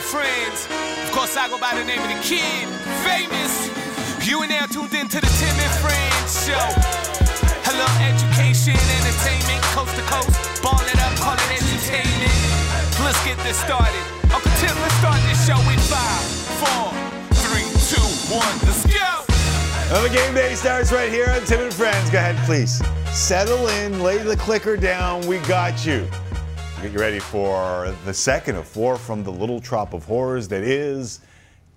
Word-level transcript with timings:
Friends. 0.00 0.64
Of 1.04 1.12
course, 1.12 1.36
I 1.36 1.48
go 1.52 1.58
by 1.58 1.76
the 1.76 1.84
name 1.84 2.00
of 2.00 2.08
the 2.08 2.16
kid, 2.24 2.64
famous. 3.04 3.68
You 4.24 4.40
and 4.40 4.48
now 4.48 4.64
tuned 4.64 4.94
into 4.94 5.20
the 5.20 5.28
Tim 5.36 5.52
and 5.52 5.74
Friends 5.84 6.32
show. 6.48 6.66
Hello, 7.68 7.84
education, 8.00 8.72
entertainment, 8.72 9.60
coast 9.76 9.92
to 9.92 10.04
coast. 10.08 10.32
Ball 10.64 10.80
it 10.88 10.96
up, 10.96 11.12
call 11.20 11.36
it 11.36 11.50
entertainment. 11.60 12.32
Let's 13.04 13.20
get 13.28 13.36
this 13.44 13.60
started. 13.60 14.04
Uncle 14.32 14.52
Tim, 14.64 14.72
let's 14.80 14.96
start 14.96 15.20
this 15.28 15.40
show 15.44 15.60
in 15.68 15.80
five, 15.92 16.24
four, 16.56 16.88
three, 17.44 17.68
two, 17.92 18.08
one. 18.32 18.56
Let's 18.64 18.88
go. 18.88 19.12
Well, 19.92 20.08
the 20.08 20.14
game 20.14 20.32
day 20.32 20.54
starts 20.54 20.90
right 20.90 21.12
here 21.12 21.28
on 21.28 21.44
Tim 21.44 21.68
and 21.68 21.74
Friends. 21.74 22.08
Go 22.08 22.16
ahead, 22.16 22.40
please. 22.48 22.80
Settle 23.12 23.68
in, 23.68 24.00
lay 24.00 24.18
the 24.18 24.36
clicker 24.36 24.76
down. 24.76 25.26
We 25.26 25.36
got 25.44 25.84
you. 25.84 26.08
Get 26.82 26.94
you 26.94 26.98
ready 26.98 27.20
for 27.20 27.94
the 28.04 28.12
second 28.12 28.56
of 28.56 28.66
four 28.66 28.96
from 28.96 29.22
the 29.22 29.30
little 29.30 29.60
trop 29.60 29.94
of 29.94 30.04
horrors 30.04 30.48
that 30.48 30.64
is 30.64 31.20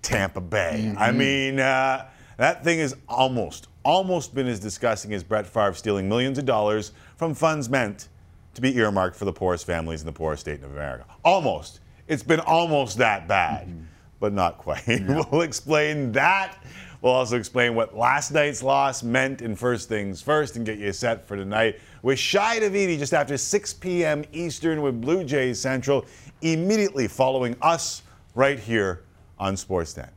Tampa 0.02 0.40
Bay. 0.40 0.92
I 0.98 1.12
mean, 1.12 1.60
uh, 1.60 2.08
that 2.38 2.64
thing 2.64 2.80
has 2.80 2.96
almost, 3.08 3.68
almost 3.84 4.34
been 4.34 4.48
as 4.48 4.58
disgusting 4.58 5.14
as 5.14 5.22
Brett 5.22 5.46
Favre 5.46 5.74
stealing 5.74 6.08
millions 6.08 6.38
of 6.38 6.44
dollars 6.44 6.90
from 7.18 7.34
funds 7.34 7.68
meant 7.68 8.08
to 8.54 8.60
be 8.60 8.76
earmarked 8.76 9.14
for 9.14 9.26
the 9.26 9.32
poorest 9.32 9.64
families 9.64 10.00
in 10.00 10.06
the 10.06 10.12
poorest 10.12 10.40
state 10.40 10.64
of 10.64 10.72
America. 10.72 11.04
Almost. 11.24 11.78
It's 12.08 12.24
been 12.24 12.40
almost 12.40 12.98
that 12.98 13.28
bad, 13.28 13.72
but 14.18 14.32
not 14.32 14.58
quite. 14.58 14.82
we'll 15.30 15.42
explain 15.42 16.10
that. 16.12 16.58
We'll 17.00 17.12
also 17.12 17.36
explain 17.36 17.76
what 17.76 17.96
last 17.96 18.32
night's 18.32 18.60
loss 18.60 19.04
meant 19.04 19.40
in 19.40 19.54
First 19.54 19.88
Things 19.88 20.20
First 20.20 20.56
and 20.56 20.66
get 20.66 20.78
you 20.78 20.92
set 20.92 21.28
for 21.28 21.36
tonight 21.36 21.78
with 22.06 22.20
Shi 22.20 22.38
Davidi 22.38 22.96
just 23.00 23.12
after 23.12 23.36
6 23.36 23.72
p.m. 23.74 24.22
Eastern 24.32 24.80
with 24.80 25.00
Blue 25.00 25.24
Jays 25.24 25.58
Central, 25.58 26.06
immediately 26.40 27.08
following 27.08 27.56
us 27.60 28.02
right 28.36 28.60
here 28.60 29.02
on 29.40 29.56
Sportsnet. 29.56 30.10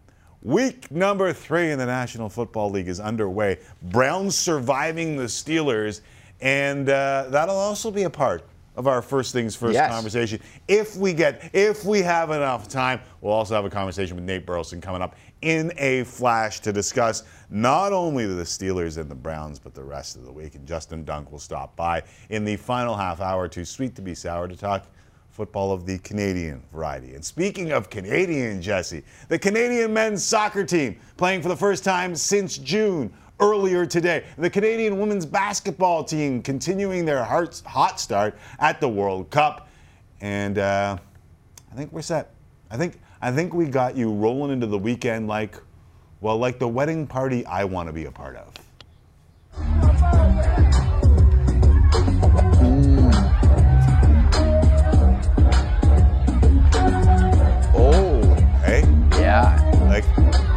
Week 0.44 0.92
number 0.92 1.34
three 1.34 1.72
in 1.72 1.80
the 1.80 1.88
National 1.88 2.30
Football 2.30 2.70
League 2.70 2.90
is 2.90 3.00
underway. 3.00 3.58
Browns 3.82 4.38
surviving 4.38 5.18
the 5.18 5.24
Steelers, 5.24 6.02
and 6.42 6.88
uh, 6.90 7.26
that'll 7.32 7.58
also 7.58 7.90
be 7.90 8.04
a 8.04 8.10
part 8.10 8.44
of 8.76 8.86
our 8.86 9.02
first 9.02 9.34
things 9.34 9.56
first 9.56 9.74
Yes. 9.74 9.92
conversation. 9.92 10.40
If 10.68 10.96
we 10.96 11.12
get, 11.12 11.50
if 11.54 11.86
we 11.86 12.04
have 12.04 12.30
enough 12.30 12.70
time, 12.70 13.02
we'll 13.20 13.34
also 13.34 13.56
have 13.56 13.66
a 13.66 13.70
conversation 13.70 14.16
with 14.16 14.26
Nate 14.26 14.46
Burleson 14.46 14.80
coming 14.80 15.02
up 15.02 15.16
in 15.42 15.72
a 15.78 16.04
flash 16.04 16.60
to 16.62 16.74
discuss 16.74 17.24
not 17.50 17.94
only 17.94 18.26
the 18.26 18.44
Steelers 18.44 18.98
and 18.98 19.10
the 19.10 19.16
Browns, 19.16 19.60
but 19.60 19.74
the 19.74 19.84
rest 19.84 20.16
of 20.16 20.26
the 20.26 20.32
week. 20.32 20.56
And 20.56 20.68
Justin 20.68 21.04
Dunk 21.04 21.32
will 21.32 21.40
stop 21.40 21.76
by 21.76 22.04
in 22.30 22.44
the 22.44 22.58
final 22.58 22.96
half 22.96 23.22
hour, 23.22 23.48
too 23.48 23.66
sweet 23.66 23.96
to 23.96 24.02
be 24.02 24.14
sour, 24.14 24.48
to 24.48 24.56
talk 24.56 24.86
football 25.32 25.72
of 25.72 25.86
the 25.86 25.98
Canadian 26.00 26.62
variety. 26.74 27.16
And 27.16 27.24
speaking 27.24 27.72
of 27.72 27.90
Canadian, 27.90 28.62
Jesse, 28.62 29.04
the 29.30 29.40
Canadian 29.40 29.94
men's 29.94 30.24
soccer 30.24 30.66
team 30.66 31.00
playing 31.16 31.42
for 31.42 31.48
the 31.48 31.56
first 31.56 31.84
time 31.84 32.16
since 32.16 32.58
June. 32.58 33.14
Earlier 33.42 33.86
today, 33.86 34.26
the 34.38 34.50
Canadian 34.50 35.00
women's 35.00 35.26
basketball 35.26 36.04
team 36.04 36.42
continuing 36.42 37.06
their 37.06 37.24
hot 37.24 37.98
start 37.98 38.38
at 38.60 38.82
the 38.82 38.90
World 38.90 39.30
Cup, 39.30 39.70
and 40.20 40.58
uh, 40.58 40.98
I 41.72 41.76
think 41.76 41.94
we're 41.94 42.02
set. 42.02 42.34
I 42.70 42.76
think 42.76 43.00
I 43.22 43.32
think 43.32 43.54
we 43.54 43.66
got 43.66 43.98
you 43.98 44.12
rolling 44.12 44.52
into 44.52 44.68
the 44.68 44.78
weekend 44.78 45.28
like, 45.28 45.56
well, 46.22 46.38
like 46.38 46.60
the 46.60 46.68
wedding 46.68 47.06
party 47.08 47.46
I 47.46 47.66
want 47.66 47.88
to 47.88 47.94
be 47.94 48.06
a 48.06 48.12
part 48.12 48.38
of. 48.38 48.54
Mm. 52.60 53.10
Oh, 57.76 58.36
Hey, 58.64 58.82
yeah. 59.20 59.56
like 59.90 60.06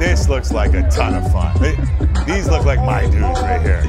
this 0.03 0.29
looks 0.29 0.51
like 0.51 0.75
a 0.75 0.83
ton 0.91 1.15
of 1.15 1.31
fun. 1.31 1.57
They- 1.61 1.77
these 2.27 2.49
look 2.49 2.65
like 2.65 2.81
my 2.81 3.03
dudes 3.03 3.41
right 3.41 3.63
here. 3.63 3.85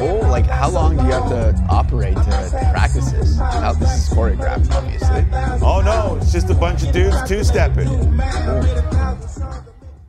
Oh, 0.00 0.18
like 0.28 0.46
how 0.46 0.68
long 0.68 0.96
do 0.96 1.04
you 1.04 1.12
have 1.12 1.28
to 1.28 1.66
operate 1.70 2.16
to 2.16 2.68
practice 2.72 3.12
this? 3.12 3.38
How 3.38 3.72
this 3.72 4.08
is 4.08 4.14
choreographed, 4.14 4.72
obviously. 4.72 5.24
Oh 5.64 5.80
no, 5.80 6.16
it's 6.16 6.32
just 6.32 6.50
a 6.50 6.54
bunch 6.54 6.82
of 6.82 6.92
dudes 6.92 7.16
two-stepping. 7.28 7.88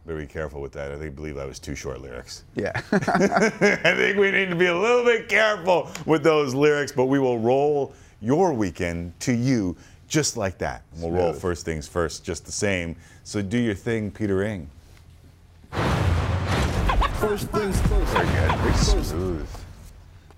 Very 0.06 0.26
careful 0.26 0.62
with 0.62 0.72
that. 0.72 0.92
I 0.92 0.98
think 0.98 1.16
believe 1.16 1.36
that 1.36 1.48
was 1.48 1.60
too 1.60 1.76
short 1.76 2.02
lyrics. 2.02 2.44
Yeah. 2.56 2.72
I 2.92 3.94
think 3.96 4.18
we 4.18 4.32
need 4.32 4.50
to 4.50 4.56
be 4.56 4.66
a 4.66 4.78
little 4.78 5.06
bit 5.06 5.30
careful 5.30 5.92
with 6.08 6.24
those 6.24 6.56
lyrics, 6.56 6.92
but 6.92 7.06
we 7.06 7.20
will 7.20 7.38
roll 7.38 7.94
your 8.20 8.52
weekend 8.52 9.20
to 9.22 9.34
you 9.34 9.78
just 10.08 10.38
like 10.38 10.58
that. 10.58 10.82
We'll 10.98 11.12
roll 11.12 11.34
first 11.34 11.66
things 11.66 11.88
first, 11.88 12.24
just 12.24 12.48
the 12.48 12.52
same. 12.52 12.96
So 13.24 13.44
do 13.44 13.60
your 13.60 13.76
thing, 13.76 14.10
Peter 14.10 14.42
Ing. 14.42 14.68
First 15.72 17.48
things 17.50 17.80
first. 17.82 18.12
Very 18.14 18.26
good. 18.28 18.56
Very 18.60 18.74
smooth. 18.76 19.48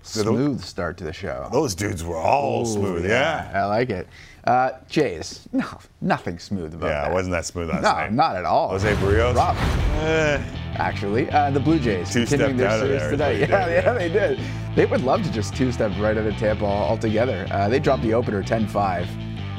Smooth 0.04 0.62
start 0.64 0.96
to 0.98 1.04
the 1.04 1.12
show. 1.12 1.48
Those 1.52 1.74
dudes 1.74 2.04
were 2.04 2.16
all 2.16 2.62
Ooh, 2.62 2.66
smooth, 2.66 3.06
yeah. 3.06 3.50
I 3.54 3.64
like 3.66 3.88
it. 3.88 4.08
Uh, 4.44 4.70
Jays, 4.88 5.48
no, 5.52 5.64
nothing 6.00 6.40
smooth 6.40 6.74
about 6.74 6.88
Yeah, 6.88 7.02
that. 7.02 7.10
it 7.12 7.14
wasn't 7.14 7.32
that 7.32 7.46
smooth 7.46 7.70
last 7.70 7.82
No, 7.82 7.92
night. 7.92 8.12
not 8.12 8.34
at 8.36 8.44
all. 8.44 8.70
Jose 8.70 8.92
Berrios? 8.96 9.36
Rough, 9.36 9.56
Eh, 10.02 10.42
actually. 10.74 11.30
Uh, 11.30 11.52
the 11.52 11.60
Blue 11.60 11.78
Jays 11.78 12.12
Two-stepped 12.12 12.40
continuing 12.42 12.56
their 12.56 12.80
series 12.80 13.10
today. 13.10 13.38
Yeah, 13.48 13.66
they 13.66 13.74
did, 13.76 13.84
yeah, 13.84 13.92
they 13.92 14.08
did. 14.08 14.40
They 14.74 14.86
would 14.86 15.02
love 15.02 15.22
to 15.22 15.30
just 15.32 15.54
two-step 15.54 15.92
right 16.00 16.16
out 16.18 16.26
of 16.26 16.36
Tampa 16.36 16.64
altogether. 16.64 17.46
Uh, 17.52 17.68
they 17.68 17.78
dropped 17.78 18.02
the 18.02 18.12
opener 18.12 18.42
10-5 18.42 19.06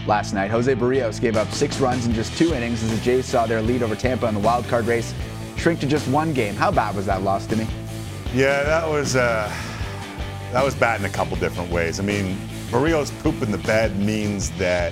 last 0.06 0.34
night. 0.34 0.52
Jose 0.52 0.76
Berrios 0.76 1.22
gave 1.22 1.38
up 1.38 1.50
six 1.54 1.80
runs 1.80 2.06
in 2.06 2.14
just 2.14 2.38
two 2.38 2.54
innings 2.54 2.84
as 2.84 2.92
the 2.92 2.98
Jays 3.02 3.26
saw 3.26 3.46
their 3.48 3.62
lead 3.62 3.82
over 3.82 3.96
Tampa 3.96 4.28
in 4.28 4.34
the 4.34 4.42
wild 4.42 4.68
card 4.68 4.86
race 4.86 5.14
shrink 5.64 5.80
to 5.80 5.88
just 5.88 6.06
one 6.10 6.34
game. 6.34 6.56
How 6.56 6.70
bad 6.70 6.94
was 6.94 7.06
that 7.06 7.22
loss 7.22 7.48
to 7.48 7.56
me? 7.56 7.66
Yeah, 8.34 8.64
that 8.64 8.86
was 8.86 9.16
uh, 9.16 9.50
that 10.52 10.62
was 10.62 10.76
bad 10.76 11.00
in 11.00 11.06
a 11.06 11.10
couple 11.10 11.38
different 11.38 11.72
ways. 11.72 12.02
I 12.02 12.04
mean, 12.04 12.36
Berrios 12.68 13.18
pooping 13.24 13.50
the 13.50 13.60
bed 13.60 13.98
means 13.98 14.52
that 14.58 14.92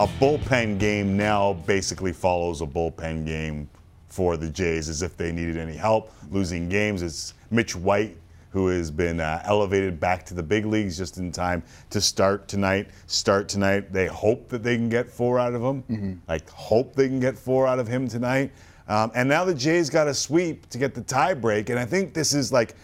a 0.00 0.08
bullpen 0.08 0.80
game 0.80 1.16
now 1.16 1.52
basically 1.64 2.12
follows 2.12 2.60
a 2.60 2.66
bullpen 2.66 3.24
game 3.24 3.70
for 4.08 4.36
the 4.36 4.50
Jays 4.50 4.88
as 4.88 5.02
if 5.02 5.16
they 5.16 5.30
needed 5.30 5.56
any 5.56 5.76
help 5.76 6.12
losing 6.32 6.68
games. 6.68 7.02
It's 7.02 7.34
Mitch 7.52 7.76
White 7.76 8.16
who 8.50 8.66
has 8.66 8.90
been 8.90 9.20
uh, 9.20 9.40
elevated 9.44 10.00
back 10.00 10.26
to 10.26 10.34
the 10.34 10.42
big 10.42 10.66
leagues 10.66 10.96
just 10.98 11.18
in 11.18 11.30
time 11.30 11.62
to 11.88 12.00
start 12.00 12.48
tonight. 12.48 12.88
Start 13.06 13.48
tonight. 13.48 13.92
They 13.92 14.08
hope 14.08 14.48
that 14.48 14.64
they 14.64 14.74
can 14.74 14.88
get 14.88 15.08
four 15.08 15.38
out 15.38 15.54
of 15.54 15.62
him. 15.62 15.84
Like 16.26 16.50
hope 16.50 16.96
they 16.96 17.06
can 17.06 17.20
get 17.20 17.38
four 17.38 17.68
out 17.68 17.78
of 17.78 17.86
him 17.86 18.08
tonight. 18.08 18.50
Um, 18.90 19.10
and 19.14 19.28
now 19.28 19.44
the 19.44 19.54
Jays 19.54 19.88
got 19.88 20.08
a 20.08 20.14
sweep 20.14 20.68
to 20.68 20.76
get 20.76 20.94
the 20.94 21.00
tie 21.00 21.32
break. 21.32 21.70
And 21.70 21.78
I 21.78 21.86
think 21.86 22.12
this 22.12 22.34
is 22.34 22.52
like 22.52 22.74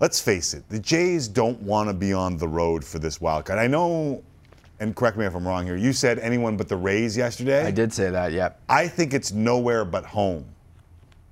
let's 0.00 0.20
face 0.20 0.54
it, 0.54 0.68
the 0.68 0.78
Jays 0.78 1.28
don't 1.28 1.60
want 1.62 1.88
to 1.88 1.94
be 1.94 2.12
on 2.12 2.36
the 2.36 2.48
road 2.48 2.84
for 2.84 2.98
this 2.98 3.20
wild 3.20 3.46
card. 3.46 3.58
I 3.58 3.66
know, 3.66 4.22
and 4.80 4.94
correct 4.94 5.16
me 5.16 5.24
if 5.24 5.34
I'm 5.34 5.46
wrong 5.46 5.64
here, 5.64 5.76
you 5.76 5.92
said 5.92 6.18
anyone 6.18 6.56
but 6.56 6.68
the 6.68 6.76
Rays 6.76 7.16
yesterday. 7.16 7.64
I 7.64 7.70
did 7.70 7.92
say 7.92 8.10
that, 8.10 8.32
yep. 8.32 8.60
I 8.68 8.88
think 8.88 9.14
it's 9.14 9.32
nowhere 9.32 9.84
but 9.84 10.04
home. 10.04 10.44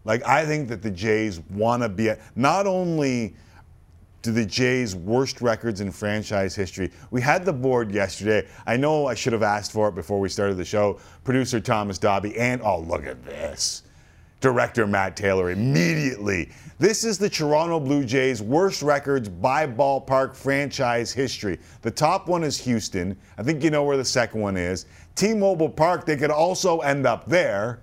Like, 0.04 0.26
I 0.26 0.44
think 0.46 0.68
that 0.68 0.82
the 0.82 0.90
Jays 0.90 1.40
want 1.50 1.82
to 1.82 1.88
be 1.88 2.10
at, 2.10 2.20
not 2.34 2.66
only 2.66 3.34
do 4.22 4.32
the 4.32 4.46
Jays' 4.46 4.94
worst 4.94 5.40
records 5.40 5.80
in 5.80 5.90
franchise 5.90 6.54
history. 6.54 6.90
We 7.10 7.20
had 7.20 7.44
the 7.44 7.52
board 7.52 7.90
yesterday. 7.92 8.46
I 8.66 8.76
know 8.76 9.06
I 9.06 9.14
should 9.14 9.32
have 9.32 9.42
asked 9.42 9.72
for 9.72 9.88
it 9.88 9.94
before 9.94 10.20
we 10.20 10.28
started 10.28 10.56
the 10.56 10.64
show. 10.64 11.00
Producer 11.24 11.60
Thomas 11.60 11.98
Dobby, 11.98 12.38
and 12.38 12.62
oh, 12.62 12.80
look 12.80 13.04
at 13.04 13.24
this. 13.24 13.82
Director 14.40 14.86
Matt 14.86 15.16
Taylor 15.16 15.50
immediately. 15.50 16.50
This 16.78 17.04
is 17.04 17.16
the 17.16 17.30
Toronto 17.30 17.78
Blue 17.78 18.04
Jays' 18.04 18.42
worst 18.42 18.82
records 18.82 19.28
by 19.28 19.66
ballpark 19.66 20.34
franchise 20.34 21.12
history. 21.12 21.60
The 21.82 21.92
top 21.92 22.26
one 22.26 22.42
is 22.42 22.58
Houston. 22.58 23.16
I 23.38 23.44
think 23.44 23.62
you 23.62 23.70
know 23.70 23.84
where 23.84 23.96
the 23.96 24.04
second 24.04 24.40
one 24.40 24.56
is. 24.56 24.86
T 25.14 25.34
Mobile 25.34 25.68
Park, 25.68 26.06
they 26.06 26.16
could 26.16 26.30
also 26.30 26.80
end 26.80 27.06
up 27.06 27.26
there. 27.26 27.82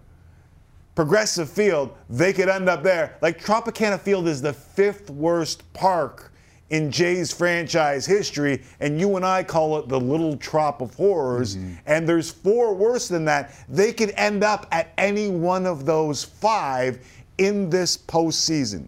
Progressive 0.95 1.49
Field, 1.49 1.95
they 2.09 2.33
could 2.33 2.49
end 2.49 2.67
up 2.67 2.83
there. 2.83 3.17
Like 3.21 3.41
Tropicana 3.41 3.99
Field 3.99 4.27
is 4.27 4.41
the 4.41 4.53
fifth 4.53 5.09
worst 5.09 5.71
park 5.73 6.31
in 6.69 6.91
Jay's 6.91 7.33
franchise 7.33 8.05
history, 8.05 8.61
and 8.79 8.99
you 8.99 9.15
and 9.15 9.25
I 9.25 9.43
call 9.43 9.79
it 9.79 9.87
the 9.87 9.99
little 9.99 10.37
trop 10.37 10.81
of 10.81 10.93
horrors. 10.93 11.55
Mm-hmm. 11.55 11.73
And 11.85 12.07
there's 12.07 12.29
four 12.31 12.73
worse 12.75 13.07
than 13.07 13.25
that. 13.25 13.53
They 13.67 13.91
could 13.91 14.11
end 14.11 14.43
up 14.43 14.67
at 14.71 14.93
any 14.97 15.29
one 15.29 15.65
of 15.65 15.85
those 15.85 16.23
five 16.23 16.99
in 17.37 17.69
this 17.69 17.97
postseason. 17.97 18.87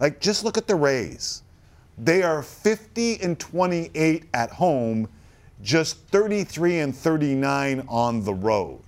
Like, 0.00 0.20
just 0.20 0.44
look 0.44 0.56
at 0.56 0.66
the 0.66 0.74
Rays. 0.74 1.42
They 1.98 2.22
are 2.22 2.42
50 2.42 3.20
and 3.20 3.38
28 3.38 4.24
at 4.32 4.50
home, 4.50 5.08
just 5.62 5.98
33 6.08 6.80
and 6.80 6.96
39 6.96 7.84
on 7.88 8.24
the 8.24 8.32
road. 8.32 8.80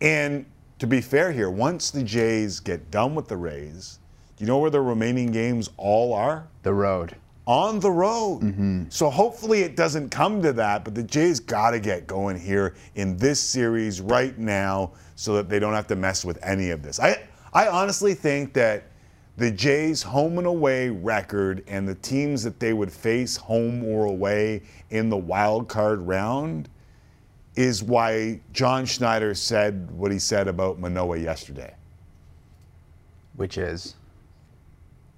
And 0.00 0.46
to 0.80 0.86
be 0.86 1.00
fair 1.00 1.30
here, 1.30 1.50
once 1.50 1.90
the 1.90 2.02
Jays 2.02 2.58
get 2.58 2.90
done 2.90 3.14
with 3.14 3.28
the 3.28 3.36
Rays, 3.36 3.98
do 4.36 4.44
you 4.44 4.48
know 4.48 4.58
where 4.58 4.70
the 4.70 4.80
remaining 4.80 5.30
games 5.30 5.70
all 5.76 6.12
are? 6.14 6.48
The 6.62 6.72
road. 6.72 7.14
on 7.46 7.80
the 7.80 7.90
road. 7.90 8.40
Mm-hmm. 8.42 8.84
So 8.90 9.10
hopefully 9.10 9.62
it 9.62 9.76
doesn't 9.76 10.10
come 10.10 10.40
to 10.42 10.52
that, 10.54 10.84
but 10.84 10.94
the 10.94 11.02
Jays 11.02 11.40
got 11.40 11.72
to 11.72 11.80
get 11.80 12.06
going 12.06 12.38
here 12.38 12.74
in 12.94 13.16
this 13.16 13.40
series 13.40 14.00
right 14.00 14.38
now 14.38 14.92
so 15.16 15.34
that 15.34 15.48
they 15.48 15.58
don't 15.58 15.74
have 15.74 15.86
to 15.88 15.96
mess 15.96 16.24
with 16.24 16.38
any 16.42 16.70
of 16.70 16.82
this. 16.82 16.98
I 17.00 17.22
I 17.52 17.66
honestly 17.68 18.14
think 18.14 18.52
that 18.54 18.84
the 19.36 19.50
Jays' 19.50 20.02
home 20.02 20.38
and 20.38 20.46
away 20.46 20.90
record 20.90 21.64
and 21.66 21.88
the 21.88 21.94
teams 21.96 22.42
that 22.44 22.60
they 22.60 22.72
would 22.72 22.92
face 22.92 23.36
home 23.36 23.84
or 23.84 24.04
away 24.04 24.62
in 24.90 25.08
the 25.08 25.16
wild 25.16 25.68
card 25.68 26.00
round 26.02 26.68
is 27.60 27.82
why 27.82 28.40
John 28.52 28.86
Schneider 28.86 29.34
said 29.34 29.90
what 29.90 30.10
he 30.10 30.18
said 30.18 30.48
about 30.48 30.78
Manoah 30.78 31.18
yesterday. 31.18 31.74
which 33.36 33.56
is 33.58 33.94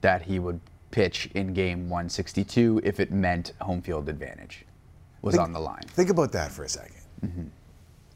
that 0.01 0.23
he 0.23 0.39
would 0.39 0.61
pitch 0.91 1.29
in 1.35 1.53
game 1.55 1.89
162 1.89 2.81
if 2.85 3.01
it 3.01 3.11
meant 3.11 3.53
home 3.61 3.81
field 3.83 4.09
advantage 4.09 4.65
was 5.23 5.37
on 5.39 5.53
the 5.53 5.59
line. 5.59 5.83
Think 5.89 6.11
about 6.11 6.31
that 6.33 6.53
for 6.53 6.65
a 6.65 6.69
second. 6.69 7.01
Mm-hmm. 7.25 7.43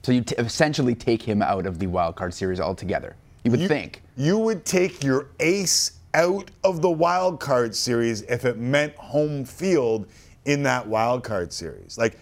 So 0.02 0.12
you 0.12 0.20
t- 0.22 0.34
essentially 0.38 0.94
take 0.94 1.22
him 1.22 1.42
out 1.42 1.66
of 1.66 1.78
the 1.78 1.86
wild 1.86 2.14
card 2.16 2.34
series 2.34 2.60
altogether. 2.60 3.16
You 3.44 3.50
would 3.52 3.60
You, 3.60 3.68
think. 3.68 4.02
you 4.16 4.38
would 4.38 4.64
take 4.64 5.02
your 5.02 5.26
ace 5.40 5.92
out 6.14 6.50
of 6.62 6.82
the 6.82 6.90
wild 6.90 7.40
card 7.40 7.74
series 7.74 8.22
if 8.22 8.44
it 8.44 8.58
meant 8.58 8.94
home 8.96 9.44
field 9.44 10.06
in 10.44 10.62
that 10.64 10.86
wild 10.86 11.24
card 11.24 11.52
series. 11.52 11.96
Like, 11.98 12.18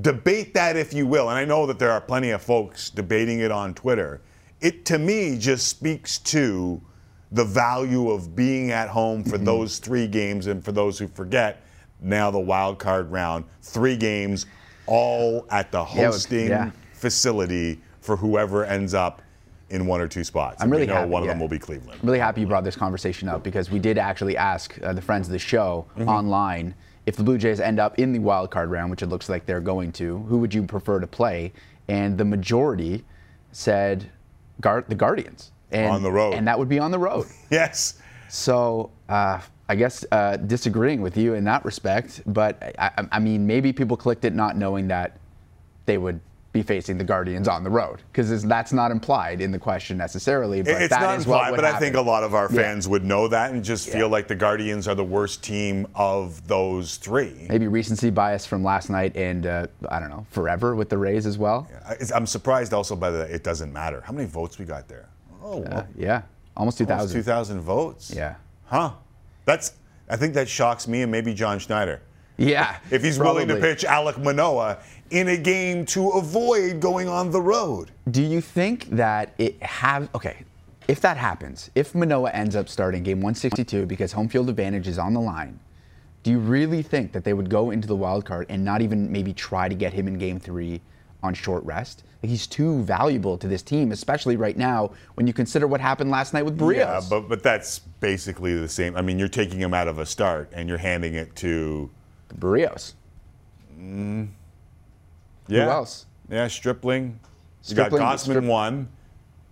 debate 0.00 0.54
that 0.54 0.76
if 0.76 0.92
you 0.92 1.06
will. 1.06 1.28
And 1.30 1.38
I 1.38 1.44
know 1.44 1.66
that 1.66 1.78
there 1.78 1.90
are 1.90 2.00
plenty 2.00 2.30
of 2.30 2.42
folks 2.42 2.90
debating 2.90 3.40
it 3.40 3.50
on 3.50 3.74
Twitter. 3.74 4.20
It 4.60 4.84
to 4.86 4.98
me 4.98 5.38
just 5.38 5.68
speaks 5.68 6.18
to 6.18 6.80
the 7.32 7.44
value 7.44 8.10
of 8.10 8.34
being 8.34 8.70
at 8.70 8.88
home 8.88 9.20
Mm-hmm. 9.20 9.30
for 9.30 9.38
those 9.38 9.78
three 9.78 10.06
games. 10.06 10.46
And 10.46 10.64
for 10.64 10.72
those 10.72 10.98
who 10.98 11.08
forget, 11.08 11.62
now 12.00 12.30
the 12.30 12.38
wild 12.38 12.78
card 12.78 13.10
round, 13.10 13.44
three 13.62 13.96
games, 13.96 14.46
all 14.86 15.46
at 15.50 15.70
the 15.72 15.78
Yeah, 15.94 16.06
was- 16.06 16.16
hosting 16.16 16.48
yeah. 16.48 16.70
facility 16.92 17.80
for 18.00 18.16
whoever 18.16 18.64
ends 18.64 18.94
up 18.94 19.20
in 19.70 19.84
one 19.86 20.00
or 20.00 20.08
two 20.08 20.24
spots. 20.24 20.62
I'm 20.62 20.70
really 20.70 20.84
we 20.84 20.86
know 20.86 20.94
happy, 20.94 21.10
one 21.10 21.22
of 21.22 21.26
yeah. 21.26 21.32
them 21.32 21.40
will 21.40 21.48
be 21.48 21.58
Cleveland. 21.58 21.98
I'm 22.00 22.06
really 22.06 22.18
happy 22.18 22.40
you 22.40 22.46
brought 22.46 22.64
this 22.64 22.76
conversation 22.76 23.28
up 23.28 23.42
because 23.42 23.70
we 23.70 23.78
did 23.78 23.98
actually 23.98 24.34
ask 24.36 24.78
uh, 24.82 24.94
the 24.94 25.02
friends 25.02 25.26
of 25.28 25.32
the 25.32 25.38
show 25.38 25.84
Mm-hmm. 25.98 26.08
online 26.08 26.74
if 27.08 27.16
the 27.16 27.22
Blue 27.22 27.38
Jays 27.38 27.58
end 27.58 27.80
up 27.80 27.98
in 27.98 28.12
the 28.12 28.18
wild 28.18 28.50
card 28.50 28.70
round, 28.70 28.90
which 28.90 29.00
it 29.00 29.06
looks 29.06 29.30
like 29.30 29.46
they're 29.46 29.62
going 29.62 29.92
to, 29.92 30.18
who 30.28 30.36
would 30.36 30.52
you 30.52 30.62
prefer 30.62 31.00
to 31.00 31.06
play? 31.06 31.54
And 31.88 32.18
the 32.18 32.24
majority 32.26 33.02
said 33.50 34.10
Guard- 34.60 34.84
the 34.88 34.94
Guardians. 34.94 35.52
And, 35.70 35.90
On 35.90 36.02
the 36.02 36.12
road. 36.12 36.34
And 36.34 36.46
that 36.46 36.58
would 36.58 36.68
be 36.68 36.78
on 36.78 36.90
the 36.90 36.98
road. 36.98 37.26
Yes. 37.50 37.98
So 38.28 38.90
uh, 39.08 39.40
I 39.70 39.74
guess 39.74 40.04
uh, 40.12 40.36
disagreeing 40.36 41.00
with 41.00 41.16
you 41.16 41.32
in 41.32 41.44
that 41.44 41.64
respect, 41.64 42.20
but 42.26 42.62
I, 42.78 42.90
I, 42.98 43.08
I 43.12 43.18
mean, 43.20 43.46
maybe 43.46 43.72
people 43.72 43.96
clicked 43.96 44.26
it 44.26 44.34
not 44.34 44.58
knowing 44.58 44.88
that 44.88 45.16
they 45.86 45.96
would 45.96 46.20
be 46.52 46.62
facing 46.62 46.96
the 46.96 47.04
Guardians 47.04 47.46
on 47.46 47.62
the 47.62 47.68
road 47.68 48.00
because 48.10 48.42
that's 48.44 48.72
not 48.72 48.90
implied 48.90 49.40
in 49.42 49.50
the 49.52 49.58
question 49.58 49.98
necessarily. 49.98 50.62
But 50.62 50.80
it's 50.82 50.88
that 50.88 51.00
not 51.02 51.18
is 51.18 51.26
what 51.26 51.40
implied, 51.50 51.56
but 51.56 51.64
I 51.66 51.78
think 51.78 51.94
a 51.94 52.00
lot 52.00 52.24
of 52.24 52.34
our 52.34 52.48
Yeah. 52.50 52.62
fans 52.62 52.88
would 52.88 53.04
know 53.04 53.28
that 53.28 53.50
and 53.52 53.62
just 53.62 53.88
feel 53.90 54.08
like 54.08 54.28
the 54.28 54.34
Guardians 54.34 54.88
are 54.88 54.94
the 54.94 55.04
worst 55.04 55.42
team 55.44 55.86
of 55.94 56.46
those 56.48 56.96
three. 56.96 57.46
maybe 57.50 57.68
recency 57.68 58.08
bias 58.10 58.46
from 58.46 58.64
last 58.64 58.88
night 58.88 59.14
and 59.14 59.44
uh, 59.46 59.66
I 59.90 60.00
don't 60.00 60.08
know 60.08 60.24
forever 60.30 60.74
with 60.74 60.88
the 60.88 60.96
Rays 60.96 61.26
as 61.26 61.36
well. 61.36 61.68
It's- 61.90 62.10
I'm 62.12 62.26
surprised 62.26 62.72
also 62.72 62.96
by 62.96 63.10
the 63.10 63.22
it 63.32 63.44
doesn't 63.44 63.72
matter. 63.72 64.00
How 64.06 64.12
many 64.14 64.26
votes 64.26 64.58
we 64.58 64.64
got 64.64 64.88
there? 64.88 65.06
Oh, 65.42 65.58
well, 65.58 65.78
Uh, 65.80 65.82
yeah, 65.96 66.22
almost 66.56 66.78
2,000. 66.78 67.14
2,000 67.14 67.60
votes. 67.60 68.10
Yeah, 68.14 68.34
Huh. 68.66 68.92
That's. 69.44 69.72
I 70.10 70.16
think 70.16 70.32
that 70.34 70.48
shocks 70.48 70.88
me 70.88 71.02
and 71.02 71.12
maybe 71.12 71.34
John 71.34 71.58
Schneider. 71.58 72.00
yeah. 72.38 72.76
If 72.90 73.02
he's 73.02 73.18
willing 73.18 73.48
to 73.48 73.56
pitch 73.56 73.84
Alek 73.84 74.16
Manoah 74.22 74.78
in 75.10 75.28
a 75.28 75.36
game 75.36 75.84
to 75.86 76.10
avoid 76.10 76.80
going 76.80 77.08
on 77.08 77.30
the 77.30 77.40
road. 77.40 77.90
Do 78.10 78.22
you 78.22 78.40
think 78.40 78.90
that 78.90 79.34
it 79.38 79.62
have 79.62 80.08
okay? 80.14 80.44
If 80.86 81.00
that 81.02 81.16
happens, 81.18 81.70
if 81.74 81.94
Manoah 81.94 82.30
ends 82.30 82.56
up 82.56 82.68
starting 82.68 83.02
game 83.02 83.18
162 83.18 83.84
because 83.86 84.12
home 84.12 84.28
field 84.28 84.48
advantage 84.48 84.88
is 84.88 84.98
on 84.98 85.12
the 85.12 85.20
line, 85.20 85.60
do 86.22 86.30
you 86.30 86.38
really 86.38 86.82
think 86.82 87.12
that 87.12 87.24
they 87.24 87.34
would 87.34 87.50
go 87.50 87.70
into 87.70 87.86
the 87.86 87.96
wild 87.96 88.24
card 88.24 88.46
and 88.48 88.64
not 88.64 88.80
even 88.80 89.10
maybe 89.12 89.32
try 89.32 89.68
to 89.68 89.74
get 89.74 89.92
him 89.92 90.08
in 90.08 90.18
game 90.18 90.40
three 90.40 90.80
on 91.22 91.34
short 91.34 91.62
rest? 91.64 92.04
Like 92.22 92.30
he's 92.30 92.46
too 92.46 92.82
valuable 92.82 93.38
to 93.38 93.46
this 93.46 93.62
team, 93.62 93.92
especially 93.92 94.36
right 94.36 94.56
now 94.56 94.92
when 95.14 95.26
you 95.26 95.32
consider 95.32 95.66
what 95.66 95.80
happened 95.80 96.10
last 96.10 96.34
night 96.34 96.44
with 96.44 96.58
Berrios. 96.58 96.76
Yeah, 96.76 97.00
but 97.08 97.28
but 97.28 97.42
that's 97.42 97.78
basically 97.78 98.58
the 98.58 98.68
same. 98.68 98.96
I 98.96 99.02
mean, 99.02 99.18
you're 99.18 99.28
taking 99.28 99.60
him 99.60 99.72
out 99.72 99.88
of 99.88 99.98
a 99.98 100.06
start 100.06 100.50
and 100.52 100.68
you're 100.68 100.78
handing 100.78 101.14
it 101.14 101.36
to 101.36 101.90
Berrios. 102.38 102.94
Mm, 103.78 104.28
yeah. 105.48 105.64
Who 105.64 105.70
else? 105.70 106.06
Yeah, 106.28 106.46
Stripling. 106.48 107.18
Stripling- 107.62 107.92
you 107.92 107.98
got 107.98 108.14
Gausman 108.18 108.18
Strip- 108.18 108.44
one. 108.44 108.88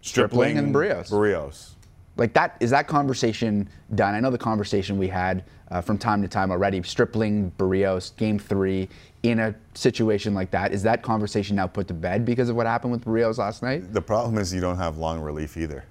Stripling 0.03 0.59
and 0.59 0.75
Brios. 0.75 1.11
Brios. 1.11 1.71
Like 2.17 2.33
that 2.35 2.57
is 2.61 2.71
that 2.71 2.87
conversation 2.87 3.69
done? 3.95 4.15
I 4.15 4.21
know 4.21 4.31
the 4.31 4.39
conversation 4.39 4.99
we 4.99 5.09
had 5.09 5.45
uh, 5.71 5.81
from 5.81 5.99
time 5.99 6.23
to 6.23 6.29
time 6.29 6.51
already. 6.51 6.83
Stripling, 6.83 7.53
Berrios, 7.59 8.17
Game 8.17 8.39
Three, 8.39 8.89
in 9.23 9.41
a 9.41 9.55
situation 9.75 10.33
like 10.33 10.51
that, 10.53 10.73
is 10.73 10.83
that 10.85 11.03
conversation 11.03 11.57
now 11.57 11.67
put 11.67 11.89
to 11.89 11.95
bed 11.95 12.25
because 12.25 12.49
of 12.49 12.57
what 12.57 12.67
happened 12.67 12.93
with 12.93 13.05
Berrios 13.05 13.39
last 13.39 13.63
night? 13.63 13.93
The 13.93 14.01
problem 14.01 14.39
is 14.39 14.55
you 14.55 14.61
don't 14.61 14.79
have 14.79 14.97
long 14.97 15.21
relief 15.21 15.57
either. 15.57 15.85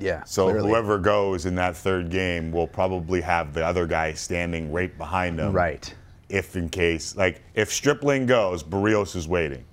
Yeah. 0.00 0.24
So 0.24 0.48
clearly. 0.48 0.70
whoever 0.70 0.98
goes 0.98 1.44
in 1.46 1.54
that 1.56 1.76
third 1.76 2.10
game 2.10 2.50
will 2.50 2.66
probably 2.66 3.20
have 3.20 3.52
the 3.52 3.64
other 3.64 3.86
guy 3.86 4.12
standing 4.14 4.72
right 4.72 4.96
behind 4.96 5.38
him. 5.38 5.52
Right. 5.52 5.92
If 6.28 6.56
in 6.56 6.68
case, 6.68 7.16
like, 7.16 7.42
if 7.54 7.72
Stripling 7.72 8.26
goes, 8.26 8.62
Berrios 8.62 9.16
is 9.16 9.26
waiting. 9.26 9.64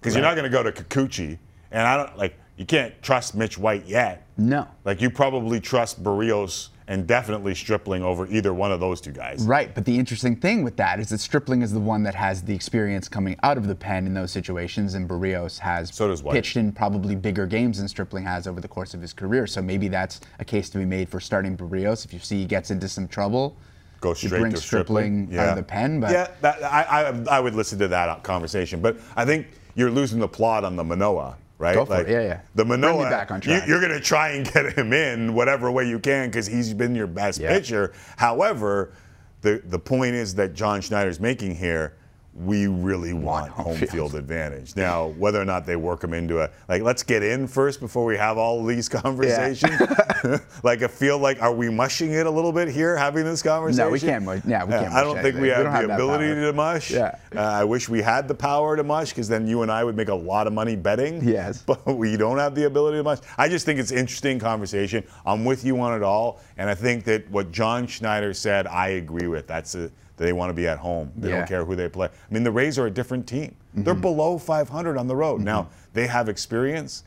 Because 0.00 0.14
you're 0.14 0.22
not 0.22 0.36
going 0.36 0.44
to 0.44 0.50
go 0.50 0.62
to 0.62 0.70
Kikuchi. 0.70 1.38
And 1.70 1.86
I 1.86 1.96
don't, 1.96 2.16
like, 2.16 2.38
you 2.56 2.64
can't 2.64 2.94
trust 3.02 3.34
Mitch 3.34 3.58
White 3.58 3.86
yet. 3.86 4.26
No. 4.36 4.68
Like, 4.84 5.00
you 5.00 5.10
probably 5.10 5.58
trust 5.60 6.04
Berrios 6.04 6.68
and 6.86 7.06
definitely 7.06 7.54
Stripling 7.54 8.02
over 8.02 8.26
either 8.26 8.52
one 8.52 8.70
of 8.70 8.78
those 8.78 9.00
two 9.00 9.10
guys. 9.10 9.44
Right, 9.44 9.74
but 9.74 9.84
the 9.84 9.98
interesting 9.98 10.36
thing 10.36 10.62
with 10.62 10.76
that 10.76 11.00
is 11.00 11.08
that 11.08 11.18
Stripling 11.18 11.62
is 11.62 11.72
the 11.72 11.80
one 11.80 12.02
that 12.02 12.14
has 12.14 12.42
the 12.42 12.54
experience 12.54 13.08
coming 13.08 13.36
out 13.42 13.56
of 13.56 13.66
the 13.66 13.74
pen 13.74 14.06
in 14.06 14.14
those 14.14 14.30
situations, 14.30 14.94
and 14.94 15.08
Berrios 15.08 15.58
has 15.58 15.94
So 15.94 16.14
pitched 16.30 16.56
in 16.56 16.72
probably 16.72 17.16
bigger 17.16 17.46
games 17.46 17.78
than 17.78 17.88
Stripling 17.88 18.24
has 18.24 18.46
over 18.46 18.60
the 18.60 18.68
course 18.68 18.92
of 18.92 19.00
his 19.00 19.12
career. 19.12 19.46
So 19.46 19.62
maybe 19.62 19.88
that's 19.88 20.20
a 20.38 20.44
case 20.44 20.68
to 20.70 20.78
be 20.78 20.84
made 20.84 21.08
for 21.08 21.20
starting 21.20 21.56
Berrios 21.56 22.04
if 22.04 22.12
you 22.12 22.18
see 22.18 22.40
he 22.40 22.44
gets 22.44 22.70
into 22.70 22.88
some 22.88 23.08
trouble. 23.08 23.56
Go 24.04 24.12
straight 24.12 24.50
to 24.50 24.58
Stripling, 24.58 25.34
out 25.38 25.48
of 25.48 25.56
the 25.56 25.62
pen, 25.62 25.98
but 25.98 26.10
yeah, 26.10 26.28
that, 26.42 26.62
I, 26.62 27.08
I, 27.08 27.36
I 27.36 27.40
would 27.40 27.54
listen 27.54 27.78
to 27.78 27.88
that 27.88 28.22
conversation. 28.22 28.82
But 28.82 28.98
I 29.16 29.24
think 29.24 29.46
you're 29.76 29.90
losing 29.90 30.18
the 30.18 30.28
plot 30.28 30.62
on 30.62 30.76
the 30.76 30.84
Manoah, 30.84 31.38
right? 31.56 31.74
Go 31.74 31.86
for 31.86 32.02
it. 32.02 32.08
Yeah, 32.10 32.20
yeah. 32.20 32.40
The 32.54 32.66
Manoah, 32.66 33.08
back 33.08 33.30
on 33.30 33.40
track. 33.40 33.66
you, 33.66 33.74
are 33.74 33.80
going 33.80 33.92
to 33.92 34.00
try 34.00 34.32
and 34.32 34.44
get 34.52 34.76
him 34.76 34.92
in 34.92 35.32
whatever 35.32 35.72
way 35.72 35.88
you 35.88 35.98
can 35.98 36.28
because 36.28 36.46
he's 36.46 36.74
been 36.74 36.94
your 36.94 37.06
best 37.06 37.40
Yeah. 37.40 37.48
pitcher. 37.48 37.94
However, 38.18 38.92
the 39.40 39.62
the 39.64 39.78
point 39.78 40.16
is 40.16 40.34
that 40.34 40.52
John 40.52 40.82
Schneider's 40.82 41.18
making 41.18 41.56
here. 41.56 41.94
We 42.36 42.66
really 42.66 43.12
want, 43.12 43.48
home 43.52 43.66
home 43.66 43.76
field. 43.76 43.90
field 43.90 44.14
advantage. 44.16 44.74
Now, 44.74 45.08
whether 45.18 45.40
or 45.40 45.44
not 45.44 45.66
they 45.66 45.76
work 45.76 46.00
them 46.00 46.12
into 46.12 46.40
a 46.42 46.50
like, 46.68 46.82
let's 46.82 47.04
get 47.04 47.22
in 47.22 47.46
first 47.46 47.78
before 47.78 48.04
we 48.04 48.16
have 48.16 48.36
all 48.38 48.64
these 48.64 48.88
conversations. 49.04 49.80
like, 50.64 50.82
I 50.82 50.88
feel 50.88 51.16
like, 51.18 51.40
are 51.40 51.54
we 51.54 51.70
mushing 51.70 52.10
it 52.12 52.26
a 52.26 52.30
little 52.30 52.50
bit 52.50 52.66
here, 52.66 52.96
having 52.96 53.24
this 53.24 53.40
conversation? 53.40 53.84
No, 53.86 53.90
we 53.92 54.00
can't 54.00 54.24
mush- 54.24 54.40
yeah, 54.46 54.64
we 54.64 54.72
can't 54.72 54.92
I 54.92 55.04
don't 55.04 55.22
think 55.22 55.36
we 55.38 55.48
have 55.48 55.58
We 55.58 55.64
don't 55.64 55.72
the 55.74 55.80
have 55.82 55.90
ability 55.90 56.32
power. 56.34 56.40
to 56.46 56.52
mush. 56.52 56.90
Yeah. 56.90 57.16
Uh, 57.36 57.40
I 57.40 57.62
wish 57.64 57.88
we 57.88 58.02
had 58.02 58.26
the 58.26 58.34
power 58.34 58.76
to 58.76 58.82
mush 58.82 59.10
because 59.10 59.28
then 59.28 59.46
you 59.46 59.62
and 59.62 59.70
I 59.70 59.84
would 59.84 59.96
make 59.96 60.08
a 60.08 60.14
lot 60.14 60.48
of 60.48 60.52
money 60.52 60.74
betting. 60.74 61.22
Yes. 61.26 61.62
But 61.66 61.86
we 61.96 62.16
don't 62.16 62.38
have 62.38 62.56
the 62.56 62.64
ability 62.66 62.96
to 62.98 63.04
mush. 63.04 63.18
I 63.38 63.48
just 63.48 63.64
think 63.64 63.78
it's 63.78 63.92
interesting 63.92 64.40
conversation. 64.40 65.04
I'm 65.24 65.44
with 65.44 65.64
you 65.64 65.78
on 65.80 65.94
it 65.94 66.02
all. 66.02 66.40
And 66.56 66.68
I 66.68 66.74
think 66.74 67.04
that 67.04 67.30
what 67.30 67.52
John 67.52 67.86
Schneider 67.86 68.34
said, 68.34 68.66
I 68.66 68.88
agree 68.88 69.28
with. 69.28 69.46
That's 69.46 69.76
a, 69.76 69.90
they 70.16 70.32
want 70.32 70.50
to 70.50 70.54
be 70.54 70.66
at 70.66 70.78
home. 70.78 71.12
They 71.16 71.28
Yeah. 71.30 71.38
don't 71.38 71.48
care 71.48 71.64
who 71.64 71.74
they 71.74 71.88
play. 71.88 72.06
I 72.08 72.34
mean, 72.34 72.44
the 72.44 72.50
Rays 72.52 72.78
are 72.78 72.86
a 72.86 72.90
different 72.90 73.26
team. 73.26 73.54
They're 73.74 73.94
below 73.94 74.38
500 74.38 74.96
on 74.96 75.08
the 75.08 75.16
road. 75.16 75.40
Now, 75.40 75.68
they 75.92 76.06
have 76.06 76.28
experience. 76.28 77.02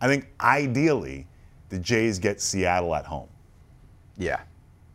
I 0.00 0.06
think 0.08 0.28
ideally, 0.40 1.26
the 1.70 1.78
Jays 1.78 2.18
get 2.18 2.40
Seattle 2.40 2.94
at 2.94 3.06
home. 3.06 3.28
yeah. 4.18 4.40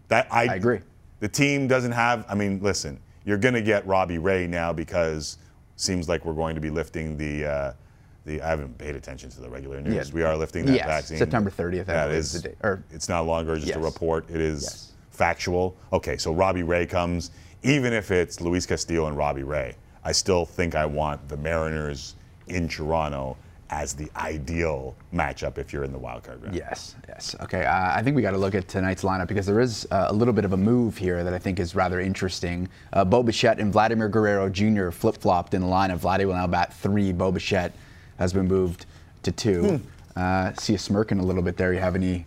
That 0.10 0.28
I, 0.32 0.44
I 0.48 0.56
agree. 0.56 0.80
The 1.20 1.28
team 1.28 1.68
doesn't 1.68 1.92
have. 1.92 2.24
I 2.30 2.36
mean, 2.36 2.62
listen, 2.62 2.98
you're 3.26 3.38
going 3.38 3.56
to 3.56 3.62
get 3.62 3.86
Robbie 3.86 4.20
Ray 4.20 4.48
now 4.48 4.72
because 4.72 5.38
seems 5.76 6.08
like 6.08 6.24
we're 6.24 6.32
going 6.34 6.56
to 6.56 6.62
be 6.62 6.70
lifting 6.70 7.18
the. 7.18 7.46
Uh, 7.46 7.74
the 8.26 8.42
I 8.42 8.48
haven't 8.50 8.78
paid 8.78 8.96
attention 8.96 9.30
to 9.32 9.42
the 9.42 9.50
regular 9.50 9.82
news. 9.82 10.08
Yeah. 10.10 10.16
We 10.16 10.24
are 10.24 10.38
lifting 10.38 10.66
that 10.68 10.76
Yes, 10.76 10.86
vaccine. 10.86 11.18
September 11.18 11.50
30th, 11.50 11.82
I 11.82 11.94
That 11.94 12.12
is 12.12 12.32
the 12.34 12.40
date, 12.50 12.58
or- 12.64 12.84
it's 12.92 13.10
not 13.10 13.26
longer 13.26 13.58
just 13.58 13.76
a 13.76 13.80
report. 13.80 14.30
It 14.30 14.40
is 14.40 14.64
Yes. 14.64 14.92
factual. 15.12 15.76
Okay, 15.92 16.16
so 16.16 16.34
Robbie 16.34 16.64
Ray 16.64 16.86
comes. 16.86 17.32
Even 17.64 17.94
if 17.94 18.12
it's 18.12 18.40
Luis 18.42 18.66
Castillo 18.66 19.08
and 19.08 19.18
Robbie 19.18 19.44
Ray, 19.44 19.76
I 20.04 20.12
still 20.12 20.46
think 20.46 20.76
I 20.76 20.86
want 20.86 21.28
the 21.28 21.38
Mariners 21.38 22.16
in 22.48 22.68
Toronto 22.68 23.36
as 23.70 23.94
the 23.94 24.10
ideal 24.16 24.96
matchup 25.14 25.58
if 25.58 25.74
you're 25.74 25.84
in 25.84 25.92
the 25.92 25.98
wild 25.98 26.24
card 26.24 26.42
round. 26.42 26.56
Yes, 26.56 26.96
yes. 27.08 27.36
Okay, 27.42 27.66
uh, 27.66 27.94
I 27.94 28.02
think 28.02 28.16
we 28.16 28.22
got 28.22 28.32
to 28.32 28.38
look 28.38 28.56
at 28.56 28.68
tonight's 28.68 29.04
lineup 29.04 29.28
because 29.28 29.46
there 29.46 29.60
is 29.60 29.86
uh, 29.92 30.06
a 30.10 30.14
little 30.14 30.34
bit 30.34 30.46
of 30.46 30.54
a 30.54 30.58
move 30.58 30.98
here 30.98 31.24
that 31.24 31.34
I 31.34 31.40
think 31.40 31.60
is 31.60 31.76
rather 31.76 32.00
interesting. 32.00 32.70
Uh, 32.94 33.04
Bo 33.04 33.24
Bichette 33.24 33.60
and 33.60 33.74
Vladimir 33.74 34.08
Guerrero 34.08 34.50
Jr. 34.50 34.92
flip 34.92 35.18
flopped 35.18 35.54
in 35.54 35.62
the 35.62 35.68
lineup. 35.68 36.00
Vladdy 36.00 36.26
will 36.26 36.36
now 36.36 36.48
bat 36.48 36.74
three. 36.74 37.12
Bo 37.12 37.32
Bichette 37.32 37.74
has 38.18 38.32
been 38.32 38.48
moved 38.48 38.86
to 39.24 39.32
two. 39.32 39.64
Hmm. 39.64 40.20
Uh, 40.20 40.54
see 40.54 40.74
you 40.74 40.80
smirking 40.80 41.20
a 41.20 41.24
little 41.24 41.44
bit 41.44 41.58
there. 41.58 41.74
You 41.74 41.80
have 41.80 41.96
any 41.96 42.26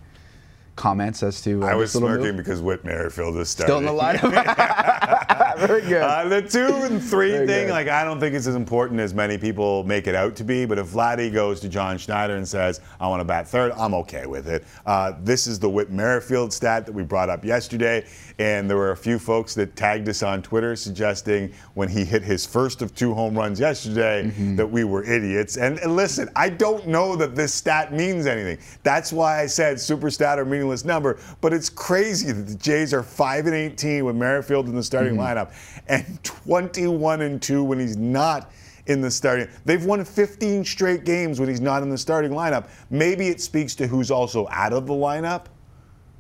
comments 0.81 1.23
as 1.23 1.43
to? 1.43 1.63
Uh, 1.63 1.67
I 1.67 1.75
was 1.75 1.93
smirking 1.93 2.29
move? 2.29 2.37
because 2.39 2.63
Whit 2.63 2.85
Merrifield 2.85 3.37
is 3.37 3.51
starting. 3.51 3.77
Still 3.77 3.79
in 3.79 3.85
the 3.85 4.03
lineup. 4.03 4.33
Very 5.67 5.83
good. 5.83 6.03
Uh, 6.03 6.29
the 6.29 6.43
two 6.43 6.75
and 6.85 7.03
three 7.03 7.33
Very 7.33 7.47
thing, 7.47 7.67
good. 7.67 7.73
like 7.73 7.89
I 7.89 8.05
don't 8.05 8.19
think 8.19 8.35
it's 8.35 8.47
as 8.47 8.55
important 8.55 9.01
as 9.01 9.15
many 9.15 9.39
people 9.39 9.85
make 9.85 10.07
it 10.07 10.15
out 10.15 10.37
to 10.37 10.45
be. 10.45 10.65
But 10.65 10.79
if 10.79 10.89
Vladdy 10.89 11.33
goes 11.33 11.61
to 11.61 11.69
John 11.69 11.99
Schneider 11.99 12.37
and 12.37 12.49
says, 12.49 12.81
"I 12.99 13.09
want 13.09 13.21
to 13.21 13.25
bat 13.25 13.47
third, 13.47 13.73
I'm 13.77 13.95
okay 13.95 14.27
with 14.27 14.49
it. 14.49 14.65
Uh, 14.87 15.13
this 15.23 15.47
is 15.47 15.59
the 15.59 15.69
Whit 15.69 15.91
Merrifield 15.91 16.53
stat 16.53 16.87
that 16.87 16.93
we 16.93 17.03
brought 17.03 17.29
up 17.29 17.45
yesterday, 17.45 18.07
and 18.39 18.69
there 18.71 18.77
were 18.77 18.93
a 18.93 18.97
few 18.97 19.19
folks 19.19 19.55
that 19.55 19.77
tagged 19.77 20.09
us 20.09 20.23
on 20.23 20.43
Twitter 20.43 20.75
suggesting 20.75 21.53
when 21.75 21.89
he 21.89 22.05
hit 22.05 22.23
his 22.23 22.47
first 22.47 22.81
of 22.81 22.95
two 22.95 23.13
home 23.13 23.37
runs 23.37 23.61
yesterday 23.61 24.25
mm-hmm. 24.25 24.57
that 24.57 24.67
we 24.67 24.85
were 24.85 25.05
idiots. 25.05 25.57
And, 25.57 25.79
and 25.81 25.95
listen, 25.95 26.31
I 26.35 26.49
don't 26.49 26.87
know 26.87 27.17
that 27.17 27.35
this 27.35 27.53
stat 27.53 27.93
means 27.93 28.27
anything. 28.27 28.59
That's 28.83 29.13
why 29.13 29.41
I 29.41 29.47
said 29.47 29.79
super 29.79 30.11
stat 30.11 30.39
or 30.39 30.45
meaningless 30.45 30.85
number, 30.85 31.19
but 31.41 31.53
it's 31.53 31.69
crazy 31.69 32.33
that 32.33 32.47
the 32.47 32.55
Jays 32.55 32.95
are 32.95 33.03
5 33.03 33.47
and 33.47 33.55
18 33.55 34.05
with 34.05 34.17
Merrifield 34.17 34.69
in 34.69 34.75
the 34.75 34.83
starting 34.83 35.15
mm-hmm. 35.15 35.39
lineup 35.39 35.50
and 35.89 36.23
21 36.23 37.23
and 37.23 37.41
2 37.41 37.63
when 37.63 37.79
he's 37.79 37.97
not 37.97 38.51
in 38.87 39.01
the 39.01 39.11
starting. 39.11 39.49
They've 39.65 39.85
won 39.85 40.05
15 40.05 40.65
straight 40.65 41.05
games 41.05 41.39
when 41.39 41.49
he's 41.49 41.61
not 41.61 41.83
in 41.83 41.91
the 41.91 41.99
starting 41.99 42.33
lineup. 42.33 42.69
Maybe 42.91 43.29
it 43.29 43.41
speaks 43.41 43.75
to 43.77 43.87
who's 43.87 44.11
also 44.11 44.49
out 44.51 44.73
of 44.73 44.87
the 44.87 44.95
lineup 44.95 45.47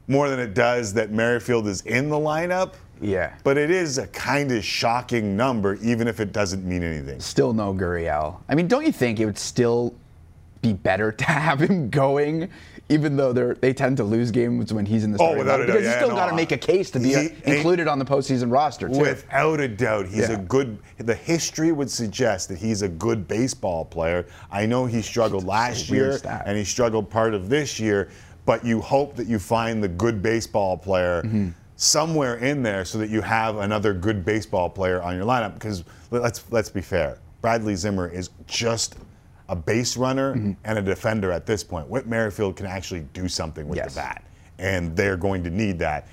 more 0.08 0.28
than 0.28 0.40
it 0.40 0.54
does 0.54 0.92
that 0.94 1.10
Merrifield 1.10 1.66
is 1.66 1.82
in 1.82 2.08
the 2.08 2.16
lineup. 2.16 2.74
Yeah. 3.00 3.34
But 3.44 3.56
it 3.56 3.70
is 3.70 3.98
a 3.98 4.06
kind 4.08 4.52
of 4.52 4.64
shocking 4.64 5.36
number, 5.36 5.76
even 5.76 6.06
if 6.06 6.20
it 6.20 6.32
doesn't 6.32 6.64
mean 6.64 6.82
anything. 6.82 7.20
Still 7.20 7.52
no 7.52 7.72
Gurriel. 7.72 8.38
I 8.48 8.54
mean, 8.54 8.68
don't 8.68 8.84
you 8.84 8.92
think 8.92 9.20
it 9.20 9.26
would 9.26 9.38
still 9.38 9.94
be 10.62 10.72
better 10.72 11.10
to 11.10 11.24
have 11.24 11.60
him 11.60 11.88
going 11.88 12.50
even 12.90 13.16
though 13.16 13.32
they 13.32 13.54
they 13.60 13.72
tend 13.72 13.96
to 13.96 14.04
lose 14.04 14.30
games 14.30 14.72
when 14.72 14.84
he's 14.84 15.04
in 15.04 15.12
the 15.12 15.16
oh, 15.16 15.32
starting 15.32 15.36
oh, 15.36 15.38
without 15.38 15.60
a 15.60 15.66
doubt, 15.66 15.72
because 15.72 15.84
yeah, 15.84 15.92
you 15.92 15.96
still 15.96 16.08
no, 16.10 16.16
got 16.16 16.28
to 16.28 16.36
make 16.36 16.52
a 16.52 16.58
case 16.58 16.90
to 16.90 16.98
be 16.98 17.08
he, 17.10 17.14
a, 17.14 17.56
included 17.56 17.88
on 17.88 17.98
the 17.98 18.04
postseason 18.04 18.52
roster 18.52 18.88
too. 18.88 18.98
Without 18.98 19.60
a 19.60 19.68
doubt, 19.68 20.06
he's 20.06 20.28
yeah. 20.28 20.34
a 20.34 20.38
good. 20.38 20.78
The 20.98 21.14
history 21.14 21.72
would 21.72 21.90
suggest 21.90 22.48
that 22.48 22.58
he's 22.58 22.82
a 22.82 22.88
good 22.88 23.26
baseball 23.26 23.84
player. 23.84 24.26
I 24.50 24.66
know 24.66 24.84
he 24.86 25.00
struggled 25.00 25.44
last 25.44 25.88
year 25.88 26.20
and 26.44 26.58
he 26.58 26.64
struggled 26.64 27.08
part 27.08 27.32
of 27.32 27.48
this 27.48 27.78
year, 27.78 28.10
but 28.44 28.64
you 28.64 28.80
hope 28.80 29.16
that 29.16 29.26
you 29.28 29.38
find 29.38 29.82
the 29.82 29.88
good 29.88 30.20
baseball 30.20 30.76
player. 30.76 31.22
Mm-hmm. 31.22 31.48
Somewhere 31.76 32.36
in 32.36 32.62
there, 32.62 32.84
so 32.84 32.98
that 32.98 33.08
you 33.08 33.22
have 33.22 33.56
another 33.56 33.94
good 33.94 34.22
baseball 34.22 34.68
player 34.68 35.00
on 35.00 35.16
your 35.16 35.24
lineup. 35.24 35.54
Because 35.54 35.82
let's 36.10 36.44
let's 36.50 36.68
be 36.68 36.82
fair, 36.82 37.16
Bradley 37.40 37.74
Zimmer 37.74 38.06
is 38.06 38.28
just 38.46 38.96
a 39.50 39.56
base 39.56 39.96
runner 39.96 40.34
mm-hmm. 40.34 40.52
and 40.64 40.78
a 40.78 40.82
defender 40.82 41.32
at 41.32 41.44
this 41.44 41.62
point. 41.62 41.88
Whit 41.88 42.06
Merrifield 42.06 42.56
can 42.56 42.66
actually 42.66 43.00
do 43.12 43.28
something 43.28 43.68
with 43.68 43.76
yes. 43.76 43.94
the 43.94 44.00
bat, 44.00 44.24
and 44.58 44.96
they're 44.96 45.16
going 45.16 45.42
to 45.44 45.50
need 45.50 45.78
that 45.80 46.06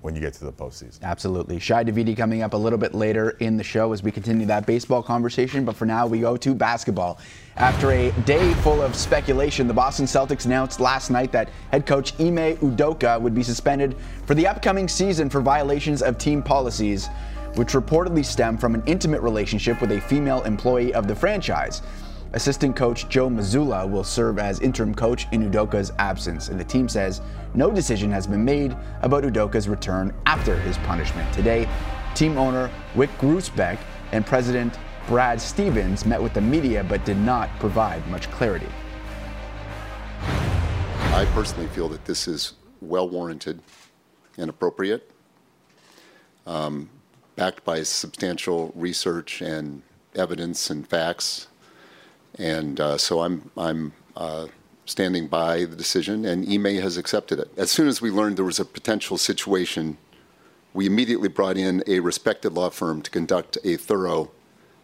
when 0.00 0.14
you 0.14 0.20
get 0.20 0.32
to 0.32 0.44
the 0.44 0.52
postseason. 0.52 1.02
Absolutely. 1.02 1.58
Shi 1.58 1.74
Davidi 1.74 2.16
coming 2.16 2.42
up 2.42 2.54
a 2.54 2.56
little 2.56 2.78
bit 2.78 2.94
later 2.94 3.30
in 3.40 3.56
the 3.56 3.64
show 3.64 3.92
as 3.92 4.02
we 4.02 4.12
continue 4.12 4.46
that 4.46 4.64
baseball 4.64 5.02
conversation. 5.02 5.64
But 5.64 5.76
for 5.76 5.86
now, 5.86 6.06
we 6.06 6.20
go 6.20 6.36
to 6.36 6.54
basketball. 6.54 7.18
After 7.56 7.90
a 7.90 8.12
day 8.24 8.54
full 8.54 8.80
of 8.80 8.94
speculation, 8.94 9.66
the 9.66 9.74
Boston 9.74 10.06
Celtics 10.06 10.46
announced 10.46 10.78
last 10.78 11.10
night 11.10 11.32
that 11.32 11.50
head 11.72 11.84
coach 11.84 12.12
Ime 12.20 12.56
Udoka 12.58 13.20
would 13.20 13.34
be 13.34 13.42
suspended 13.42 13.96
for 14.24 14.34
the 14.34 14.46
upcoming 14.46 14.86
season 14.86 15.28
for 15.28 15.40
violations 15.40 16.00
of 16.00 16.16
team 16.16 16.42
policies, 16.42 17.08
which 17.54 17.68
reportedly 17.68 18.24
stem 18.24 18.56
from 18.56 18.74
an 18.74 18.82
intimate 18.86 19.20
relationship 19.20 19.80
with 19.80 19.90
a 19.90 20.00
female 20.02 20.42
employee 20.42 20.94
of 20.94 21.08
the 21.08 21.14
franchise. 21.14 21.82
Assistant 22.34 22.76
coach 22.76 23.08
Joe 23.08 23.30
Mazzulla 23.30 23.90
will 23.90 24.04
serve 24.04 24.38
as 24.38 24.60
interim 24.60 24.94
coach 24.94 25.26
in 25.32 25.50
Udoka's 25.50 25.92
absence, 25.98 26.50
and 26.50 26.60
the 26.60 26.64
team 26.64 26.86
says 26.86 27.22
no 27.54 27.70
decision 27.70 28.10
has 28.10 28.26
been 28.26 28.44
made 28.44 28.76
about 29.00 29.24
Udoka's 29.24 29.66
return 29.66 30.14
after 30.26 30.54
his 30.60 30.76
punishment. 30.78 31.32
Today, 31.32 31.66
team 32.14 32.36
owner 32.36 32.70
Wyc 32.94 33.08
Grousbeck 33.18 33.78
and 34.12 34.26
president 34.26 34.78
Brad 35.06 35.40
Stevens 35.40 36.04
met 36.04 36.22
with 36.22 36.34
the 36.34 36.40
media 36.42 36.84
but 36.84 37.02
did 37.06 37.16
not 37.16 37.48
provide 37.60 38.06
much 38.08 38.30
clarity. 38.30 38.68
I 40.20 41.26
personally 41.32 41.68
feel 41.68 41.88
that 41.88 42.04
this 42.04 42.28
is 42.28 42.52
well 42.82 43.08
warranted 43.08 43.60
and 44.36 44.50
appropriate, 44.50 45.10
um, 46.46 46.90
backed 47.36 47.64
by 47.64 47.82
substantial 47.84 48.70
research 48.76 49.40
and 49.40 49.80
evidence 50.14 50.68
and 50.68 50.86
facts 50.86 51.48
and 52.38 52.80
uh, 52.80 52.96
so 52.96 53.20
I'm, 53.20 53.50
I'm 53.56 53.92
uh, 54.16 54.46
standing 54.84 55.26
by 55.26 55.64
the 55.64 55.76
decision, 55.76 56.24
and 56.24 56.48
Ime 56.48 56.80
has 56.80 56.96
accepted 56.96 57.38
it. 57.38 57.50
As 57.56 57.70
soon 57.70 57.88
as 57.88 58.00
we 58.00 58.10
learned 58.10 58.36
there 58.36 58.44
was 58.44 58.60
a 58.60 58.64
potential 58.64 59.18
situation, 59.18 59.98
we 60.72 60.86
immediately 60.86 61.28
brought 61.28 61.56
in 61.56 61.82
a 61.86 62.00
respected 62.00 62.52
law 62.54 62.70
firm 62.70 63.02
to 63.02 63.10
conduct 63.10 63.58
a 63.64 63.76
thorough 63.76 64.30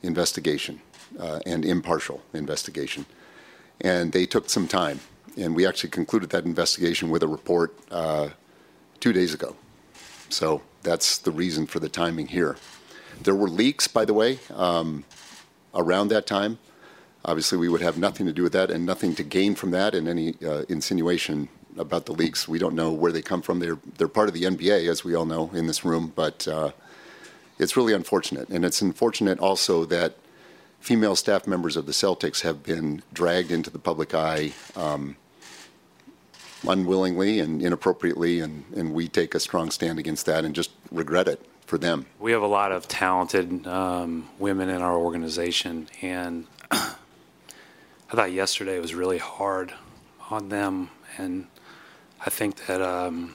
investigation 0.02 0.80
uh, 1.18 1.40
and 1.46 1.64
impartial 1.64 2.22
investigation. 2.32 3.06
And 3.80 4.12
they 4.12 4.26
took 4.26 4.50
some 4.50 4.68
time, 4.68 5.00
and 5.36 5.54
we 5.54 5.66
actually 5.66 5.90
concluded 5.90 6.30
that 6.30 6.44
investigation 6.44 7.10
with 7.10 7.22
a 7.22 7.28
report 7.28 7.76
uh, 7.90 8.30
two 9.00 9.12
days 9.12 9.34
ago. 9.34 9.56
So 10.28 10.62
that's 10.82 11.18
the 11.18 11.30
reason 11.30 11.66
for 11.66 11.80
the 11.80 11.88
timing 11.88 12.28
here. 12.28 12.56
There 13.22 13.34
were 13.34 13.48
leaks, 13.48 13.86
by 13.86 14.04
the 14.04 14.14
way, 14.14 14.40
um, 14.52 15.04
around 15.74 16.08
that 16.08 16.26
time. 16.26 16.58
Obviously, 17.24 17.58
we 17.58 17.68
would 17.68 17.80
have 17.80 17.96
nothing 17.96 18.26
to 18.26 18.32
do 18.32 18.42
with 18.42 18.52
that 18.52 18.70
and 18.70 18.84
nothing 18.84 19.14
to 19.14 19.22
gain 19.22 19.54
from 19.54 19.70
that. 19.70 19.94
And 19.94 20.08
any 20.08 20.34
uh, 20.44 20.64
insinuation 20.68 21.48
about 21.78 22.06
the 22.06 22.12
leaks, 22.12 22.46
we 22.46 22.58
don't 22.58 22.74
know 22.74 22.92
where 22.92 23.12
they 23.12 23.22
come 23.22 23.42
from. 23.42 23.60
They're 23.60 23.78
they're 23.96 24.08
part 24.08 24.28
of 24.28 24.34
the 24.34 24.42
NBA, 24.42 24.88
as 24.88 25.04
we 25.04 25.14
all 25.14 25.24
know 25.24 25.50
in 25.54 25.66
this 25.66 25.84
room. 25.84 26.12
But 26.14 26.46
uh, 26.46 26.72
it's 27.58 27.76
really 27.76 27.92
unfortunate, 27.92 28.48
and 28.48 28.64
it's 28.64 28.82
unfortunate 28.82 29.38
also 29.38 29.84
that 29.86 30.16
female 30.80 31.16
staff 31.16 31.46
members 31.46 31.76
of 31.76 31.86
the 31.86 31.92
Celtics 31.92 32.42
have 32.42 32.62
been 32.62 33.02
dragged 33.12 33.50
into 33.50 33.70
the 33.70 33.78
public 33.78 34.14
eye. 34.14 34.52
Um, 34.76 35.16
unwillingly 36.66 37.40
and 37.40 37.62
inappropriately, 37.62 38.40
and, 38.40 38.64
and 38.74 38.92
we 38.92 39.08
take 39.08 39.34
a 39.34 39.40
strong 39.40 39.70
stand 39.70 39.98
against 39.98 40.26
that 40.26 40.44
and 40.44 40.54
just 40.54 40.70
regret 40.90 41.28
it 41.28 41.44
for 41.66 41.78
them. 41.78 42.06
We 42.18 42.32
have 42.32 42.42
a 42.42 42.46
lot 42.46 42.72
of 42.72 42.88
talented 42.88 43.66
um, 43.66 44.28
women 44.38 44.68
in 44.68 44.82
our 44.82 44.96
organization, 44.96 45.88
and 46.02 46.46
I 48.14 48.16
thought 48.16 48.32
yesterday 48.32 48.78
was 48.78 48.94
really 48.94 49.18
hard 49.18 49.74
on 50.30 50.48
them, 50.48 50.90
and 51.18 51.48
I 52.24 52.30
think 52.30 52.64
that 52.66 52.80
um, 52.80 53.34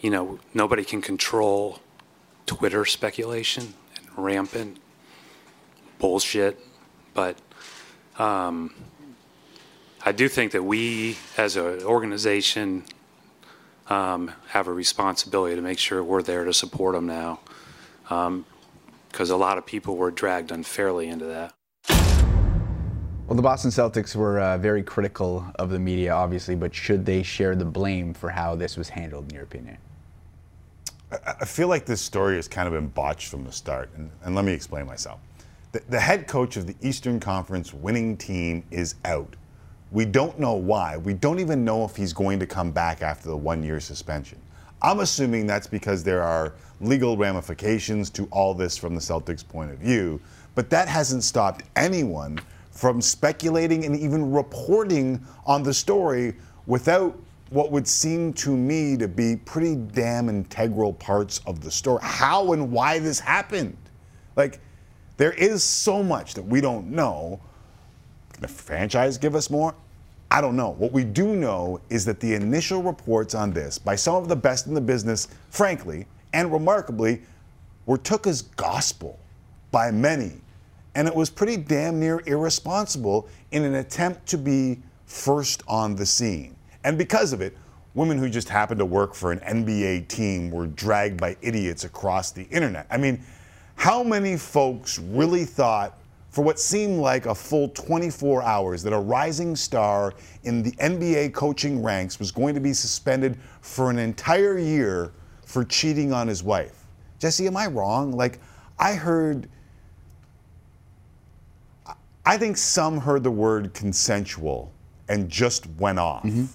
you 0.00 0.08
know 0.08 0.38
nobody 0.54 0.84
can 0.84 1.02
control 1.02 1.80
Twitter 2.46 2.86
speculation 2.86 3.74
and 3.98 4.06
rampant 4.16 4.78
bullshit, 5.98 6.58
but 7.12 7.36
um, 8.18 8.72
I 10.06 10.12
do 10.12 10.26
think 10.26 10.52
that 10.52 10.62
we, 10.62 11.18
as 11.36 11.56
an 11.56 11.82
organization, 11.82 12.84
um, 13.90 14.32
have 14.46 14.66
a 14.66 14.72
responsibility 14.72 15.56
to 15.56 15.60
make 15.60 15.78
sure 15.78 16.02
we're 16.02 16.22
there 16.22 16.46
to 16.46 16.54
support 16.54 16.94
them 16.94 17.04
now, 17.04 17.40
because 18.02 19.30
um, 19.30 19.34
a 19.34 19.36
lot 19.36 19.58
of 19.58 19.66
people 19.66 19.98
were 19.98 20.10
dragged 20.10 20.50
unfairly 20.50 21.08
into 21.08 21.26
that. 21.26 21.52
Well, 23.26 23.36
the 23.36 23.42
Boston 23.42 23.70
Celtics 23.70 24.14
were 24.14 24.38
uh, 24.38 24.58
very 24.58 24.82
critical 24.82 25.46
of 25.54 25.70
the 25.70 25.78
media, 25.78 26.12
obviously, 26.12 26.54
but 26.54 26.74
should 26.74 27.06
they 27.06 27.22
share 27.22 27.56
the 27.56 27.64
blame 27.64 28.12
for 28.12 28.28
how 28.28 28.54
this 28.54 28.76
was 28.76 28.90
handled, 28.90 29.30
in 29.30 29.36
your 29.36 29.44
opinion? 29.44 29.78
I 31.10 31.46
feel 31.46 31.68
like 31.68 31.86
this 31.86 32.02
story 32.02 32.36
has 32.36 32.48
kind 32.48 32.68
of 32.68 32.74
been 32.74 32.88
botched 32.88 33.28
from 33.28 33.44
the 33.44 33.52
start, 33.52 33.88
and, 33.96 34.10
and 34.24 34.34
let 34.34 34.44
me 34.44 34.52
explain 34.52 34.84
myself. 34.84 35.20
The, 35.72 35.80
the 35.88 36.00
head 36.00 36.26
coach 36.26 36.58
of 36.58 36.66
the 36.66 36.74
Eastern 36.82 37.18
Conference 37.18 37.72
winning 37.72 38.18
team 38.18 38.62
is 38.70 38.96
out. 39.06 39.36
We 39.90 40.04
don't 40.04 40.38
know 40.38 40.52
why. 40.52 40.98
We 40.98 41.14
don't 41.14 41.40
even 41.40 41.64
know 41.64 41.86
if 41.86 41.96
he's 41.96 42.12
going 42.12 42.38
to 42.40 42.46
come 42.46 42.72
back 42.72 43.00
after 43.00 43.30
the 43.30 43.36
one 43.38 43.62
year 43.62 43.80
suspension. 43.80 44.38
I'm 44.82 45.00
assuming 45.00 45.46
that's 45.46 45.66
because 45.66 46.04
there 46.04 46.22
are 46.22 46.52
legal 46.82 47.16
ramifications 47.16 48.10
to 48.10 48.28
all 48.30 48.52
this 48.52 48.76
from 48.76 48.94
the 48.94 49.00
Celtics' 49.00 49.46
point 49.48 49.70
of 49.70 49.78
view, 49.78 50.20
but 50.54 50.68
that 50.68 50.88
hasn't 50.88 51.24
stopped 51.24 51.62
anyone 51.74 52.38
from 52.74 53.00
speculating 53.00 53.84
and 53.84 53.96
even 53.96 54.32
reporting 54.32 55.24
on 55.46 55.62
the 55.62 55.72
story 55.72 56.34
without 56.66 57.16
what 57.50 57.70
would 57.70 57.86
seem 57.86 58.32
to 58.32 58.56
me 58.56 58.96
to 58.96 59.06
be 59.06 59.36
pretty 59.36 59.76
damn 59.76 60.28
integral 60.28 60.92
parts 60.92 61.40
of 61.46 61.60
the 61.60 61.70
story. 61.70 62.00
How 62.02 62.52
and 62.52 62.72
why 62.72 62.98
this 62.98 63.20
happened. 63.20 63.76
Like, 64.34 64.58
there 65.16 65.32
is 65.32 65.62
so 65.62 66.02
much 66.02 66.34
that 66.34 66.42
we 66.42 66.60
don't 66.60 66.90
know. 66.90 67.40
Can 68.32 68.42
the 68.42 68.48
franchise 68.48 69.16
give 69.18 69.36
us 69.36 69.50
more? 69.50 69.72
I 70.32 70.40
don't 70.40 70.56
know. 70.56 70.70
What 70.70 70.90
we 70.90 71.04
do 71.04 71.36
know 71.36 71.80
is 71.90 72.04
that 72.06 72.18
the 72.18 72.34
initial 72.34 72.82
reports 72.82 73.36
on 73.36 73.52
this 73.52 73.78
by 73.78 73.94
some 73.94 74.16
of 74.16 74.28
the 74.28 74.34
best 74.34 74.66
in 74.66 74.74
the 74.74 74.80
business, 74.80 75.28
frankly, 75.50 76.06
and 76.32 76.52
remarkably, 76.52 77.22
were 77.86 77.98
took 77.98 78.26
as 78.26 78.42
gospel 78.42 79.16
by 79.70 79.92
many. 79.92 80.32
And 80.94 81.08
it 81.08 81.14
was 81.14 81.30
pretty 81.30 81.56
damn 81.56 81.98
near 81.98 82.22
irresponsible 82.26 83.28
in 83.50 83.64
an 83.64 83.74
attempt 83.74 84.26
to 84.28 84.38
be 84.38 84.80
first 85.06 85.62
on 85.66 85.96
the 85.96 86.06
scene. 86.06 86.56
And 86.84 86.96
because 86.96 87.32
of 87.32 87.40
it, 87.40 87.56
women 87.94 88.18
who 88.18 88.28
just 88.28 88.48
happened 88.48 88.78
to 88.78 88.84
work 88.84 89.14
for 89.14 89.32
an 89.32 89.40
NBA 89.40 90.08
team 90.08 90.50
were 90.50 90.66
dragged 90.66 91.20
by 91.20 91.36
idiots 91.40 91.84
across 91.84 92.32
the 92.32 92.44
internet. 92.44 92.86
I 92.90 92.96
mean, 92.96 93.22
how 93.76 94.02
many 94.02 94.36
folks 94.36 94.98
really 94.98 95.44
thought 95.44 95.98
for 96.30 96.42
what 96.42 96.58
seemed 96.58 96.98
like 96.98 97.26
a 97.26 97.34
full 97.34 97.68
24 97.68 98.42
hours 98.42 98.82
that 98.82 98.92
a 98.92 98.98
rising 98.98 99.54
star 99.54 100.14
in 100.42 100.64
the 100.64 100.72
NBA 100.72 101.32
coaching 101.32 101.80
ranks 101.80 102.18
was 102.18 102.32
going 102.32 102.54
to 102.56 102.60
be 102.60 102.72
suspended 102.72 103.38
for 103.60 103.88
an 103.88 103.98
entire 103.98 104.58
year 104.58 105.12
for 105.46 105.64
cheating 105.64 106.12
on 106.12 106.26
his 106.26 106.42
wife? 106.42 106.86
Jesse, 107.20 107.46
am 107.46 107.56
I 107.56 107.66
wrong? 107.66 108.12
Like, 108.12 108.40
I 108.78 108.94
heard. 108.94 109.48
I 112.26 112.38
think 112.38 112.56
some 112.56 112.98
heard 112.98 113.22
the 113.22 113.30
word 113.30 113.74
consensual 113.74 114.72
and 115.08 115.28
just 115.28 115.66
went 115.78 115.98
off. 115.98 116.24
Mm-hmm. 116.24 116.46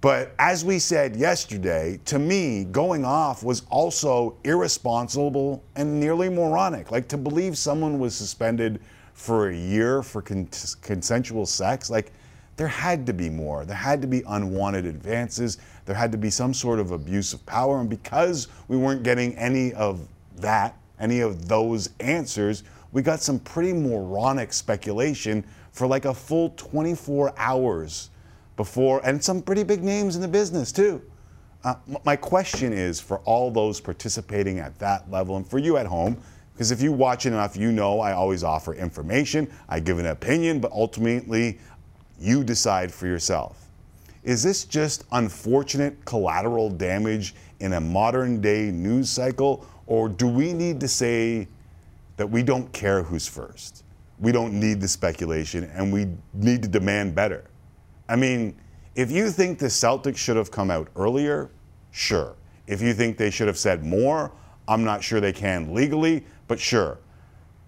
But 0.00 0.34
as 0.38 0.66
we 0.66 0.78
said 0.78 1.16
yesterday, 1.16 1.98
to 2.04 2.18
me, 2.18 2.64
going 2.64 3.06
off 3.06 3.42
was 3.42 3.62
also 3.70 4.36
irresponsible 4.44 5.64
and 5.76 5.98
nearly 5.98 6.28
moronic. 6.28 6.90
Like 6.90 7.08
to 7.08 7.16
believe 7.16 7.56
someone 7.56 7.98
was 7.98 8.14
suspended 8.14 8.80
for 9.14 9.48
a 9.48 9.56
year 9.56 10.02
for 10.02 10.20
con- 10.20 10.48
consensual 10.82 11.46
sex, 11.46 11.88
like 11.88 12.12
there 12.56 12.68
had 12.68 13.06
to 13.06 13.14
be 13.14 13.30
more. 13.30 13.64
There 13.64 13.74
had 13.74 14.02
to 14.02 14.06
be 14.06 14.22
unwanted 14.28 14.84
advances. 14.84 15.56
There 15.86 15.96
had 15.96 16.12
to 16.12 16.18
be 16.18 16.28
some 16.28 16.52
sort 16.52 16.78
of 16.78 16.90
abuse 16.90 17.32
of 17.32 17.44
power. 17.46 17.80
And 17.80 17.88
because 17.88 18.48
we 18.68 18.76
weren't 18.76 19.02
getting 19.02 19.34
any 19.36 19.72
of 19.72 20.06
that, 20.36 20.76
any 21.00 21.20
of 21.20 21.48
those 21.48 21.88
answers, 22.00 22.62
we 22.94 23.02
got 23.02 23.20
some 23.20 23.38
pretty 23.40 23.72
moronic 23.72 24.52
speculation 24.52 25.44
for 25.72 25.86
like 25.86 26.06
a 26.06 26.14
full 26.14 26.50
24 26.50 27.34
hours 27.36 28.10
before, 28.56 29.04
and 29.04 29.22
some 29.22 29.42
pretty 29.42 29.64
big 29.64 29.82
names 29.82 30.14
in 30.14 30.22
the 30.22 30.28
business 30.28 30.70
too. 30.70 31.02
Uh, 31.64 31.74
my 32.04 32.14
question 32.14 32.72
is 32.72 33.00
for 33.00 33.18
all 33.20 33.50
those 33.50 33.80
participating 33.80 34.60
at 34.60 34.78
that 34.78 35.10
level 35.10 35.36
and 35.36 35.46
for 35.46 35.58
you 35.58 35.76
at 35.76 35.86
home, 35.86 36.16
because 36.52 36.70
if 36.70 36.80
you 36.80 36.92
watch 36.92 37.26
it 37.26 37.30
enough, 37.30 37.56
you 37.56 37.72
know 37.72 37.98
I 37.98 38.12
always 38.12 38.44
offer 38.44 38.74
information, 38.74 39.50
I 39.68 39.80
give 39.80 39.98
an 39.98 40.06
opinion, 40.06 40.60
but 40.60 40.70
ultimately 40.70 41.58
you 42.20 42.44
decide 42.44 42.94
for 42.94 43.08
yourself. 43.08 43.66
Is 44.22 44.40
this 44.40 44.64
just 44.64 45.04
unfortunate 45.10 46.02
collateral 46.04 46.70
damage 46.70 47.34
in 47.58 47.72
a 47.72 47.80
modern 47.80 48.40
day 48.40 48.70
news 48.70 49.10
cycle, 49.10 49.66
or 49.88 50.08
do 50.08 50.28
we 50.28 50.52
need 50.52 50.78
to 50.78 50.86
say 50.86 51.48
that 52.16 52.26
we 52.26 52.42
don't 52.42 52.72
care 52.72 53.02
who's 53.02 53.26
first? 53.26 53.84
We 54.18 54.32
don't 54.32 54.58
need 54.58 54.80
the 54.80 54.88
speculation 54.88 55.64
and 55.74 55.92
we 55.92 56.08
need 56.32 56.62
to 56.62 56.68
demand 56.68 57.14
better. 57.14 57.44
I 58.08 58.16
mean, 58.16 58.56
if 58.94 59.10
you 59.10 59.30
think 59.30 59.58
the 59.58 59.66
Celtics 59.66 60.16
should 60.16 60.36
have 60.36 60.50
come 60.50 60.70
out 60.70 60.88
earlier, 60.96 61.50
sure. 61.90 62.36
If 62.66 62.80
you 62.80 62.94
think 62.94 63.18
they 63.18 63.30
should 63.30 63.48
have 63.48 63.58
said 63.58 63.84
more, 63.84 64.30
I'm 64.68 64.84
not 64.84 65.02
sure 65.02 65.20
they 65.20 65.32
can 65.32 65.74
legally, 65.74 66.24
but 66.46 66.60
sure. 66.60 66.98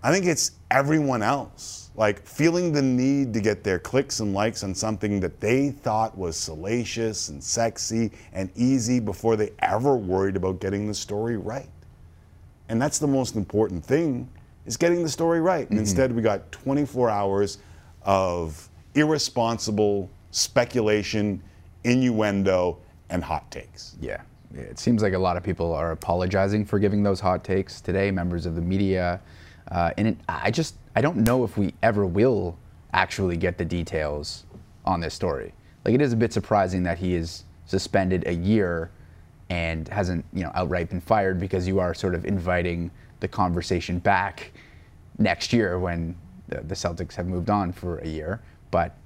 I 0.02 0.12
think 0.12 0.26
it's 0.26 0.52
everyone 0.70 1.22
else, 1.22 1.90
like 1.96 2.24
feeling 2.24 2.72
the 2.72 2.82
need 2.82 3.34
to 3.34 3.40
get 3.40 3.64
their 3.64 3.78
clicks 3.78 4.20
and 4.20 4.32
likes 4.32 4.62
on 4.62 4.74
something 4.74 5.18
that 5.20 5.40
they 5.40 5.70
thought 5.70 6.16
was 6.16 6.36
salacious 6.36 7.28
and 7.28 7.42
sexy 7.42 8.12
and 8.32 8.50
easy 8.54 9.00
before 9.00 9.34
they 9.36 9.50
ever 9.58 9.96
worried 9.96 10.36
about 10.36 10.60
getting 10.60 10.86
the 10.86 10.94
story 10.94 11.36
right. 11.36 11.68
And 12.68 12.80
that's 12.80 12.98
the 12.98 13.06
most 13.06 13.36
important 13.36 13.84
thing 13.84 14.28
is 14.66 14.76
getting 14.76 15.02
the 15.02 15.08
story 15.08 15.40
right. 15.40 15.68
And 15.70 15.78
instead 15.78 16.14
we 16.14 16.22
got 16.22 16.50
24 16.52 17.08
hours 17.08 17.58
of 18.02 18.68
irresponsible 18.94 20.10
speculation, 20.30 21.42
innuendo, 21.84 22.78
and 23.10 23.22
hot 23.22 23.50
takes. 23.50 23.96
Yeah. 24.00 24.20
Yeah, 24.54 24.62
It 24.62 24.78
seems 24.78 25.02
like 25.02 25.12
a 25.12 25.18
lot 25.18 25.36
of 25.36 25.42
people 25.42 25.72
are 25.72 25.92
apologizing 25.92 26.64
for 26.64 26.78
giving 26.78 27.02
those 27.02 27.20
hot 27.20 27.44
takes 27.44 27.80
today, 27.80 28.10
members 28.10 28.46
of 28.46 28.54
the 28.54 28.60
media. 28.60 29.20
Uh, 29.70 29.90
and 29.98 30.08
it, 30.08 30.16
I 30.28 30.50
just, 30.50 30.76
I 30.94 31.00
don't 31.00 31.18
know 31.18 31.44
if 31.44 31.56
we 31.56 31.74
ever 31.82 32.06
will 32.06 32.56
actually 32.92 33.36
get 33.36 33.58
the 33.58 33.64
details 33.64 34.44
on 34.84 35.00
this 35.00 35.14
story. 35.14 35.52
Like, 35.84 35.94
it 35.94 36.00
is 36.00 36.12
a 36.12 36.16
bit 36.16 36.32
surprising 36.32 36.82
that 36.84 36.98
he 36.98 37.14
is 37.14 37.44
suspended 37.66 38.26
a 38.26 38.34
year 38.34 38.90
and 39.50 39.88
hasn't, 39.88 40.24
you 40.32 40.42
know, 40.42 40.50
outright 40.54 40.88
been 40.88 41.00
fired 41.00 41.38
because 41.38 41.66
you 41.66 41.78
are 41.80 41.94
sort 41.94 42.14
of 42.14 42.24
inviting 42.24 42.90
the 43.20 43.28
conversation 43.28 43.98
back 43.98 44.52
next 45.18 45.52
year 45.52 45.78
when 45.78 46.14
the, 46.48 46.60
the 46.62 46.74
Celtics 46.74 47.14
have 47.14 47.26
moved 47.26 47.50
on 47.50 47.72
for 47.72 47.98
a 47.98 48.08
year. 48.08 48.40
But 48.70 48.96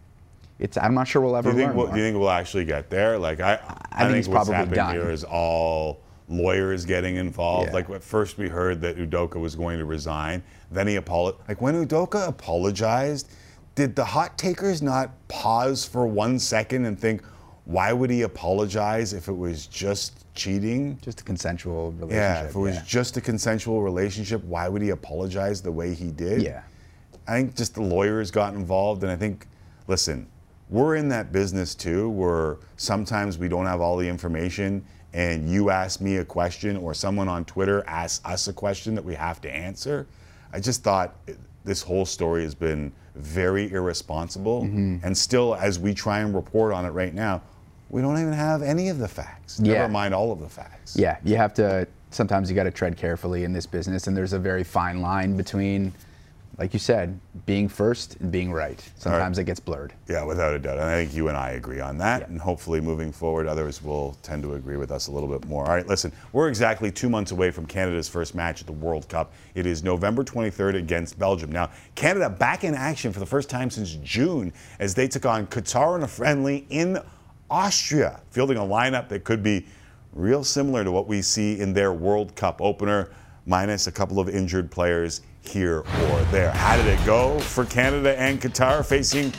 it's, 0.59 0.77
I'm 0.77 0.95
not 0.95 1.09
sure 1.09 1.23
we'll 1.23 1.37
ever 1.37 1.51
Do 1.51 1.57
you 1.57 1.63
think 1.63 1.69
learn 1.69 1.77
we'll, 1.77 1.93
do 1.93 1.99
you 1.99 2.05
think 2.05 2.19
we'll 2.19 2.31
actually 2.31 2.65
get 2.65 2.91
there? 2.91 3.19
Like 3.19 3.41
I, 3.41 3.59
I, 3.93 4.07
think 4.07 4.19
it's 4.19 4.29
what's 4.29 4.49
probably 4.49 4.55
happening 4.55 4.75
done. 4.77 4.95
here 4.95 5.11
is 5.11 5.25
all 5.25 6.01
lawyers 6.29 6.85
getting 6.85 7.17
involved. 7.17 7.69
Yeah. 7.69 7.75
Like 7.75 7.91
at 7.91 8.03
first 8.03 8.39
we 8.39 8.49
heard 8.49 8.81
that 8.83 8.97
Udoka 8.97 9.41
was 9.41 9.57
going 9.57 9.79
to 9.79 9.85
resign, 9.85 10.43
then 10.71 10.87
he 10.87 10.97
apologized. 10.97 11.49
Like 11.49 11.61
when 11.61 11.87
Udoka 11.87 12.29
apologized, 12.29 13.31
did 13.75 13.97
the 13.97 14.05
hot 14.05 14.37
takers 14.37 14.83
not 14.83 15.11
pause 15.29 15.85
for 15.85 16.07
one 16.07 16.39
second 16.39 16.85
and 16.85 16.99
think, 16.99 17.23
why 17.65 17.93
would 17.93 18.11
he 18.11 18.23
apologize 18.23 19.13
if 19.13 19.29
it 19.29 19.37
was 19.37 19.67
just 19.67 20.25
cheating? 20.35 20.99
just 21.03 21.21
a 21.21 21.25
consensual 21.25 21.93
relationship. 21.93 22.17
Yeah, 22.17 22.45
if 22.45 22.55
it 22.55 22.59
was 22.59 22.77
yeah. 22.77 22.83
just 22.87 23.17
a 23.17 23.21
consensual 23.21 23.83
relationship, 23.83 24.43
why 24.45 24.69
would 24.69 24.83
he 24.83 24.91
apologize 24.91 25.61
the 25.63 25.73
way 25.73 25.95
he 25.95 26.11
did? 26.11 26.43
Yeah. 26.43 26.63
I 27.29 27.35
think 27.35 27.57
just 27.57 27.75
the 27.75 27.83
lawyers 27.83 28.31
got 28.31 28.55
involved, 28.55 29.03
and 29.03 29.13
I 29.13 29.17
think, 29.17 29.47
listen, 29.87 30.27
we're 30.69 30.97
in 30.97 31.09
that 31.11 31.33
business 31.33 31.75
too, 31.75 32.09
where 32.11 32.59
sometimes 32.77 33.39
we 33.39 33.49
don't 33.49 33.67
have 33.67 33.81
all 33.81 33.97
the 33.97 34.09
information, 34.09 34.85
and 35.13 35.49
you 35.49 35.71
ask 35.71 36.01
me 36.01 36.17
a 36.17 36.25
question, 36.25 36.77
or 36.77 36.95
someone 36.95 37.29
on 37.29 37.45
Twitter 37.45 37.85
asks 37.87 38.25
us 38.25 38.49
a 38.49 38.53
question 38.53 38.95
that 38.95 39.05
we 39.05 39.15
have 39.15 39.41
to 39.43 39.51
answer. 39.51 40.07
I 40.53 40.61
just 40.61 40.83
thought 40.83 41.17
eh, 41.29 41.35
this 41.65 41.83
whole 41.83 42.07
story 42.07 42.43
has 42.43 42.55
been 42.55 42.93
very 43.21 43.71
irresponsible, 43.71 44.63
Mm-hmm. 44.63 44.99
and 45.05 45.17
still, 45.17 45.55
as 45.55 45.79
we 45.79 45.95
try 45.95 46.21
and 46.21 46.35
report 46.35 46.73
on 46.73 46.85
it 46.85 46.91
right 46.91 47.15
now, 47.15 47.43
we 47.91 48.01
don't 48.03 48.19
even 48.21 48.33
have 48.33 48.63
any 48.63 48.89
of 48.89 48.99
the 48.99 49.09
facts. 49.09 49.59
Yeah. 49.63 49.75
Never 49.75 49.89
mind 49.89 50.15
all 50.15 50.31
of 50.33 50.41
the 50.41 50.49
facts. 50.49 50.97
Yeah, 50.97 51.17
you 51.25 51.37
have 51.37 51.55
to. 51.55 51.87
Sometimes 52.11 52.51
you 52.51 52.57
got 52.57 52.65
to 52.65 52.71
tread 52.71 52.97
carefully 52.97 53.45
in 53.45 53.53
this 53.53 53.67
business, 53.67 54.07
and 54.07 54.17
there's 54.17 54.33
a 54.33 54.39
very 54.39 54.65
fine 54.65 55.01
line 55.01 55.37
between, 55.37 55.93
like 56.61 56.75
you 56.75 56.79
said, 56.79 57.19
being 57.47 57.71
first 57.71 58.17
and 58.21 58.31
being 58.31 58.53
right. 58.53 58.87
Sometimes 58.97 59.39
it 59.39 59.45
gets 59.45 59.59
blurred. 59.59 59.95
Yeah, 60.09 60.25
without 60.25 60.53
a 60.53 60.59
doubt. 60.59 60.77
And 60.77 60.85
I 60.85 61.03
think 61.03 61.15
you 61.15 61.29
and 61.29 61.37
I 61.37 61.53
agree 61.53 61.81
on 61.81 61.97
that. 61.99 62.21
Yeah. 62.21 62.27
And 62.27 62.39
hopefully, 62.39 62.83
moving 62.83 63.13
forward, 63.13 63.47
others 63.47 63.83
will 63.83 64.15
tend 64.23 64.43
to 64.43 64.53
agree 64.55 64.77
with 64.77 64.91
us 64.91 65.07
a 65.07 65.11
little 65.11 65.29
bit 65.29 65.49
more. 65.49 65.65
All 65.65 65.73
right, 65.73 65.87
listen, 65.89 66.13
we're 66.35 66.49
exactly 66.49 66.93
two 66.93 67.09
months 67.09 67.31
away 67.31 67.51
from 67.51 67.65
Canada's 67.65 68.11
first 68.11 68.35
match 68.35 68.61
at 68.61 68.67
the 68.67 68.75
World 68.75 69.09
Cup. 69.09 69.33
It 69.55 69.65
is 69.65 69.83
November 69.83 70.23
23rd 70.23 70.77
against 70.77 71.19
Belgium. 71.19 71.51
Now, 71.51 71.71
Canada 71.95 72.29
back 72.29 72.63
in 72.63 72.75
action 72.75 73.11
for 73.11 73.21
the 73.21 73.27
first 73.27 73.49
time 73.49 73.71
since 73.71 73.95
June 73.95 74.53
as 74.81 74.95
they 74.95 75.09
took 75.09 75.25
on 75.25 75.47
Qatar 75.47 75.97
in 75.97 76.03
a 76.03 76.09
friendly 76.09 76.67
in 76.69 76.99
Austria, 77.51 78.21
fielding 78.33 78.59
a 78.59 78.61
lineup 78.61 79.09
that 79.09 79.25
could 79.25 79.43
be 79.43 79.65
real 80.13 80.45
similar 80.45 80.85
to 80.85 80.93
what 80.93 81.07
we 81.07 81.23
see 81.23 81.59
in 81.59 81.73
their 81.73 81.95
World 81.95 82.37
Cup 82.37 82.61
opener, 82.61 83.11
minus 83.47 83.87
a 83.87 83.93
couple 83.93 84.21
of 84.21 84.29
injured 84.29 84.71
players 84.71 85.23
here 85.43 85.79
or 85.79 86.23
there. 86.31 86.51
How 86.51 86.77
did 86.77 86.87
it 86.87 87.05
go 87.05 87.39
for 87.41 87.65
Canada 87.65 88.19
and 88.19 88.41
Qatar 88.41 88.85
facing 88.85 89.33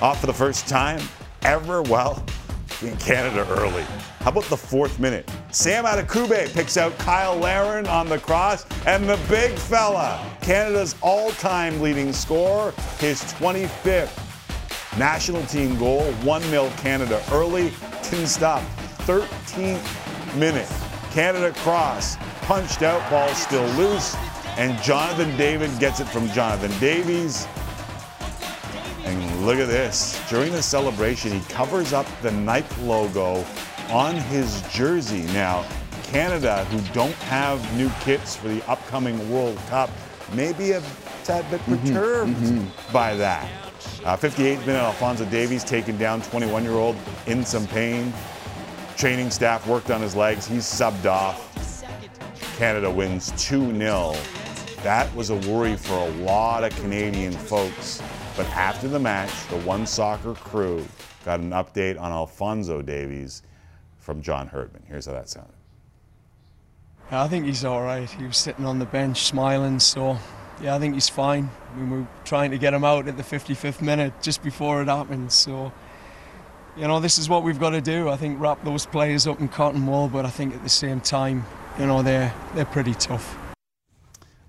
off 0.00 0.20
for 0.20 0.26
the 0.26 0.34
first 0.34 0.68
time 0.68 1.00
ever? 1.42 1.82
Well, 1.82 2.24
in 2.82 2.96
Canada 2.98 3.46
early. 3.50 3.84
How 4.20 4.30
about 4.30 4.44
the 4.44 4.56
fourth 4.56 4.98
minute? 4.98 5.30
Sam 5.50 5.84
Adekugbe 5.84 6.52
picks 6.52 6.76
out 6.76 6.98
Cyle 7.00 7.36
Larin 7.36 7.86
on 7.86 8.08
the 8.08 8.18
cross, 8.18 8.66
and 8.86 9.08
the 9.08 9.18
big 9.28 9.52
fella, 9.52 10.20
Canada's 10.42 10.94
all-time 11.00 11.80
leading 11.80 12.12
scorer, 12.12 12.72
his 12.98 13.22
25th 13.22 14.22
national 14.98 15.42
team 15.46 15.78
goal, 15.78 16.02
1-0 16.22 16.76
Canada 16.78 17.22
early, 17.32 17.72
didn't 18.02 18.26
stop. 18.26 18.62
13th 19.06 20.36
minute. 20.36 20.68
Canada 21.10 21.52
cross, 21.60 22.16
punched 22.42 22.82
out, 22.82 23.08
ball 23.10 23.28
still 23.28 23.66
loose, 23.74 24.16
and 24.56 24.80
Jonathan 24.82 25.36
David 25.36 25.70
gets 25.78 26.00
it 26.00 26.06
from 26.06 26.28
Jonathan 26.30 26.72
Davies. 26.80 27.46
And 29.04 29.46
look 29.46 29.58
at 29.58 29.68
this. 29.68 30.20
During 30.28 30.50
the 30.52 30.62
celebration, 30.62 31.30
he 31.30 31.40
covers 31.52 31.92
up 31.92 32.06
the 32.22 32.32
Nike 32.32 32.82
logo 32.82 33.44
on 33.90 34.16
his 34.16 34.62
jersey. 34.72 35.22
Now, 35.32 35.64
Canada, 36.04 36.64
who 36.66 36.94
don't 36.94 37.14
have 37.14 37.76
new 37.76 37.90
kits 38.00 38.36
for 38.36 38.48
the 38.48 38.66
upcoming 38.68 39.30
World 39.30 39.58
Cup, 39.68 39.90
may 40.32 40.52
be 40.54 40.72
a 40.72 40.82
tad 41.24 41.48
bit 41.50 41.60
perturbed 41.64 42.66
by 42.92 43.14
that. 43.14 43.48
Uh, 44.04 44.16
58th 44.16 44.60
minute, 44.60 44.82
Alfonso 44.82 45.24
Davies 45.26 45.64
taken 45.64 45.96
down, 45.98 46.22
21-year-old 46.22 46.96
in 47.26 47.44
some 47.44 47.66
pain. 47.66 48.12
Training 48.96 49.30
staff 49.30 49.66
worked 49.66 49.90
on 49.90 50.00
his 50.00 50.16
legs. 50.16 50.46
He's 50.46 50.64
subbed 50.64 51.06
off. 51.06 51.42
Canada 52.56 52.90
wins 52.90 53.32
2-0. 53.32 54.45
That 54.86 55.12
was 55.16 55.30
a 55.30 55.36
worry 55.50 55.74
for 55.74 55.94
a 55.94 56.08
lot 56.22 56.62
of 56.62 56.70
Canadian 56.78 57.32
folks. 57.32 58.00
But 58.36 58.46
after 58.50 58.86
the 58.86 59.00
match, 59.00 59.32
the 59.48 59.56
One 59.62 59.84
Soccer 59.84 60.34
crew 60.34 60.86
got 61.24 61.40
an 61.40 61.50
update 61.50 62.00
on 62.00 62.12
Alfonso 62.12 62.82
Davies 62.82 63.42
from 63.98 64.22
John 64.22 64.46
Herdman. 64.46 64.84
Here's 64.86 65.06
how 65.06 65.12
that 65.14 65.28
sounded. 65.28 65.56
I 67.10 67.26
think 67.26 67.46
he's 67.46 67.64
all 67.64 67.82
right. 67.82 68.08
He 68.08 68.26
was 68.26 68.36
sitting 68.36 68.64
on 68.64 68.78
the 68.78 68.84
bench 68.84 69.24
smiling, 69.24 69.80
so 69.80 70.18
yeah, 70.62 70.76
I 70.76 70.78
think 70.78 70.94
he's 70.94 71.08
fine. 71.08 71.50
I 71.72 71.76
mean, 71.76 71.90
we 71.90 71.98
were 72.02 72.06
trying 72.24 72.52
to 72.52 72.58
get 72.58 72.72
him 72.72 72.84
out 72.84 73.08
at 73.08 73.16
the 73.16 73.24
55th 73.24 73.82
minute 73.82 74.12
just 74.22 74.40
before 74.40 74.82
it 74.82 74.86
happened, 74.86 75.32
so 75.32 75.72
you 76.76 76.86
know, 76.86 77.00
this 77.00 77.18
is 77.18 77.28
what 77.28 77.42
we've 77.42 77.58
got 77.58 77.70
to 77.70 77.80
do. 77.80 78.08
I 78.08 78.16
think 78.16 78.40
wrap 78.40 78.62
those 78.62 78.86
players 78.86 79.26
up 79.26 79.40
in 79.40 79.48
cotton 79.48 79.84
wool, 79.84 80.06
but 80.06 80.24
I 80.24 80.30
think 80.30 80.54
at 80.54 80.62
the 80.62 80.68
same 80.68 81.00
time, 81.00 81.44
you 81.76 81.86
know, 81.86 82.02
they're 82.04 82.32
they're 82.54 82.66
pretty 82.66 82.94
tough. 82.94 83.36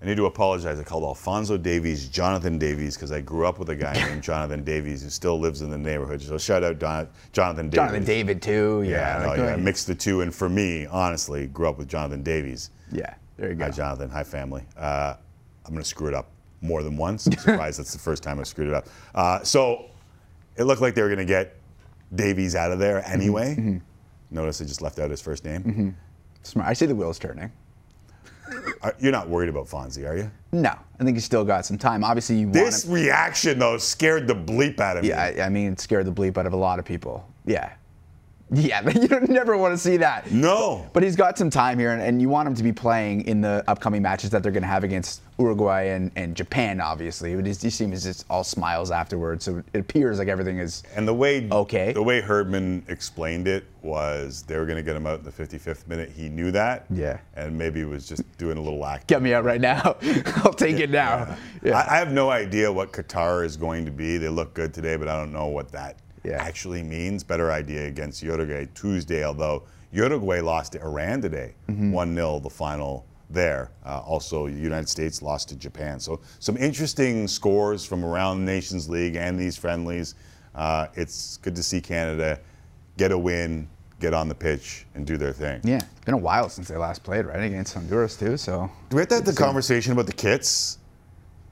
I 0.00 0.06
need 0.06 0.16
to 0.16 0.26
apologize. 0.26 0.78
I 0.78 0.84
called 0.84 1.02
Alfonso 1.02 1.56
Davies 1.56 2.08
Jonathan 2.08 2.56
Davies 2.56 2.94
because 2.94 3.10
I 3.10 3.20
grew 3.20 3.46
up 3.46 3.58
with 3.58 3.68
a 3.70 3.74
guy 3.76 3.92
named 4.08 4.22
Jonathan 4.22 4.62
Davies 4.62 5.02
who 5.02 5.10
still 5.10 5.40
lives 5.40 5.60
in 5.60 5.70
the 5.70 5.78
neighborhood. 5.78 6.22
So 6.22 6.38
shout 6.38 6.62
out 6.62 6.78
Don, 6.78 7.08
Jonathan 7.32 7.68
Davies. 7.68 7.76
Jonathan 7.76 8.04
David 8.04 8.40
too. 8.42 8.84
Yeah, 8.86 9.20
Yeah, 9.20 9.26
no, 9.26 9.34
yeah, 9.44 9.52
I 9.54 9.56
mixed 9.56 9.88
the 9.88 9.94
two. 9.96 10.20
And 10.20 10.32
for 10.32 10.48
me, 10.48 10.86
honestly, 10.86 11.46
grew 11.48 11.68
up 11.68 11.78
with 11.78 11.88
Jonathan 11.88 12.22
Davies. 12.22 12.70
yeah. 12.92 13.14
There 13.36 13.50
you 13.50 13.54
go. 13.54 13.64
Hi, 13.66 13.70
Jonathan. 13.70 14.10
Hi, 14.10 14.24
family. 14.24 14.62
Uh, 14.76 15.14
I'm 15.64 15.72
going 15.72 15.82
to 15.82 15.88
screw 15.88 16.08
it 16.08 16.14
up 16.14 16.28
more 16.60 16.82
than 16.82 16.96
once. 16.96 17.26
I'm 17.28 17.32
surprised 17.34 17.78
that's 17.78 17.92
the 17.92 17.98
first 18.00 18.22
time 18.22 18.40
I've 18.40 18.48
screwed 18.48 18.66
it 18.68 18.74
up. 18.74 18.88
Uh, 19.14 19.42
so 19.44 19.86
it 20.56 20.64
looked 20.64 20.80
like 20.82 20.94
they 20.96 21.02
were 21.02 21.08
going 21.08 21.18
to 21.18 21.24
get 21.24 21.54
Davies 22.14 22.56
out 22.56 22.72
of 22.72 22.78
there 22.80 23.00
Mm-hmm, 23.00 23.12
anyway. 23.12 23.80
Notice 24.32 24.60
I 24.60 24.64
just 24.64 24.82
left 24.82 24.98
out 24.98 25.10
his 25.10 25.20
first 25.22 25.44
name. 25.44 25.96
Smart. 26.42 26.68
I 26.68 26.72
see 26.72 26.86
the 26.86 26.94
wheels 26.96 27.18
turning. 27.18 27.50
Are- 28.82 28.94
You're 28.98 29.12
not 29.12 29.28
worried 29.28 29.48
about 29.48 29.66
Fonzie, 29.66 30.08
are 30.08 30.16
you? 30.16 30.30
No, 30.52 30.70
I 31.00 31.04
think 31.04 31.16
he's 31.16 31.24
still 31.24 31.44
got 31.44 31.66
some 31.66 31.78
time. 31.78 32.02
Obviously, 32.04 32.36
you 32.36 32.46
want 32.46 32.54
This 32.54 32.86
reaction, 32.86 33.58
though, 33.58 33.76
scared 33.78 34.26
the 34.26 34.34
bleep 34.34 34.80
out 34.80 34.96
of 34.96 35.02
me. 35.02 35.10
Yeah, 35.10 35.22
I, 35.22 35.42
I 35.46 35.48
mean, 35.48 35.72
it 35.72 35.80
scared 35.80 36.06
the 36.06 36.12
bleep 36.12 36.38
out 36.38 36.46
of 36.46 36.52
a 36.52 36.56
lot 36.56 36.78
of 36.78 36.84
people. 36.84 37.28
Yeah. 37.44 37.70
Yeah, 38.50 38.82
but 38.84 38.94
you 38.96 39.08
never 39.28 39.56
want 39.56 39.74
to 39.74 39.78
see 39.78 39.96
that. 39.98 40.30
No. 40.30 40.86
But 40.92 41.02
he's 41.02 41.16
got 41.16 41.36
some 41.36 41.50
time 41.50 41.78
here, 41.78 41.92
and, 41.92 42.00
and 42.02 42.20
you 42.20 42.28
want 42.28 42.48
him 42.48 42.54
to 42.54 42.62
be 42.62 42.72
playing 42.72 43.22
in 43.26 43.40
the 43.40 43.62
upcoming 43.68 44.02
matches 44.02 44.30
that 44.30 44.42
they're 44.42 44.52
going 44.52 44.62
to 44.62 44.68
have 44.68 44.84
against 44.84 45.22
Uruguay 45.38 45.88
and, 45.88 46.10
and 46.16 46.34
Japan, 46.34 46.80
obviously. 46.80 47.34
But 47.36 47.46
his, 47.46 47.60
he 47.62 47.70
seems 47.70 48.02
just 48.02 48.24
all 48.30 48.44
smiles 48.44 48.90
afterwards, 48.90 49.44
so 49.44 49.62
it 49.72 49.78
appears 49.78 50.18
like 50.18 50.28
everything 50.28 50.58
is. 50.58 50.82
And 50.96 51.06
the 51.06 51.14
way 51.14 51.48
Okay. 51.50 51.92
the 51.92 52.02
way 52.02 52.20
Herdman 52.20 52.84
explained 52.88 53.46
it 53.48 53.64
was 53.82 54.42
they 54.42 54.56
were 54.56 54.66
going 54.66 54.76
to 54.76 54.82
get 54.82 54.96
him 54.96 55.06
out 55.06 55.20
in 55.20 55.24
the 55.24 55.30
55th 55.30 55.86
minute. 55.86 56.10
He 56.10 56.28
knew 56.28 56.50
that. 56.50 56.86
Yeah. 56.90 57.18
And 57.36 57.56
maybe 57.56 57.84
was 57.84 58.08
just 58.08 58.22
doing 58.38 58.58
a 58.58 58.60
little 58.60 58.84
act. 58.84 59.06
Get 59.06 59.22
me 59.22 59.32
out 59.34 59.44
right 59.44 59.60
now. 59.60 59.96
I'll 60.36 60.52
take 60.52 60.78
it 60.80 60.90
now. 60.90 61.36
Yeah. 61.62 61.78
I, 61.78 61.94
I 61.94 61.98
have 61.98 62.12
no 62.12 62.30
idea 62.30 62.72
what 62.72 62.92
Qatar 62.92 63.44
is 63.44 63.56
going 63.56 63.84
to 63.84 63.90
be. 63.92 64.16
They 64.16 64.28
look 64.28 64.54
good 64.54 64.74
today, 64.74 64.96
but 64.96 65.06
I 65.08 65.16
don't 65.16 65.32
know 65.32 65.46
what 65.46 65.70
that 65.72 65.96
Yeah. 66.30 66.42
actually 66.42 66.82
means. 66.82 67.24
Better 67.24 67.50
idea 67.52 67.86
against 67.86 68.22
Uruguay 68.22 68.66
Tuesday, 68.74 69.24
although 69.24 69.64
Uruguay 69.92 70.40
lost 70.40 70.72
to 70.72 70.80
Iran 70.82 71.20
today, 71.22 71.54
Mm-hmm. 71.68 71.92
1 71.92 72.14
0 72.14 72.40
the 72.40 72.50
final 72.50 73.06
there. 73.30 73.70
Uh, 73.84 74.00
also, 74.00 74.46
the 74.48 74.52
United 74.52 74.88
States 74.88 75.20
lost 75.22 75.48
to 75.50 75.56
Japan. 75.56 76.00
So, 76.00 76.20
some 76.38 76.56
interesting 76.56 77.28
scores 77.28 77.84
from 77.84 78.04
around 78.04 78.38
the 78.44 78.52
Nations 78.52 78.88
League 78.88 79.16
and 79.16 79.38
these 79.38 79.56
friendlies. 79.56 80.14
Uh, 80.54 80.86
it's 80.94 81.36
good 81.38 81.54
to 81.56 81.62
see 81.62 81.80
Canada 81.80 82.40
get 82.96 83.12
a 83.12 83.18
win, 83.18 83.68
get 84.00 84.12
on 84.14 84.28
the 84.28 84.34
pitch, 84.34 84.86
and 84.94 85.06
do 85.06 85.16
their 85.16 85.32
thing. 85.32 85.60
yeah, 85.62 85.76
it's 85.76 86.04
been 86.04 86.14
a 86.14 86.18
while 86.18 86.48
since 86.48 86.66
they 86.68 86.76
last 86.76 87.04
played, 87.04 87.26
right? 87.26 87.42
Against 87.42 87.74
Honduras, 87.74 88.16
too, 88.16 88.36
so 88.36 88.68
Do 88.90 88.96
we 88.96 89.02
have 89.02 89.08
to 89.10 89.14
have 89.16 89.24
the 89.24 89.32
conversation 89.34 89.92
about 89.92 90.06
the 90.06 90.12
kits? 90.12 90.78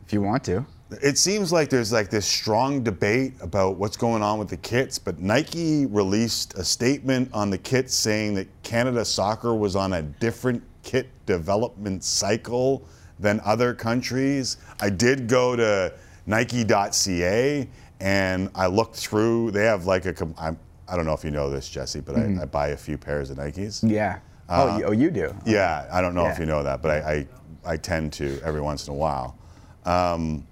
if 0.06 0.12
you 0.12 0.22
want 0.22 0.42
to. 0.44 0.64
It 0.90 1.18
seems 1.18 1.53
like 1.53 1.68
there's 1.68 1.92
like 1.92 2.11
this 2.11 2.27
strong 2.27 2.85
debate 2.85 3.35
about 3.40 3.77
what's 3.77 3.96
going 3.96 4.22
on 4.22 4.38
with 4.38 4.49
the 4.49 4.57
kits, 4.57 5.01
but 5.01 5.18
Nike 5.18 5.85
released 5.87 6.55
a 6.55 6.64
statement 6.64 7.29
on 7.33 7.51
the 7.51 7.59
kits 7.59 7.92
saying 7.92 8.35
that 8.35 8.46
Canada 8.62 9.05
Soccer 9.05 9.55
was 9.55 9.75
on 9.75 9.94
a 9.94 10.03
different 10.03 10.62
kit 10.85 11.09
development 11.27 12.05
cycle 12.05 12.87
than 13.18 13.40
other 13.44 13.75
countries. 13.75 14.59
I 14.81 14.90
did 14.90 15.27
go 15.27 15.57
to 15.57 15.92
Nike.ca 16.27 17.68
and 18.01 18.51
I 18.55 18.66
looked 18.66 18.94
through. 18.94 19.51
They 19.51 19.64
have 19.64 19.87
like 19.87 20.07
a. 20.07 20.14
I'm, 20.38 20.57
I 20.88 20.94
don't 20.94 21.05
know 21.05 21.14
if 21.14 21.25
you 21.25 21.33
know 21.33 21.51
this, 21.51 21.68
Jesse, 21.68 22.01
but 22.01 22.16
I, 22.16 22.42
I 22.42 22.44
buy 22.44 22.68
a 22.68 22.77
few 22.77 22.96
pairs 22.96 23.31
of 23.31 23.38
Nikes. 23.38 23.88
Yeah. 23.88 24.20
oh, 24.49 24.79
you, 24.79 24.85
oh, 24.85 24.92
you 24.92 25.11
do? 25.11 25.35
Yeah, 25.44 25.88
I 25.90 26.01
don't 26.01 26.14
know 26.14 26.27
if 26.27 26.38
you 26.38 26.46
know 26.46 26.62
that, 26.62 26.81
but 26.81 26.90
I, 26.92 27.27
I, 27.64 27.72
I 27.72 27.77
tend 27.77 28.12
to 28.14 28.40
every 28.44 28.61
once 28.61 28.87
in 28.87 28.94
a 28.94 28.96
while. 28.96 29.37
Um, 29.85 30.46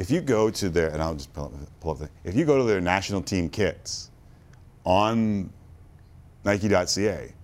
if 0.00 0.10
you 0.10 0.22
go 0.22 0.48
to 0.48 0.70
their, 0.70 0.88
and 0.88 1.02
I'll 1.02 1.14
just 1.14 1.32
pull 1.34 1.44
up, 1.44 1.52
pull 1.78 1.92
up 1.92 1.98
the, 1.98 2.08
if 2.24 2.34
you 2.34 2.46
go 2.46 2.56
to 2.56 2.64
their 2.64 2.80
national 2.80 3.20
team 3.20 3.50
kits 3.50 4.10
on 4.84 5.52
Nike.ca, 6.42 7.34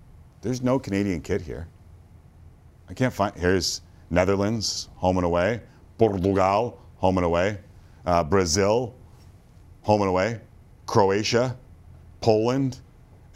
there's 0.40 0.62
no 0.62 0.78
Canadian 0.78 1.20
kit 1.20 1.42
here. 1.42 1.68
I 2.88 2.94
can't 2.94 3.12
find, 3.12 3.36
here's 3.36 3.82
Netherlands, 4.08 4.88
home 4.96 5.18
and 5.18 5.26
away, 5.26 5.60
Portugal, 5.98 6.80
home 6.96 7.18
and 7.18 7.26
away, 7.26 7.58
uh, 8.06 8.24
Brazil, 8.24 8.94
home 9.82 10.00
and 10.00 10.08
away, 10.08 10.40
Croatia, 10.86 11.58
Poland, 12.22 12.80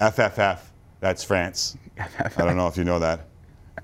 FFF, 0.01 0.61
that's 1.01 1.23
France. 1.23 1.77
I 1.99 2.31
don't 2.39 2.57
know 2.57 2.69
if 2.69 2.79
you 2.79 2.85
know 2.85 2.99
that. 2.99 3.27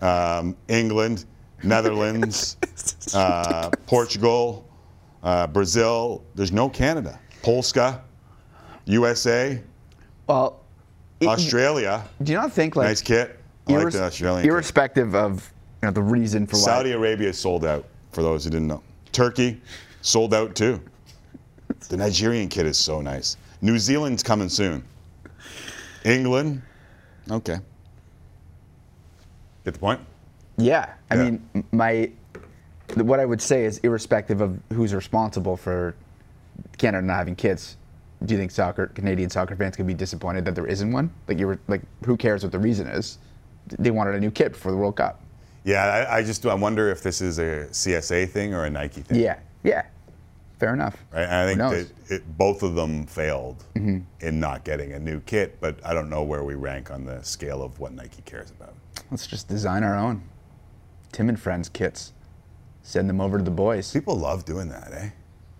Um, 0.00 0.56
England, 0.68 1.26
Netherlands, 1.62 2.56
uh, 3.14 3.68
Portugal, 3.86 4.66
uh, 5.26 5.46
Brazil. 5.48 6.22
There's 6.36 6.52
no 6.52 6.68
Canada. 6.70 7.18
Polska, 7.42 8.00
USA, 8.86 9.60
Well, 10.28 10.60
it- 11.20 11.26
Australia. 11.26 12.04
do 12.22 12.32
you 12.32 12.38
not 12.38 12.52
think 12.52 12.76
like 12.76 12.86
Nice 12.88 13.02
kit. 13.02 13.38
I 13.68 13.72
like 13.72 13.92
the 13.92 14.02
Australian 14.04 14.42
kit. 14.42 14.50
irrespective 14.50 15.14
of 15.16 15.52
you 15.82 15.88
know, 15.88 15.92
the 15.92 16.02
reason 16.02 16.46
for 16.46 16.56
why 16.56 16.62
Saudi 16.62 16.92
Arabia 16.92 17.32
sold 17.32 17.64
out, 17.64 17.84
for 18.12 18.22
those 18.22 18.44
who 18.44 18.50
didn't 18.50 18.68
know. 18.68 18.82
Turkey, 19.12 19.60
sold 20.02 20.32
out 20.32 20.54
too. 20.54 20.80
The 21.88 21.96
Nigerian 21.96 22.48
kit 22.48 22.64
is 22.66 22.78
so 22.78 23.00
nice. 23.00 23.36
New 23.60 23.78
Zealand's 23.78 24.22
coming 24.22 24.48
soon. 24.48 24.84
England, 26.04 26.62
okay. 27.30 27.58
Get 29.64 29.74
the 29.74 29.80
point? 29.80 30.00
Yeah, 30.56 30.92
I 31.10 31.16
Yeah. 31.16 31.22
mean, 31.24 31.64
my 31.72 32.10
what 32.94 33.20
I 33.20 33.24
would 33.24 33.42
say 33.42 33.64
is, 33.64 33.78
irrespective 33.78 34.40
of 34.40 34.58
who's 34.72 34.94
responsible 34.94 35.56
for 35.56 35.94
Canada 36.78 37.06
not 37.06 37.16
having 37.16 37.36
kids, 37.36 37.76
do 38.24 38.34
you 38.34 38.38
think 38.38 38.50
soccer 38.50 38.86
Canadian 38.86 39.28
soccer 39.28 39.56
fans 39.56 39.76
could 39.76 39.86
be 39.86 39.94
disappointed 39.94 40.44
that 40.44 40.54
there 40.54 40.66
isn't 40.66 40.90
one? 40.90 41.10
Like 41.28 41.38
you 41.38 41.46
were 41.46 41.58
like, 41.68 41.82
who 42.04 42.16
cares 42.16 42.42
what 42.42 42.52
the 42.52 42.58
reason 42.58 42.86
is? 42.86 43.18
They 43.78 43.90
wanted 43.90 44.14
a 44.14 44.20
new 44.20 44.30
kit 44.30 44.56
for 44.56 44.70
the 44.70 44.76
World 44.76 44.96
Cup. 44.96 45.20
Yeah, 45.64 45.84
I, 45.84 46.18
I 46.18 46.22
just 46.22 46.46
I 46.46 46.54
wonder 46.54 46.88
if 46.90 47.02
this 47.02 47.20
is 47.20 47.38
a 47.38 47.66
CSA 47.70 48.30
thing 48.30 48.54
or 48.54 48.64
a 48.64 48.70
Nike 48.70 49.02
thing. 49.02 49.20
Yeah, 49.20 49.38
yeah, 49.64 49.84
fair 50.60 50.72
enough. 50.72 50.96
Right? 51.12 51.24
And 51.24 51.34
I 51.34 51.46
think? 51.46 51.60
Mm-hmm. 51.60 52.04
that 52.08 52.14
it, 52.14 52.38
both 52.38 52.62
of 52.62 52.76
them 52.76 53.04
failed 53.06 53.64
in 53.74 54.06
not 54.40 54.64
getting 54.64 54.92
a 54.92 54.98
new 54.98 55.20
kit, 55.20 55.60
but 55.60 55.84
I 55.84 55.92
don't 55.92 56.08
know 56.08 56.22
where 56.22 56.44
we 56.44 56.54
rank 56.54 56.92
on 56.92 57.04
the 57.04 57.20
scale 57.22 57.62
of 57.62 57.80
what 57.80 57.92
Nike 57.92 58.22
cares 58.22 58.50
about. 58.52 58.74
Let's 59.10 59.26
just 59.26 59.48
design 59.48 59.82
our 59.82 59.96
own 59.96 60.22
Tim 61.12 61.28
and 61.28 61.38
Friends 61.38 61.68
kits. 61.68 62.12
Send 62.86 63.10
them 63.10 63.20
over 63.20 63.36
to 63.36 63.42
the 63.42 63.50
boys. 63.50 63.92
People 63.92 64.14
love 64.14 64.44
doing 64.44 64.68
that, 64.68 64.92
eh? 64.92 65.10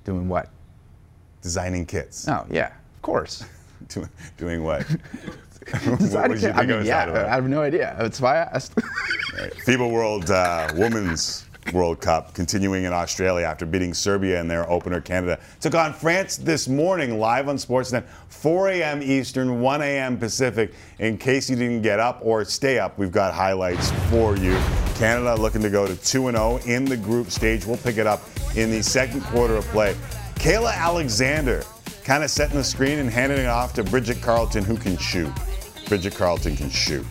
Doing 0.05 0.29
what? 0.29 0.49
Designing 1.43 1.85
kits. 1.85 2.29
Oh 2.29 2.47
yeah, 2.49 2.69
of 2.69 3.03
course. 3.03 3.45
Do- 3.89 4.09
doing 4.37 4.63
what? 4.63 4.87
Designing 5.99 6.41
you 6.41 6.51
I 6.51 6.53
think 6.53 6.57
I 6.57 6.63
mean, 6.77 6.87
yeah. 6.87 7.27
I 7.27 7.35
have 7.35 7.49
no 7.49 7.63
idea. 7.63 7.97
That's 7.99 8.21
why 8.21 8.37
I 8.37 8.43
asked. 8.43 8.77
FIBA 9.67 9.91
World 9.91 10.31
uh, 10.31 10.73
Women's 10.77 11.46
World 11.73 12.01
Cup 12.01 12.35
continuing 12.35 12.85
in 12.85 12.93
Australia 12.93 13.47
after 13.47 13.67
beating 13.67 13.95
Serbia 13.95 14.41
in 14.41 14.49
their 14.49 14.69
opener. 14.71 15.01
Canada 15.01 15.39
took 15.61 15.75
on 15.75 15.93
France 15.93 16.37
this 16.37 16.69
morning 16.69 17.19
live 17.19 17.49
on 17.49 17.57
Sportsnet, 17.57 18.05
4 18.29 18.69
a.m. 18.71 19.03
Eastern, 19.03 19.61
1 19.61 19.83
a.m. 19.83 20.19
Pacific. 20.19 20.73
In 20.99 21.19
case 21.19 21.51
you 21.51 21.57
didn't 21.57 21.83
get 21.83 22.01
up 22.01 22.21
or 22.23 22.45
stay 22.45 22.79
up, 22.79 22.99
we've 22.99 23.13
got 23.13 23.35
highlights 23.35 23.91
for 24.11 24.37
you. 24.37 24.57
Canada 24.95 25.35
looking 25.35 25.63
to 25.63 25.71
go 25.71 25.87
to 25.87 25.97
2 25.97 26.31
0 26.31 26.61
in 26.67 26.85
the 26.85 26.97
group 26.97 27.31
stage. 27.31 27.67
We'll 27.67 27.77
pick 27.77 27.99
it 27.99 28.07
up 28.07 28.23
in 28.57 28.71
the 28.71 28.83
second 28.83 29.23
quarter 29.23 29.57
of 29.57 29.65
play. 29.67 29.95
Kayla 30.37 30.75
Alexander 30.75 31.65
kind 32.05 32.23
of 32.23 32.31
setting 32.31 32.57
the 32.57 32.65
screen 32.65 32.99
and 32.99 33.11
handing 33.11 33.39
it 33.39 33.47
off 33.47 33.75
to 33.75 33.83
Bridget 33.83 34.23
Carlton, 34.23 34.65
who 34.65 34.77
can 34.77 34.97
shoot. 34.97 35.33
Bridget 35.89 36.15
Carlton 36.15 36.57
can 36.57 36.71
shoot. 36.71 37.05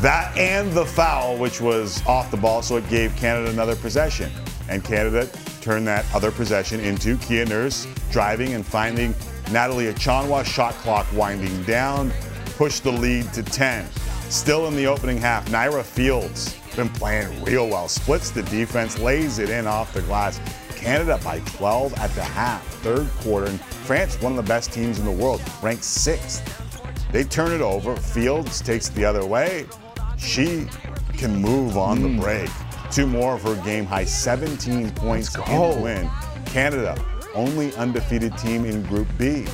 That 0.00 0.36
and 0.36 0.70
the 0.72 0.84
foul, 0.84 1.38
which 1.38 1.60
was 1.60 2.06
off 2.06 2.30
the 2.30 2.36
ball, 2.36 2.62
so 2.62 2.76
it 2.76 2.88
gave 2.88 3.16
Canada 3.16 3.50
another 3.50 3.76
possession. 3.76 4.30
And 4.68 4.84
Canada 4.84 5.28
turned 5.60 5.86
that 5.88 6.04
other 6.14 6.30
possession 6.30 6.80
into 6.80 7.16
Kia 7.18 7.46
Nurse 7.46 7.86
driving 8.10 8.54
and 8.54 8.64
finding 8.64 9.14
Natalie 9.50 9.92
Achonwa. 9.92 10.44
Shot 10.44 10.74
clock 10.74 11.06
winding 11.14 11.62
down, 11.62 12.12
pushed 12.56 12.84
the 12.84 12.92
lead 12.92 13.32
to 13.32 13.42
10. 13.42 13.86
Still 14.28 14.66
in 14.66 14.76
the 14.76 14.86
opening 14.86 15.18
half, 15.18 15.48
Nirra 15.48 15.82
Fields 15.82 16.56
been 16.76 16.88
playing 16.90 17.42
real 17.42 17.68
well. 17.68 17.88
Splits 17.88 18.30
the 18.30 18.42
defense, 18.44 18.98
lays 18.98 19.38
it 19.38 19.48
in 19.48 19.66
off 19.66 19.94
the 19.94 20.02
glass. 20.02 20.40
Canada 20.76 21.18
by 21.24 21.40
12 21.40 21.94
at 21.94 22.10
the 22.10 22.22
half, 22.22 22.62
third 22.82 23.08
quarter. 23.22 23.46
And 23.46 23.60
France, 23.60 24.20
one 24.20 24.32
of 24.32 24.36
the 24.36 24.48
best 24.48 24.72
teams 24.72 24.98
in 24.98 25.06
the 25.06 25.10
world, 25.10 25.40
ranked 25.62 25.84
sixth. 25.84 26.62
They 27.12 27.24
turn 27.24 27.52
it 27.52 27.62
over. 27.62 27.96
Fields 27.96 28.60
takes 28.60 28.88
it 28.88 28.94
the 28.94 29.04
other 29.04 29.24
way. 29.24 29.66
She 30.18 30.66
can 31.14 31.36
move 31.36 31.76
on 31.76 32.02
the 32.02 32.20
break. 32.20 32.50
Two 32.90 33.06
more 33.06 33.34
of 33.34 33.42
her 33.42 33.56
game 33.64 33.84
high 33.84 34.04
17 34.04 34.90
points 34.92 35.34
in 35.34 35.42
the 35.42 35.80
win. 35.82 36.10
Canada, 36.46 36.96
only 37.34 37.74
undefeated 37.76 38.36
team 38.38 38.64
in 38.64 38.82
Group 38.84 39.08
B. 39.18 39.46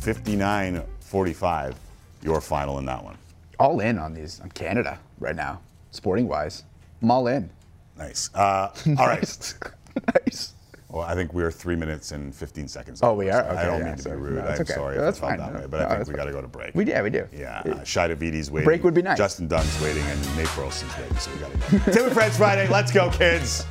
59 0.00 0.82
45, 1.00 1.74
your 2.22 2.40
final 2.40 2.78
in 2.78 2.84
that 2.86 3.02
one. 3.02 3.16
All 3.58 3.80
in 3.80 3.98
on 3.98 4.12
these 4.12 4.40
on 4.40 4.50
Canada 4.50 4.98
right 5.18 5.34
now, 5.36 5.60
sporting 5.90 6.28
wise. 6.28 6.64
I'm 7.02 7.10
all 7.10 7.26
in. 7.28 7.50
Nice. 7.96 8.30
Uh, 8.34 8.72
all 8.98 9.06
right. 9.06 9.54
nice. 10.26 10.54
Well, 10.96 11.04
I 11.04 11.14
think 11.14 11.34
we 11.34 11.42
are 11.42 11.50
three 11.50 11.76
minutes 11.76 12.12
and 12.12 12.34
15 12.34 12.68
seconds. 12.68 13.00
Oh, 13.02 13.12
we 13.12 13.28
are? 13.28 13.42
I 13.44 13.48
Okay, 13.50 13.62
don't 13.66 13.80
yeah, 13.80 13.84
mean 13.84 13.96
to 13.96 14.02
so- 14.02 14.10
be 14.12 14.16
rude. 14.16 14.34
no, 14.36 14.40
I'm 14.48 14.60
okay. 14.62 14.64
sorry 14.72 14.96
No, 14.96 15.02
if 15.02 15.04
that's 15.04 15.18
I 15.18 15.20
felt 15.20 15.30
fine. 15.30 15.38
that 15.40 15.52
No, 15.52 15.60
way, 15.60 15.66
but 15.66 15.80
no, 15.80 15.86
I 15.88 15.96
think 15.96 16.08
we 16.08 16.14
got 16.14 16.24
to 16.24 16.32
go 16.32 16.40
to 16.40 16.48
break. 16.48 16.74
We 16.74 16.86
yeah, 16.86 17.02
we 17.02 17.10
do. 17.10 17.28
Yeah, 17.36 17.60
It- 17.66 17.72
uh, 17.74 17.84
Shi 17.84 18.00
Davidi's 18.00 18.50
waiting. 18.50 18.64
Break 18.64 18.82
would 18.82 18.94
be 18.94 19.02
nice. 19.02 19.18
Justin 19.18 19.46
Dunk's 19.46 19.78
waiting, 19.82 20.02
and 20.04 20.36
Nate 20.38 20.48
Burleson's 20.56 20.96
waiting, 20.96 21.18
so 21.18 21.30
we 21.32 21.38
got 21.40 21.52
to 21.52 21.58
go. 21.58 21.78
Tim 21.92 22.04
and 22.06 22.14
Friends 22.14 22.38
Friday. 22.38 22.66
Let's 22.68 22.92
go, 22.92 23.10
kids. 23.10 23.66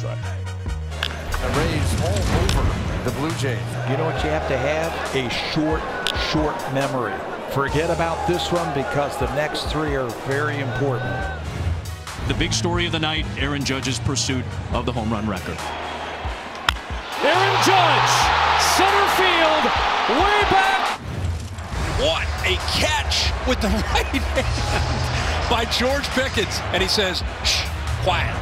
Sorry. 0.00 0.16
The 1.40 1.48
Rays 1.58 2.00
all 2.02 2.60
over 2.60 3.02
the 3.02 3.10
Blue 3.18 3.30
Jays. 3.40 3.58
You 3.90 3.96
know 3.96 4.04
what 4.04 4.22
you 4.22 4.30
have 4.30 4.46
to 4.46 4.56
have? 4.56 5.16
A 5.16 5.28
short, 5.52 5.82
short 6.30 6.54
memory. 6.72 7.14
Forget 7.50 7.90
about 7.90 8.28
this 8.28 8.52
one 8.52 8.72
because 8.72 9.16
the 9.18 9.26
next 9.34 9.64
three 9.64 9.96
are 9.96 10.08
very 10.28 10.60
important. 10.60 11.10
The 12.32 12.38
big 12.38 12.54
story 12.54 12.86
of 12.86 12.92
the 12.92 12.98
night 12.98 13.26
Aaron 13.36 13.62
Judge's 13.62 13.98
pursuit 13.98 14.46
of 14.72 14.86
the 14.86 14.92
home 14.92 15.12
run 15.12 15.28
record. 15.28 15.58
Aaron 17.20 17.56
Judge, 17.62 18.10
center 18.72 19.06
field, 19.20 19.64
way 20.18 20.40
back. 20.48 20.96
What 22.00 22.26
a 22.46 22.56
catch 22.72 23.30
with 23.46 23.60
the 23.60 23.68
right 23.92 24.06
hand 24.06 25.50
by 25.50 25.66
George 25.66 26.08
Pickens. 26.08 26.58
And 26.72 26.82
he 26.82 26.88
says, 26.88 27.22
shh, 27.44 27.66
quiet. 28.02 28.34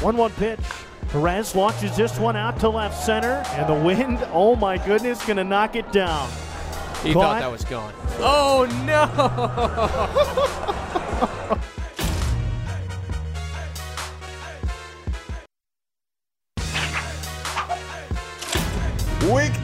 1 0.00 0.16
1 0.16 0.30
pitch. 0.30 0.60
Perez 1.08 1.56
launches 1.56 1.96
this 1.96 2.16
one 2.20 2.36
out 2.36 2.60
to 2.60 2.68
left 2.68 2.96
center, 3.02 3.42
and 3.56 3.68
the 3.68 3.74
wind, 3.84 4.24
oh 4.30 4.54
my 4.54 4.78
goodness, 4.78 5.26
going 5.26 5.36
to 5.36 5.42
knock 5.42 5.74
it 5.74 5.90
down. 5.90 6.30
He 7.02 7.12
Caught. 7.12 7.22
thought 7.22 7.40
that 7.40 7.50
was 7.50 7.64
gone. 7.64 7.92
Oh 8.20 8.68
no! 8.86 11.02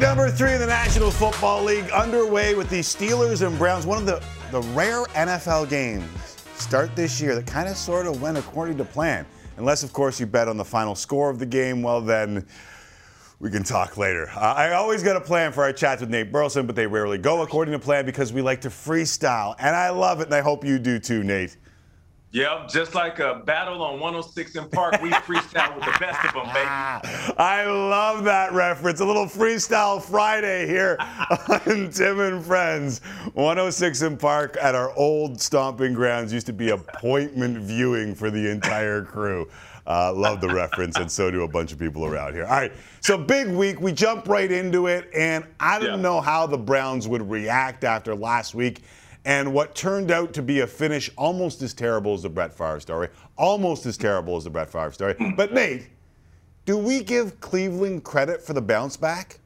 Number 0.01 0.31
three 0.31 0.53
in 0.53 0.61
the 0.61 0.67
National 0.67 1.11
Football 1.11 1.65
League 1.65 1.91
underway 1.91 2.55
with 2.55 2.71
the 2.71 2.79
Steelers 2.79 3.45
and 3.45 3.59
Browns. 3.59 3.85
One 3.85 3.99
of 3.99 4.07
the, 4.07 4.23
the 4.53 4.61
rare 4.69 5.03
NFL 5.07 5.69
games 5.69 6.09
start 6.55 6.95
this 6.95 7.21
year 7.21 7.35
that 7.35 7.49
kind 7.49 7.69
of 7.69 7.77
sort 7.77 8.07
of 8.07 8.23
went 8.23 8.39
according 8.39 8.77
to 8.79 8.85
plan. 8.85 9.27
Unless, 9.57 9.83
of 9.83 9.93
course, 9.93 10.21
you 10.21 10.27
bet 10.27 10.47
on 10.47 10.57
the 10.57 10.65
final 10.65 10.95
score 10.95 11.31
of 11.31 11.41
the 11.41 11.47
game, 11.47 11.83
well, 11.83 12.01
then 12.01 12.47
we 13.41 13.51
can 13.51 13.65
talk 13.65 13.97
later. 13.97 14.31
Uh, 14.37 14.55
I 14.55 14.75
always 14.75 15.03
got 15.03 15.17
a 15.17 15.21
plan 15.21 15.51
for 15.51 15.65
our 15.65 15.73
chats 15.73 16.01
with 16.01 16.11
Nate 16.11 16.31
Burleson, 16.31 16.65
but 16.65 16.77
they 16.77 16.87
rarely 16.87 17.19
go 17.19 17.43
according 17.43 17.73
to 17.73 17.81
plan 17.81 18.07
because 18.07 18.33
we 18.33 18.41
like 18.41 18.61
to 18.61 18.69
freestyle. 18.69 19.57
And 19.59 19.75
I 19.75 19.91
love 19.91 20.21
it, 20.21 20.27
and 20.27 20.35
I 20.35 20.43
hope 20.43 20.65
you 20.65 20.79
do 20.79 21.01
too, 21.01 21.25
Nate. 21.25 21.57
Yep, 22.31 22.69
just 22.69 22.95
like 22.95 23.21
a 23.21 23.37
battle 23.47 23.83
on 23.83 24.01
106 24.01 24.55
& 24.69 24.71
Park, 24.73 25.01
we 25.01 25.09
freestyle 25.11 25.75
with 25.75 25.85
the 25.87 25.97
best 25.99 26.23
of 26.27 26.35
them, 26.35 26.45
baby. 26.53 26.59
I 27.39 27.65
love 27.65 28.25
that 28.25 28.53
reference. 28.53 29.01
A 29.01 29.05
little 29.07 29.25
freestyle 29.25 30.03
Friday 30.03 30.67
here 30.67 30.99
on 31.49 31.91
Tim 31.91 32.21
and 32.21 32.45
Friends. 32.45 32.99
106 33.33 34.05
& 34.17 34.19
Park 34.19 34.59
at 34.61 34.75
our 34.75 34.95
old 34.95 35.41
stomping 35.41 35.95
grounds 35.95 36.31
used 36.31 36.45
to 36.47 36.53
be 36.53 36.69
appointment 36.69 37.57
viewing 37.59 38.15
for 38.15 38.31
the 38.31 38.51
entire 38.51 39.03
crew. 39.05 39.49
Uh, 39.87 40.13
love 40.13 40.43
the 40.43 40.49
reference, 40.49 40.99
and 40.99 41.11
so 41.11 41.31
do 41.31 41.45
a 41.45 41.49
bunch 41.49 41.73
of 41.73 41.79
people 41.79 42.05
around 42.05 42.35
here. 42.35 42.45
All 42.45 42.51
right, 42.51 42.73
so 43.01 43.17
big 43.17 43.49
week. 43.49 43.81
We 43.81 43.91
jump 43.91 44.29
right 44.29 44.53
into 44.53 44.87
it, 44.87 45.09
and 45.17 45.47
I 45.59 45.79
don't 45.79 45.89
Yeah. 45.93 45.97
know 45.97 46.21
how 46.21 46.47
the 46.47 46.59
Browns 46.59 47.09
would 47.09 47.31
react 47.31 47.85
after 47.85 48.15
last 48.15 48.55
week 48.55 48.83
and 49.29 49.53
what 49.53 49.75
turned 49.75 50.11
out 50.11 50.33
to 50.33 50.41
be 50.43 50.61
a 50.61 50.67
finish 50.67 51.11
almost 51.17 51.61
as 51.61 51.75
terrible 51.75 52.15
as 52.15 52.23
the 52.23 52.31
Brett 52.31 52.51
Favre 52.51 52.81
story. 52.81 53.09
Almost 53.37 53.85
as 53.85 53.99
terrible 53.99 54.39
as 54.39 54.45
the 54.45 54.51
Brett 54.51 54.71
Favre 54.71 54.91
story. 54.91 55.15
But, 55.37 55.53
Nate, 55.53 55.87
do 56.65 56.79
we 56.79 57.05
give 57.05 57.39
Cleveland 57.39 58.05
credit 58.05 58.41
for 58.43 58.55
the 58.55 58.63
bounce 58.63 58.97
back? 58.97 59.39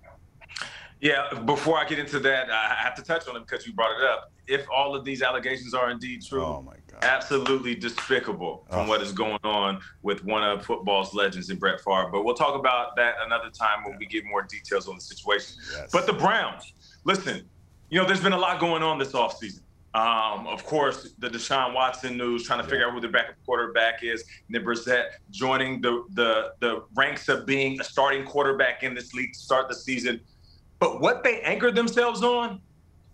Yeah, 1.00 1.34
before 1.46 1.78
I 1.78 1.84
get 1.84 1.98
into 1.98 2.20
that, 2.20 2.48
I 2.48 2.74
have 2.76 2.94
to 2.94 3.02
touch 3.02 3.26
on 3.26 3.34
it 3.34 3.40
because 3.40 3.66
you 3.66 3.72
brought 3.72 3.90
it 4.00 4.04
up. 4.06 4.30
If 4.46 4.64
all 4.72 4.94
of 4.94 5.04
these 5.04 5.20
allegations 5.20 5.74
are 5.74 5.90
indeed 5.90 6.22
true, 6.24 6.44
Oh, 6.44 6.62
my 6.62 6.74
God. 6.86 7.02
absolutely 7.02 7.74
despicable 7.74 8.64
from 8.70 8.86
what 8.86 9.02
is 9.02 9.10
going 9.10 9.38
on 9.42 9.80
with 10.02 10.24
one 10.24 10.44
of 10.44 10.64
football's 10.64 11.12
legends 11.12 11.50
in 11.50 11.58
Brett 11.58 11.80
Favre. 11.80 12.08
But 12.12 12.24
we'll 12.24 12.36
talk 12.36 12.56
about 12.56 12.94
that 12.96 13.16
another 13.26 13.50
time 13.50 13.82
when 13.84 13.98
we 13.98 14.06
get 14.06 14.24
more 14.26 14.42
details 14.42 14.86
on 14.86 14.94
the 14.94 15.00
situation. 15.00 15.56
Yes. 15.72 15.90
But 15.90 16.06
the 16.06 16.12
Browns, 16.12 16.72
listen, 17.02 17.48
you 17.90 18.00
know, 18.00 18.06
there's 18.06 18.22
been 18.22 18.32
a 18.32 18.38
lot 18.38 18.60
going 18.60 18.84
on 18.84 18.96
this 18.98 19.10
offseason. 19.12 19.60
Um, 19.94 20.46
of 20.46 20.64
course, 20.64 21.12
the 21.18 21.28
Deshaun 21.28 21.74
Watson 21.74 22.16
news, 22.16 22.44
trying 22.44 22.62
to 22.62 22.68
figure 22.68 22.86
out 22.86 22.94
who 22.94 23.00
the 23.00 23.08
backup 23.08 23.34
quarterback 23.44 24.02
is. 24.02 24.24
Nick 24.48 24.64
Brissett 24.64 25.04
joining 25.30 25.82
the, 25.82 26.04
the 26.14 26.52
the 26.60 26.84
ranks 26.94 27.28
of 27.28 27.44
being 27.44 27.78
a 27.78 27.84
starting 27.84 28.24
quarterback 28.24 28.82
in 28.82 28.94
this 28.94 29.12
league 29.12 29.34
to 29.34 29.38
start 29.38 29.68
the 29.68 29.74
season. 29.74 30.20
But 30.78 31.00
what 31.00 31.22
they 31.22 31.42
anchored 31.42 31.74
themselves 31.74 32.22
on 32.22 32.60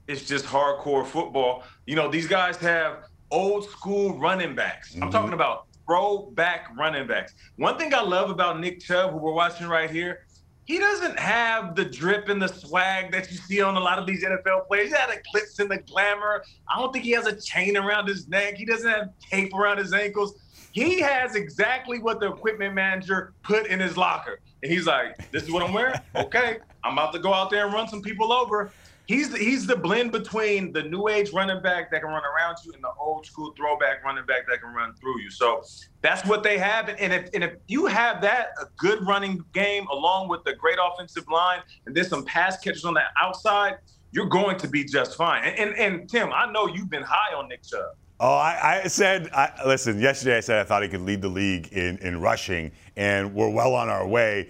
is 0.07 0.27
just 0.27 0.45
hardcore 0.45 1.05
football. 1.05 1.65
You 1.87 1.97
know, 1.97 2.09
these 2.09 2.29
guys 2.29 2.57
have 2.59 3.05
old 3.31 3.69
school 3.69 4.17
running 4.19 4.55
backs. 4.55 4.97
I'm 5.03 5.11
talking 5.11 5.35
about 5.35 5.67
throwback 5.85 6.69
running 6.77 7.07
backs. 7.07 7.35
One 7.57 7.77
thing 7.77 7.93
I 7.93 8.03
love 8.03 8.31
about 8.31 8.61
Nick 8.61 8.81
Chubb, 8.81 9.13
who 9.13 9.19
we're 9.19 9.33
watching 9.33 9.67
right 9.67 9.91
here, 9.91 10.21
he 10.69 10.79
doesn't 10.79 11.19
have 11.19 11.75
the 11.75 11.85
drip 11.87 12.29
and 12.29 12.43
the 12.43 12.47
swag 12.47 13.11
that 13.11 13.31
you 13.31 13.39
see 13.39 13.63
on 13.63 13.77
a 13.77 13.81
lot 13.81 13.99
of 13.99 14.07
these 14.07 14.23
NFL 14.23 14.67
players. 14.67 14.91
He 14.91 14.95
had 14.95 15.09
the 15.09 15.19
clips 15.31 15.59
and 15.61 15.71
the 15.71 15.79
glamour. 15.79 16.45
I 16.69 16.79
don't 16.79 16.93
think 16.93 17.07
he 17.07 17.13
has 17.13 17.27
a 17.27 17.35
chain 17.35 17.75
around 17.75 18.07
his 18.07 18.29
neck. 18.29 18.57
He 18.57 18.67
doesn't 18.67 18.89
have 18.89 19.09
tape 19.19 19.55
around 19.55 19.79
his 19.79 19.95
ankles. 19.95 20.35
He 20.73 21.01
has 21.01 21.37
exactly 21.37 22.01
what 22.01 22.21
the 22.21 22.31
equipment 22.31 22.75
manager 22.75 23.33
put 23.43 23.67
in 23.69 23.81
his 23.81 23.97
locker. 23.97 24.41
And 24.63 24.71
he's 24.71 24.87
like, 24.87 25.31
this 25.31 25.43
is 25.43 25.51
what 25.51 25.63
I'm 25.63 25.73
wearing? 25.73 25.99
Okay. 26.15 26.59
I'm 26.85 26.93
about 26.93 27.15
to 27.15 27.19
go 27.19 27.33
out 27.33 27.49
there 27.49 27.65
and 27.65 27.73
run 27.73 27.89
some 27.89 28.03
people 28.03 28.31
over. 28.31 28.71
He's 29.09 29.35
he's 29.35 29.67
the 29.67 29.75
blend 29.75 30.13
between 30.13 30.71
the 30.71 30.83
new 30.83 31.09
age 31.09 31.33
running 31.33 31.63
back 31.63 31.91
that 31.91 32.03
can 32.03 32.11
run 32.11 32.23
around 32.25 32.59
you 32.63 32.75
and 32.75 32.85
the 32.85 32.91
old 33.01 33.25
school 33.25 33.55
throwback 33.57 34.05
running 34.05 34.27
back 34.27 34.47
that 34.51 34.61
can 34.61 34.75
run 34.75 34.95
through 34.97 35.23
you. 35.23 35.31
So 35.31 35.63
that's 36.03 36.29
what 36.29 36.43
they 36.43 36.59
have. 36.59 36.91
And 36.91 37.15
if 37.15 37.31
and 37.33 37.43
if 37.43 37.55
you 37.69 37.87
have 37.87 38.21
that 38.21 38.49
a 38.61 38.67
good 38.77 39.07
running 39.07 39.43
game 39.55 39.87
along 39.87 40.29
with 40.29 40.45
the 40.45 40.53
great 40.53 40.77
offensive 40.79 41.27
line 41.27 41.61
and 41.87 41.97
there's 41.97 42.09
some 42.09 42.23
pass 42.27 42.59
catchers 42.59 42.85
on 42.85 42.93
the 42.93 43.03
outside, 43.19 43.79
you're 44.13 44.29
going 44.29 44.59
to 44.59 44.69
be 44.69 44.85
just 44.85 45.17
fine. 45.17 45.43
And 45.43 45.59
and, 45.59 45.79
and 45.79 46.09
Tim, 46.11 46.31
I 46.31 46.53
know 46.53 46.67
you've 46.69 46.91
been 46.91 47.03
high 47.03 47.35
on 47.35 47.49
Nick 47.49 47.63
Chubb. 47.63 47.97
Oh, 48.21 48.35
I, 48.35 48.81
I 48.83 48.89
said, 48.89 49.29
I, 49.33 49.53
listen, 49.65 50.01
yesterday 50.01 50.39
I 50.39 50.41
said 50.41 50.59
I 50.59 50.65
thought 50.65 50.83
he 50.83 50.89
could 50.89 51.03
lead 51.03 51.23
the 51.23 51.29
league 51.29 51.69
in, 51.73 51.99
in 51.99 52.21
rushing, 52.21 52.73
and 52.97 53.33
we're 53.33 53.49
well 53.49 53.75
on 53.75 53.89
our 53.89 54.09
way, 54.09 54.49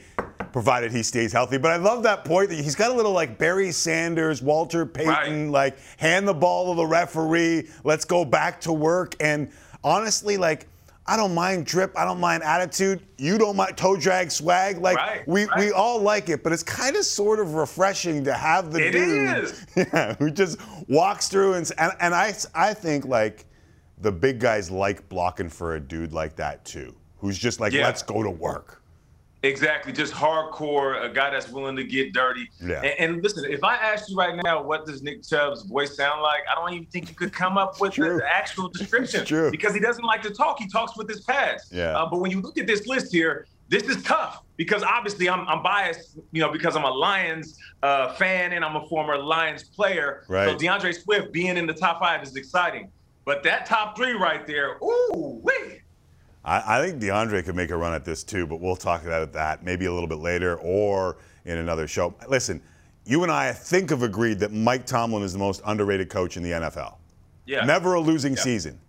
provided 0.52 0.90
he 0.90 1.02
stays 1.02 1.32
healthy. 1.32 1.58
But 1.58 1.72
I 1.72 1.76
love 1.76 2.02
that 2.04 2.24
point 2.24 2.48
that 2.48 2.56
he's 2.56 2.74
got 2.74 2.90
a 2.90 2.94
little 2.94 3.12
like 3.12 3.36
Barry 3.36 3.70
Sanders, 3.70 4.40
Walter 4.40 4.86
Payton, 4.86 5.50
like 5.52 5.76
hand 5.98 6.26
the 6.26 6.32
ball 6.32 6.72
to 6.72 6.76
the 6.78 6.86
referee, 6.86 7.68
let's 7.84 8.06
go 8.06 8.24
back 8.24 8.58
to 8.62 8.72
work. 8.72 9.14
And 9.20 9.50
honestly, 9.84 10.38
like, 10.38 10.66
I 11.06 11.18
don't 11.18 11.34
mind 11.34 11.66
drip, 11.66 11.96
I 11.96 12.06
don't 12.06 12.20
mind 12.20 12.42
attitude. 12.44 13.00
You 13.18 13.36
don't 13.36 13.56
mind 13.56 13.76
toe 13.76 13.96
drag 13.96 14.30
swag. 14.30 14.78
Like 14.78 14.96
Right, 14.96 15.28
we, 15.28 15.46
we 15.58 15.72
all 15.72 16.00
like 16.00 16.30
it, 16.30 16.42
but 16.42 16.52
it's 16.52 16.62
kind 16.62 16.96
of 16.96 17.04
sort 17.04 17.38
of 17.38 17.54
refreshing 17.54 18.24
to 18.24 18.32
have 18.32 18.72
the 18.72 18.86
It 18.86 18.92
dude 18.92 19.44
is. 19.44 19.66
yeah, 19.76 20.14
who 20.14 20.30
just 20.30 20.58
walks 20.86 21.28
through 21.28 21.54
and, 21.54 21.70
and 21.78 21.92
and 22.00 22.14
I 22.14 22.34
I 22.54 22.74
think 22.74 23.06
like 23.06 23.46
the 24.00 24.12
big 24.12 24.38
guys 24.40 24.70
like 24.70 25.08
blocking 25.08 25.48
for 25.48 25.74
a 25.74 25.80
dude 25.80 26.12
like 26.12 26.36
that 26.36 26.64
too, 26.64 26.94
who's 27.18 27.38
just 27.38 27.60
like 27.60 27.72
Yeah. 27.72 27.84
let's 27.84 28.02
go 28.02 28.22
to 28.22 28.30
work. 28.30 28.82
Exactly, 29.44 29.92
just 29.92 30.12
hardcore, 30.12 31.04
a 31.04 31.08
guy 31.08 31.30
that's 31.30 31.48
willing 31.48 31.76
to 31.76 31.84
get 31.84 32.12
dirty. 32.12 32.50
Yeah. 32.60 32.82
And, 32.82 33.14
and 33.14 33.22
listen, 33.22 33.44
if 33.48 33.62
I 33.62 33.76
asked 33.76 34.10
you 34.10 34.16
right 34.16 34.34
now, 34.42 34.60
what 34.62 34.84
does 34.84 35.00
Nick 35.00 35.22
Chubb's 35.22 35.62
voice 35.62 35.94
sound 35.96 36.22
like? 36.22 36.42
I 36.50 36.56
don't 36.56 36.72
even 36.72 36.86
think 36.86 37.08
you 37.08 37.14
could 37.14 37.32
come 37.32 37.56
up 37.56 37.80
with 37.80 37.94
the 37.94 38.20
actual 38.28 38.68
description 38.68 39.24
true. 39.24 39.52
because 39.52 39.74
he 39.74 39.80
doesn't 39.80 40.04
like 40.04 40.22
to 40.22 40.30
talk. 40.30 40.58
He 40.58 40.66
talks 40.66 40.96
with 40.96 41.08
his 41.08 41.20
pads. 41.20 41.68
Yeah. 41.70 41.96
Uh, 41.96 42.10
but 42.10 42.18
when 42.18 42.32
you 42.32 42.40
look 42.40 42.58
at 42.58 42.66
this 42.66 42.88
list 42.88 43.12
here, 43.12 43.46
this 43.68 43.84
is 43.84 44.02
tough 44.02 44.42
because 44.56 44.82
obviously 44.82 45.28
I'm, 45.28 45.46
I'm 45.46 45.62
biased, 45.62 46.18
you 46.32 46.40
know, 46.40 46.50
because 46.50 46.74
I'm 46.74 46.84
a 46.84 46.90
Lions 46.90 47.56
uh, 47.84 48.14
fan 48.14 48.52
and 48.54 48.64
I'm 48.64 48.74
a 48.74 48.88
former 48.88 49.18
Lions 49.18 49.62
player. 49.62 50.24
Right. 50.26 50.48
So 50.48 50.58
D'Andre 50.58 50.90
Swift 50.90 51.32
being 51.32 51.56
in 51.56 51.66
the 51.66 51.74
top 51.74 52.00
five 52.00 52.24
is 52.24 52.34
exciting. 52.34 52.90
But 53.28 53.42
that 53.42 53.66
top 53.66 53.94
three 53.94 54.12
right 54.12 54.46
there, 54.46 54.78
ooh, 54.82 55.38
wait. 55.42 55.82
I, 56.46 56.78
I 56.78 56.86
think 56.86 56.98
D'Andre 56.98 57.42
could 57.42 57.54
make 57.56 57.68
a 57.68 57.76
run 57.76 57.92
at 57.92 58.02
this 58.02 58.24
too, 58.24 58.46
but 58.46 58.58
we'll 58.58 58.74
talk 58.74 59.04
about 59.04 59.34
that 59.34 59.62
maybe 59.62 59.84
a 59.84 59.92
little 59.92 60.08
bit 60.08 60.20
later 60.20 60.56
or 60.60 61.18
in 61.44 61.58
another 61.58 61.86
show. 61.86 62.14
Listen, 62.26 62.62
you 63.04 63.24
and 63.24 63.30
I, 63.30 63.50
I 63.50 63.52
think 63.52 63.90
have 63.90 64.02
agreed 64.02 64.38
that 64.38 64.50
Mike 64.50 64.86
Tomlin 64.86 65.22
is 65.22 65.34
the 65.34 65.38
most 65.38 65.60
underrated 65.66 66.08
coach 66.08 66.38
in 66.38 66.42
the 66.42 66.52
NFL. 66.52 66.94
Yeah. 67.44 67.66
Never 67.66 67.92
a 67.92 68.00
losing 68.00 68.32
Yeah. 68.32 68.40
season. 68.40 68.80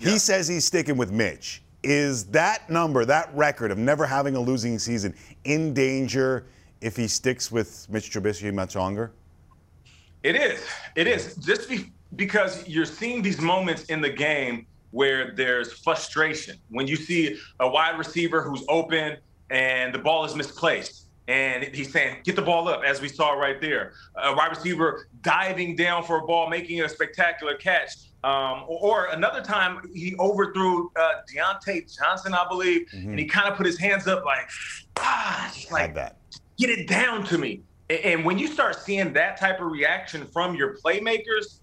He 0.00 0.18
says 0.18 0.48
he's 0.48 0.64
sticking 0.64 0.96
with 0.96 1.12
Mitch. 1.12 1.62
Is 1.84 2.24
that 2.30 2.68
number, 2.70 3.04
that 3.04 3.32
record 3.36 3.70
of 3.70 3.78
never 3.78 4.04
having 4.04 4.34
a 4.34 4.40
losing 4.40 4.80
season, 4.80 5.14
in 5.44 5.72
danger 5.72 6.46
if 6.80 6.96
he 6.96 7.06
sticks 7.06 7.52
with 7.52 7.86
Mitch 7.88 8.10
Trubisky 8.10 8.52
much 8.52 8.74
longer? 8.74 9.12
It 10.24 10.34
is. 10.34 10.60
It 10.96 11.06
is. 11.06 11.36
Just 11.36 11.68
be, 11.68 11.92
because 12.16 12.66
you're 12.68 12.84
seeing 12.84 13.22
these 13.22 13.40
moments 13.40 13.84
in 13.84 14.00
the 14.00 14.10
game 14.10 14.66
where 14.90 15.32
there's 15.34 15.72
frustration. 15.72 16.56
When 16.68 16.86
you 16.86 16.96
see 16.96 17.38
a 17.60 17.68
wide 17.68 17.98
receiver 17.98 18.42
who's 18.42 18.64
open 18.68 19.16
and 19.50 19.94
the 19.94 19.98
ball 19.98 20.24
is 20.24 20.34
misplaced, 20.34 21.06
and 21.28 21.62
he's 21.62 21.92
saying, 21.92 22.16
get 22.24 22.34
the 22.34 22.42
ball 22.42 22.66
up, 22.66 22.82
as 22.84 23.00
we 23.00 23.06
saw 23.06 23.32
right 23.32 23.60
there. 23.60 23.92
A 24.16 24.34
wide 24.34 24.50
receiver 24.50 25.06
diving 25.22 25.76
down 25.76 26.02
for 26.02 26.18
a 26.18 26.26
ball, 26.26 26.50
making 26.50 26.82
a 26.82 26.88
spectacular 26.88 27.54
catch. 27.54 27.92
Um, 28.24 28.64
or, 28.66 29.06
or 29.06 29.06
another 29.12 29.40
time, 29.40 29.80
he 29.94 30.16
overthrew 30.18 30.90
uh, 30.96 31.20
Diontae 31.32 31.96
Johnson, 31.96 32.34
I 32.34 32.48
believe, 32.48 32.88
and 32.92 33.18
he 33.18 33.26
kind 33.26 33.48
of 33.48 33.56
put 33.56 33.64
his 33.64 33.78
hands 33.78 34.08
up 34.08 34.24
like, 34.24 34.48
ah, 34.98 35.54
like, 35.70 35.94
that. 35.94 36.16
get 36.58 36.68
it 36.68 36.88
down 36.88 37.24
to 37.26 37.38
me. 37.38 37.62
And 37.88 38.24
when 38.24 38.36
you 38.36 38.48
start 38.48 38.76
seeing 38.80 39.12
that 39.12 39.38
type 39.38 39.60
of 39.60 39.70
reaction 39.70 40.26
from 40.26 40.56
your 40.56 40.78
playmakers, 40.78 41.59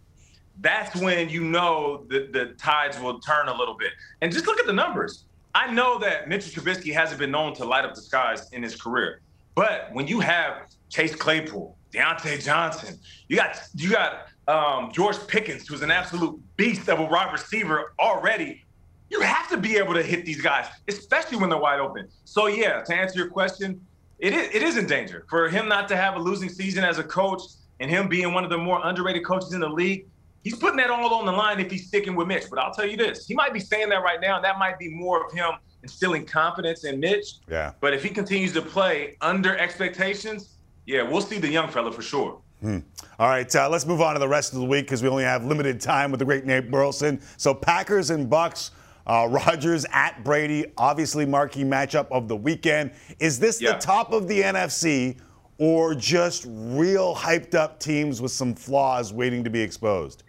that's 0.62 0.96
when 0.96 1.30
you 1.30 1.43
know 1.43 2.06
that 2.10 2.34
the 2.34 2.48
tides 2.58 3.00
will 3.00 3.20
turn 3.20 3.48
a 3.48 3.56
little 3.56 3.76
bit. 3.76 3.91
And 4.22 4.32
just 4.32 4.48
look 4.48 4.60
at 4.60 4.65
the 4.65 4.74
numbers. 4.74 5.26
I 5.54 5.72
know 5.72 5.98
that 6.00 6.28
Mitchell 6.28 6.62
Trubisky 6.62 6.93
hasn't 6.93 7.20
been 7.20 7.32
known 7.32 7.54
to 7.56 7.65
light 7.65 7.86
up 7.86 7.96
the 7.96 8.02
skies 8.02 8.52
in 8.52 8.62
his 8.62 8.80
career, 8.80 9.22
but 9.56 9.89
when 9.93 10.08
you 10.08 10.20
have 10.20 10.67
Chase 10.89 11.15
Claypool, 11.15 11.76
Diontae 11.91 12.43
Johnson, 12.43 13.00
you 13.28 13.38
got 13.38 13.58
you 13.76 13.89
got 13.89 14.28
um, 14.48 14.91
George 14.91 15.17
Pickens, 15.28 15.67
who's 15.67 15.82
an 15.82 15.91
absolute 15.91 16.39
beast 16.58 16.89
of 16.89 17.00
a 17.00 17.04
wide 17.04 17.32
receiver 17.32 17.93
already. 18.00 18.65
You 19.10 19.22
have 19.22 19.50
to 19.50 19.58
be 19.58 19.78
able 19.78 19.93
to 19.93 20.04
hit 20.04 20.26
these 20.26 20.41
guys, 20.41 20.67
especially 20.88 21.38
when 21.38 21.50
they're 21.50 21.60
wide 21.60 21.80
open. 21.80 22.08
So 22.26 22.48
yeah, 22.48 22.84
to 22.84 22.93
answer 22.93 23.17
your 23.17 23.30
question, 23.30 23.82
it 24.20 24.34
is, 24.34 24.54
it 24.54 24.62
is 24.62 24.78
in 24.78 24.86
danger 24.86 25.26
for 25.30 25.48
him 25.50 25.67
not 25.67 25.88
to 25.89 25.96
have 25.96 26.15
a 26.15 26.20
losing 26.20 26.50
season 26.50 26.84
as 26.84 26.98
a 26.98 27.04
coach 27.04 27.41
and 27.80 27.89
him 27.89 28.08
being 28.08 28.34
one 28.34 28.43
of 28.43 28.50
the 28.50 28.58
more 28.58 28.82
underrated 28.84 29.26
coaches 29.26 29.54
in 29.54 29.62
the 29.62 29.70
league. 29.70 30.08
He's 30.43 30.56
putting 30.56 30.78
that 30.78 30.89
all 30.89 31.13
on 31.13 31.26
the 31.26 31.32
line 31.32 31.60
if 31.60 31.69
he's 31.69 31.88
sticking 31.88 32.15
with 32.15 32.28
Mitch. 32.28 32.45
But 32.50 32.60
I'll 32.60 32.73
tell 32.73 32.86
you 32.88 32.95
this, 32.97 33.26
he 33.28 33.34
might 33.36 33.54
be 33.54 33.60
saying 33.60 33.89
that 33.89 34.02
right 34.02 34.21
now, 34.21 34.38
and 34.38 34.45
that 34.45 34.58
might 34.58 34.80
be 34.80 34.89
more 34.89 35.26
of 35.26 35.32
him 35.32 35.52
instilling 35.84 36.26
confidence 36.26 36.84
in 36.86 37.00
Mitch. 37.00 37.36
Yeah. 37.50 37.73
But 37.82 37.93
if 37.93 38.04
he 38.04 38.10
continues 38.10 38.54
to 38.54 38.62
play 38.62 39.17
under 39.21 39.58
expectations, 39.58 40.56
yeah, 40.86 41.02
we'll 41.02 41.21
see 41.21 41.38
the 41.38 41.50
young 41.50 41.69
fella 41.69 41.91
for 41.91 42.02
sure. 42.02 42.41
Hmm. 42.62 42.80
All 43.19 43.28
right, 43.30 43.54
uh, 43.56 43.69
let's 43.69 43.86
move 43.86 44.02
on 44.02 44.13
to 44.13 44.19
the 44.19 44.28
rest 44.28 44.54
of 44.54 44.60
the 44.60 44.65
week 44.65 44.86
because 44.86 45.04
we 45.04 45.10
only 45.10 45.23
have 45.23 45.45
limited 45.45 45.80
time 45.80 46.12
with 46.12 46.19
the 46.19 46.26
great 46.26 46.45
Nate 46.45 46.71
Burleson. 46.71 47.21
So 47.38 47.54
Packers 47.54 48.10
and 48.10 48.30
Bucks, 48.30 48.71
uh, 49.06 49.28
Rodgers 49.30 49.86
at 49.91 50.23
Brady, 50.23 50.65
obviously 50.78 51.26
marquee 51.26 51.63
matchup 51.63 52.08
of 52.10 52.28
the 52.28 52.36
weekend. 52.36 52.91
Is 53.19 53.38
this 53.39 53.62
Yeah. 53.62 53.73
the 53.73 53.80
top 53.80 54.12
of 54.12 54.28
the 54.28 54.41
NFC 54.43 55.17
or 55.60 55.93
just 55.93 56.45
real 56.47 57.15
hyped 57.15 57.54
up 57.54 57.80
teams 57.80 58.21
with 58.21 58.32
some 58.32 58.56
flaws 58.56 59.13
waiting 59.13 59.43
to 59.43 59.50
be 59.50 59.62
exposed? 59.62 60.23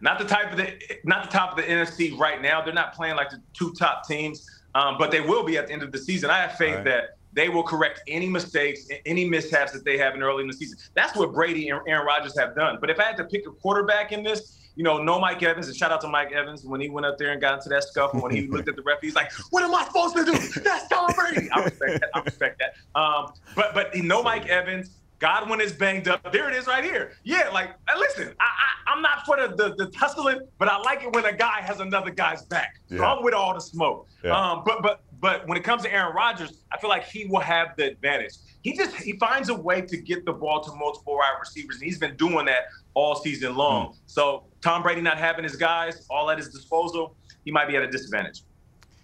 Not 0.00 0.18
the 0.18 0.24
type 0.24 0.50
of 0.50 0.56
the 0.56 0.72
not 1.04 1.24
the 1.24 1.30
top 1.30 1.50
of 1.50 1.56
the 1.56 1.62
NFC 1.70 2.16
right 2.18 2.40
now. 2.40 2.62
They're 2.62 2.72
not 2.74 2.94
playing 2.94 3.16
like 3.16 3.30
the 3.30 3.40
two 3.52 3.72
top 3.74 4.06
teams, 4.06 4.46
um, 4.74 4.96
but 4.98 5.10
they 5.10 5.20
will 5.20 5.44
be 5.44 5.58
at 5.58 5.66
the 5.66 5.72
end 5.72 5.82
of 5.82 5.92
the 5.92 5.98
season. 5.98 6.30
I 6.30 6.38
have 6.38 6.56
faith 6.56 6.76
Right. 6.76 6.84
that 6.84 7.04
they 7.32 7.48
will 7.48 7.62
correct 7.62 8.02
any 8.08 8.26
mistakes, 8.26 8.88
any 9.06 9.28
mishaps 9.28 9.72
that 9.72 9.84
they 9.84 9.96
have 9.98 10.14
in 10.14 10.22
early 10.22 10.42
in 10.42 10.48
the 10.48 10.52
season. 10.54 10.78
That's 10.94 11.16
what 11.16 11.32
Brady 11.32 11.68
and 11.68 11.80
Aaron 11.86 12.04
Rodgers 12.06 12.36
have 12.38 12.56
done. 12.56 12.78
But 12.80 12.90
if 12.90 12.98
I 12.98 13.04
had 13.04 13.16
to 13.18 13.24
pick 13.24 13.46
a 13.46 13.50
quarterback 13.52 14.10
in 14.10 14.24
this, 14.24 14.56
you 14.74 14.82
know, 14.82 15.00
no 15.02 15.20
Mike 15.20 15.42
Evans, 15.42 15.68
and 15.68 15.76
shout 15.76 15.92
out 15.92 16.00
to 16.00 16.08
Mike 16.08 16.32
Evans 16.32 16.64
when 16.64 16.80
he 16.80 16.88
went 16.88 17.06
up 17.06 17.18
there 17.18 17.30
and 17.32 17.40
got 17.40 17.54
into 17.54 17.68
that 17.68 17.84
scuffle, 17.84 18.20
when 18.20 18.34
he 18.34 18.46
looked 18.48 18.68
at 18.68 18.74
the 18.76 18.82
ref, 18.82 18.98
he's 19.00 19.14
like, 19.14 19.30
"What 19.50 19.62
am 19.62 19.74
I 19.74 19.84
supposed 19.84 20.16
to 20.16 20.24
do? 20.24 20.32
That's 20.62 20.88
Tom 20.88 21.12
Brady." 21.14 21.50
I 21.50 21.64
respect 21.64 22.00
that. 22.00 22.10
I 22.14 22.20
respect 22.20 22.60
that. 22.60 22.98
Um, 22.98 23.32
but 23.54 23.74
but 23.74 23.94
no 23.96 24.22
Mike 24.22 24.48
Evans. 24.48 24.90
Godwin 25.20 25.60
is 25.60 25.72
banged 25.72 26.08
up. 26.08 26.32
There 26.32 26.48
it 26.50 26.56
is 26.56 26.66
right 26.66 26.82
here. 26.82 27.12
Yeah, 27.24 27.50
like 27.50 27.70
uh, 27.88 27.98
listen, 27.98 28.34
I, 28.40 28.44
I, 28.44 28.92
I'm 28.92 29.02
not 29.02 29.24
for 29.26 29.36
the, 29.36 29.54
the 29.54 29.74
the 29.84 29.90
tussling, 29.92 30.40
but 30.58 30.66
I 30.68 30.78
like 30.78 31.02
it 31.02 31.12
when 31.12 31.26
a 31.26 31.32
guy 31.32 31.60
has 31.60 31.78
another 31.80 32.10
guy's 32.10 32.42
back. 32.46 32.80
So 32.88 32.96
Yeah. 32.96 33.12
I'm 33.12 33.22
with 33.22 33.34
all 33.34 33.54
the 33.54 33.60
smoke. 33.60 34.08
Yeah. 34.24 34.32
Um, 34.36 34.62
but 34.64 34.82
but 34.82 35.02
but 35.20 35.46
when 35.46 35.58
it 35.58 35.62
comes 35.64 35.82
to 35.82 35.92
Aaron 35.92 36.16
Rodgers, 36.16 36.62
I 36.72 36.78
feel 36.78 36.88
like 36.88 37.04
he 37.04 37.26
will 37.26 37.40
have 37.40 37.76
the 37.76 37.84
advantage. 37.90 38.32
He 38.62 38.74
just 38.74 38.96
he 38.96 39.12
finds 39.18 39.50
a 39.50 39.54
way 39.54 39.82
to 39.82 39.96
get 39.98 40.24
the 40.24 40.32
ball 40.32 40.62
to 40.64 40.74
multiple 40.74 41.16
wide 41.16 41.36
receivers, 41.38 41.76
and 41.76 41.84
he's 41.84 41.98
been 41.98 42.16
doing 42.16 42.46
that 42.46 42.64
all 42.94 43.14
season 43.14 43.54
long. 43.54 43.88
Hmm. 43.88 43.92
So 44.06 44.44
Tom 44.62 44.82
Brady 44.82 45.02
not 45.02 45.18
having 45.18 45.44
his 45.44 45.56
guys 45.56 46.06
all 46.08 46.30
at 46.30 46.38
his 46.38 46.48
disposal, 46.48 47.14
he 47.44 47.50
might 47.50 47.68
be 47.68 47.76
at 47.76 47.82
a 47.82 47.90
disadvantage. 47.90 48.42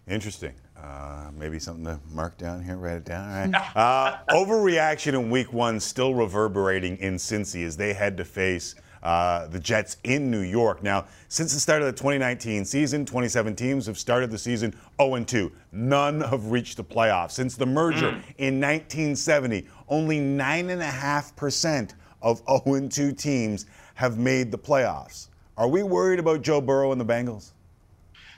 Interesting. 0.09 0.55
Uh, 0.81 1.31
maybe 1.37 1.59
something 1.59 1.85
to 1.85 1.99
mark 2.11 2.37
down 2.37 2.63
here, 2.63 2.77
write 2.77 2.97
it 2.97 3.05
down. 3.05 3.55
All 3.55 3.61
right. 3.61 3.73
Uh, 3.77 4.19
overreaction 4.31 5.15
in 5.15 5.31
week 5.31 5.53
one 5.53 5.81
still 5.81 6.15
reverberating 6.15 6.97
in 6.99 7.17
Cincy 7.17 7.65
as 7.65 7.77
they 7.77 7.93
head 7.93 8.17
to 8.17 8.25
face 8.25 8.75
uh, 9.03 9.47
the 9.49 9.61
Jets 9.61 9.99
in 10.05 10.31
New 10.31 10.41
York. 10.41 10.83
Now, 10.83 11.07
since 11.29 11.55
the 11.55 11.61
start 11.61 11.81
of 11.81 11.87
the 11.87 11.93
2019 11.93 12.65
season, 12.65 13.07
27 13.07 13.55
teams 13.55 13.87
have 13.87 13.99
started 13.99 14.31
the 14.31 14.39
season 14.39 14.75
0 15.01 15.23
2. 15.25 15.53
None 15.73 16.21
have 16.23 16.51
reached 16.51 16.77
the 16.77 16.85
playoffs. 16.85 17.33
Since 17.33 17.57
the 17.57 17.67
merger 17.67 18.09
in 18.39 18.61
1970, 18.61 19.67
only 19.89 20.19
9.5% 20.19 21.95
of 22.23 22.43
0 22.67 22.89
2 22.89 23.13
teams 23.13 23.67
have 23.95 24.19
made 24.19 24.51
the 24.51 24.59
playoffs. 24.59 25.29
Are 25.57 25.69
we 25.69 25.83
worried 25.83 26.19
about 26.19 26.43
Joe 26.43 26.61
Burrow 26.61 26.93
and 26.93 27.01
the 27.01 27.05
Bengals? 27.05 27.53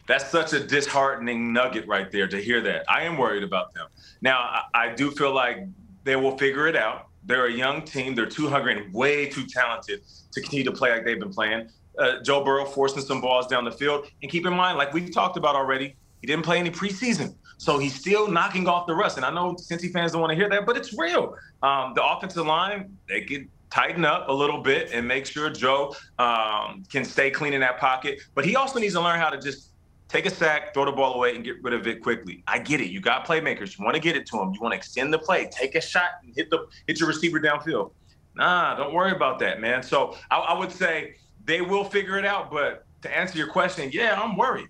That's 0.09 0.31
such 0.31 0.55
a 0.55 0.61
disheartening 0.61 1.53
nugget 1.53 1.87
right 1.87 2.11
there 2.11 2.27
to 2.27 2.41
hear 2.41 2.63
that. 2.63 2.85
I 2.89 3.03
am 3.03 3.19
worried 3.19 3.43
about 3.43 3.75
them. 3.75 3.87
Now, 4.23 4.39
I, 4.39 4.63
I 4.87 4.95
do 4.95 5.11
feel 5.11 5.35
like 5.35 5.59
they 6.05 6.17
will 6.17 6.37
figure 6.39 6.67
it 6.67 6.75
out. 6.75 7.09
They're 7.25 7.47
a 7.47 7.53
young 7.53 7.83
team. 7.83 8.15
They're 8.15 8.27
too 8.27 8.49
hungry 8.49 8.73
and 8.79 8.93
way 8.95 9.27
too 9.29 9.47
talented 9.47 10.01
to 10.33 10.41
continue 10.41 10.65
to 10.65 10.73
play 10.73 10.93
like 10.93 11.05
they've 11.05 11.21
been 11.21 11.33
playing. 11.33 11.69
Uh, 11.99 12.23
Joe 12.23 12.43
Burrow 12.43 12.65
forcing 12.65 13.03
some 13.03 13.21
balls 13.21 13.47
down 13.49 13.65
the 13.65 13.71
field. 13.71 14.07
And 14.23 14.31
keep 14.31 14.47
in 14.47 14.55
mind, 14.55 14.79
like 14.79 14.95
we've 14.95 15.13
talked 15.13 15.37
about 15.37 15.55
already, 15.55 15.95
he 16.23 16.27
didn't 16.27 16.45
play 16.45 16.59
any 16.59 16.71
preseason. 16.71 17.35
So 17.59 17.79
he's 17.79 17.95
still 17.95 18.29
knocking 18.29 18.67
off 18.67 18.87
the 18.87 18.95
rust. 18.95 19.19
And 19.19 19.27
I 19.27 19.31
know 19.31 19.55
Cincy 19.55 19.93
fans 19.93 20.13
don't 20.13 20.23
want 20.23 20.31
to 20.31 20.37
hear 20.37 20.49
that, 20.49 20.65
but 20.65 20.77
it's 20.79 20.97
real. 20.97 21.37
Um, 21.63 21.93
the 21.95 22.05
offensive 22.05 22.47
line, 22.47 22.97
they 23.09 23.23
could 23.23 23.49
tighten 23.69 24.07
up 24.07 24.29
a 24.29 24.33
little 24.33 24.63
bit 24.63 24.91
and 24.93 25.07
make 25.07 25.27
sure 25.27 25.51
Joe 25.51 25.95
um, 26.19 26.85
can 26.91 27.05
stay 27.05 27.31
clean 27.31 27.53
in 27.53 27.61
that 27.61 27.79
pocket. 27.79 28.23
But 28.35 28.47
he 28.47 28.57
also 28.57 28.79
needs 28.79 28.95
to 28.95 29.01
learn 29.03 29.19
how 29.19 29.29
to 29.29 29.39
just 29.39 29.68
take 30.09 30.27
a 30.27 30.31
sack, 30.31 30.75
throw 30.75 30.85
the 30.85 30.93
ball 30.93 31.15
away, 31.15 31.35
and 31.35 31.45
get 31.45 31.63
rid 31.63 31.75
of 31.75 31.87
it 31.87 32.03
quickly. 32.03 32.43
I 32.47 32.59
get 32.59 32.81
it. 32.81 32.89
You 32.89 33.01
got 33.01 33.27
playmakers. 33.27 33.79
You 33.79 33.85
want 33.85 33.95
to 33.95 34.01
get 34.01 34.17
it 34.17 34.27
to 34.27 34.39
them. 34.39 34.53
You 34.53 34.61
want 34.61 34.73
to 34.73 34.77
extend 34.77 35.13
the 35.13 35.19
play, 35.19 35.49
take 35.51 35.75
a 35.75 35.81
shot, 35.81 36.11
and 36.23 36.35
hit 36.35 36.51
the 36.51 36.67
hit 36.87 36.99
your 36.99 37.09
receiver 37.09 37.39
downfield. 37.39 37.93
Nah, 38.35 38.77
don't 38.77 38.95
worry 38.95 39.13
about 39.13 39.39
that, 39.41 39.61
man. 39.61 39.83
So 39.83 40.17
I, 40.31 40.39
I 40.39 40.59
would 40.59 40.73
say 40.73 41.17
they 41.45 41.61
will 41.61 41.85
figure 41.85 42.19
it 42.19 42.25
out. 42.25 42.51
But 42.51 42.87
to 43.03 43.17
answer 43.17 43.39
your 43.39 43.49
question, 43.49 43.91
yeah, 43.93 44.21
I'm 44.21 44.37
worried. 44.37 44.69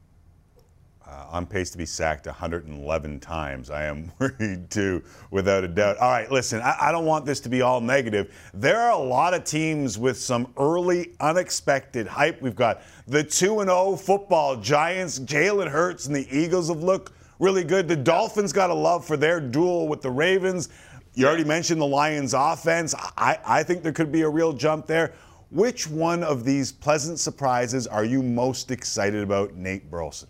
Uh, 1.09 1.27
on 1.31 1.47
pace 1.47 1.71
to 1.71 1.79
be 1.79 1.87
sacked 1.87 2.27
111 2.27 3.21
times. 3.21 3.71
I 3.71 3.85
am 3.85 4.13
worried 4.19 4.71
too, 4.71 5.03
without 5.31 5.65
a 5.65 5.69
doubt. 5.69 5.97
All 5.99 6.11
right, 6.11 6.31
listen, 6.31 6.61
I, 6.61 6.77
I 6.81 6.93
don't 6.93 7.07
want 7.07 7.25
this 7.25 7.41
to 7.41 7.49
be 7.49 7.63
all 7.63 7.81
negative. 7.81 8.35
There 8.53 8.79
are 8.79 8.91
a 8.91 8.99
lot 8.99 9.35
of 9.35 9.45
teams 9.45 9.99
with 9.99 10.19
some 10.19 10.53
early, 10.59 11.15
unexpected 11.21 12.07
hype. 12.07 12.43
We've 12.43 12.57
got 12.57 12.83
the 13.07 13.23
2 13.23 13.61
0 13.61 13.97
football 13.97 14.57
Giants, 14.57 15.19
Jalen 15.19 15.69
Hurts, 15.69 16.07
and 16.07 16.15
the 16.15 16.29
Eagles 16.31 16.69
have 16.69 16.83
looked 16.83 17.13
really 17.39 17.65
good. 17.65 17.89
The 17.89 17.97
Dolphins 17.97 18.53
got 18.53 18.71
a 18.71 18.75
love 18.75 19.05
for 19.05 19.17
their 19.17 19.41
duel 19.41 19.89
with 19.89 20.03
the 20.03 20.11
Ravens. 20.11 20.69
You 21.15 21.27
already 21.27 21.45
mentioned 21.45 21.81
the 21.81 21.87
Lions' 21.87 22.35
offense. 22.35 22.95
I, 23.17 23.39
I 23.45 23.63
think 23.63 23.83
there 23.83 23.93
could 23.93 24.13
be 24.13 24.23
a 24.23 24.29
real 24.29 24.53
jump 24.53 24.87
there. 24.87 25.15
Which 25.51 25.89
one 25.89 26.23
of 26.23 26.45
these 26.45 26.71
pleasant 26.71 27.19
surprises 27.19 27.87
are 27.87 28.05
you 28.05 28.23
most 28.23 28.71
excited 28.71 29.23
about, 29.23 29.55
Nate 29.55 29.91
Burleson? 29.91 30.29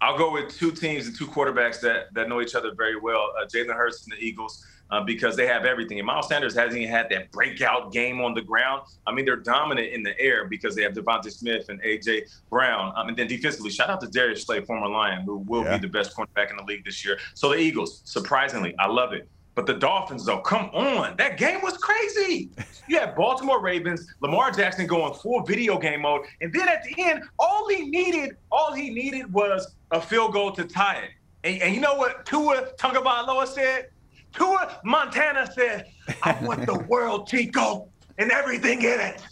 I'll 0.00 0.18
go 0.18 0.30
with 0.30 0.54
two 0.54 0.72
teams 0.72 1.06
and 1.06 1.16
two 1.16 1.26
quarterbacks 1.26 1.80
that, 1.80 2.12
that 2.14 2.28
know 2.28 2.40
each 2.40 2.54
other 2.54 2.72
very 2.74 2.98
well. 2.98 3.32
Uh, 3.40 3.46
Jalen 3.46 3.74
Hurts 3.74 4.04
and 4.04 4.12
the 4.12 4.22
Eagles, 4.22 4.64
uh, 4.90 5.02
because 5.02 5.36
they 5.36 5.46
have 5.46 5.64
everything. 5.64 5.98
And 5.98 6.06
Miles 6.06 6.28
Sanders 6.28 6.54
hasn't 6.54 6.80
even 6.80 6.92
had 6.92 7.08
that 7.10 7.32
breakout 7.32 7.92
game 7.92 8.20
on 8.20 8.34
the 8.34 8.42
ground. 8.42 8.82
I 9.06 9.12
mean, 9.12 9.24
they're 9.24 9.36
dominant 9.36 9.92
in 9.92 10.02
the 10.02 10.18
air 10.20 10.46
because 10.46 10.76
they 10.76 10.82
have 10.82 10.92
DeVonta 10.92 11.30
Smith 11.32 11.68
and 11.68 11.80
A.J. 11.82 12.24
Brown. 12.50 12.92
Um, 12.96 13.08
and 13.08 13.16
then 13.16 13.26
defensively, 13.26 13.70
shout 13.70 13.90
out 13.90 14.00
to 14.02 14.08
Darius 14.08 14.44
Slay, 14.44 14.60
former 14.60 14.88
Lion, 14.88 15.22
who 15.22 15.38
will 15.38 15.64
yeah. 15.64 15.78
be 15.78 15.86
the 15.86 15.92
best 15.92 16.14
cornerback 16.14 16.50
in 16.50 16.56
the 16.56 16.64
league 16.64 16.84
this 16.84 17.04
year. 17.04 17.18
So 17.34 17.48
the 17.48 17.56
Eagles, 17.56 18.02
surprisingly, 18.04 18.74
I 18.78 18.86
love 18.86 19.12
it. 19.12 19.28
But 19.56 19.64
the 19.64 19.72
Dolphins, 19.72 20.26
though, 20.26 20.40
come 20.40 20.66
on. 20.74 21.16
That 21.16 21.38
game 21.38 21.62
was 21.62 21.78
crazy. 21.78 22.50
You 22.88 22.98
had 22.98 23.16
Baltimore 23.16 23.60
Ravens, 23.62 24.06
Lamar 24.20 24.50
Jackson 24.50 24.86
going 24.86 25.14
full 25.14 25.42
video 25.44 25.78
game 25.78 26.02
mode. 26.02 26.26
And 26.42 26.52
then 26.52 26.68
at 26.68 26.84
the 26.84 26.94
end, 27.02 27.22
all 27.38 27.66
he 27.66 27.88
needed, 27.88 28.36
all 28.52 28.74
he 28.74 28.90
needed 28.90 29.32
was 29.32 29.74
a 29.92 30.00
field 30.00 30.34
goal 30.34 30.52
to 30.52 30.64
tie 30.64 30.96
it. 30.96 31.10
And, 31.42 31.62
and 31.62 31.74
you 31.74 31.80
know 31.80 31.94
what 31.94 32.26
Tua 32.26 32.68
Tagovailoa 32.78 33.48
said? 33.48 33.88
Tua 34.34 34.78
Montana 34.84 35.50
said, 35.50 35.86
I 36.22 36.36
want 36.42 36.66
the 36.66 36.78
world, 36.88 37.26
Chico, 37.26 37.88
and 38.18 38.30
everything 38.30 38.82
in 38.82 39.00
it. 39.00 39.22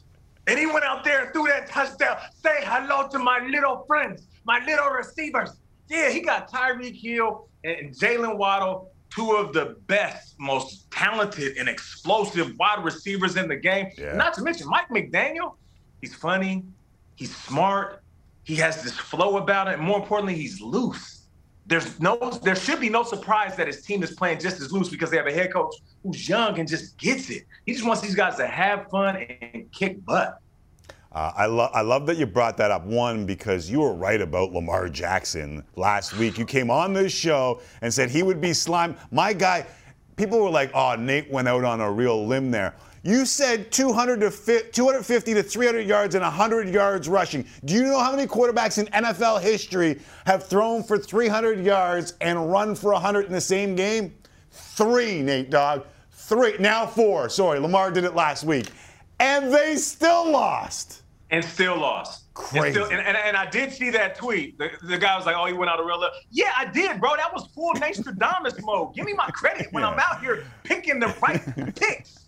And 0.47 0.59
he 0.59 0.65
went 0.65 0.87
out 0.87 1.05
there 1.05 1.25
and 1.25 1.33
threw 1.35 1.47
that 1.49 1.69
touchdown. 1.69 2.17
Say 2.43 2.63
hello 2.63 3.09
to 3.09 3.19
my 3.19 3.47
little 3.47 3.85
friends, 3.87 4.27
my 4.45 4.65
little 4.65 4.89
receivers. 4.89 5.51
Yeah, 5.89 6.09
he 6.09 6.23
got 6.23 6.51
Tyreek 6.51 6.99
Hill 6.99 7.47
and 7.63 7.95
Jaylen 7.95 8.39
Waddle 8.39 8.94
two 9.15 9.33
of 9.33 9.53
the 9.53 9.77
best, 9.87 10.35
most 10.39 10.91
talented, 10.91 11.57
and 11.57 11.69
explosive 11.69 12.59
wide 12.59 12.85
receivers 12.85 13.37
in 13.37 13.49
the 13.49 13.57
game. 13.57 13.89
Yeah. 13.97 14.15
Not 14.15 14.35
to 14.35 14.43
mention 14.43 14.69
Mike 14.69 14.89
McDaniel. 14.89 15.55
He's 16.01 16.15
funny, 16.15 16.65
he's 17.17 17.35
smart, 17.35 18.03
he 18.45 18.57
has 18.57 18.83
this 18.83 18.93
flow 18.93 19.39
about 19.39 19.69
it, 19.69 19.75
and 19.75 19.83
more 19.83 19.99
importantly, 19.99 20.35
he's 20.35 20.61
loose. 20.61 21.23
There's 21.67 21.99
no, 21.99 22.19
there 22.43 22.57
should 22.57 22.79
be 22.79 22.91
no 22.91 23.03
surprise 23.03 23.57
that 23.57 23.67
his 23.67 23.83
team 23.83 24.03
is 24.03 24.11
playing 24.11 24.39
just 24.39 24.61
as 24.61 24.71
loose 24.71 24.91
because 24.91 25.11
they 25.11 25.17
have 25.17 25.27
a 25.27 25.33
head 25.33 25.51
coach 25.53 25.75
who's 26.03 26.29
young 26.29 26.59
and 26.59 26.69
just 26.69 26.99
gets 26.99 27.31
it. 27.31 27.45
He 27.65 27.73
just 27.73 27.87
wants 27.87 28.03
these 28.03 28.15
guys 28.15 28.37
to 28.37 28.47
have 28.47 28.91
fun 28.91 29.17
and 29.17 29.73
kick 29.73 30.05
butt. 30.05 30.39
Uh, 31.15 31.33
I, 31.37 31.47
lo- 31.47 31.71
I 31.73 31.83
love 31.83 32.07
that 32.07 32.17
you 32.17 32.27
brought 32.27 32.57
that 32.57 32.73
up. 32.73 32.85
One, 32.85 33.25
because 33.25 33.71
you 33.71 33.81
were 33.81 33.95
right 33.95 34.21
about 34.21 34.53
Lamar 34.53 34.89
Jackson 34.89 35.63
last 35.77 36.17
week. 36.17 36.39
You 36.39 36.45
came 36.45 36.71
on 36.71 36.93
this 36.93 37.13
show 37.13 37.61
and 37.83 37.95
said 37.95 38.11
he 38.11 38.25
would 38.25 38.41
be 38.41 38.53
slime. 38.53 38.97
My 39.13 39.33
guy, 39.33 39.65
people 40.17 40.41
were 40.41 40.51
like, 40.51 40.73
oh, 40.75 40.97
Nate 40.97 41.31
went 41.31 41.47
out 41.47 41.63
on 41.63 41.81
a 41.81 41.91
real 41.91 42.27
limb 42.27 42.51
there. 42.51 42.75
You 43.05 43.27
said 43.27 43.71
200 43.71 44.21
to 44.23 44.31
fi- 44.31 44.63
250 44.73 45.35
to 45.35 45.43
300 45.43 45.87
yards 45.87 46.17
and 46.17 46.23
100 46.23 46.69
yards 46.71 47.09
rushing. 47.09 47.47
Do 47.65 47.75
you 47.75 47.85
know 47.85 48.01
how 48.01 48.11
many 48.11 48.27
quarterbacks 48.27 48.79
in 48.79 48.87
NFL 48.87 49.41
history 49.41 50.01
have 50.27 50.49
thrown 50.49 50.83
for 50.83 50.99
300 50.99 51.65
yards 51.65 52.15
and 52.23 52.51
run 52.51 52.75
for 52.75 52.93
100 52.93 53.27
in 53.27 53.33
the 53.33 53.41
same 53.41 53.77
game? 53.77 54.15
Three, 54.51 55.23
Nate 55.23 55.51
Dog. 55.51 55.85
Three. 56.11 56.57
Now 56.59 56.87
four. 56.87 57.29
Sorry, 57.29 57.61
Lamar 57.61 57.91
did 57.93 58.03
it 58.05 58.17
last 58.17 58.43
week. 58.43 58.67
And 59.21 59.53
they 59.53 59.77
still 59.77 60.31
lost 60.31 61.03
and 61.31 61.45
still 61.45 61.77
lost. 61.77 62.33
Crazy. 62.35 62.67
And, 62.67 62.75
still, 62.75 62.85
and, 62.87 63.07
and, 63.07 63.17
and, 63.17 63.37
I 63.37 63.49
did 63.49 63.73
see 63.73 63.91
that 63.91 64.17
tweet. 64.17 64.59
The, 64.59 64.71
the, 64.83 64.99
guy 64.99 65.17
was 65.17 65.25
like, 65.25 65.37
"Oh, 65.37 65.47
he 65.47 65.53
went 65.53 65.71
out 65.71 65.79
of 65.79 65.87
real 65.87 66.01
level." 66.01 66.17
Yeah, 66.31 66.53
I 66.57 66.67
did, 66.67 67.01
bro. 67.01 67.17
That 67.17 67.33
was 67.33 67.47
full 67.55 67.73
Nostradamus 67.75 68.61
mode. 68.63 68.95
Give 68.95 69.05
me 69.05 69.13
my 69.13 69.29
credit 69.29 69.69
when 69.71 69.83
yeah. 69.83 69.91
I'm 69.91 69.99
out 69.99 70.21
here 70.21 70.45
picking 70.65 70.99
the 70.99 71.15
right 71.23 71.75
picks. 71.77 72.27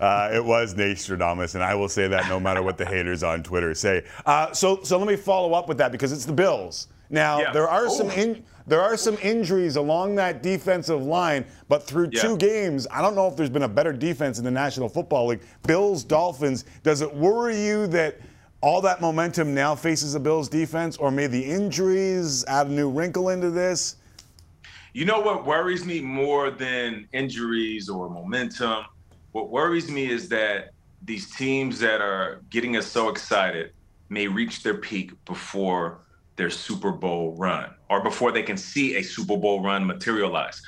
Uh, 0.00 0.30
it 0.32 0.44
was 0.44 0.74
Nostradamus, 0.74 1.54
and 1.54 1.62
I 1.62 1.74
will 1.74 1.88
say 1.88 2.08
that 2.08 2.28
no 2.28 2.40
matter 2.40 2.62
what 2.62 2.78
the 2.78 2.86
haters 2.86 3.22
on 3.22 3.42
Twitter 3.42 3.74
say. 3.74 4.04
Uh, 4.24 4.52
so, 4.52 4.82
so 4.82 4.98
let 4.98 5.06
me 5.06 5.16
follow 5.16 5.52
up 5.52 5.68
with 5.68 5.78
that 5.78 5.92
because 5.92 6.12
it's 6.12 6.24
the 6.24 6.32
Bills. 6.32 6.88
Now 7.10 7.40
yeah. 7.40 7.52
there 7.52 7.68
are 7.68 7.86
Ooh. 7.86 7.90
some 7.90 8.10
in, 8.10 8.42
there 8.66 8.80
are 8.80 8.96
some 8.96 9.16
injuries 9.22 9.76
along 9.76 10.16
that 10.16 10.42
defensive 10.42 11.02
line, 11.02 11.44
but 11.68 11.84
through 11.84 12.10
yeah. 12.12 12.22
two 12.22 12.36
games, 12.36 12.86
I 12.90 13.00
don't 13.00 13.14
know 13.14 13.28
if 13.28 13.36
there's 13.36 13.50
been 13.50 13.62
a 13.62 13.68
better 13.68 13.92
defense 13.92 14.38
in 14.38 14.44
the 14.44 14.50
National 14.50 14.88
Football 14.88 15.28
League. 15.28 15.42
Bills, 15.66 16.02
Dolphins. 16.02 16.64
Does 16.82 17.00
it 17.00 17.14
worry 17.14 17.64
you 17.64 17.86
that 17.88 18.18
all 18.60 18.80
that 18.80 19.00
momentum 19.00 19.54
now 19.54 19.74
faces 19.74 20.14
the 20.14 20.20
Bills 20.20 20.48
defense, 20.48 20.96
or 20.96 21.10
may 21.10 21.28
the 21.28 21.44
injuries 21.44 22.44
add 22.46 22.66
a 22.66 22.70
new 22.70 22.90
wrinkle 22.90 23.28
into 23.28 23.50
this? 23.50 23.96
You 24.92 25.04
know 25.04 25.20
what 25.20 25.44
worries 25.44 25.84
me 25.84 26.00
more 26.00 26.50
than 26.50 27.06
injuries 27.12 27.88
or 27.88 28.08
momentum? 28.08 28.86
What 29.32 29.50
worries 29.50 29.90
me 29.90 30.10
is 30.10 30.28
that 30.30 30.70
these 31.02 31.30
teams 31.36 31.78
that 31.80 32.00
are 32.00 32.40
getting 32.50 32.76
us 32.76 32.86
so 32.86 33.10
excited 33.10 33.72
may 34.08 34.26
reach 34.26 34.62
their 34.62 34.78
peak 34.78 35.12
before 35.24 36.00
their 36.36 36.50
Super 36.50 36.92
Bowl 36.92 37.34
run 37.36 37.70
or 37.90 38.02
before 38.02 38.32
they 38.32 38.42
can 38.42 38.56
see 38.56 38.96
a 38.96 39.02
Super 39.02 39.36
Bowl 39.36 39.62
run 39.62 39.86
materialize. 39.86 40.62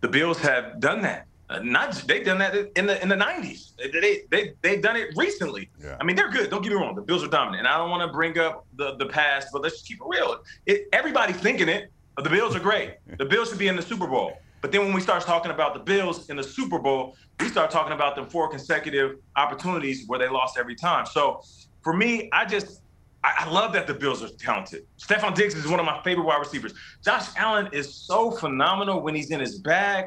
The 0.00 0.08
Bills 0.08 0.38
have 0.38 0.80
done 0.80 1.02
that. 1.02 1.26
Uh, 1.48 1.60
not 1.62 1.92
they've 2.08 2.24
done 2.24 2.38
that 2.38 2.54
in 2.76 2.86
the 2.86 3.00
in 3.00 3.08
the 3.08 3.14
90s. 3.14 3.70
They 3.76 4.22
they 4.30 4.52
they've 4.62 4.82
done 4.82 4.96
it 4.96 5.10
recently. 5.16 5.70
Yeah. 5.80 5.96
I 6.00 6.04
mean, 6.04 6.16
they're 6.16 6.30
good. 6.30 6.50
Don't 6.50 6.62
get 6.62 6.72
me 6.72 6.76
wrong. 6.76 6.96
The 6.96 7.02
Bills 7.02 7.22
are 7.22 7.28
dominant, 7.28 7.60
and 7.60 7.68
I 7.68 7.78
don't 7.78 7.90
want 7.90 8.08
to 8.08 8.12
bring 8.12 8.36
up 8.38 8.66
the 8.76 8.96
the 8.96 9.06
past, 9.06 9.48
but 9.52 9.62
let's 9.62 9.76
just 9.76 9.86
keep 9.86 9.98
it 9.98 10.06
real. 10.08 10.42
It, 10.66 10.88
everybody's 10.92 11.36
thinking 11.36 11.68
it. 11.68 11.90
The 12.20 12.30
Bills 12.30 12.56
are 12.56 12.60
great. 12.60 12.96
The 13.18 13.24
Bills 13.24 13.50
should 13.50 13.58
be 13.58 13.68
in 13.68 13.76
the 13.76 13.82
Super 13.82 14.06
Bowl. 14.06 14.38
But 14.60 14.72
then 14.72 14.80
when 14.80 14.92
we 14.92 15.00
start 15.00 15.22
talking 15.22 15.52
about 15.52 15.74
the 15.74 15.80
Bills 15.80 16.28
in 16.28 16.36
the 16.36 16.42
Super 16.42 16.78
Bowl, 16.78 17.14
we 17.38 17.48
start 17.48 17.70
talking 17.70 17.92
about 17.92 18.16
the 18.16 18.24
four 18.24 18.48
consecutive 18.48 19.18
opportunities 19.36 20.04
where 20.08 20.18
they 20.18 20.28
lost 20.28 20.58
every 20.58 20.74
time. 20.74 21.06
So 21.06 21.42
for 21.82 21.92
me, 21.92 22.28
I 22.32 22.44
just 22.44 22.80
I, 23.26 23.44
I 23.44 23.50
love 23.50 23.72
that 23.72 23.88
the 23.88 23.94
Bills 23.94 24.22
are 24.22 24.28
talented. 24.28 24.86
Stefon 24.98 25.34
Diggs 25.34 25.56
is 25.56 25.66
one 25.66 25.80
of 25.80 25.86
my 25.86 26.00
favorite 26.02 26.24
wide 26.24 26.38
receivers. 26.38 26.74
Josh 27.04 27.26
Allen 27.36 27.68
is 27.72 27.92
so 27.92 28.30
phenomenal 28.30 29.02
when 29.02 29.16
he's 29.16 29.32
in 29.32 29.40
his 29.40 29.58
bag, 29.58 30.06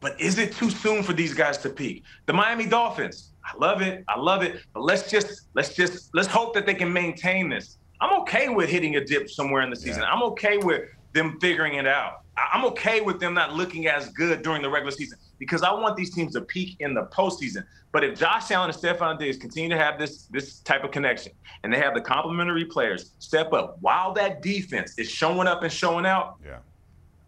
but 0.00 0.18
is 0.20 0.38
it 0.38 0.54
too 0.54 0.70
soon 0.70 1.02
for 1.02 1.12
these 1.12 1.34
guys 1.34 1.58
to 1.58 1.68
peak? 1.68 2.04
The 2.26 2.32
Miami 2.32 2.66
Dolphins, 2.66 3.32
I 3.44 3.56
love 3.58 3.82
it. 3.82 4.04
I 4.06 4.18
love 4.18 4.42
it. 4.42 4.62
But 4.72 4.84
let's 4.84 5.10
just 5.10 5.48
let's 5.54 5.74
just 5.74 6.14
let's 6.14 6.28
hope 6.28 6.54
that 6.54 6.64
they 6.64 6.74
can 6.74 6.92
maintain 6.92 7.48
this. 7.48 7.78
I'm 8.00 8.20
okay 8.20 8.48
with 8.48 8.68
hitting 8.68 8.96
a 8.96 9.04
dip 9.04 9.28
somewhere 9.28 9.62
in 9.62 9.70
the 9.70 9.76
season. 9.76 10.02
Yeah. 10.02 10.12
I'm 10.12 10.22
okay 10.22 10.58
with 10.58 10.82
them 11.12 11.38
figuring 11.40 11.74
it 11.74 11.86
out. 11.86 12.22
I'm 12.36 12.64
okay 12.66 13.00
with 13.00 13.18
them 13.18 13.34
not 13.34 13.54
looking 13.54 13.88
as 13.88 14.10
good 14.10 14.42
during 14.42 14.62
the 14.62 14.70
regular 14.70 14.92
season 14.92 15.18
because 15.38 15.62
I 15.62 15.72
want 15.72 15.96
these 15.96 16.14
teams 16.14 16.32
to 16.34 16.40
peak 16.40 16.76
in 16.80 16.94
the 16.94 17.04
postseason. 17.06 17.64
But 17.92 18.04
if 18.04 18.18
Josh 18.18 18.50
Allen 18.50 18.70
and 18.70 18.78
Stefon 18.78 19.18
Diggs 19.18 19.36
continue 19.36 19.70
to 19.70 19.78
have 19.78 19.98
this 19.98 20.26
this 20.26 20.60
type 20.60 20.84
of 20.84 20.90
connection 20.90 21.32
and 21.62 21.72
they 21.72 21.78
have 21.78 21.94
the 21.94 22.00
complementary 22.00 22.64
players 22.64 23.12
step 23.18 23.52
up 23.52 23.76
while 23.80 24.12
that 24.14 24.42
defense 24.42 24.98
is 24.98 25.08
showing 25.08 25.46
up 25.46 25.62
and 25.62 25.72
showing 25.72 26.06
out, 26.06 26.36
yeah. 26.44 26.58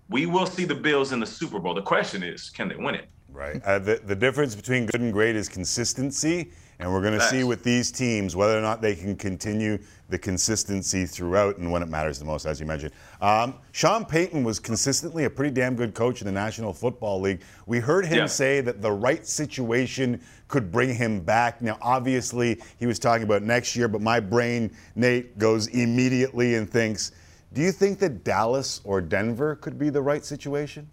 we 0.08 0.26
will 0.26 0.46
see 0.46 0.64
the 0.64 0.74
Bills 0.74 1.12
in 1.12 1.20
the 1.20 1.26
Super 1.26 1.58
Bowl. 1.58 1.74
The 1.74 1.82
question 1.82 2.22
is, 2.22 2.50
can 2.50 2.68
they 2.68 2.76
win 2.76 2.94
it? 2.96 3.08
Right. 3.28 3.62
Uh, 3.64 3.78
the, 3.78 4.00
the 4.04 4.16
difference 4.16 4.54
between 4.54 4.86
good 4.86 5.00
and 5.00 5.12
great 5.12 5.36
is 5.36 5.48
consistency. 5.48 6.50
And 6.78 6.92
we're 6.92 7.00
going 7.00 7.18
to 7.18 7.24
see 7.24 7.44
with 7.44 7.62
these 7.62 7.90
teams 7.90 8.36
whether 8.36 8.56
or 8.58 8.60
not 8.60 8.82
they 8.82 8.94
can 8.94 9.16
continue 9.16 9.78
the 10.08 10.18
consistency 10.18 11.04
throughout 11.04 11.58
and 11.58 11.70
when 11.70 11.82
it 11.82 11.88
matters 11.88 12.18
the 12.18 12.24
most, 12.24 12.46
as 12.46 12.60
you 12.60 12.66
mentioned. 12.66 12.92
Um, 13.20 13.54
Sean 13.72 14.04
Payton 14.04 14.44
was 14.44 14.60
consistently 14.60 15.24
a 15.24 15.30
pretty 15.30 15.52
damn 15.52 15.74
good 15.74 15.94
coach 15.94 16.20
in 16.20 16.26
the 16.26 16.32
National 16.32 16.72
Football 16.72 17.20
League. 17.20 17.42
We 17.66 17.80
heard 17.80 18.06
him 18.06 18.18
yeah. 18.18 18.26
say 18.26 18.60
that 18.60 18.80
the 18.82 18.92
right 18.92 19.26
situation 19.26 20.20
could 20.48 20.70
bring 20.70 20.94
him 20.94 21.20
back. 21.20 21.60
Now, 21.60 21.76
obviously, 21.80 22.62
he 22.78 22.86
was 22.86 22.98
talking 22.98 23.24
about 23.24 23.42
next 23.42 23.74
year, 23.74 23.88
but 23.88 24.00
my 24.00 24.20
brain, 24.20 24.70
Nate, 24.94 25.38
goes 25.38 25.66
immediately 25.68 26.54
and 26.54 26.70
thinks, 26.70 27.12
do 27.52 27.60
you 27.60 27.72
think 27.72 27.98
that 28.00 28.22
Dallas 28.22 28.80
or 28.84 29.00
Denver 29.00 29.56
could 29.56 29.78
be 29.78 29.90
the 29.90 30.02
right 30.02 30.24
situation? 30.24 30.88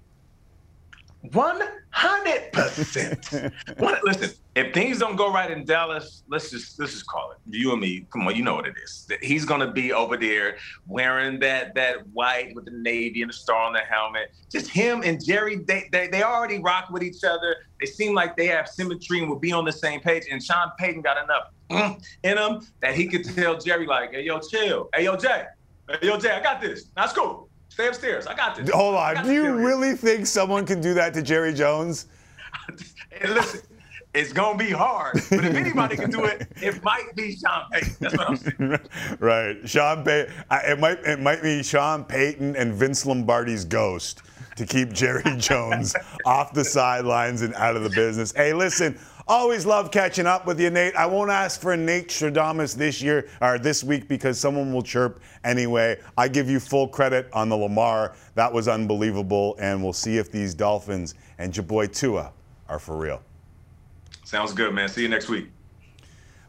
One 1.31 1.61
hundred 1.91 2.51
percent. 2.51 3.31
Listen, 4.03 4.31
if 4.55 4.73
things 4.73 4.99
don't 4.99 5.15
go 5.15 5.31
right 5.31 5.49
in 5.49 5.63
Dallas, 5.63 6.23
let's 6.27 6.51
just 6.51 6.77
let's 6.77 6.91
just 6.91 7.07
call 7.07 7.31
it. 7.31 7.37
You 7.49 7.71
and 7.71 7.79
me, 7.79 8.05
come 8.11 8.27
on, 8.27 8.35
you 8.35 8.43
know 8.43 8.55
what 8.55 8.67
it 8.67 8.75
is. 8.83 9.07
He's 9.21 9.45
gonna 9.45 9.71
be 9.71 9.93
over 9.93 10.17
there 10.17 10.57
wearing 10.85 11.39
that 11.39 11.75
that 11.75 12.05
white 12.07 12.53
with 12.55 12.65
the 12.65 12.71
navy 12.71 13.21
and 13.21 13.29
the 13.29 13.33
star 13.33 13.61
on 13.61 13.71
the 13.71 13.79
helmet. 13.79 14.35
Just 14.51 14.69
him 14.69 15.01
and 15.05 15.23
Jerry, 15.23 15.55
they 15.55 15.87
they, 15.93 16.07
they 16.07 16.23
already 16.23 16.59
rock 16.59 16.89
with 16.91 17.03
each 17.03 17.23
other. 17.23 17.55
They 17.79 17.85
seem 17.85 18.13
like 18.13 18.35
they 18.35 18.47
have 18.47 18.67
symmetry 18.67 19.19
and 19.19 19.29
will 19.29 19.39
be 19.39 19.53
on 19.53 19.63
the 19.63 19.71
same 19.71 20.01
page. 20.01 20.23
And 20.29 20.43
Sean 20.43 20.71
Payton 20.77 21.03
got 21.03 21.23
enough 21.23 21.43
mm, 21.71 22.05
in 22.23 22.37
him 22.37 22.67
that 22.81 22.95
he 22.95 23.07
could 23.07 23.23
tell 23.23 23.57
Jerry 23.57 23.87
like, 23.87 24.11
"Hey, 24.11 24.23
yo, 24.23 24.39
chill. 24.39 24.89
Hey, 24.93 25.05
yo, 25.05 25.15
Jay. 25.15 25.45
Hey, 25.89 25.99
yo, 26.07 26.17
Jay, 26.17 26.31
I 26.31 26.43
got 26.43 26.59
this. 26.59 26.91
Now 26.97 27.03
let's 27.03 27.13
go." 27.13 27.47
Stay 27.73 27.87
upstairs. 27.87 28.27
I 28.27 28.35
got 28.35 28.55
this. 28.55 28.69
Hold 28.69 28.93
on. 28.93 29.25
Do 29.25 29.33
you 29.33 29.51
really 29.51 29.93
think 29.93 30.27
someone 30.27 30.63
can 30.63 30.79
do 30.79 30.93
that 30.93 31.11
to 31.15 31.23
Jerry 31.23 31.55
Jones? 31.55 32.05
hey, 33.09 33.33
listen, 33.33 33.61
it's 34.13 34.31
gonna 34.31 34.59
be 34.59 34.69
hard, 34.69 35.13
but 35.31 35.43
if 35.43 35.55
anybody 35.55 35.95
can 35.95 36.11
do 36.11 36.23
it, 36.25 36.47
it 36.61 36.83
might 36.83 37.15
be 37.15 37.35
Sean 37.35 37.63
Payton. 37.71 37.95
That's 37.99 38.15
what 38.15 38.29
I'm 38.29 38.37
saying. 38.37 38.79
right, 39.19 39.67
Sean 39.67 40.03
Payton. 40.03 40.31
It 40.51 40.79
might 40.79 40.99
it 40.99 41.19
might 41.19 41.41
be 41.41 41.63
Sean 41.63 42.03
Payton 42.03 42.55
and 42.55 42.75
Vince 42.75 43.07
Lombardi's 43.07 43.65
ghost 43.65 44.21
to 44.55 44.67
keep 44.67 44.93
Jerry 44.93 45.23
Jones 45.39 45.95
off 46.27 46.53
the 46.53 46.63
sidelines 46.63 47.41
and 47.41 47.55
out 47.55 47.75
of 47.75 47.81
the 47.81 47.89
business. 47.89 48.31
Hey, 48.33 48.53
listen, 48.53 48.99
Always 49.25 49.65
love 49.65 49.89
catching 49.89 50.25
up 50.25 50.45
with 50.45 50.59
you, 50.59 50.69
Nate. 50.69 50.95
I 50.95 51.05
won't 51.05 51.31
ask 51.31 51.61
for 51.61 51.77
Nate 51.77 52.09
Stradamus 52.09 52.75
this 52.75 53.01
year 53.01 53.29
or 53.41 53.57
this 53.57 53.81
week 53.81 54.09
because 54.09 54.37
someone 54.37 54.73
will 54.73 54.81
chirp 54.81 55.21
anyway. 55.45 55.97
I 56.17 56.27
give 56.27 56.49
you 56.49 56.59
full 56.59 56.89
credit 56.89 57.29
on 57.31 57.47
the 57.47 57.55
Lamar. 57.55 58.15
That 58.35 58.51
was 58.51 58.67
unbelievable, 58.67 59.55
and 59.59 59.81
we'll 59.81 59.93
see 59.93 60.17
if 60.17 60.29
these 60.29 60.53
Dolphins 60.53 61.15
and 61.37 61.55
your 61.55 61.63
boy 61.63 61.87
Tua 61.87 62.33
are 62.67 62.79
for 62.79 62.97
real. 62.97 63.21
Sounds 64.25 64.51
good, 64.51 64.73
man. 64.73 64.89
See 64.89 65.03
you 65.03 65.09
next 65.09 65.29
week. 65.29 65.47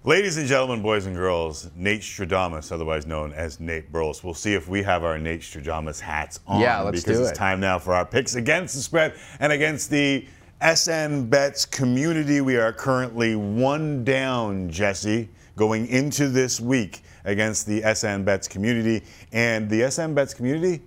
Ladies 0.02 0.36
and 0.36 0.46
gentlemen, 0.46 0.82
boys 0.82 1.06
and 1.06 1.14
girls, 1.14 1.70
Nate 1.76 2.02
Stradamus, 2.02 2.72
otherwise 2.72 3.06
known 3.06 3.32
as 3.32 3.60
Nate 3.60 3.90
Burles. 3.90 4.22
We'll 4.22 4.34
see 4.34 4.52
if 4.52 4.68
we 4.68 4.82
have 4.82 5.04
our 5.04 5.16
Nate 5.16 5.40
Stradamus 5.40 6.00
hats 6.00 6.40
on. 6.46 6.60
Yeah, 6.60 6.80
let's 6.80 7.02
because 7.02 7.20
do 7.20 7.24
it's 7.24 7.38
time 7.38 7.60
now 7.60 7.78
for 7.78 7.94
our 7.94 8.04
picks 8.04 8.34
against 8.34 8.74
the 8.74 8.82
spread 8.82 9.14
and 9.38 9.52
against 9.52 9.90
the 9.90 10.26
SN 10.64 11.28
Bets 11.28 11.66
community. 11.66 12.40
We 12.40 12.56
are 12.56 12.72
currently 12.72 13.36
one 13.36 14.02
down, 14.02 14.70
Jesse, 14.70 15.28
going 15.56 15.86
into 15.88 16.30
this 16.30 16.58
week 16.58 17.02
against 17.26 17.66
the 17.66 17.82
SN 17.94 18.24
Bets 18.24 18.48
community. 18.48 19.04
And 19.32 19.68
the 19.68 19.90
SN 19.90 20.14
Bets 20.14 20.32
community 20.32 20.80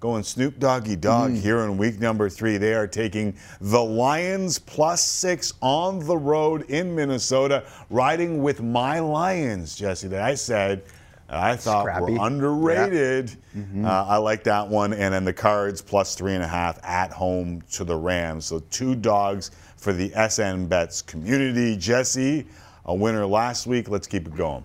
going 0.00 0.24
Snoop 0.24 0.58
Doggy 0.58 0.96
Dog 0.96 1.30
Mm. 1.30 1.40
here 1.40 1.60
in 1.60 1.78
week 1.78 2.00
number 2.00 2.28
three. 2.28 2.58
They 2.58 2.74
are 2.74 2.88
taking 2.88 3.34
the 3.60 3.82
Lions 3.82 4.58
plus 4.58 5.02
six 5.02 5.52
on 5.62 6.00
the 6.04 6.16
road 6.18 6.62
in 6.68 6.92
Minnesota, 6.92 7.62
riding 7.90 8.42
with 8.42 8.60
my 8.60 8.98
Lions, 8.98 9.76
Jesse, 9.76 10.08
that 10.08 10.20
I 10.20 10.34
said 10.34 10.82
I 11.28 11.56
thought 11.56 11.82
Scrappy. 11.82 12.12
were 12.14 12.26
underrated. 12.26 13.32
Mhm. 13.56 13.84
Uh, 13.84 14.04
I 14.06 14.16
like 14.18 14.44
that 14.44 14.68
one. 14.68 14.92
And 14.92 15.12
then 15.12 15.24
the 15.24 15.32
Cards 15.32 15.82
plus 15.82 16.14
three 16.14 16.34
and 16.34 16.42
a 16.42 16.46
half 16.48 16.78
at 16.84 17.10
home 17.12 17.62
to 17.72 17.84
the 17.84 17.96
Rams. 17.96 18.44
So 18.44 18.60
two 18.70 18.94
dogs 18.94 19.50
for 19.76 19.92
the 19.92 20.12
SN 20.14 20.66
Bets 20.66 21.02
community. 21.02 21.76
Jesse, 21.76 22.46
a 22.84 22.94
winner 22.94 23.26
last 23.26 23.66
week. 23.66 23.88
Let's 23.88 24.06
keep 24.06 24.26
it 24.26 24.36
going. 24.36 24.62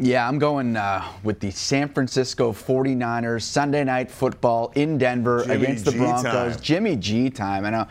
Yeah, 0.00 0.28
I'm 0.28 0.38
going 0.38 0.76
uh, 0.76 1.02
with 1.24 1.40
the 1.40 1.50
San 1.50 1.88
Francisco 1.88 2.52
49ers 2.52 3.42
Sunday 3.42 3.82
night 3.82 4.10
football 4.10 4.70
in 4.76 4.96
Denver 4.98 5.42
Jimmy 5.44 5.54
against 5.64 5.84
the 5.86 5.92
G 5.92 5.98
Broncos. 5.98 6.22
time. 6.54 6.56
Jimmy 6.62 6.96
G 6.96 7.30
time. 7.30 7.64
I 7.64 7.70
know. 7.70 7.86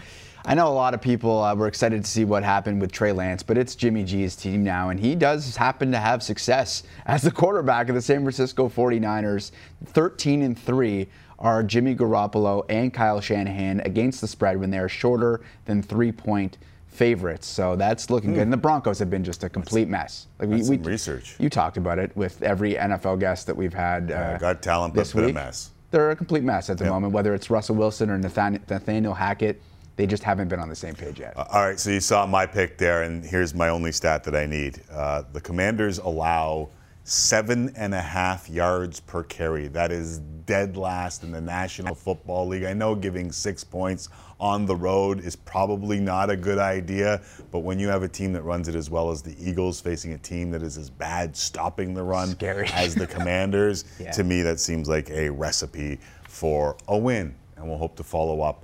I 0.49 0.53
know 0.55 0.69
a 0.69 0.73
lot 0.73 0.93
of 0.93 1.01
people 1.01 1.43
uh, 1.43 1.53
were 1.55 1.67
excited 1.67 2.05
to 2.05 2.09
see 2.09 2.23
what 2.23 2.41
happened 2.41 2.79
with 2.79 2.89
Trey 2.89 3.11
Lance, 3.11 3.43
but 3.43 3.57
it's 3.57 3.75
Jimmy 3.75 4.05
G's 4.05 4.33
team 4.33 4.63
now, 4.63 4.87
and 4.89 4.97
he 4.97 5.13
does 5.13 5.57
happen 5.57 5.91
to 5.91 5.99
have 5.99 6.23
success 6.23 6.83
as 7.05 7.21
the 7.21 7.31
quarterback 7.31 7.89
of 7.89 7.95
the 7.95 8.01
San 8.01 8.21
Francisco 8.21 8.69
49ers. 8.69 9.51
13 9.87 10.41
and 10.43 10.57
3 10.57 11.05
are 11.39 11.63
Jimmy 11.63 11.93
Garoppolo 11.95 12.63
and 12.69 12.93
Kyle 12.93 13.19
Shanahan 13.19 13.81
against 13.81 14.21
the 14.21 14.27
spread 14.27 14.57
when 14.57 14.71
they're 14.71 14.87
shorter 14.89 15.41
than 15.65 15.83
three 15.83 16.11
point 16.13 16.57
favorites. 16.87 17.45
So 17.45 17.75
that's 17.75 18.09
looking 18.09 18.33
good. 18.33 18.41
And 18.43 18.51
the 18.53 18.57
Broncos 18.57 18.97
have 18.99 19.09
been 19.09 19.23
just 19.25 19.43
a 19.43 19.49
complete 19.49 19.87
mess. 19.89 20.27
Like 20.39 20.47
Hmm. 20.47 20.55
that's 20.55 20.67
some 20.69 20.81
research. 20.83 21.35
You 21.39 21.49
talked 21.49 21.75
about 21.77 21.99
it 21.99 22.15
with 22.15 22.41
every 22.41 22.73
NFL 22.75 23.19
guest 23.19 23.45
that 23.47 23.55
we've 23.57 23.73
had. 23.73 24.11
Uh, 24.11 24.37
got 24.39 24.61
talent, 24.63 24.95
but 24.95 25.01
this 25.01 25.13
been 25.13 25.29
a 25.29 25.33
mess. 25.33 25.71
They're 25.91 26.09
a 26.09 26.15
complete 26.15 26.43
mess 26.43 26.69
at 26.71 26.77
the 26.79 26.85
moment. 26.85 27.11
Whether 27.13 27.35
it's 27.35 27.49
Russell 27.51 27.75
Wilson 27.75 28.09
or 28.09 28.17
Nathan- 28.17 28.63
Nathaniel 28.69 29.13
Hackett, 29.13 29.61
they 29.97 30.05
just 30.07 30.23
haven't 30.23 30.47
been 30.47 30.59
on 30.59 30.69
the 30.69 30.75
same 30.75 30.95
page 30.95 31.19
yet. 31.19 31.35
Uh, 31.35 31.45
All 31.51 31.65
right, 31.65 31.79
so 31.79 31.89
you 31.89 31.99
saw 31.99 32.25
my 32.25 32.45
pick 32.45 32.77
there, 32.77 33.01
and 33.03 33.23
here's 33.25 33.53
my 33.53 33.69
only 33.69 33.91
stat 33.91 34.23
that 34.23 34.35
I 34.35 34.45
need. 34.45 34.79
Uh, 34.91 35.23
the 35.33 35.41
Commanders 35.41 35.97
allow 35.97 36.69
seven 37.03 37.71
and 37.77 37.93
a 37.93 38.01
half 38.01 38.49
yards 38.49 38.99
per 38.99 39.23
carry. 39.23 39.67
That 39.69 39.91
is 39.91 40.19
dead 40.45 40.75
last 40.77 41.23
in 41.23 41.31
the 41.31 41.39
National 41.41 41.95
Football 41.95 42.47
League. 42.47 42.63
I 42.65 42.73
know 42.73 42.95
giving 42.95 43.31
six 43.31 43.63
points 43.63 44.09
on 44.39 44.65
the 44.65 44.75
road 44.75 45.21
is 45.21 45.35
probably 45.35 45.99
not 45.99 46.29
a 46.29 46.35
good 46.35 46.57
idea, 46.59 47.21
but 47.49 47.59
when 47.59 47.79
you 47.79 47.87
have 47.87 48.03
a 48.03 48.07
team 48.07 48.33
that 48.33 48.43
runs 48.43 48.67
it 48.67 48.75
as 48.75 48.89
well 48.89 49.09
as 49.09 49.21
the 49.23 49.35
Eagles 49.39 49.79
facing 49.81 50.13
a 50.13 50.17
team 50.17 50.51
that 50.51 50.61
is 50.61 50.77
as 50.77 50.89
bad 50.89 51.35
stopping 51.35 51.93
the 51.93 52.03
run 52.03 52.27
Scary. 52.31 52.67
as 52.73 52.93
the 52.93 53.07
Commanders, 53.07 53.85
Yeah. 53.99 54.11
to 54.11 54.23
me 54.23 54.41
that 54.43 54.59
seems 54.59 54.87
like 54.89 55.09
a 55.09 55.29
recipe 55.29 55.99
for 56.27 56.75
a 56.87 56.97
win. 56.97 57.33
And 57.55 57.67
we'll 57.67 57.79
hope 57.79 57.95
to 57.95 58.03
follow 58.03 58.41
up 58.41 58.63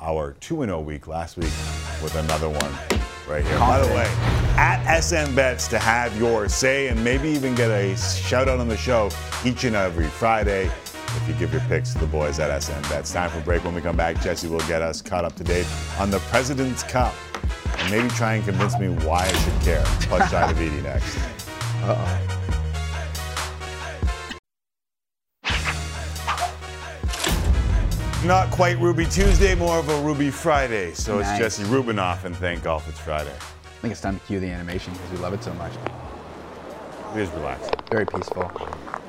our 0.00 0.32
2 0.40 0.64
0 0.64 0.80
week 0.80 1.06
last 1.06 1.36
week 1.36 1.52
with 2.02 2.14
another 2.16 2.48
one 2.48 2.72
right 3.28 3.44
here. 3.44 3.58
By 3.58 3.80
the 3.80 3.92
way, 3.94 4.06
at 4.56 5.00
SN 5.00 5.34
Bets 5.34 5.68
to 5.68 5.78
have 5.78 6.16
your 6.18 6.48
say 6.48 6.88
and 6.88 7.02
maybe 7.02 7.28
even 7.28 7.54
get 7.54 7.70
a 7.70 7.96
shout 7.96 8.48
out 8.48 8.60
on 8.60 8.68
the 8.68 8.76
show 8.76 9.10
each 9.44 9.64
and 9.64 9.74
every 9.76 10.06
Friday 10.06 10.70
if 11.16 11.28
you 11.28 11.34
give 11.34 11.52
your 11.52 11.62
picks 11.62 11.92
to 11.92 11.98
the 11.98 12.06
boys 12.06 12.38
at 12.40 12.62
SN 12.62 12.82
Bets. 12.82 13.12
Time 13.12 13.30
for 13.30 13.38
a 13.38 13.42
break. 13.42 13.64
When 13.64 13.74
we 13.74 13.80
come 13.80 13.96
back, 13.96 14.20
Jesse 14.20 14.48
will 14.48 14.60
get 14.60 14.82
us 14.82 15.00
caught 15.00 15.24
up 15.24 15.34
to 15.36 15.44
date 15.44 15.66
on 15.98 16.10
the 16.10 16.18
President's 16.20 16.82
Cup 16.82 17.14
and 17.78 17.90
maybe 17.90 18.08
try 18.08 18.34
and 18.34 18.44
convince 18.44 18.78
me 18.78 18.88
why 18.88 19.24
I 19.24 19.32
should 19.32 19.62
care. 19.62 19.84
Plus, 20.02 20.22
Davidi 20.32 20.82
next. 20.82 21.18
Uh 21.82 22.50
Not 28.24 28.50
quite 28.50 28.78
Ruby 28.78 29.04
Tuesday, 29.04 29.54
more 29.54 29.78
of 29.78 29.88
a 29.90 30.00
Ruby 30.00 30.30
Friday. 30.30 30.94
So 30.94 31.18
Nice. 31.18 31.38
it's 31.40 31.58
Jesse 31.58 31.70
Rubinoff 31.70 32.24
and 32.24 32.34
thank 32.34 32.62
golf 32.62 32.88
it's 32.88 32.98
Friday. 32.98 33.30
I 33.30 33.80
think 33.82 33.92
it's 33.92 34.00
time 34.00 34.18
to 34.18 34.24
cue 34.26 34.40
the 34.40 34.48
animation 34.48 34.94
because 34.94 35.10
we 35.10 35.18
love 35.18 35.34
it 35.34 35.44
so 35.44 35.52
much. 35.54 35.72
Please 37.12 37.28
relax. 37.32 37.68
Very 37.90 38.06
peaceful. 38.06 38.50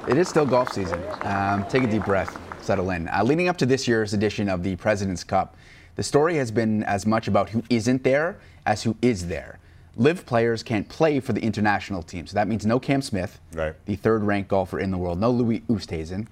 It 0.09 0.17
is 0.17 0.27
still 0.27 0.45
golf 0.45 0.73
season. 0.73 1.01
Um, 1.21 1.65
take 1.69 1.83
a 1.83 1.87
deep 1.87 2.03
breath, 2.03 2.37
settle 2.61 2.89
in. 2.89 3.07
Uh, 3.07 3.23
leading 3.23 3.47
up 3.47 3.55
to 3.57 3.65
this 3.65 3.87
year's 3.87 4.13
edition 4.13 4.49
of 4.49 4.63
the 4.63 4.75
President's 4.75 5.23
Cup, 5.23 5.55
the 5.95 6.03
story 6.03 6.35
has 6.35 6.51
been 6.51 6.83
as 6.83 7.05
much 7.05 7.29
about 7.29 7.49
who 7.49 7.63
isn't 7.69 8.03
there 8.03 8.37
as 8.65 8.83
who 8.83 8.97
is 9.01 9.27
there. 9.27 9.59
LIV 9.95 10.25
players 10.25 10.61
can't 10.61 10.89
play 10.89 11.21
for 11.21 11.31
the 11.31 11.41
international 11.41 12.03
team, 12.03 12.27
so 12.27 12.33
that 12.33 12.49
means 12.49 12.65
no 12.65 12.79
Cam 12.81 13.01
Smith, 13.01 13.39
Right. 13.53 13.75
the 13.85 13.95
third-ranked 13.95 14.49
golfer 14.49 14.77
in 14.77 14.91
the 14.91 14.97
world, 14.97 15.21
no 15.21 15.31
Louis 15.31 15.61
Oosthuizen, 15.69 16.27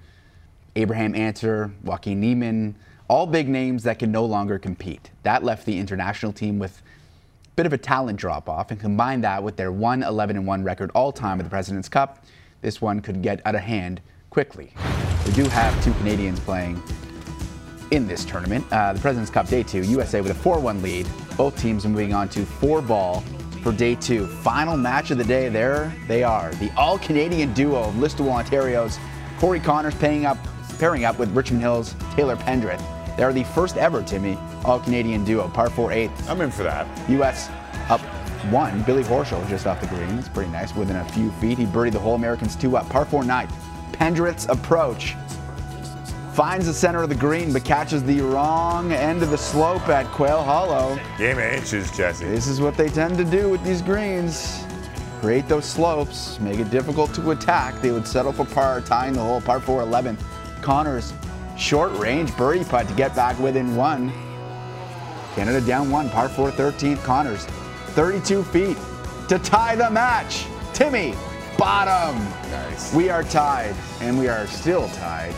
Abraham 0.76 1.14
Ancer, 1.14 1.70
Joaquin 1.84 2.20
Niemann, 2.20 2.74
all 3.08 3.26
big 3.26 3.48
names 3.48 3.82
that 3.84 3.98
can 3.98 4.10
no 4.10 4.24
longer 4.24 4.58
compete. 4.58 5.10
That 5.22 5.44
left 5.44 5.66
the 5.66 5.78
international 5.78 6.32
team 6.32 6.58
with 6.58 6.82
a 7.46 7.50
bit 7.54 7.66
of 7.66 7.72
a 7.72 7.78
talent 7.78 8.18
drop 8.18 8.48
off, 8.48 8.70
and 8.70 8.80
combine 8.80 9.20
that 9.20 9.42
with 9.42 9.56
their 9.56 9.70
1 9.70 10.02
11 10.02 10.44
1 10.44 10.64
record 10.64 10.90
all 10.94 11.12
time 11.12 11.38
at 11.38 11.44
the 11.44 11.50
President's 11.50 11.88
Cup, 11.88 12.24
this 12.60 12.80
one 12.80 13.00
could 13.00 13.22
get 13.22 13.40
out 13.46 13.54
of 13.54 13.60
hand 13.60 14.00
quickly. 14.30 14.72
We 15.26 15.32
do 15.32 15.44
have 15.44 15.82
two 15.84 15.92
Canadians 15.94 16.40
playing 16.40 16.82
in 17.90 18.08
this 18.08 18.24
tournament. 18.24 18.64
Uh, 18.72 18.92
the 18.94 19.00
President's 19.00 19.30
Cup 19.30 19.46
Day 19.48 19.62
2, 19.62 19.82
USA 19.82 20.20
with 20.20 20.32
a 20.32 20.34
4 20.34 20.58
1 20.58 20.82
lead. 20.82 21.06
Both 21.36 21.60
teams 21.60 21.84
are 21.84 21.90
moving 21.90 22.14
on 22.14 22.28
to 22.30 22.44
four 22.44 22.82
ball 22.82 23.20
for 23.62 23.72
Day 23.72 23.94
2. 23.94 24.26
Final 24.26 24.76
match 24.76 25.10
of 25.10 25.18
the 25.18 25.24
day, 25.24 25.48
there 25.48 25.94
they 26.08 26.24
are. 26.24 26.52
The 26.54 26.72
all 26.76 26.98
Canadian 26.98 27.52
duo 27.54 27.84
of 27.84 27.94
Listowel, 27.94 28.32
Ontario's 28.32 28.98
Corey 29.38 29.60
Conners 29.60 29.94
paying 29.94 30.26
up, 30.26 30.38
pairing 30.84 31.06
up 31.06 31.18
with 31.18 31.34
Richmond 31.34 31.62
Hill's 31.62 31.94
Taylor 32.14 32.36
Pendrith. 32.36 32.78
They 33.16 33.22
are 33.22 33.32
the 33.32 33.44
first 33.44 33.78
ever, 33.78 34.02
Timmy, 34.02 34.36
all 34.66 34.78
Canadian 34.78 35.24
duo, 35.24 35.48
par 35.48 35.70
4 35.70 35.88
8th. 35.88 36.28
I'm 36.28 36.42
in 36.42 36.50
for 36.50 36.62
that. 36.62 36.86
U.S. 37.08 37.48
up 37.88 38.02
one. 38.52 38.82
Billy 38.82 39.02
Horschel 39.02 39.48
just 39.48 39.66
off 39.66 39.80
the 39.80 39.86
green. 39.86 40.10
It's 40.18 40.28
pretty 40.28 40.50
nice. 40.50 40.76
Within 40.76 40.96
a 40.96 41.08
few 41.12 41.30
feet, 41.40 41.56
he 41.56 41.64
birdied 41.64 41.92
the 41.92 41.98
whole 41.98 42.16
Americans 42.16 42.54
two 42.54 42.76
up. 42.76 42.86
Par 42.90 43.06
4 43.06 43.24
ninth. 43.24 43.50
Pendrith's 43.92 44.46
approach 44.50 45.14
finds 46.34 46.66
the 46.66 46.74
center 46.74 47.02
of 47.02 47.08
the 47.08 47.14
green, 47.14 47.50
but 47.50 47.64
catches 47.64 48.04
the 48.04 48.20
wrong 48.20 48.92
end 48.92 49.22
of 49.22 49.30
the 49.30 49.38
slope 49.38 49.88
at 49.88 50.04
Quail 50.08 50.42
Hollow. 50.42 51.00
Game 51.16 51.38
of 51.38 51.44
inches, 51.44 51.90
Jesse. 51.96 52.26
This 52.26 52.46
is 52.46 52.60
what 52.60 52.76
they 52.76 52.90
tend 52.90 53.16
to 53.16 53.24
do 53.24 53.48
with 53.48 53.64
these 53.64 53.80
greens. 53.80 54.62
Create 55.22 55.48
those 55.48 55.64
slopes, 55.64 56.38
make 56.40 56.58
it 56.58 56.68
difficult 56.68 57.14
to 57.14 57.30
attack. 57.30 57.80
They 57.80 57.90
would 57.90 58.06
settle 58.06 58.34
for 58.34 58.44
par, 58.44 58.82
tying 58.82 59.14
the 59.14 59.22
hole, 59.22 59.40
par 59.40 59.60
4 59.60 59.80
11th. 59.80 60.20
Conners, 60.64 61.12
short 61.58 61.92
range 61.98 62.34
birdie 62.38 62.64
putt 62.64 62.88
to 62.88 62.94
get 62.94 63.14
back 63.14 63.38
within 63.38 63.76
one. 63.76 64.10
Canada 65.34 65.60
down 65.60 65.90
one, 65.90 66.08
par 66.08 66.26
4 66.26 66.50
13th. 66.50 67.02
Conners, 67.04 67.44
32 67.94 68.42
feet 68.44 68.78
to 69.28 69.38
tie 69.40 69.76
the 69.76 69.90
match. 69.90 70.46
Timmy, 70.72 71.14
bottom. 71.58 72.16
Nice. 72.50 72.94
We 72.94 73.10
are 73.10 73.22
tied, 73.22 73.74
and 74.00 74.18
we 74.18 74.26
are 74.28 74.46
still 74.46 74.88
tied, 74.88 75.34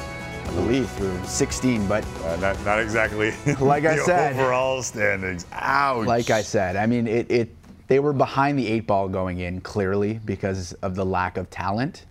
I 0.46 0.52
believe, 0.52 0.88
through 0.90 1.18
16, 1.24 1.88
but 1.88 2.04
Uh, 2.24 2.36
not, 2.36 2.64
not 2.64 2.78
exactly 2.78 3.32
Like 3.60 3.84
I 3.84 3.96
said. 3.98 4.34
overall 4.34 4.80
standings. 4.84 5.44
Ouch. 5.52 6.06
Like 6.06 6.30
I 6.30 6.42
said, 6.42 6.76
I 6.76 6.86
mean, 6.86 7.08
it, 7.08 7.28
it 7.30 7.50
they 7.88 7.98
were 7.98 8.12
behind 8.12 8.58
the 8.60 8.66
eight 8.68 8.86
ball 8.86 9.08
going 9.08 9.40
in 9.40 9.60
clearly 9.60 10.20
because 10.24 10.72
of 10.82 10.94
the 10.94 11.04
lack 11.04 11.36
of 11.36 11.50
talent. 11.50 12.04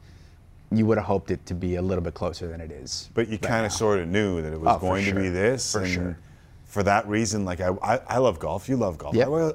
You 0.76 0.86
would 0.86 0.98
have 0.98 1.08
hoped 1.08 1.32
it 1.32 1.46
to 1.48 1.54
be 1.54 1.76
a 1.76 1.82
little 1.82 2.04
bit 2.04 2.14
closer 2.14 2.48
than 2.48 2.60
it 2.62 2.72
is. 2.72 3.10
But 3.14 3.28
you 3.28 3.34
right 3.34 3.42
kind 3.42 3.66
of 3.66 3.72
sort 3.72 4.00
of 4.00 4.08
knew 4.08 4.42
that 4.42 4.54
it 4.54 4.60
was 4.60 4.76
Oh, 4.76 4.80
going 4.80 5.06
to 5.06 5.14
be 5.16 5.30
this. 5.30 5.72
For 5.72 5.80
and 5.82 5.88
sure. 5.94 6.18
For 6.66 6.84
that 6.84 7.08
reason, 7.08 7.46
like 7.46 7.62
I, 7.62 7.70
I, 7.82 7.98
I 8.08 8.18
love 8.18 8.40
golf. 8.40 8.68
You 8.68 8.76
love 8.76 8.98
golf. 8.98 9.16
Yep. 9.16 9.28
I 9.30 9.52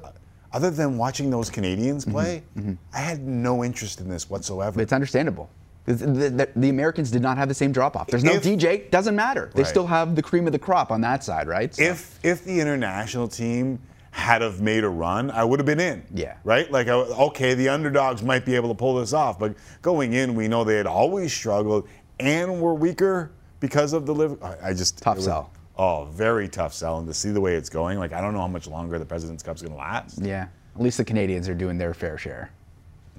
other 0.53 0.69
than 0.71 0.97
watching 0.97 1.29
those 1.29 1.49
Canadians 1.49 2.03
Mm-hmm. 2.05 2.11
play, 2.13 2.43
I 2.93 2.99
had 2.99 3.21
no 3.21 3.63
interest 3.63 4.01
in 4.01 4.09
this 4.09 4.29
whatsoever. 4.29 4.81
It's 4.81 4.91
understandable. 4.93 5.49
The, 5.85 5.93
the, 5.93 6.29
the- 6.29 6.49
the 6.55 6.69
Americans 6.69 7.09
did 7.09 7.21
not 7.21 7.37
have 7.37 7.47
the 7.47 7.53
same 7.55 7.71
drop 7.71 7.95
off. 7.95 8.07
There's 8.07 8.23
no 8.23 8.33
If- 8.33 8.43
DJ, 8.43 8.89
doesn't 8.91 9.15
matter. 9.15 9.49
They 9.53 9.61
Right. 9.63 9.69
still 9.69 9.87
have 9.87 10.15
the 10.15 10.21
cream 10.21 10.45
of 10.47 10.51
the 10.53 10.59
crop 10.59 10.91
on 10.91 11.01
that 11.01 11.23
side, 11.23 11.47
right? 11.47 11.73
So- 11.73 11.83
if 11.83 12.19
if 12.23 12.43
the 12.43 12.59
international 12.59 13.27
team 13.27 13.79
had 14.11 14.41
have 14.41 14.61
made 14.61 14.83
a 14.83 14.89
run, 14.89 15.31
I 15.31 15.43
would 15.43 15.59
have 15.59 15.65
been 15.65 15.79
in. 15.79 16.03
Yeah. 16.13 16.35
Right? 16.43 16.69
Like, 16.71 16.87
okay, 16.87 17.53
the 17.53 17.69
underdogs 17.69 18.21
might 18.21 18.45
be 18.45 18.55
able 18.55 18.69
to 18.69 18.75
pull 18.75 18.95
this 18.95 19.13
off, 19.13 19.39
but 19.39 19.55
going 19.81 20.13
in, 20.13 20.35
we 20.35 20.47
know 20.47 20.63
they 20.63 20.75
had 20.77 20.85
always 20.87 21.33
struggled 21.33 21.87
and 22.19 22.61
were 22.61 22.73
weaker 22.75 23.31
because 23.61 23.93
of 23.93 24.05
the 24.05 24.13
LIV. 24.13 24.43
I, 24.43 24.73
just 24.73 24.97
Tough 24.99 25.15
was- 25.17 25.25
sell. 25.25 25.51
Oh, 25.77 26.05
very 26.11 26.47
tough 26.47 26.73
sell, 26.73 26.99
and 26.99 27.07
to 27.07 27.13
see 27.13 27.31
the 27.31 27.41
way 27.41 27.55
it's 27.55 27.69
going, 27.69 27.97
like 27.97 28.11
I 28.13 28.21
don't 28.21 28.33
know 28.33 28.41
how 28.41 28.47
much 28.47 28.67
longer 28.67 28.99
the 28.99 29.05
President's 29.05 29.41
Cup's 29.41 29.61
going 29.61 29.71
to 29.71 29.77
last. 29.79 30.19
Yeah. 30.21 30.47
At 30.75 30.81
least 30.81 30.97
the 30.97 31.05
Canadians 31.05 31.49
are 31.49 31.55
doing 31.55 31.77
their 31.77 31.93
fair 31.93 32.17
share 32.17 32.51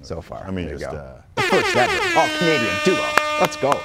so 0.01 0.21
far. 0.21 0.43
I 0.45 0.51
mean, 0.51 0.65
There 0.67 0.75
you 0.75 0.79
just 0.79 0.91
go. 0.91 0.97
uh, 0.97 1.41
First 1.41 1.75
ever. 1.75 1.91
Oh, 1.91 2.35
Canadian 2.39 2.75
duo. 2.85 3.07
Let's 3.41 3.57
go. 3.57 3.79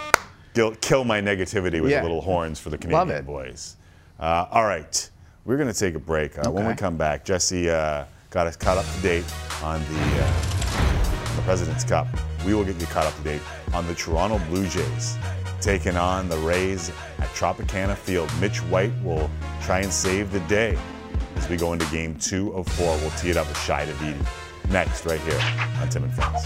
kill, 0.54 0.74
kill 0.76 1.04
my 1.04 1.20
negativity 1.20 1.80
with 1.80 1.90
Yeah. 1.90 2.02
little 2.02 2.20
horns 2.20 2.60
for 2.60 2.70
the 2.70 2.78
Canadian 2.78 3.24
boys. 3.24 3.76
Uh, 4.20 4.46
all 4.50 4.64
right, 4.64 5.10
we're 5.48 5.56
going 5.56 5.66
to 5.66 5.78
take 5.78 5.94
a 5.94 5.98
break. 5.98 6.38
Uh, 6.38 6.50
When 6.50 6.66
we 6.66 6.74
come 6.74 6.98
back, 6.98 7.24
Jesse 7.24 7.70
uh, 7.70 8.04
got 8.28 8.46
us 8.46 8.54
caught 8.54 8.76
up 8.76 8.84
to 8.84 9.00
date 9.00 9.24
on 9.62 9.80
the, 9.80 10.22
uh, 10.22 11.36
the 11.36 11.42
President's 11.42 11.84
Cup. 11.84 12.06
We 12.44 12.54
will 12.54 12.66
get 12.66 12.78
you 12.78 12.86
caught 12.88 13.06
up 13.06 13.16
to 13.16 13.22
date 13.22 13.40
on 13.72 13.86
the 13.86 13.94
Toronto 13.94 14.38
Blue 14.50 14.68
Jays 14.68 15.16
taking 15.62 15.96
on 15.96 16.28
the 16.28 16.36
Rays 16.36 16.90
at 17.18 17.28
Tropicana 17.28 17.96
Field. 17.96 18.30
Mitch 18.42 18.58
White 18.64 18.92
will 19.02 19.30
try 19.62 19.80
and 19.80 19.90
save 19.90 20.30
the 20.32 20.40
day 20.40 20.78
as 21.36 21.48
we 21.48 21.56
go 21.56 21.72
into 21.72 21.86
game 21.86 22.14
two 22.18 22.52
of 22.52 22.68
four. 22.68 22.94
We'll 22.98 23.10
tee 23.12 23.30
it 23.30 23.38
up 23.38 23.48
with 23.48 23.58
Shi 23.58 23.72
Davidi 23.72 24.70
next, 24.70 25.06
right 25.06 25.20
here 25.20 25.40
on 25.80 25.88
Tim 25.88 26.04
and 26.04 26.12
Friends. 26.12 26.44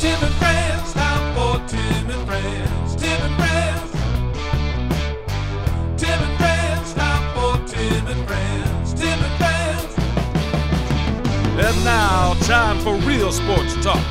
Tim 0.00 0.24
and 0.24 0.34
Friends, 0.34 0.65
now, 11.86 12.34
time 12.40 12.80
for 12.80 12.96
real 13.06 13.30
sports 13.30 13.72
talk 13.76 14.02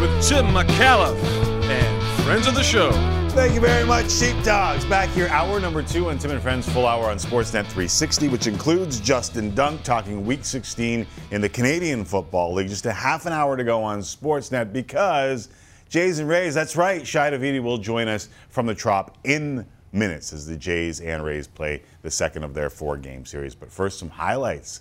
with 0.00 0.10
Tim 0.26 0.46
McAuliffe 0.46 1.22
and 1.68 2.22
friends 2.22 2.46
of 2.46 2.54
the 2.54 2.62
show. 2.62 2.90
Thank 3.32 3.52
you 3.52 3.60
very 3.60 3.84
much, 3.84 4.10
Sheepdogs. 4.10 4.86
Back 4.86 5.10
here, 5.10 5.28
hour 5.28 5.60
number 5.60 5.82
two 5.82 6.08
on 6.08 6.16
Tim 6.16 6.30
and 6.30 6.40
Friends 6.40 6.66
Full 6.70 6.86
Hour 6.86 7.10
on 7.10 7.18
Sportsnet 7.18 7.66
360, 7.66 8.28
which 8.28 8.46
includes 8.46 8.98
Justin 8.98 9.54
Dunk 9.54 9.82
talking 9.82 10.24
Week 10.24 10.42
16 10.42 11.06
in 11.32 11.40
the 11.42 11.50
Canadian 11.50 12.06
Football 12.06 12.54
League. 12.54 12.68
Just 12.68 12.86
a 12.86 12.92
half 12.92 13.26
an 13.26 13.34
hour 13.34 13.58
to 13.58 13.64
go 13.64 13.82
on 13.82 13.98
Sportsnet 13.98 14.72
because 14.72 15.50
Jays 15.90 16.18
and 16.18 16.30
Rays, 16.30 16.54
that's 16.54 16.76
right, 16.76 17.06
Shi 17.06 17.18
Davidi 17.18 17.62
will 17.62 17.76
join 17.76 18.08
us 18.08 18.30
from 18.48 18.64
the 18.64 18.74
Trop 18.74 19.18
in 19.24 19.66
minutes 19.92 20.32
as 20.32 20.46
the 20.46 20.56
Jays 20.56 21.02
and 21.02 21.22
Rays 21.22 21.46
play 21.46 21.82
the 22.00 22.10
second 22.10 22.42
of 22.42 22.54
their 22.54 22.70
four-game 22.70 23.26
series. 23.26 23.54
But 23.54 23.70
first, 23.70 23.98
some 23.98 24.08
highlights. 24.08 24.80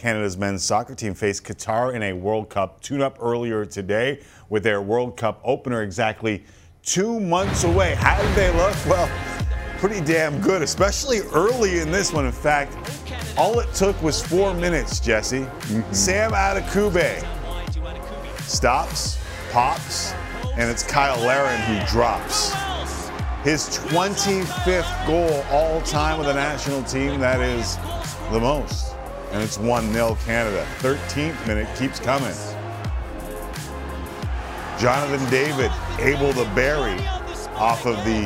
Canada's 0.00 0.38
men's 0.38 0.64
soccer 0.64 0.94
team 0.94 1.12
faced 1.12 1.44
Qatar 1.44 1.94
in 1.94 2.02
a 2.02 2.14
World 2.14 2.48
Cup 2.48 2.80
tune-up 2.80 3.18
earlier 3.20 3.66
today 3.66 4.22
with 4.48 4.62
their 4.62 4.80
World 4.80 5.14
Cup 5.18 5.42
opener 5.44 5.82
exactly 5.82 6.42
two 6.82 7.20
months 7.20 7.64
away. 7.64 7.96
How 7.96 8.18
did 8.22 8.34
they 8.34 8.48
look? 8.56 8.74
Well, 8.86 9.10
pretty 9.76 10.00
damn 10.00 10.40
good, 10.40 10.62
especially 10.62 11.18
early 11.34 11.80
in 11.80 11.90
this 11.90 12.14
one. 12.14 12.24
In 12.24 12.32
fact, 12.32 12.78
all 13.36 13.60
it 13.60 13.70
took 13.74 14.00
was 14.02 14.22
four 14.22 14.54
minutes, 14.54 15.00
Jesse. 15.00 15.40
Mm-hmm. 15.40 15.92
Sam 15.92 16.32
Adekugbe 16.32 17.22
stops, 18.40 19.18
pops, 19.52 20.14
and 20.56 20.70
it's 20.70 20.90
Cyle 20.90 21.20
Larin 21.20 21.60
who 21.60 21.86
drops. 21.86 22.54
His 23.44 23.68
25th 23.68 25.06
goal 25.06 25.44
all 25.50 25.82
time 25.82 26.16
with 26.16 26.26
the 26.26 26.34
national 26.34 26.82
team. 26.84 27.20
That 27.20 27.42
is 27.42 27.76
the 28.32 28.40
most. 28.40 28.89
And 29.32 29.42
it's 29.42 29.58
1 29.58 29.92
0 29.92 30.18
Canada. 30.24 30.66
13th 30.78 31.46
minute 31.46 31.68
keeps 31.76 32.00
coming. 32.00 32.34
Jonathan 34.78 35.30
David 35.30 35.70
able 35.98 36.32
to 36.32 36.44
bury 36.54 36.98
off 37.54 37.84
of 37.86 37.96
the 38.04 38.24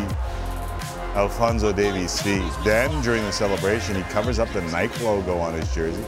Alfonso 1.15 1.73
Davies 1.73 2.23
feet. 2.23 2.43
Then 2.65 3.03
during 3.03 3.23
the 3.25 3.33
celebration, 3.33 3.97
he 3.97 4.03
covers 4.05 4.39
up 4.39 4.49
the 4.53 4.63
Nike 4.63 5.05
logo 5.05 5.39
on 5.39 5.55
his 5.55 5.73
jersey. 5.75 6.05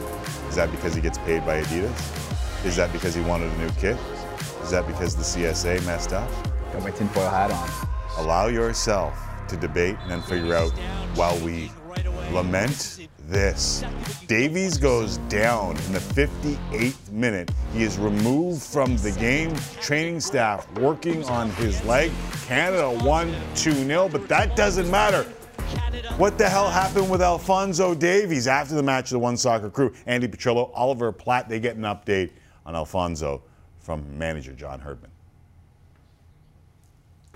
Is 0.49 0.55
that 0.55 0.71
because 0.71 0.95
he 0.95 1.01
gets 1.01 1.17
paid 1.19 1.45
by 1.45 1.61
Adidas? 1.61 2.65
Is 2.65 2.75
that 2.77 2.91
because 2.91 3.13
he 3.13 3.21
wanted 3.21 3.51
a 3.51 3.57
new 3.57 3.69
kit? 3.79 3.97
Is 4.63 4.71
that 4.71 4.87
because 4.87 5.15
the 5.15 5.23
CSA 5.23 5.85
messed 5.85 6.13
up? 6.13 6.29
Got 6.73 6.83
my 6.83 6.91
tinfoil 6.91 7.29
hat 7.29 7.51
on. 7.51 8.23
Allow 8.23 8.47
yourself 8.47 9.17
to 9.47 9.55
debate 9.57 9.95
and 10.01 10.11
then 10.11 10.21
figure 10.21 10.53
out 10.53 10.71
while 11.15 11.37
we 11.39 11.71
lament 12.31 13.07
this. 13.27 13.83
Davies 14.27 14.77
goes 14.77 15.17
down 15.29 15.77
in 15.77 15.93
the 15.93 15.99
58th 15.99 17.11
minute. 17.11 17.51
He 17.73 17.83
is 17.83 17.97
removed 17.97 18.61
from 18.61 18.97
the 18.97 19.11
game. 19.11 19.55
Training 19.81 20.19
staff 20.19 20.71
working 20.79 21.23
on 21.25 21.49
his 21.51 21.83
leg. 21.85 22.11
Canada 22.45 22.91
1 23.03 23.35
2 23.55 23.71
0, 23.71 24.09
but 24.09 24.27
that 24.27 24.55
doesn't 24.55 24.89
matter. 24.89 25.23
What 26.17 26.37
the 26.37 26.49
hell 26.49 26.69
happened 26.69 27.09
with 27.09 27.21
Alfonso 27.21 27.93
Davies 27.93 28.47
after 28.47 28.73
the 28.73 28.83
match 28.83 29.05
of 29.05 29.11
the 29.11 29.19
One 29.19 29.37
Soccer 29.37 29.69
crew? 29.69 29.91
Andi 30.07 30.27
Petrillo, 30.27 30.71
Oliver 30.73 31.11
Platt, 31.11 31.49
they 31.49 31.59
get 31.59 31.75
an 31.75 31.83
update 31.83 32.31
on 32.65 32.75
Alfonso 32.75 33.43
from 33.79 34.17
manager 34.17 34.53
John 34.53 34.79
Herdman. 34.79 35.11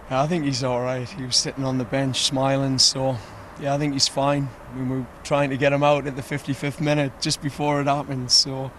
I 0.09 0.27
think 0.27 0.43
he's 0.43 0.63
all 0.63 0.81
right. 0.81 1.07
He 1.07 1.23
was 1.23 1.35
sitting 1.35 1.63
on 1.63 1.77
the 1.77 1.85
bench 1.85 2.23
smiling, 2.23 2.77
so 2.77 3.15
yeah, 3.59 3.73
I 3.73 3.77
think 3.77 3.93
he's 3.93 4.07
fine. 4.07 4.49
I 4.71 4.77
mean, 4.77 4.89
we 4.89 4.97
were 4.99 5.05
trying 5.23 5.49
to 5.49 5.57
get 5.57 5.73
him 5.73 5.83
out 5.83 6.07
at 6.07 6.15
the 6.15 6.21
55th 6.21 6.79
minute 6.79 7.11
just 7.21 7.41
before 7.41 7.81
it 7.81 7.87
happened, 7.87 8.31
so 8.31 8.71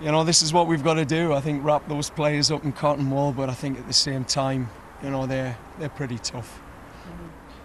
you 0.00 0.12
know, 0.12 0.24
this 0.24 0.42
is 0.42 0.52
what 0.52 0.66
we've 0.66 0.84
got 0.84 0.94
to 0.94 1.04
do. 1.04 1.32
I 1.32 1.40
think 1.40 1.64
wrap 1.64 1.88
those 1.88 2.10
players 2.10 2.50
up 2.50 2.64
in 2.64 2.72
cotton 2.72 3.10
wool, 3.10 3.32
but 3.32 3.48
I 3.48 3.54
think 3.54 3.78
at 3.78 3.86
the 3.86 3.94
same 3.94 4.24
time, 4.24 4.68
you 5.02 5.10
know, 5.10 5.26
they're 5.26 5.56
they're 5.78 5.88
pretty 5.88 6.18
tough. 6.18 6.60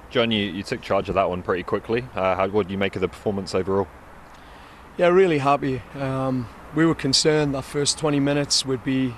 John, 0.09 0.31
you, 0.31 0.43
you 0.43 0.63
took 0.63 0.81
charge 0.81 1.07
of 1.07 1.15
that 1.15 1.29
one 1.29 1.41
pretty 1.41 1.63
quickly. 1.63 2.03
Uh, 2.13 2.35
how, 2.35 2.47
what 2.49 2.67
do 2.67 2.73
you 2.73 2.77
make 2.77 2.95
of 2.95 3.01
the 3.01 3.07
performance 3.07 3.55
overall? 3.55 3.87
Yeah, 4.97 5.07
really 5.07 5.37
happy. 5.37 5.81
Um, 5.95 6.49
we 6.75 6.85
were 6.85 6.95
concerned 6.95 7.55
that 7.55 7.61
first 7.61 7.97
20 7.97 8.19
minutes 8.19 8.65
would 8.65 8.83
be 8.83 9.15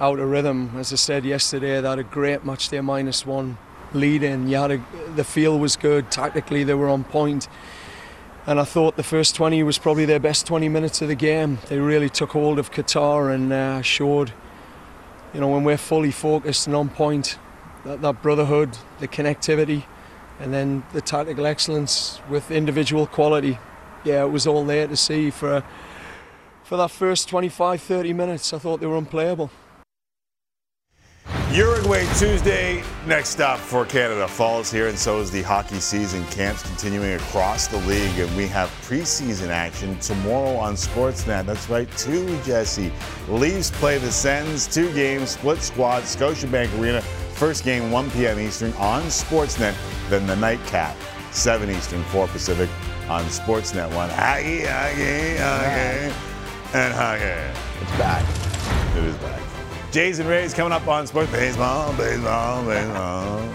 out 0.00 0.18
of 0.18 0.28
rhythm. 0.28 0.72
As 0.76 0.92
I 0.92 0.96
said 0.96 1.24
yesterday, 1.24 1.80
they 1.80 1.88
had 1.88 2.00
a 2.00 2.04
great 2.04 2.44
match 2.44 2.70
there, 2.70 2.82
minus 2.82 3.24
one 3.24 3.58
lead 3.94 4.22
in. 4.22 4.48
You 4.48 4.56
had 4.56 4.70
a, 4.70 4.84
the 5.14 5.24
feel 5.24 5.58
was 5.58 5.76
good. 5.76 6.10
Tactically, 6.10 6.64
they 6.64 6.74
were 6.74 6.88
on 6.88 7.04
point. 7.04 7.48
And 8.46 8.60
I 8.60 8.64
thought 8.64 8.96
the 8.96 9.02
first 9.02 9.34
20 9.36 9.62
was 9.62 9.78
probably 9.78 10.04
their 10.04 10.20
best 10.20 10.46
20 10.46 10.68
minutes 10.68 11.00
of 11.00 11.08
the 11.08 11.14
game. 11.14 11.58
They 11.68 11.78
really 11.78 12.10
took 12.10 12.32
hold 12.32 12.58
of 12.58 12.70
Qatar 12.70 13.34
and 13.34 13.52
uh, 13.52 13.82
showed, 13.82 14.32
you 15.32 15.40
know, 15.40 15.48
when 15.48 15.64
we're 15.64 15.78
fully 15.78 16.10
focused 16.10 16.66
and 16.66 16.76
on 16.76 16.90
point, 16.90 17.38
that, 17.84 18.02
that 18.02 18.20
brotherhood, 18.20 18.76
the 18.98 19.08
connectivity, 19.08 19.84
and 20.40 20.52
then 20.52 20.84
the 20.92 21.00
tactical 21.00 21.46
excellence 21.46 22.20
with 22.28 22.50
individual 22.50 23.06
quality. 23.06 23.58
Yeah, 24.04 24.24
it 24.24 24.30
was 24.30 24.46
all 24.46 24.64
there 24.64 24.86
to 24.86 24.96
see 24.96 25.30
for 25.30 25.64
for 26.64 26.78
that 26.78 26.90
first 26.90 27.28
25, 27.28 27.80
30 27.82 28.12
minutes. 28.14 28.52
I 28.52 28.58
thought 28.58 28.80
they 28.80 28.86
were 28.86 28.96
unplayable. 28.96 29.50
Uruguay 31.54 32.04
Tuesday, 32.18 32.82
next 33.06 33.28
stop 33.28 33.60
for 33.60 33.86
Canada 33.86 34.26
Falls 34.26 34.72
here, 34.72 34.88
and 34.88 34.98
so 34.98 35.20
is 35.20 35.30
the 35.30 35.42
hockey 35.42 35.78
season. 35.78 36.24
Camps 36.26 36.64
continuing 36.64 37.14
across 37.14 37.68
the 37.68 37.76
league, 37.86 38.18
and 38.18 38.36
we 38.36 38.48
have 38.48 38.68
preseason 38.82 39.50
action 39.50 39.96
tomorrow 40.00 40.56
on 40.56 40.74
Sportsnet. 40.74 41.46
That's 41.46 41.70
right, 41.70 41.88
two, 41.96 42.36
Jesse. 42.42 42.90
Leafs 43.28 43.70
play 43.70 43.98
the 43.98 44.10
Sens, 44.10 44.66
two 44.66 44.92
games, 44.94 45.30
split 45.30 45.62
squad, 45.62 46.02
Scotiabank 46.02 46.76
Arena. 46.80 47.00
First 47.34 47.62
game, 47.62 47.92
1 47.92 48.10
p.m. 48.10 48.40
Eastern 48.40 48.72
on 48.72 49.02
Sportsnet, 49.02 49.76
then 50.08 50.26
the 50.26 50.34
nightcap, 50.34 50.96
7 51.30 51.70
Eastern, 51.70 52.02
4 52.06 52.26
Pacific 52.26 52.68
on 53.08 53.22
Sportsnet 53.26 53.94
1. 53.94 54.10
Hockey, 54.10 54.62
hockey, 54.62 55.36
hockey, 55.36 56.14
and 56.74 56.92
hockey. 56.94 57.60
It's 57.80 57.90
back. 57.92 58.96
It 58.96 59.04
is 59.04 59.16
back. 59.18 59.43
Jays 59.94 60.18
and 60.18 60.28
Rays 60.28 60.52
coming 60.52 60.72
up 60.72 60.88
on 60.88 61.06
Sports 61.06 61.30
Baseball, 61.30 61.96
Baseball, 61.96 62.66
Baseball. 62.66 63.48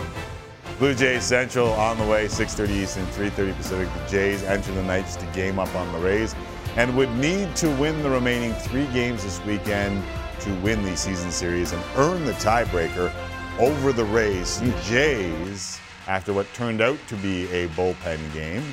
Blue 0.78 0.96
Jays 0.96 1.26
Central 1.26 1.68
on 1.74 1.98
the 1.98 2.06
way, 2.06 2.30
6:30 2.30 2.70
Eastern, 2.82 3.06
3:30 3.08 3.52
Pacific. 3.58 3.90
The 3.94 4.10
Jays 4.10 4.44
enter 4.44 4.72
the 4.72 4.84
night 4.84 5.04
just 5.04 5.20
to 5.20 5.26
game 5.34 5.60
up 5.60 5.76
on 5.76 5.92
the 5.92 6.00
Rays, 6.00 6.36
and 6.78 6.96
would 6.96 7.14
need 7.18 7.54
to 7.58 7.70
win 7.72 8.02
the 8.04 8.10
remaining 8.10 8.54
three 8.54 8.86
games 8.94 9.26
this 9.26 9.44
weekend 9.46 10.02
to 10.40 10.54
win 10.62 10.82
the 10.82 10.96
season 10.96 11.30
series 11.30 11.74
and 11.74 11.84
earn 11.98 12.24
the 12.24 12.32
tiebreaker 12.36 13.12
over 13.60 13.92
the 13.92 14.06
Rays. 14.06 14.62
The 14.62 14.72
Jays, 14.84 15.78
after 16.08 16.32
what 16.32 16.46
turned 16.54 16.80
out 16.80 17.00
to 17.10 17.16
be 17.18 17.52
a 17.52 17.68
bullpen 17.76 18.34
game, 18.34 18.64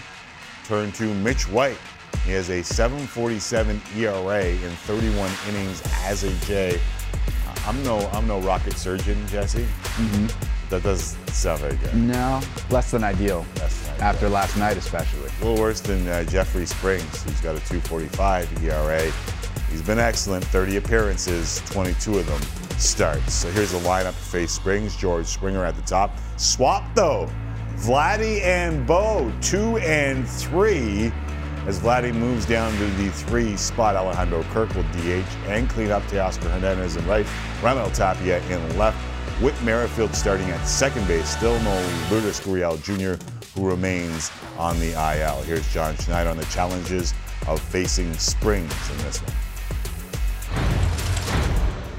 turn 0.68 0.92
to 0.92 1.12
Mitch 1.14 1.48
White. 1.48 1.78
He 2.24 2.30
has 2.30 2.48
a 2.48 2.62
7.47 2.62 3.80
ERA 3.96 4.44
in 4.44 4.70
31 4.86 5.30
innings 5.48 5.82
as 6.04 6.22
a 6.22 6.30
J. 6.46 6.80
I'm 7.66 7.82
no, 7.82 7.98
I'm 8.12 8.26
no 8.26 8.40
rocket 8.40 8.74
surgeon, 8.74 9.26
Jesse. 9.26 9.62
Mm-hmm. 9.62 10.68
That 10.70 10.82
doesn't 10.82 11.28
sound 11.30 11.60
very 11.60 11.76
good. 11.76 11.94
No, 11.94 12.40
less 12.70 12.90
than 12.90 13.02
ideal. 13.02 13.44
Less 13.56 13.86
than 13.86 14.00
after 14.00 14.28
last 14.28 14.56
night, 14.56 14.76
especially. 14.76 15.28
A 15.40 15.44
little 15.44 15.60
worse 15.60 15.80
than 15.80 16.06
uh, 16.06 16.24
Jeffrey 16.24 16.66
Springs, 16.66 17.24
who's 17.24 17.40
got 17.40 17.56
a 17.56 17.60
245 17.68 18.64
ERA. 18.64 19.12
He's 19.70 19.82
been 19.82 19.98
excellent, 19.98 20.44
30 20.44 20.76
appearances, 20.76 21.60
22 21.66 22.18
of 22.18 22.26
them 22.26 22.40
starts. 22.78 23.34
So 23.34 23.50
here's 23.50 23.72
the 23.72 23.78
lineup 23.80 24.12
to 24.12 24.12
face 24.12 24.52
Springs. 24.52 24.96
George 24.96 25.26
Springer 25.26 25.64
at 25.64 25.74
the 25.74 25.82
top. 25.82 26.16
Swap 26.36 26.84
though. 26.94 27.28
Vladdy 27.76 28.40
and 28.42 28.86
Bo, 28.86 29.32
two 29.42 29.76
and 29.78 30.26
three. 30.26 31.12
As 31.66 31.80
Vladdy 31.80 32.14
moves 32.14 32.46
down 32.46 32.72
to 32.78 32.86
the 32.90 33.10
three 33.10 33.56
spot, 33.56 33.96
Alejandro 33.96 34.44
Kirk 34.52 34.72
will 34.76 34.84
DH 34.84 35.26
and 35.48 35.68
clean 35.68 35.90
up 35.90 36.04
Teoscar 36.04 36.48
Hernandez 36.48 36.94
in 36.94 37.04
right, 37.08 37.26
Raimel 37.60 37.92
Tapia 37.92 38.40
in 38.48 38.78
left. 38.78 38.96
Whit 39.42 39.60
Merrifield 39.64 40.14
starting 40.14 40.48
at 40.50 40.64
second 40.64 41.08
base. 41.08 41.28
Still 41.28 41.58
no 41.60 41.74
Lourdes 42.08 42.38
Gurriel 42.38 42.80
Jr., 42.80 43.20
who 43.58 43.68
remains 43.68 44.30
on 44.56 44.78
the 44.78 44.92
IL. 44.92 45.42
Here's 45.42 45.66
John 45.72 45.96
Schneider 45.96 46.30
on 46.30 46.36
the 46.36 46.44
challenges 46.44 47.12
of 47.48 47.60
facing 47.60 48.14
Springs 48.14 48.72
in 48.92 48.98
this 48.98 49.20
one. 49.20 49.32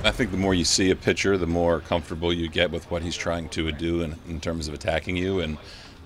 I 0.05 0.11
think 0.11 0.31
the 0.31 0.37
more 0.37 0.53
you 0.53 0.63
see 0.63 0.91
a 0.91 0.95
pitcher, 0.95 1.37
the 1.37 1.45
more 1.45 1.81
comfortable 1.81 2.31
you 2.31 2.47
get 2.47 2.71
with 2.71 2.89
what 2.89 3.01
he's 3.01 3.17
trying 3.17 3.49
to 3.49 3.69
do 3.73 4.01
in, 4.01 4.15
in 4.29 4.39
terms 4.39 4.69
of 4.69 4.73
attacking 4.73 5.17
you, 5.17 5.41
and 5.41 5.57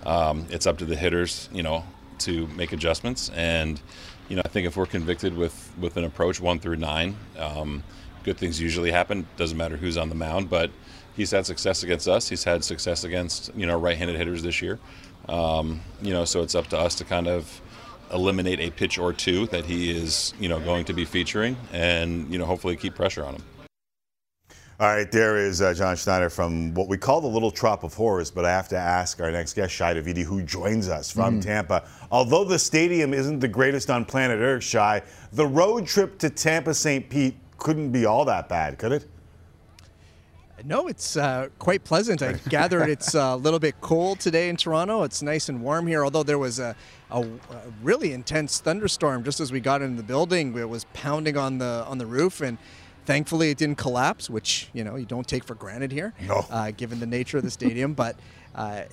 um, 0.04 0.48
it's 0.50 0.66
up 0.66 0.80
to 0.80 0.86
the 0.86 0.96
hitters, 0.96 1.48
you 1.54 1.62
know, 1.62 1.86
to 2.26 2.48
make 2.48 2.72
adjustments. 2.72 3.30
And 3.36 3.82
you 4.30 4.36
know, 4.36 4.42
I 4.46 4.48
think 4.48 4.68
if 4.68 4.78
we're 4.78 4.86
convicted 4.86 5.36
with 5.36 5.72
with 5.80 5.98
an 5.98 6.04
approach 6.04 6.40
one 6.40 6.60
through 6.60 6.78
nine, 6.78 7.18
um, 7.38 7.84
good 8.24 8.38
things 8.38 8.62
usually 8.62 8.92
happen. 8.92 9.28
Doesn't 9.38 9.58
matter 9.58 9.78
who's 9.78 9.98
on 9.98 10.10
the 10.10 10.16
mound, 10.16 10.50
but 10.50 10.72
he's 11.16 11.32
had 11.32 11.46
success 11.46 11.84
against 11.84 12.08
us. 12.08 12.30
He's 12.30 12.44
had 12.44 12.64
success 12.64 13.04
against 13.04 13.54
you 13.56 13.66
know 13.66 13.78
right-handed 13.78 14.16
hitters 14.16 14.44
this 14.44 14.62
year. 14.62 14.80
Um, 15.28 15.82
you 16.02 16.14
know, 16.14 16.26
so 16.26 16.42
it's 16.42 16.56
up 16.56 16.68
to 16.68 16.78
us 16.78 16.96
to 16.96 17.04
kind 17.04 17.28
of 17.28 17.62
eliminate 18.12 18.60
a 18.60 18.70
pitch 18.72 18.98
or 18.98 19.14
two 19.14 19.46
that 19.48 19.66
he 19.66 19.92
is 19.92 20.34
you 20.40 20.50
know 20.50 20.60
going 20.60 20.86
to 20.86 20.94
be 20.94 21.06
featuring, 21.06 21.58
and 21.72 22.32
you 22.32 22.40
know 22.40 22.46
hopefully 22.46 22.76
keep 22.76 22.96
pressure 22.96 23.26
on 23.26 23.36
him. 23.36 23.44
All 24.82 24.88
right, 24.88 25.12
there 25.12 25.38
is 25.38 25.62
uh, 25.62 25.76
John 25.76 25.96
Schneider 25.96 26.32
from 26.32 26.74
what 26.74 26.88
we 26.88 26.98
call 26.98 27.22
the 27.22 27.28
Little 27.28 27.52
Trop 27.52 27.84
of 27.84 27.94
Horrors, 27.94 28.32
but 28.32 28.46
I 28.46 28.50
have 28.50 28.68
to 28.70 28.76
ask 28.76 29.22
our 29.22 29.32
next 29.32 29.54
guest, 29.54 29.76
Shi 29.76 29.84
Davidi, 29.84 30.24
who 30.24 30.42
joins 30.42 30.90
us 30.90 31.12
from 31.12 31.40
mm. 31.40 31.44
Tampa. 31.44 31.88
Although 32.10 32.46
the 32.46 32.58
stadium 32.58 33.14
isn't 33.14 33.42
the 33.42 33.48
greatest 33.48 33.92
on 33.92 34.06
planet 34.06 34.40
Earth, 34.40 34.64
Shi, 34.64 35.02
the 35.34 35.46
road 35.46 35.86
trip 35.86 36.18
to 36.18 36.32
Tampa 36.32 36.74
St. 36.74 37.08
Pete 37.08 37.36
couldn't 37.60 37.92
be 37.92 38.08
all 38.08 38.26
that 38.26 38.50
bad, 38.50 38.80
could 38.80 38.92
it? 38.92 39.06
No, 40.66 40.88
it's 40.88 41.16
uh, 41.16 41.50
quite 41.60 41.84
pleasant. 41.84 42.24
I 42.24 42.34
gathered 42.50 42.90
it's 42.90 43.14
a 43.14 43.36
little 43.36 43.60
bit 43.60 43.80
cold 43.82 44.20
today 44.20 44.50
in 44.50 44.58
Toronto. 44.58 45.04
It's 45.04 45.22
nice 45.22 45.48
and 45.48 45.62
warm 45.62 45.86
here, 45.86 46.04
although 46.04 46.24
there 46.24 46.40
was 46.40 46.58
a, 46.58 46.76
a, 47.12 47.22
a, 47.22 47.28
really 47.84 48.14
intense 48.14 48.60
thunderstorm 48.60 49.24
just 49.24 49.40
as 49.40 49.52
we 49.52 49.60
got 49.60 49.84
into 49.84 49.98
the 49.98 50.04
building. 50.04 50.58
It 50.58 50.68
was 50.68 50.86
pounding 50.94 51.38
on 51.38 51.60
the 51.60 51.86
on 51.88 52.00
the 52.00 52.06
roof, 52.08 52.42
and 52.42 52.58
Thankfully, 53.06 53.50
it 53.50 53.58
didn't 53.58 53.78
collapse, 53.78 54.30
which 54.30 54.70
you 54.74 54.84
know 54.84 54.96
you 54.96 55.06
don't 55.06 55.28
take 55.28 55.44
for 55.44 55.56
granted 55.56 55.92
here, 55.92 56.14
no. 56.28 56.46
uh, 56.50 56.72
given 56.72 57.00
the 57.00 57.06
nature 57.06 57.38
of 57.38 57.44
the 57.44 57.52
stadium. 57.52 57.94
but 57.94 58.16
uh, 58.56 58.84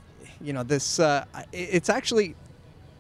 you 0.40 0.52
know, 0.52 0.62
this 0.62 1.00
uh, 1.00 1.24
it's 1.52 1.88
actually 1.88 2.34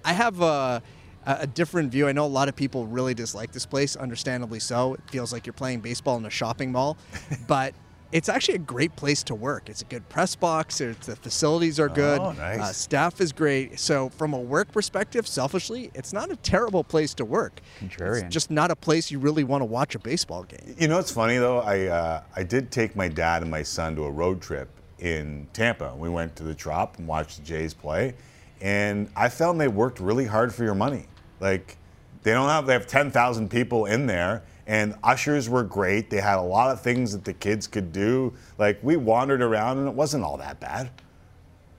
I 0.04 0.12
have 0.12 0.40
a, 0.40 0.82
a, 1.26 1.46
different 1.46 1.92
view. 1.92 2.08
I 2.08 2.12
know 2.12 2.24
a 2.24 2.26
lot 2.26 2.48
of 2.48 2.56
people 2.56 2.86
really 2.86 3.14
dislike 3.14 3.52
this 3.52 3.66
place, 3.66 3.96
understandably 3.96 4.60
so. 4.60 4.94
It 4.94 5.00
feels 5.10 5.32
like 5.32 5.46
you're 5.46 5.52
playing 5.52 5.80
baseball 5.80 6.16
in 6.16 6.24
a 6.24 6.30
shopping 6.30 6.72
mall, 6.72 6.96
but 7.46 7.74
it's 8.10 8.28
actually 8.28 8.54
a 8.54 8.58
great 8.60 8.94
place 8.96 9.22
to 9.24 9.34
work. 9.34 9.68
It's 9.68 9.82
a 9.82 9.84
good 9.84 10.08
press 10.08 10.34
box. 10.34 10.80
It's, 10.80 11.06
the 11.06 11.16
facilities 11.16 11.78
are 11.78 11.88
good. 11.88 12.20
Oh, 12.20 12.32
nice. 12.32 12.60
uh, 12.60 12.72
staff 12.72 13.20
is 13.20 13.32
great. 13.32 13.78
So 13.78 14.08
from 14.10 14.32
a 14.32 14.38
work 14.38 14.72
perspective, 14.72 15.26
selfishly, 15.26 15.90
it's 15.94 16.12
not 16.12 16.30
a 16.30 16.36
terrible 16.36 16.82
place 16.82 17.12
to 17.14 17.24
work. 17.24 17.60
Contrarian. 17.80 18.24
It's 18.24 18.32
just 18.32 18.50
not 18.50 18.70
a 18.70 18.76
place 18.76 19.10
you 19.10 19.18
really 19.18 19.44
want 19.44 19.60
to 19.60 19.66
watch 19.66 19.94
a 19.94 19.98
baseball 19.98 20.44
game. 20.44 20.74
You 20.78 20.88
know, 20.88 20.98
it's 20.98 21.10
funny 21.10 21.36
though. 21.36 21.60
I 21.60 21.86
uh, 21.86 22.22
I 22.34 22.42
did 22.42 22.70
take 22.70 22.96
my 22.96 23.08
dad 23.08 23.42
and 23.42 23.50
my 23.50 23.62
son 23.62 23.94
to 23.96 24.04
a 24.04 24.10
road 24.10 24.40
trip 24.40 24.68
in 24.98 25.46
Tampa. 25.52 25.94
We 25.94 26.08
went 26.08 26.34
to 26.36 26.44
the 26.44 26.54
Trop 26.54 26.98
and 26.98 27.06
watched 27.06 27.38
the 27.38 27.42
Jays 27.44 27.74
play, 27.74 28.14
and 28.60 29.10
I 29.14 29.28
found 29.28 29.60
they 29.60 29.68
worked 29.68 30.00
really 30.00 30.26
hard 30.26 30.54
for 30.54 30.64
your 30.64 30.74
money. 30.74 31.06
Like 31.40 31.76
they 32.22 32.32
don't 32.32 32.48
have 32.48 32.66
they 32.66 32.72
have 32.72 32.86
ten 32.86 33.10
thousand 33.10 33.50
people 33.50 33.84
in 33.84 34.06
there 34.06 34.42
and 34.68 34.94
ushers 35.02 35.48
were 35.48 35.64
great. 35.64 36.10
They 36.10 36.20
had 36.20 36.38
a 36.38 36.42
lot 36.42 36.70
of 36.70 36.82
things 36.82 37.12
that 37.12 37.24
the 37.24 37.32
kids 37.32 37.66
could 37.66 37.90
do. 37.90 38.34
Like 38.58 38.78
we 38.82 38.96
wandered 38.96 39.42
around 39.42 39.78
and 39.78 39.88
it 39.88 39.94
wasn't 39.94 40.22
all 40.22 40.36
that 40.36 40.60
bad. 40.60 40.90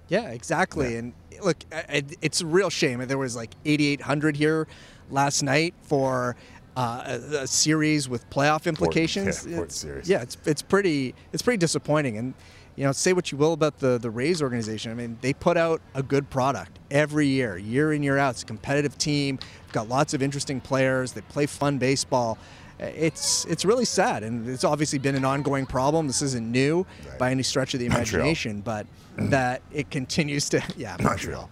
Yeah, 0.09 0.31
exactly. 0.31 0.93
Yeah. 0.93 0.99
And 0.99 1.13
look, 1.41 1.57
it's 1.71 2.41
a 2.41 2.47
real 2.47 2.71
shame. 2.71 3.05
There 3.07 3.19
was 3.19 3.35
like 3.35 3.51
8,800 3.63 4.35
here 4.35 4.67
last 5.11 5.43
night 5.43 5.75
for 5.83 6.35
uh, 6.75 7.03
a, 7.05 7.35
a, 7.41 7.47
series 7.47 8.09
with 8.09 8.27
playoff 8.31 8.65
implications. 8.65 9.41
Port, 9.41 9.51
yeah, 9.51 9.57
Port 9.57 9.71
series. 9.71 10.09
yeah, 10.09 10.21
it's 10.21 10.37
it's 10.45 10.61
pretty 10.61 11.13
it's 11.33 11.41
pretty 11.41 11.57
disappointing. 11.57 12.17
And 12.17 12.33
you 12.75 12.85
know, 12.85 12.91
say 12.91 13.11
what 13.13 13.31
you 13.31 13.37
will 13.37 13.53
about 13.53 13.79
the 13.79 13.97
the 13.97 14.09
Rays 14.09 14.41
organization. 14.41 14.91
I 14.91 14.95
mean, 14.95 15.17
they 15.21 15.33
put 15.33 15.57
out 15.57 15.81
a 15.93 16.01
good 16.01 16.29
product 16.29 16.79
every 16.89 17.27
year, 17.27 17.57
year 17.57 17.93
in 17.93 18.01
year 18.01 18.17
out. 18.17 18.31
It's 18.31 18.43
a 18.43 18.45
competitive 18.45 18.97
team. 18.97 19.39
Got 19.73 19.89
lots 19.89 20.13
of 20.13 20.23
interesting 20.23 20.61
players. 20.61 21.11
They 21.11 21.21
play 21.21 21.45
fun 21.45 21.77
baseball 21.77 22.37
it's 22.79 23.45
it's 23.45 23.65
really 23.65 23.85
sad, 23.85 24.23
and 24.23 24.47
it's 24.47 24.63
obviously 24.63 24.99
been 24.99 25.15
an 25.15 25.25
ongoing 25.25 25.65
problem. 25.65 26.07
This 26.07 26.21
isn't 26.21 26.49
new 26.49 26.85
right. 27.07 27.19
by 27.19 27.31
any 27.31 27.43
stretch 27.43 27.73
of 27.73 27.79
the 27.79 27.85
imagination, 27.85 28.63
Montreal. 28.65 28.85
but 29.17 29.29
that 29.31 29.61
it 29.71 29.91
continues 29.91 30.49
to 30.49 30.63
yeah 30.77 30.95
Montreal. 31.01 31.09
Montreal. 31.09 31.49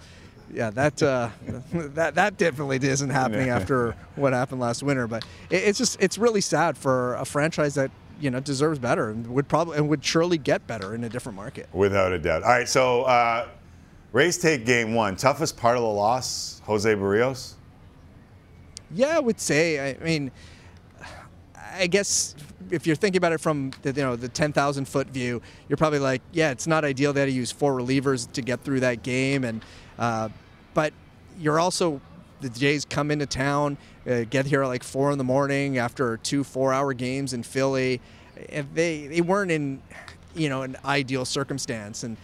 Yeah, 0.53 0.69
that 0.71 1.03
uh, 1.03 1.30
that 1.73 2.15
that 2.15 2.38
definitely 2.38 2.78
isn't 2.78 3.09
happening 3.09 3.49
after 3.49 3.95
what 4.15 4.34
happened 4.34 4.61
last 4.61 4.84
winter. 4.84 5.07
But 5.07 5.25
it, 5.49 5.63
it's 5.63 5.78
just 5.78 6.01
it's 6.01 6.17
really 6.17 6.41
sad 6.41 6.78
for 6.78 7.15
a 7.15 7.25
franchise 7.25 7.75
that 7.75 7.91
you 8.19 8.32
know 8.32 8.39
deserves 8.39 8.80
better 8.80 9.09
and 9.09 9.28
would 9.28 9.49
probably 9.49 9.78
and 9.78 9.89
would 9.89 10.03
surely 10.03 10.38
get 10.38 10.65
better 10.65 10.95
in 10.95 11.03
a 11.03 11.09
different 11.09 11.36
market. 11.36 11.67
Without 11.73 12.13
a 12.13 12.19
doubt. 12.19 12.43
All 12.43 12.49
right, 12.49 12.69
so 12.69 13.03
uh, 13.03 13.49
Rays 14.13 14.38
take 14.38 14.65
game 14.65 14.93
one. 14.93 15.17
Toughest 15.17 15.57
part 15.57 15.75
of 15.75 15.84
the 15.84 15.89
loss, 15.89 16.61
Jose 16.63 16.95
Berrios. 16.95 17.55
Yeah, 18.91 19.17
I 19.17 19.19
would 19.19 19.41
say. 19.41 19.91
I 19.91 20.01
mean 20.01 20.32
I 21.78 21.88
guess 21.88 22.36
if 22.71 22.86
you're 22.86 22.95
thinking 22.95 23.17
about 23.17 23.34
it 23.34 23.39
from 23.39 23.71
the, 23.82 23.91
you 23.91 24.03
know 24.03 24.15
the 24.15 24.28
10,000 24.28 24.86
foot 24.86 25.07
view, 25.07 25.41
you're 25.69 25.78
probably 25.78 25.99
like, 25.99 26.21
yeah, 26.32 26.51
it's 26.51 26.67
not 26.67 26.84
ideal 26.84 27.13
that 27.13 27.28
he 27.28 27.34
used 27.34 27.55
four 27.55 27.73
relievers 27.73 28.32
to 28.34 28.41
get 28.41 28.61
through 28.61 28.82
that 28.82 29.03
game, 29.03 29.43
and 29.43 29.63
uh, 29.97 30.30
but 30.73 30.93
you're 31.39 31.59
also 31.59 32.01
the 32.41 32.49
Jays 32.49 32.86
come 32.86 33.09
into 33.09 33.25
town, 33.25 33.78
uh, 34.07 34.23
get 34.30 34.45
here 34.45 34.63
at 34.63 34.67
like 34.67 34.84
four 34.84 35.11
in 35.11 35.17
the 35.17 35.23
morning 35.23 35.78
after 35.78 36.17
two 36.17 36.43
four-hour 36.43 36.93
games 36.93 37.34
in 37.34 37.43
Philly. 37.43 38.01
If 38.36 38.71
they 38.73 39.07
they 39.07 39.21
weren't 39.21 39.51
in 39.51 39.82
you 40.36 40.49
know 40.49 40.63
an 40.63 40.78
ideal 40.86 41.25
circumstance, 41.25 42.03
and 42.03 42.17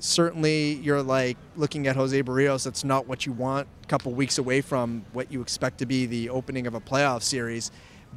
certainly 0.00 0.74
you're 0.74 1.02
like 1.02 1.36
looking 1.56 1.86
at 1.86 1.96
Jose 1.96 2.22
Berrios. 2.22 2.64
That's 2.64 2.84
not 2.84 3.06
what 3.06 3.26
you 3.26 3.32
want. 3.32 3.68
A 3.82 3.86
couple 3.86 4.12
weeks 4.12 4.38
away 4.38 4.60
from 4.60 5.04
what 5.12 5.30
you 5.30 5.40
expect 5.40 5.78
to 5.78 5.86
be 5.86 6.06
the 6.06 6.30
opening 6.30 6.66
of 6.66 6.74
a 6.74 6.80
playoff 6.80 7.22
series 7.22 7.70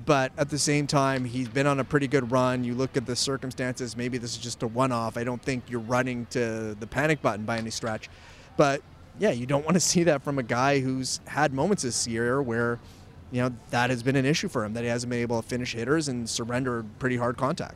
but 0.04 0.32
at 0.38 0.50
the 0.50 0.60
same 0.60 0.88
time, 0.88 1.24
he's 1.24 1.48
been 1.48 1.68
on 1.68 1.80
a 1.80 1.84
pretty 1.84 2.08
good 2.08 2.32
run. 2.32 2.64
You 2.64 2.76
look 2.76 2.98
at 2.98 3.06
the 3.06 3.16
circumstances, 3.16 3.96
maybe 3.96 4.18
this 4.18 4.32
is 4.32 4.38
just 4.38 4.62
a 4.64 4.68
one 4.68 4.92
off. 4.92 5.16
I 5.16 5.24
don't 5.24 5.42
think 5.42 5.64
you're 5.70 5.80
running 5.80 6.26
to 6.32 6.76
the 6.78 6.88
panic 6.88 7.22
button 7.22 7.46
by 7.46 7.58
any 7.58 7.70
stretch. 7.70 8.10
But 8.58 8.82
yeah, 9.20 9.32
you 9.32 9.46
don't 9.46 9.64
want 9.64 9.76
to 9.76 9.80
see 9.92 10.04
that 10.04 10.22
from 10.24 10.38
a 10.38 10.44
guy 10.44 10.80
who's 10.80 11.22
had 11.26 11.54
moments 11.54 11.84
this 11.84 12.08
year 12.08 12.42
where, 12.42 12.80
you 13.32 13.42
know, 13.42 13.56
that 13.70 13.90
has 13.90 14.04
been 14.04 14.18
an 14.18 14.26
issue 14.26 14.50
for 14.50 14.66
him, 14.66 14.74
that 14.74 14.84
he 14.84 14.90
hasn't 14.90 15.10
been 15.10 15.22
able 15.22 15.42
to 15.42 15.48
finish 15.48 15.74
hitters 15.74 16.10
and 16.10 16.30
surrender 16.30 16.84
pretty 17.00 17.16
hard 17.16 17.38
contact. 17.38 17.76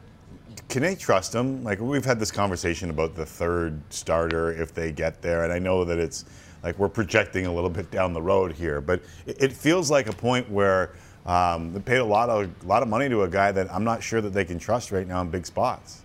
Can 0.67 0.83
they 0.83 0.95
trust 0.95 1.33
him? 1.33 1.63
Like, 1.63 1.79
we've 1.79 2.05
had 2.05 2.19
this 2.19 2.31
conversation 2.31 2.89
about 2.89 3.15
the 3.15 3.25
third 3.25 3.81
starter 3.89 4.51
if 4.51 4.73
they 4.73 4.91
get 4.91 5.21
there, 5.21 5.43
and 5.43 5.53
I 5.53 5.57
know 5.57 5.83
that 5.83 5.97
it's 5.97 6.25
like 6.63 6.77
we're 6.77 6.89
projecting 6.89 7.45
a 7.45 7.53
little 7.53 7.69
bit 7.69 7.89
down 7.89 8.13
the 8.13 8.21
road 8.21 8.51
here, 8.51 8.81
but 8.81 9.01
it 9.25 9.51
feels 9.51 9.89
like 9.89 10.07
a 10.07 10.13
point 10.13 10.49
where 10.49 10.93
um, 11.25 11.73
they 11.73 11.79
paid 11.79 11.97
a 11.97 12.05
lot 12.05 12.29
of 12.29 12.49
a 12.63 12.67
lot 12.67 12.81
of 12.81 12.89
money 12.89 13.09
to 13.09 13.23
a 13.23 13.27
guy 13.27 13.51
that 13.51 13.71
I'm 13.71 13.83
not 13.83 14.01
sure 14.01 14.21
that 14.21 14.33
they 14.33 14.45
can 14.45 14.59
trust 14.59 14.91
right 14.91 15.07
now 15.07 15.21
in 15.21 15.29
big 15.29 15.45
spots. 15.45 16.01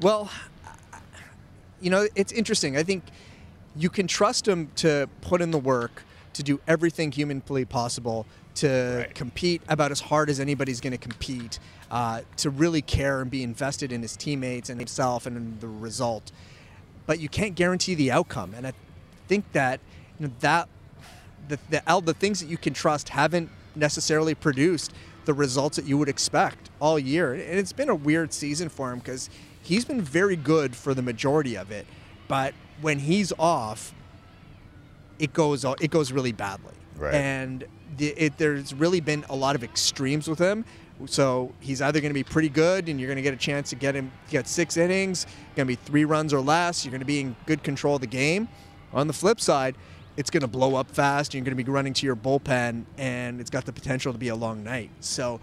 Well, 0.00 0.30
you 1.80 1.90
know, 1.90 2.06
it's 2.14 2.32
interesting. 2.32 2.76
I 2.76 2.82
think 2.82 3.04
you 3.76 3.88
can 3.90 4.06
trust 4.06 4.46
him 4.46 4.70
to 4.76 5.08
put 5.20 5.40
in 5.40 5.50
the 5.50 5.58
work 5.58 6.02
to 6.32 6.42
do 6.42 6.60
everything 6.66 7.12
humanly 7.12 7.64
possible 7.64 8.26
to 8.56 9.04
right. 9.06 9.14
compete 9.14 9.62
about 9.68 9.90
as 9.90 10.00
hard 10.00 10.28
as 10.28 10.40
anybody's 10.40 10.80
going 10.80 10.92
to 10.92 10.98
compete, 10.98 11.58
uh, 11.90 12.20
to 12.36 12.50
really 12.50 12.82
care 12.82 13.20
and 13.20 13.30
be 13.30 13.42
invested 13.42 13.92
in 13.92 14.02
his 14.02 14.16
teammates 14.16 14.68
and 14.68 14.80
himself 14.80 15.26
and 15.26 15.36
in 15.36 15.58
the 15.60 15.68
result. 15.68 16.32
But 17.06 17.20
you 17.20 17.28
can't 17.28 17.54
guarantee 17.54 17.94
the 17.94 18.10
outcome, 18.10 18.54
and 18.54 18.66
I 18.66 18.72
think 19.28 19.50
that 19.52 19.80
you 20.18 20.26
know, 20.26 20.32
that 20.40 20.68
the, 21.48 21.58
the 21.70 22.00
the 22.04 22.14
things 22.14 22.40
that 22.40 22.48
you 22.48 22.58
can 22.58 22.74
trust 22.74 23.08
haven't 23.08 23.50
necessarily 23.74 24.34
produced 24.34 24.92
the 25.24 25.34
results 25.34 25.76
that 25.76 25.84
you 25.84 25.98
would 25.98 26.08
expect 26.08 26.70
all 26.80 26.98
year. 26.98 27.32
And 27.34 27.58
it's 27.58 27.72
been 27.72 27.88
a 27.88 27.94
weird 27.94 28.32
season 28.32 28.68
for 28.68 28.92
him 28.92 28.98
because 28.98 29.30
he's 29.62 29.84
been 29.84 30.00
very 30.00 30.36
good 30.36 30.74
for 30.74 30.94
the 30.94 31.02
majority 31.02 31.56
of 31.56 31.70
it. 31.70 31.86
But 32.28 32.54
when 32.80 32.98
he's 32.98 33.32
off, 33.38 33.94
it 35.18 35.32
goes 35.32 35.64
it 35.80 35.90
goes 35.90 36.12
really 36.12 36.32
badly. 36.32 36.74
Right. 36.96 37.14
And 37.14 37.64
the, 37.96 38.08
it, 38.08 38.38
there's 38.38 38.74
really 38.74 39.00
been 39.00 39.24
a 39.28 39.36
lot 39.36 39.56
of 39.56 39.64
extremes 39.64 40.28
with 40.28 40.38
him. 40.38 40.64
So 41.06 41.52
he's 41.60 41.80
either 41.80 42.00
going 42.00 42.10
to 42.10 42.14
be 42.14 42.24
pretty 42.24 42.50
good, 42.50 42.88
and 42.88 43.00
you're 43.00 43.06
going 43.06 43.16
to 43.16 43.22
get 43.22 43.32
a 43.32 43.38
chance 43.38 43.70
to 43.70 43.76
get 43.76 43.94
him 43.94 44.12
get 44.28 44.46
six 44.46 44.76
innings, 44.76 45.24
going 45.56 45.66
to 45.66 45.76
be 45.76 45.76
three 45.76 46.04
runs 46.04 46.34
or 46.34 46.40
less. 46.40 46.84
You're 46.84 46.90
going 46.90 47.00
to 47.00 47.06
be 47.06 47.20
in 47.20 47.36
good 47.46 47.62
control 47.62 47.94
of 47.94 48.02
the 48.02 48.06
game. 48.06 48.48
On 48.92 49.06
the 49.06 49.12
flip 49.12 49.40
side, 49.40 49.76
it's 50.20 50.28
going 50.28 50.42
to 50.42 50.46
blow 50.46 50.74
up 50.74 50.90
fast. 50.90 51.32
You're 51.32 51.42
going 51.42 51.56
to 51.56 51.64
be 51.64 51.70
running 51.70 51.94
to 51.94 52.04
your 52.04 52.14
bullpen, 52.14 52.84
and 52.98 53.40
it's 53.40 53.48
got 53.48 53.64
the 53.64 53.72
potential 53.72 54.12
to 54.12 54.18
be 54.18 54.28
a 54.28 54.36
long 54.36 54.62
night. 54.62 54.90
So, 55.00 55.40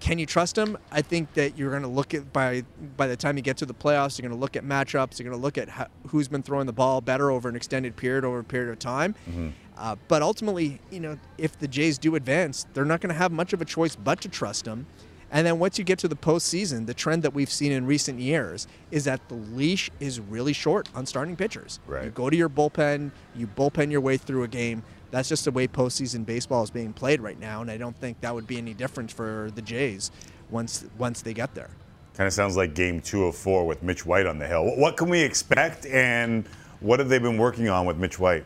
can 0.00 0.18
you 0.18 0.26
trust 0.26 0.58
him? 0.58 0.76
I 0.92 1.00
think 1.00 1.32
that 1.32 1.56
you're 1.56 1.70
going 1.70 1.80
to 1.80 1.88
look 1.88 2.12
at 2.12 2.30
by 2.30 2.64
by 2.98 3.06
the 3.06 3.16
time 3.16 3.38
you 3.38 3.42
get 3.42 3.56
to 3.56 3.66
the 3.66 3.72
playoffs, 3.72 4.18
you're 4.18 4.28
going 4.28 4.38
to 4.38 4.40
look 4.40 4.54
at 4.54 4.64
matchups. 4.64 5.18
You're 5.18 5.30
going 5.30 5.40
to 5.40 5.42
look 5.42 5.56
at 5.56 5.70
how, 5.70 5.86
who's 6.08 6.28
been 6.28 6.42
throwing 6.42 6.66
the 6.66 6.74
ball 6.74 7.00
better 7.00 7.30
over 7.30 7.48
an 7.48 7.56
extended 7.56 7.96
period, 7.96 8.26
over 8.26 8.40
a 8.40 8.44
period 8.44 8.70
of 8.70 8.78
time. 8.78 9.14
Mm-hmm. 9.30 9.48
Uh, 9.78 9.96
but 10.08 10.20
ultimately, 10.20 10.78
you 10.90 11.00
know, 11.00 11.18
if 11.38 11.58
the 11.58 11.66
Jays 11.66 11.96
do 11.96 12.16
advance, 12.16 12.66
they're 12.74 12.84
not 12.84 13.00
going 13.00 13.08
to 13.08 13.18
have 13.18 13.32
much 13.32 13.54
of 13.54 13.62
a 13.62 13.64
choice 13.64 13.96
but 13.96 14.20
to 14.20 14.28
trust 14.28 14.66
him. 14.66 14.86
And 15.30 15.46
then 15.46 15.58
once 15.58 15.78
you 15.78 15.84
get 15.84 15.98
to 16.00 16.08
the 16.08 16.16
postseason, 16.16 16.86
the 16.86 16.94
trend 16.94 17.22
that 17.24 17.34
we've 17.34 17.50
seen 17.50 17.72
in 17.72 17.84
recent 17.86 18.20
years 18.20 18.66
is 18.90 19.04
that 19.04 19.28
the 19.28 19.34
leash 19.34 19.90
is 19.98 20.20
really 20.20 20.52
short 20.52 20.88
on 20.94 21.04
starting 21.04 21.36
pitchers. 21.36 21.80
Right. 21.86 22.04
You 22.04 22.10
go 22.10 22.30
to 22.30 22.36
your 22.36 22.48
bullpen, 22.48 23.10
you 23.34 23.46
bullpen 23.46 23.90
your 23.90 24.00
way 24.00 24.16
through 24.16 24.44
a 24.44 24.48
game. 24.48 24.82
That's 25.10 25.28
just 25.28 25.44
the 25.44 25.50
way 25.50 25.66
postseason 25.68 26.26
baseball 26.26 26.62
is 26.62 26.70
being 26.70 26.92
played 26.92 27.20
right 27.20 27.38
now, 27.38 27.60
and 27.60 27.70
I 27.70 27.76
don't 27.76 27.96
think 27.96 28.20
that 28.20 28.34
would 28.34 28.46
be 28.46 28.58
any 28.58 28.74
different 28.74 29.10
for 29.10 29.50
the 29.54 29.62
Jays 29.62 30.10
once 30.50 30.84
once 30.98 31.22
they 31.22 31.32
get 31.32 31.54
there. 31.54 31.70
Kind 32.14 32.26
of 32.26 32.32
sounds 32.32 32.56
like 32.56 32.74
game 32.74 33.00
two 33.00 33.24
of 33.24 33.36
four 33.36 33.66
with 33.66 33.82
Mitch 33.82 34.04
White 34.04 34.26
on 34.26 34.38
the 34.38 34.46
hill. 34.46 34.64
What 34.76 34.96
can 34.96 35.08
we 35.08 35.20
expect, 35.20 35.86
and 35.86 36.44
what 36.80 36.98
have 36.98 37.08
they 37.08 37.18
been 37.18 37.38
working 37.38 37.68
on 37.68 37.86
with 37.86 37.96
Mitch 37.96 38.18
White? 38.18 38.44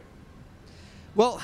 Well, 1.14 1.40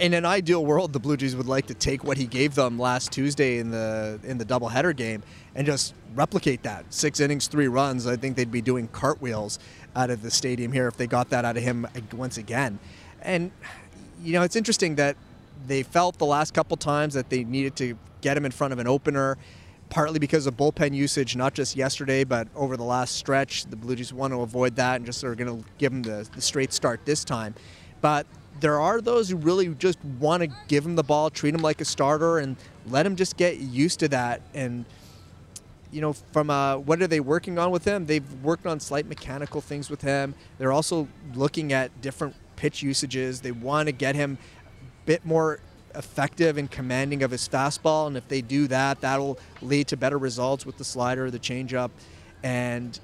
in 0.00 0.14
an 0.14 0.24
ideal 0.24 0.64
world, 0.64 0.94
the 0.94 0.98
Blue 0.98 1.16
Jays 1.16 1.36
would 1.36 1.46
like 1.46 1.66
to 1.66 1.74
take 1.74 2.02
what 2.02 2.16
he 2.16 2.26
gave 2.26 2.54
them 2.54 2.78
last 2.78 3.12
Tuesday 3.12 3.58
in 3.58 3.70
the 3.70 4.18
in 4.24 4.38
the 4.38 4.46
doubleheader 4.46 4.96
game 4.96 5.22
and 5.54 5.66
just 5.66 5.94
replicate 6.14 6.62
that. 6.62 6.92
Six 6.92 7.20
innings, 7.20 7.46
three 7.46 7.68
runs. 7.68 8.06
I 8.06 8.16
think 8.16 8.34
they'd 8.34 8.50
be 8.50 8.62
doing 8.62 8.88
cartwheels 8.88 9.58
out 9.94 10.08
of 10.08 10.22
the 10.22 10.30
stadium 10.30 10.72
here 10.72 10.88
if 10.88 10.96
they 10.96 11.06
got 11.06 11.28
that 11.30 11.44
out 11.44 11.56
of 11.56 11.62
him 11.62 11.86
once 12.14 12.38
again. 12.38 12.78
And 13.20 13.52
you 14.22 14.32
know, 14.32 14.42
it's 14.42 14.56
interesting 14.56 14.94
that 14.94 15.16
they 15.66 15.82
felt 15.82 16.18
the 16.18 16.26
last 16.26 16.54
couple 16.54 16.78
times 16.78 17.12
that 17.14 17.28
they 17.28 17.44
needed 17.44 17.76
to 17.76 17.96
get 18.22 18.36
him 18.36 18.46
in 18.46 18.52
front 18.52 18.72
of 18.72 18.78
an 18.78 18.86
opener, 18.86 19.36
partly 19.90 20.18
because 20.18 20.46
of 20.46 20.56
bullpen 20.56 20.94
usage, 20.94 21.36
not 21.36 21.52
just 21.52 21.76
yesterday, 21.76 22.24
but 22.24 22.48
over 22.56 22.78
the 22.78 22.84
last 22.84 23.16
stretch. 23.16 23.66
The 23.66 23.76
Blue 23.76 23.96
Jays 23.96 24.14
want 24.14 24.32
to 24.32 24.40
avoid 24.40 24.76
that 24.76 24.96
and 24.96 25.04
just 25.04 25.22
are 25.24 25.34
going 25.34 25.62
to 25.62 25.68
give 25.76 25.92
him 25.92 26.02
the, 26.02 26.26
the 26.34 26.40
straight 26.40 26.72
start 26.72 27.04
this 27.04 27.22
time. 27.22 27.54
But 28.00 28.26
there 28.60 28.80
are 28.80 29.00
those 29.00 29.30
who 29.30 29.36
really 29.36 29.68
just 29.68 29.98
want 30.18 30.42
to 30.42 30.50
give 30.68 30.84
him 30.84 30.96
the 30.96 31.02
ball, 31.02 31.30
treat 31.30 31.54
him 31.54 31.62
like 31.62 31.80
a 31.80 31.84
starter, 31.84 32.38
and 32.38 32.56
let 32.86 33.06
him 33.06 33.16
just 33.16 33.36
get 33.36 33.58
used 33.58 34.00
to 34.00 34.08
that. 34.08 34.42
And 34.54 34.84
you 35.90 36.00
know, 36.00 36.12
from 36.12 36.50
uh, 36.50 36.76
what 36.76 37.02
are 37.02 37.06
they 37.06 37.20
working 37.20 37.58
on 37.58 37.70
with 37.70 37.84
him? 37.84 38.06
They've 38.06 38.32
worked 38.42 38.66
on 38.66 38.78
slight 38.78 39.06
mechanical 39.06 39.60
things 39.60 39.90
with 39.90 40.02
him. 40.02 40.34
They're 40.58 40.72
also 40.72 41.08
looking 41.34 41.72
at 41.72 42.00
different 42.00 42.36
pitch 42.56 42.82
usages. 42.82 43.40
They 43.40 43.52
want 43.52 43.88
to 43.88 43.92
get 43.92 44.14
him 44.14 44.38
a 44.66 45.06
bit 45.06 45.24
more 45.24 45.60
effective 45.94 46.56
and 46.56 46.70
commanding 46.70 47.22
of 47.22 47.30
his 47.32 47.48
fastball, 47.48 48.06
and 48.06 48.16
if 48.16 48.28
they 48.28 48.40
do 48.40 48.68
that, 48.68 49.00
that'll 49.00 49.38
lead 49.60 49.88
to 49.88 49.96
better 49.96 50.18
results 50.18 50.64
with 50.64 50.76
the 50.76 50.84
slider, 50.84 51.30
the 51.30 51.38
changeup, 51.38 51.90
and 52.42 53.00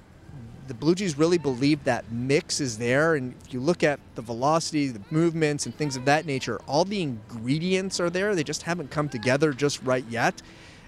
the 0.69 0.75
Blue 0.75 0.95
Jays 0.95 1.17
really 1.17 1.39
believe 1.39 1.85
that 1.85 2.11
mix 2.11 2.61
is 2.61 2.79
there. 2.79 3.14
And 3.14 3.35
if 3.45 3.53
you 3.53 3.61
look 3.61 3.83
at 3.83 4.01
the 4.14 4.23
velocity, 4.23 4.89
the 4.89 5.01
movements, 5.11 5.67
and 5.67 5.75
things 5.77 5.97
of 5.97 6.05
that 6.07 6.27
nature, 6.27 6.61
all 6.67 6.85
the 6.85 7.03
ingredients 7.03 8.01
are 8.01 8.11
there. 8.11 8.35
They 8.35 8.45
just 8.45 8.62
haven't 8.62 8.91
come 8.91 9.09
together 9.09 9.53
just 9.53 9.83
right 9.83 10.05
yet. 10.09 10.43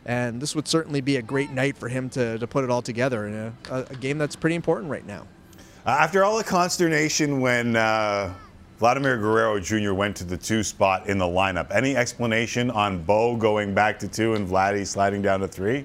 And 0.05 0.41
this 0.41 0.55
would 0.55 0.67
certainly 0.67 1.01
be 1.01 1.17
a 1.17 1.23
great 1.23 1.51
night 1.51 1.77
for 1.77 1.89
him 1.89 2.09
to, 2.11 2.39
to 2.39 2.47
put 2.47 2.65
it 2.65 2.71
all 2.71 2.83
together 2.83 3.27
in 3.27 3.35
a, 3.71 3.87
a 3.91 3.97
game 3.97 4.19
that's 4.19 4.37
pretty 4.37 4.57
important 4.57 4.91
right 4.91 5.07
now. 5.07 5.27
Uh, 5.87 5.91
after 5.91 6.25
all 6.25 6.37
the 6.37 6.45
consternation 6.45 7.41
when 7.41 7.77
uh, 7.77 8.33
Vladimir 8.79 9.19
Guerrero 9.19 9.59
Jr. 9.61 9.93
went 9.93 10.17
to 10.17 10.25
the 10.25 10.37
two 10.37 10.63
spot 10.63 11.09
in 11.09 11.19
the 11.19 11.25
lineup, 11.25 11.75
any 11.75 11.97
explanation 11.97 12.71
on 12.71 13.03
Bo 13.03 13.37
going 13.37 13.75
back 13.75 13.99
to 14.01 14.09
two 14.09 14.35
and 14.35 14.49
Vladdy 14.49 14.87
sliding 14.87 15.21
down 15.21 15.41
to 15.41 15.49
three? 15.49 15.85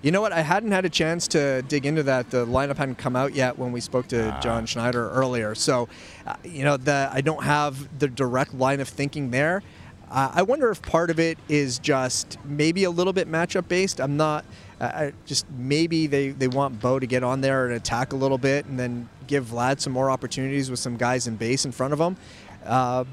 You 0.00 0.12
know 0.12 0.20
what? 0.20 0.32
I 0.32 0.42
hadn't 0.42 0.70
had 0.70 0.84
a 0.84 0.88
chance 0.88 1.26
to 1.28 1.62
dig 1.62 1.84
into 1.84 2.04
that. 2.04 2.30
The 2.30 2.46
lineup 2.46 2.76
hadn't 2.76 2.98
come 2.98 3.16
out 3.16 3.34
yet 3.34 3.58
when 3.58 3.72
we 3.72 3.80
spoke 3.80 4.06
to 4.08 4.32
Ah. 4.32 4.40
John 4.40 4.64
Schneider 4.64 5.10
earlier. 5.10 5.54
So, 5.56 5.88
uh, 6.26 6.36
you 6.44 6.64
know, 6.64 6.76
the, 6.76 7.10
I 7.12 7.20
don't 7.20 7.42
have 7.42 7.98
the 7.98 8.06
direct 8.06 8.54
line 8.54 8.80
of 8.80 8.88
thinking 8.88 9.30
there. 9.32 9.62
Uh, 10.10 10.30
I 10.32 10.42
wonder 10.42 10.70
if 10.70 10.80
part 10.82 11.10
of 11.10 11.18
it 11.18 11.36
is 11.48 11.78
just 11.80 12.38
maybe 12.44 12.84
a 12.84 12.90
little 12.90 13.12
bit 13.12 13.28
matchup 13.28 13.66
based. 13.68 14.00
I'm 14.00 14.16
not. 14.16 14.44
Uh, 14.80 14.84
I 14.84 15.12
just 15.26 15.44
maybe 15.50 16.06
they, 16.06 16.28
they 16.30 16.48
want 16.48 16.80
Bo 16.80 16.98
to 17.00 17.06
get 17.06 17.24
on 17.24 17.40
there 17.40 17.66
and 17.66 17.74
attack 17.74 18.12
a 18.12 18.16
little 18.16 18.38
bit, 18.38 18.66
and 18.66 18.78
then 18.78 19.08
give 19.26 19.46
Vlad 19.46 19.80
some 19.80 19.92
more 19.92 20.10
opportunities 20.10 20.70
with 20.70 20.78
some 20.78 20.96
guys 20.96 21.26
in 21.26 21.36
base 21.36 21.64
in 21.66 21.72
front 21.72 21.92
of 21.92 22.00
him. 22.00 22.16
Uh, 22.64 23.04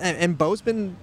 and, 0.00 0.16
and 0.16 0.38
Bo's 0.38 0.62
been 0.62 0.96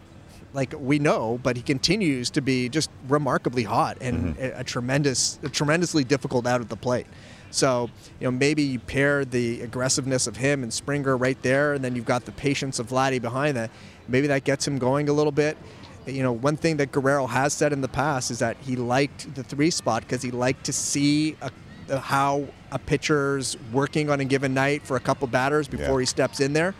like 0.53 0.73
we 0.77 0.99
know, 0.99 1.39
but 1.43 1.55
he 1.55 1.61
continues 1.61 2.29
to 2.31 2.41
be 2.41 2.69
just 2.69 2.89
remarkably 3.07 3.63
hot 3.63 3.97
and 4.01 4.35
mm-hmm. 4.35 4.43
a, 4.43 4.61
a 4.61 4.63
tremendous, 4.63 5.39
a 5.43 5.49
tremendously 5.49 6.03
difficult 6.03 6.47
out 6.47 6.61
at 6.61 6.69
the 6.69 6.75
plate. 6.75 7.07
So 7.51 7.89
you 8.19 8.27
know 8.27 8.31
maybe 8.31 8.61
you 8.63 8.79
pair 8.79 9.25
the 9.25 9.61
aggressiveness 9.61 10.27
of 10.27 10.37
him 10.37 10.63
and 10.63 10.73
Springer 10.73 11.17
right 11.17 11.41
there, 11.41 11.73
and 11.73 11.83
then 11.83 11.95
you've 11.95 12.05
got 12.05 12.25
the 12.25 12.31
patience 12.31 12.79
of 12.79 12.87
Vladdy 12.89 13.21
behind 13.21 13.57
that. 13.57 13.71
Maybe 14.07 14.27
that 14.27 14.43
gets 14.43 14.67
him 14.67 14.77
going 14.77 15.09
a 15.09 15.13
little 15.13 15.31
bit. 15.31 15.57
You 16.05 16.23
know, 16.23 16.31
one 16.31 16.57
thing 16.57 16.77
that 16.77 16.91
Guerrero 16.91 17.27
has 17.27 17.53
said 17.53 17.73
in 17.73 17.81
the 17.81 17.87
past 17.87 18.31
is 18.31 18.39
that 18.39 18.57
he 18.61 18.75
liked 18.75 19.33
the 19.35 19.43
three 19.43 19.69
spot 19.69 20.03
because 20.03 20.21
he 20.21 20.31
liked 20.31 20.65
to 20.65 20.73
see 20.73 21.35
a, 21.41 21.51
a- 21.89 21.99
how 21.99 22.47
a 22.71 22.79
pitcher's 22.79 23.57
working 23.71 24.09
on 24.09 24.19
a 24.19 24.25
given 24.25 24.53
night 24.53 24.81
for 24.83 24.95
a 24.95 24.99
couple 24.99 25.27
batters 25.27 25.67
before 25.67 25.99
Yeah. 25.99 26.03
he 26.03 26.05
steps 26.05 26.39
in 26.39 26.53
there. 26.53 26.73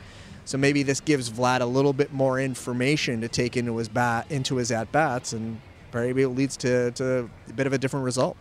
So 0.50 0.58
maybe 0.58 0.82
this 0.82 1.00
gives 1.00 1.30
Vlad 1.30 1.62
a 1.62 1.66
little 1.66 1.94
bit 1.94 2.12
more 2.12 2.40
information 2.40 3.22
to 3.22 3.28
take 3.28 3.56
into 3.56 3.78
his 3.78 3.88
bat 3.88 4.26
into 4.32 4.56
his 4.56 4.72
at 4.72 4.92
bats, 4.92 5.34
and 5.34 5.62
maybe 5.94 6.24
it 6.24 6.30
leads 6.30 6.58
to, 6.58 6.90
to 6.94 7.30
a 7.48 7.54
bit 7.54 7.68
of 7.68 7.74
a 7.74 7.78
different 7.78 8.04
result. 8.04 8.36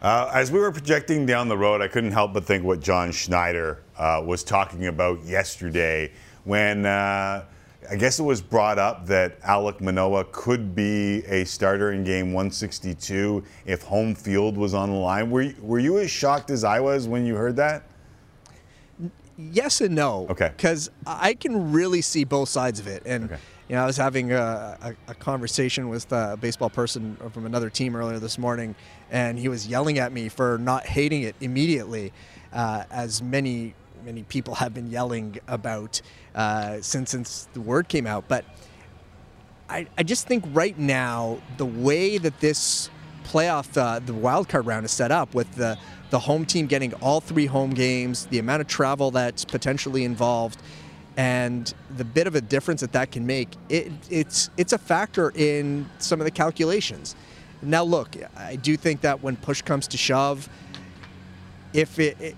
Uh, 0.00 0.30
as 0.32 0.50
we 0.50 0.58
were 0.58 0.72
projecting 0.72 1.26
down 1.26 1.48
the 1.48 1.58
road, 1.58 1.82
I 1.82 1.88
couldn't 1.88 2.12
help 2.12 2.32
but 2.32 2.46
think 2.46 2.64
what 2.64 2.80
John 2.80 3.12
Schneider 3.12 3.82
uh, 3.98 4.22
was 4.24 4.42
talking 4.42 4.86
about 4.86 5.22
yesterday 5.24 6.10
when 6.44 6.86
uh, 6.86 7.44
I 7.90 7.96
guess 7.96 8.18
it 8.18 8.22
was 8.22 8.40
brought 8.40 8.78
up 8.78 9.04
that 9.08 9.38
Alek 9.42 9.82
Manoah 9.82 10.24
could 10.32 10.74
be 10.74 11.22
a 11.26 11.44
starter 11.44 11.92
in 11.92 12.02
game 12.02 12.32
162 12.32 13.44
if 13.66 13.82
home 13.82 14.14
field 14.14 14.56
was 14.56 14.72
on 14.72 14.88
the 14.88 14.96
line. 14.96 15.30
Were 15.30 15.42
you, 15.42 15.54
were 15.60 15.80
you 15.80 15.98
as 15.98 16.10
shocked 16.10 16.50
as 16.50 16.64
I 16.64 16.80
was 16.80 17.06
when 17.06 17.26
you 17.26 17.36
heard 17.36 17.56
that? 17.56 17.82
Yes 19.36 19.80
and 19.80 19.94
no. 19.94 20.26
Okay. 20.30 20.52
Because 20.56 20.90
I 21.06 21.34
can 21.34 21.72
really 21.72 22.02
see 22.02 22.24
both 22.24 22.48
sides 22.48 22.78
of 22.80 22.86
it. 22.86 23.02
And, 23.06 23.30
you 23.68 23.76
know, 23.76 23.82
I 23.82 23.86
was 23.86 23.96
having 23.96 24.32
a, 24.32 24.78
a, 24.82 24.94
a 25.08 25.14
conversation 25.14 25.88
with 25.88 26.10
a 26.12 26.36
baseball 26.40 26.70
person 26.70 27.16
from 27.32 27.46
another 27.46 27.70
team 27.70 27.96
earlier 27.96 28.18
this 28.18 28.38
morning, 28.38 28.74
and 29.10 29.38
he 29.38 29.48
was 29.48 29.66
yelling 29.66 29.98
at 29.98 30.12
me 30.12 30.28
for 30.28 30.58
not 30.58 30.84
hating 30.86 31.22
it 31.22 31.34
immediately, 31.40 32.12
uh, 32.52 32.84
as 32.90 33.22
many, 33.22 33.74
many 34.04 34.22
people 34.24 34.54
have 34.56 34.74
been 34.74 34.90
yelling 34.90 35.38
about 35.48 36.02
uh, 36.34 36.80
since, 36.82 37.10
since 37.10 37.48
the 37.54 37.60
word 37.60 37.88
came 37.88 38.06
out. 38.06 38.24
But 38.28 38.44
I, 39.68 39.86
I 39.96 40.02
just 40.02 40.26
think 40.26 40.44
right 40.52 40.78
now, 40.78 41.38
the 41.56 41.66
way 41.66 42.18
that 42.18 42.40
this 42.40 42.90
playoff, 43.24 43.74
uh, 43.80 44.00
the 44.00 44.12
wild 44.12 44.48
card 44.48 44.66
round 44.66 44.84
is 44.84 44.90
set 44.90 45.10
up 45.10 45.34
with 45.34 45.50
the, 45.54 45.78
the 46.12 46.18
home 46.18 46.44
team 46.44 46.66
getting 46.66 46.92
all 46.96 47.22
three 47.22 47.46
home 47.46 47.70
games, 47.70 48.26
the 48.26 48.38
amount 48.38 48.60
of 48.60 48.68
travel 48.68 49.10
that's 49.10 49.46
potentially 49.46 50.04
involved, 50.04 50.60
and 51.16 51.72
the 51.96 52.04
bit 52.04 52.26
of 52.26 52.34
a 52.34 52.40
difference 52.42 52.82
that 52.82 52.92
that 52.92 53.10
can 53.10 53.26
make, 53.26 53.48
it, 53.70 53.90
it's, 54.10 54.50
it's 54.58 54.74
a 54.74 54.78
factor 54.78 55.32
in 55.34 55.88
some 55.98 56.20
of 56.20 56.26
the 56.26 56.30
calculations. 56.30 57.16
Now, 57.62 57.82
look, 57.82 58.14
I 58.36 58.56
do 58.56 58.76
think 58.76 59.00
that 59.00 59.22
when 59.22 59.36
push 59.36 59.62
comes 59.62 59.88
to 59.88 59.96
shove, 59.96 60.50
if 61.72 61.98
it, 61.98 62.20
it 62.20 62.36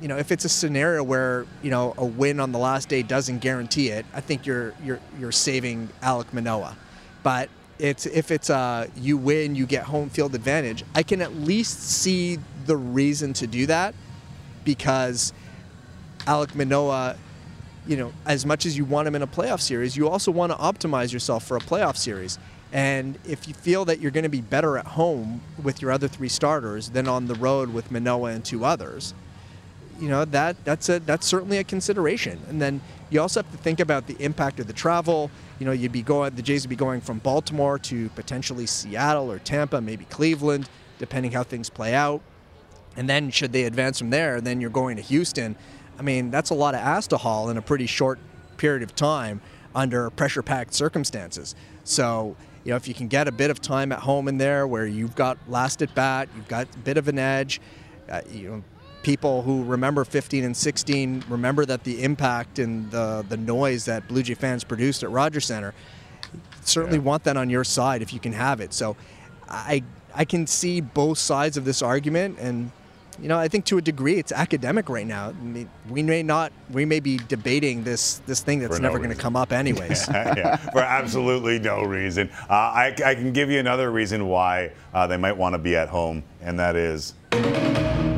you 0.00 0.06
know, 0.06 0.16
if 0.16 0.30
it's 0.30 0.44
a 0.44 0.48
scenario 0.48 1.02
where 1.02 1.46
you 1.62 1.70
know 1.70 1.94
a 1.98 2.04
win 2.06 2.38
on 2.38 2.52
the 2.52 2.58
last 2.58 2.88
day 2.88 3.02
doesn't 3.02 3.40
guarantee 3.40 3.88
it, 3.88 4.06
I 4.14 4.20
think 4.20 4.46
you're 4.46 4.72
you're 4.84 5.00
you're 5.18 5.32
saving 5.32 5.88
Alek 6.02 6.32
Manoah. 6.32 6.76
But 7.22 7.50
it's 7.78 8.06
if 8.06 8.30
it's 8.30 8.50
a 8.50 8.88
you 8.96 9.16
win, 9.16 9.54
you 9.54 9.66
get 9.66 9.84
home 9.84 10.10
field 10.10 10.34
advantage. 10.34 10.84
I 10.94 11.02
can 11.02 11.20
at 11.20 11.34
least 11.34 11.80
see 11.80 12.38
the 12.70 12.76
reason 12.76 13.32
to 13.32 13.48
do 13.48 13.66
that 13.66 13.96
because 14.64 15.32
Alek 16.20 16.54
Manoah, 16.54 17.16
you 17.84 17.96
know, 17.96 18.12
as 18.26 18.46
much 18.46 18.64
as 18.64 18.78
you 18.78 18.84
want 18.84 19.08
him 19.08 19.16
in 19.16 19.22
a 19.22 19.26
playoff 19.26 19.60
series, 19.60 19.96
you 19.96 20.08
also 20.08 20.30
want 20.30 20.52
to 20.52 20.58
optimize 20.58 21.12
yourself 21.12 21.44
for 21.44 21.56
a 21.56 21.60
playoff 21.60 21.96
series. 21.96 22.38
And 22.72 23.18
if 23.24 23.48
you 23.48 23.54
feel 23.54 23.84
that 23.86 23.98
you're 23.98 24.12
going 24.12 24.22
to 24.22 24.28
be 24.30 24.40
better 24.40 24.78
at 24.78 24.86
home 24.86 25.40
with 25.60 25.82
your 25.82 25.90
other 25.90 26.06
three 26.06 26.28
starters 26.28 26.90
than 26.90 27.08
on 27.08 27.26
the 27.26 27.34
road 27.34 27.70
with 27.70 27.90
Manoah 27.90 28.30
and 28.30 28.44
two 28.44 28.64
others, 28.64 29.14
you 29.98 30.08
know 30.08 30.24
that 30.26 30.64
that's 30.64 30.88
a 30.88 31.00
that's 31.00 31.26
certainly 31.26 31.58
a 31.58 31.64
consideration. 31.64 32.38
And 32.48 32.62
then 32.62 32.80
you 33.10 33.20
also 33.20 33.42
have 33.42 33.50
to 33.50 33.58
think 33.58 33.80
about 33.80 34.06
the 34.06 34.16
impact 34.22 34.60
of 34.60 34.68
the 34.68 34.72
travel. 34.72 35.28
You 35.58 35.66
know, 35.66 35.72
you'd 35.72 35.90
be 35.90 36.02
going 36.02 36.36
the 36.36 36.42
Jays 36.42 36.62
would 36.62 36.70
be 36.70 36.76
going 36.76 37.00
from 37.00 37.18
Baltimore 37.18 37.80
to 37.80 38.08
potentially 38.10 38.66
Seattle 38.66 39.32
or 39.32 39.40
Tampa, 39.40 39.80
maybe 39.80 40.04
Cleveland, 40.04 40.68
depending 41.00 41.32
how 41.32 41.42
things 41.42 41.68
play 41.68 41.94
out. 41.94 42.22
And 43.00 43.08
then 43.08 43.30
should 43.30 43.50
they 43.50 43.64
advance 43.64 43.98
from 43.98 44.10
there, 44.10 44.42
then 44.42 44.60
you're 44.60 44.68
going 44.68 44.96
to 44.96 45.02
Houston. 45.02 45.56
I 45.98 46.02
mean, 46.02 46.30
that's 46.30 46.50
a 46.50 46.54
lot 46.54 46.74
of 46.74 46.80
ass 46.80 47.06
to 47.06 47.16
haul 47.16 47.48
in 47.48 47.56
a 47.56 47.62
pretty 47.62 47.86
short 47.86 48.18
period 48.58 48.82
of 48.82 48.94
time 48.94 49.40
under 49.74 50.10
pressure-packed 50.10 50.74
circumstances. 50.74 51.54
So, 51.84 52.36
you 52.62 52.72
know, 52.72 52.76
if 52.76 52.86
you 52.86 52.92
can 52.92 53.08
get 53.08 53.26
a 53.26 53.32
bit 53.32 53.50
of 53.50 53.58
time 53.58 53.90
at 53.90 54.00
home 54.00 54.28
in 54.28 54.36
there 54.36 54.66
where 54.66 54.86
you've 54.86 55.14
got 55.14 55.38
last 55.48 55.80
at 55.80 55.94
bat, 55.94 56.28
you've 56.36 56.46
got 56.46 56.66
a 56.74 56.78
bit 56.80 56.98
of 56.98 57.08
an 57.08 57.18
edge, 57.18 57.58
uh, 58.10 58.20
you 58.30 58.50
know, 58.50 58.64
people 59.02 59.40
who 59.40 59.64
remember 59.64 60.04
15 60.04 60.44
and 60.44 60.54
16 60.54 61.24
remember 61.30 61.64
that 61.64 61.84
the 61.84 62.02
impact 62.02 62.58
and 62.58 62.90
the 62.90 63.24
the 63.30 63.36
noise 63.38 63.86
that 63.86 64.06
Blue 64.08 64.22
Jay 64.22 64.34
fans 64.34 64.62
produced 64.62 65.02
at 65.02 65.10
Rogers 65.10 65.46
Center. 65.46 65.72
Certainly 66.60 66.98
yeah. 66.98 67.04
want 67.04 67.24
that 67.24 67.38
on 67.38 67.48
your 67.48 67.64
side 67.64 68.02
if 68.02 68.12
you 68.12 68.20
can 68.20 68.34
have 68.34 68.60
it. 68.60 68.74
So, 68.74 68.94
I 69.48 69.82
I 70.14 70.26
can 70.26 70.46
see 70.46 70.82
both 70.82 71.16
sides 71.16 71.56
of 71.56 71.64
this 71.64 71.80
argument 71.80 72.38
and 72.38 72.70
you 73.20 73.28
know, 73.28 73.38
I 73.38 73.48
think 73.48 73.64
to 73.66 73.78
a 73.78 73.82
degree 73.82 74.18
it's 74.18 74.32
academic 74.32 74.88
right 74.88 75.06
now. 75.06 75.28
I 75.28 75.32
mean, 75.32 75.70
we 75.88 76.02
may 76.02 76.22
not, 76.22 76.52
we 76.70 76.84
may 76.84 77.00
be 77.00 77.18
debating 77.18 77.84
this 77.84 78.20
this 78.26 78.40
thing 78.40 78.60
that's 78.60 78.78
no 78.78 78.88
never 78.88 78.98
going 78.98 79.10
to 79.10 79.16
come 79.16 79.36
up 79.36 79.52
anyways. 79.52 80.08
yeah, 80.10 80.56
for 80.56 80.80
absolutely 80.80 81.58
no 81.58 81.82
reason. 81.82 82.30
Uh, 82.48 82.52
I, 82.52 82.94
I, 83.04 83.14
can 83.14 83.32
give 83.32 83.50
you 83.50 83.58
another 83.58 83.90
reason 83.90 84.26
why 84.26 84.72
uh, 84.94 85.06
they 85.06 85.16
might 85.16 85.36
want 85.36 85.54
to 85.54 85.58
be 85.58 85.76
at 85.76 85.88
home, 85.88 86.22
and 86.40 86.58
that 86.58 86.76
is 86.76 87.14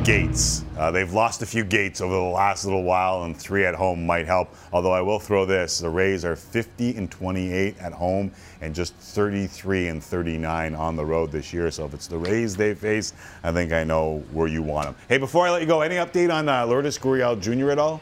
gates. 0.03 0.65
Uh, 0.77 0.91
they've 0.91 1.13
lost 1.13 1.41
a 1.41 1.45
few 1.45 1.63
gates 1.63 2.01
over 2.01 2.13
the 2.13 2.19
last 2.19 2.65
little 2.65 2.83
while, 2.83 3.23
and 3.23 3.37
three 3.37 3.65
at 3.65 3.73
home 3.73 4.05
might 4.05 4.25
help. 4.25 4.53
Although 4.73 4.91
I 4.91 5.01
will 5.01 5.19
throw 5.19 5.45
this: 5.45 5.79
the 5.79 5.89
Rays 5.89 6.25
are 6.25 6.35
50 6.35 6.97
and 6.97 7.09
28 7.09 7.77
at 7.79 7.93
home, 7.93 8.31
and 8.61 8.75
just 8.75 8.95
33 8.95 9.87
and 9.87 10.03
39 10.03 10.75
on 10.75 10.95
the 10.95 11.05
road 11.05 11.31
this 11.31 11.53
year. 11.53 11.71
So 11.71 11.85
if 11.85 11.93
it's 11.93 12.07
the 12.07 12.17
Rays 12.17 12.55
they 12.55 12.73
face, 12.73 13.13
I 13.43 13.51
think 13.51 13.71
I 13.71 13.83
know 13.83 14.23
where 14.31 14.47
you 14.47 14.61
want 14.61 14.87
them. 14.87 14.95
Hey, 15.07 15.17
before 15.17 15.47
I 15.47 15.51
let 15.51 15.61
you 15.61 15.67
go, 15.67 15.81
any 15.81 15.95
update 15.95 16.33
on 16.33 16.49
uh, 16.49 16.65
Lourdes 16.65 16.97
Gurriel 16.97 17.39
Jr. 17.39 17.71
at 17.71 17.79
all? 17.79 18.01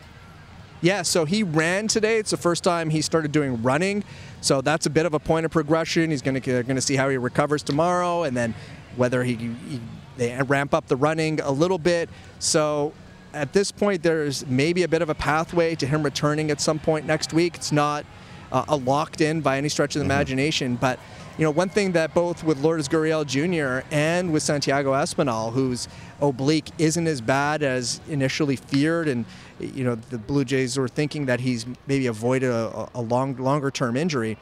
Yeah, 0.82 1.04
so 1.04 1.26
he 1.26 1.44
ran 1.44 1.88
today. 1.88 2.18
It's 2.18 2.32
the 2.32 2.38
first 2.38 2.64
time 2.64 2.90
he 2.90 3.02
started 3.02 3.32
doing 3.32 3.62
running. 3.62 4.04
So 4.42 4.62
that's 4.62 4.88
a 4.88 4.90
bit 4.90 5.06
of 5.06 5.14
a 5.14 5.20
point 5.20 5.46
of 5.46 5.52
progression. 5.52 6.10
He's 6.10 6.24
going 6.24 6.42
to 6.42 6.64
going 6.64 6.76
to 6.76 6.82
see 6.82 6.96
how 6.96 7.10
he 7.10 7.18
recovers 7.18 7.62
tomorrow, 7.62 8.24
and 8.24 8.36
then 8.36 8.56
whether 8.96 9.24
he, 9.24 9.36
he 9.36 9.80
they 10.22 10.40
ramp 10.44 10.74
up 10.74 10.88
the 10.88 10.96
running 10.96 11.42
a 11.42 11.52
little 11.52 11.80
bit. 11.80 12.08
So 12.38 12.94
at 13.34 13.54
this 13.54 13.72
point, 13.72 14.04
there's 14.04 14.46
maybe 14.46 14.84
a 14.84 14.88
bit 14.88 15.02
of 15.02 15.10
a 15.10 15.16
pathway 15.16 15.74
to 15.76 15.88
him 15.88 16.04
returning 16.04 16.52
at 16.52 16.62
some 16.62 16.78
point 16.78 17.08
next 17.08 17.34
week. 17.34 17.56
It's 17.56 17.72
not 17.72 18.06
uh, 18.52 18.66
a 18.68 18.76
locked 18.76 19.22
in 19.22 19.42
by 19.42 19.58
any 19.58 19.68
stretch 19.68 19.96
of 19.96 20.00
the 20.00 20.04
mm-hmm. 20.04 20.12
imagination, 20.12 20.76
but 20.76 21.00
you 21.38 21.46
know, 21.46 21.52
one 21.52 21.70
thing 21.70 21.94
that 21.94 22.14
both 22.14 22.44
with 22.44 22.60
Lourdes 22.62 22.88
Gurriel 22.88 23.26
Jr. 23.26 23.88
and 23.90 24.32
with 24.32 24.44
Santiago 24.44 24.92
Espinal, 24.92 25.52
whose 25.52 25.88
oblique 26.22 26.70
isn't 26.78 27.08
as 27.08 27.20
bad 27.20 27.64
as 27.64 28.00
initially 28.10 28.58
feared, 28.58 29.08
and 29.08 29.26
you 29.60 29.84
know, 29.84 29.96
the 29.96 30.20
Blue 30.20 30.46
Jays 30.46 30.78
were 30.78 30.90
thinking 30.90 31.26
that 31.28 31.40
he's 31.40 31.66
maybe 31.88 32.06
avoided 32.08 32.52
a, 32.52 32.90
a 32.94 33.02
long, 33.02 33.36
longer 33.38 33.72
term 33.72 33.98
injury 33.98 34.38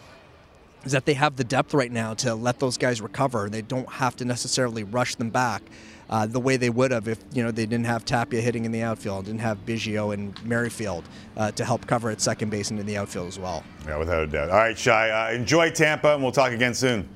is 0.85 0.91
that 0.91 1.05
they 1.05 1.13
have 1.13 1.35
the 1.35 1.43
depth 1.43 1.73
right 1.73 1.91
now 1.91 2.13
to 2.15 2.35
let 2.35 2.59
those 2.59 2.77
guys 2.77 3.01
recover. 3.01 3.49
They 3.49 3.61
don't 3.61 3.89
have 3.89 4.15
to 4.17 4.25
necessarily 4.25 4.83
rush 4.83 5.15
them 5.15 5.29
back 5.29 5.61
uh, 6.09 6.25
the 6.25 6.39
way 6.39 6.57
they 6.57 6.69
would 6.69 6.91
have 6.91 7.07
if 7.07 7.19
you 7.33 7.43
know 7.43 7.51
they 7.51 7.65
didn't 7.65 7.85
have 7.85 8.03
Tapia 8.03 8.41
hitting 8.41 8.65
in 8.65 8.71
the 8.71 8.81
outfield, 8.81 9.25
didn't 9.25 9.41
have 9.41 9.65
Biggio 9.65 10.13
and 10.13 10.43
Merrifield 10.43 11.03
uh, 11.37 11.51
to 11.51 11.63
help 11.63 11.85
cover 11.85 12.09
at 12.09 12.19
second 12.19 12.49
base 12.49 12.71
and 12.71 12.79
in 12.79 12.85
the 12.85 12.97
outfield 12.97 13.27
as 13.27 13.37
well. 13.37 13.63
Yeah, 13.85 13.97
without 13.97 14.23
a 14.23 14.27
doubt. 14.27 14.49
All 14.49 14.57
right, 14.57 14.77
Shi, 14.77 14.89
uh, 14.89 15.31
enjoy 15.31 15.71
Tampa, 15.71 16.13
and 16.15 16.23
we'll 16.23 16.31
talk 16.31 16.51
again 16.51 16.73
soon. 16.73 17.07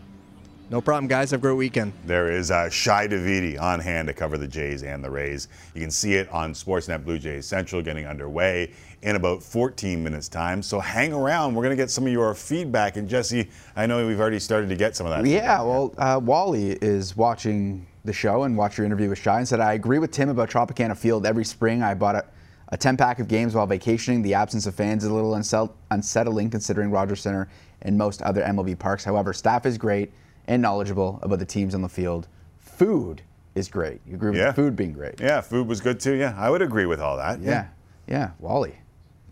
No 0.69 0.79
problem, 0.79 1.07
guys. 1.07 1.31
Have 1.31 1.39
a 1.39 1.41
great 1.41 1.57
weekend. 1.57 1.93
There 2.05 2.31
is 2.31 2.49
uh, 2.49 2.69
Shi 2.69 2.89
Davidi 2.89 3.59
on 3.59 3.79
hand 3.79 4.07
to 4.07 4.13
cover 4.13 4.37
the 4.37 4.47
Jays 4.47 4.83
and 4.83 5.03
the 5.03 5.09
Rays. 5.09 5.47
You 5.75 5.81
can 5.81 5.91
see 5.91 6.13
it 6.13 6.29
on 6.29 6.53
Sportsnet 6.53 7.03
Blue 7.03 7.19
Jays 7.19 7.45
Central 7.45 7.81
getting 7.81 8.05
underway 8.05 8.71
in 9.03 9.17
about 9.17 9.43
14 9.43 10.01
minutes 10.01 10.29
time. 10.29 10.63
So 10.63 10.79
hang 10.79 11.13
around. 11.13 11.53
We're 11.53 11.63
going 11.63 11.75
to 11.75 11.81
get 11.81 11.91
some 11.91 12.05
of 12.05 12.11
your 12.11 12.33
feedback. 12.33 12.95
And 12.95 13.07
Jesse, 13.07 13.49
I 13.75 13.85
know 13.85 14.07
we've 14.07 14.19
already 14.19 14.39
started 14.39 14.69
to 14.69 14.75
get 14.75 14.95
some 14.95 15.05
of 15.05 15.11
that. 15.11 15.29
Yeah, 15.29 15.61
well, 15.61 15.93
uh, 15.97 16.21
Wally 16.23 16.71
is 16.81 17.15
watching 17.15 17.85
the 18.05 18.13
show 18.13 18.43
and 18.43 18.57
watched 18.57 18.77
your 18.77 18.85
interview 18.85 19.09
with 19.09 19.19
Shi 19.19 19.29
and 19.29 19.47
said, 19.47 19.59
I 19.59 19.73
agree 19.73 19.99
with 19.99 20.11
Tim 20.11 20.29
about 20.29 20.49
Tropicana 20.49 20.97
Field. 20.97 21.25
Every 21.25 21.43
spring 21.43 21.83
I 21.83 21.93
bought 21.93 22.15
a, 22.15 22.25
a 22.69 22.77
10 22.77 22.95
pack 22.95 23.19
of 23.19 23.27
games 23.27 23.55
while 23.55 23.67
vacationing. 23.67 24.21
The 24.21 24.35
absence 24.35 24.65
of 24.67 24.73
fans 24.73 25.03
is 25.03 25.09
a 25.09 25.13
little 25.13 25.35
unsettling 25.35 26.49
considering 26.49 26.89
Rogers 26.89 27.21
Center 27.21 27.49
and 27.81 27.97
most 27.97 28.21
other 28.21 28.41
MLB 28.41 28.79
parks. 28.79 29.03
However, 29.03 29.33
staff 29.33 29.65
is 29.65 29.77
great 29.77 30.13
and 30.47 30.61
knowledgeable 30.61 31.19
about 31.21 31.39
the 31.39 31.45
teams 31.45 31.75
on 31.75 31.81
the 31.81 31.89
field. 31.89 32.29
Food 32.57 33.21
is 33.53 33.67
great. 33.67 33.99
You 34.07 34.15
agree 34.15 34.31
with 34.31 34.39
yeah. 34.39 34.53
food 34.53 34.77
being 34.77 34.93
great? 34.93 35.19
Yeah, 35.19 35.41
food 35.41 35.67
was 35.67 35.81
good 35.81 35.99
too. 35.99 36.13
Yeah, 36.13 36.33
I 36.37 36.49
would 36.49 36.61
agree 36.61 36.85
with 36.85 37.01
all 37.01 37.17
that. 37.17 37.41
Yeah, 37.41 37.49
yeah, 37.49 37.67
yeah. 38.07 38.31
Wally. 38.39 38.77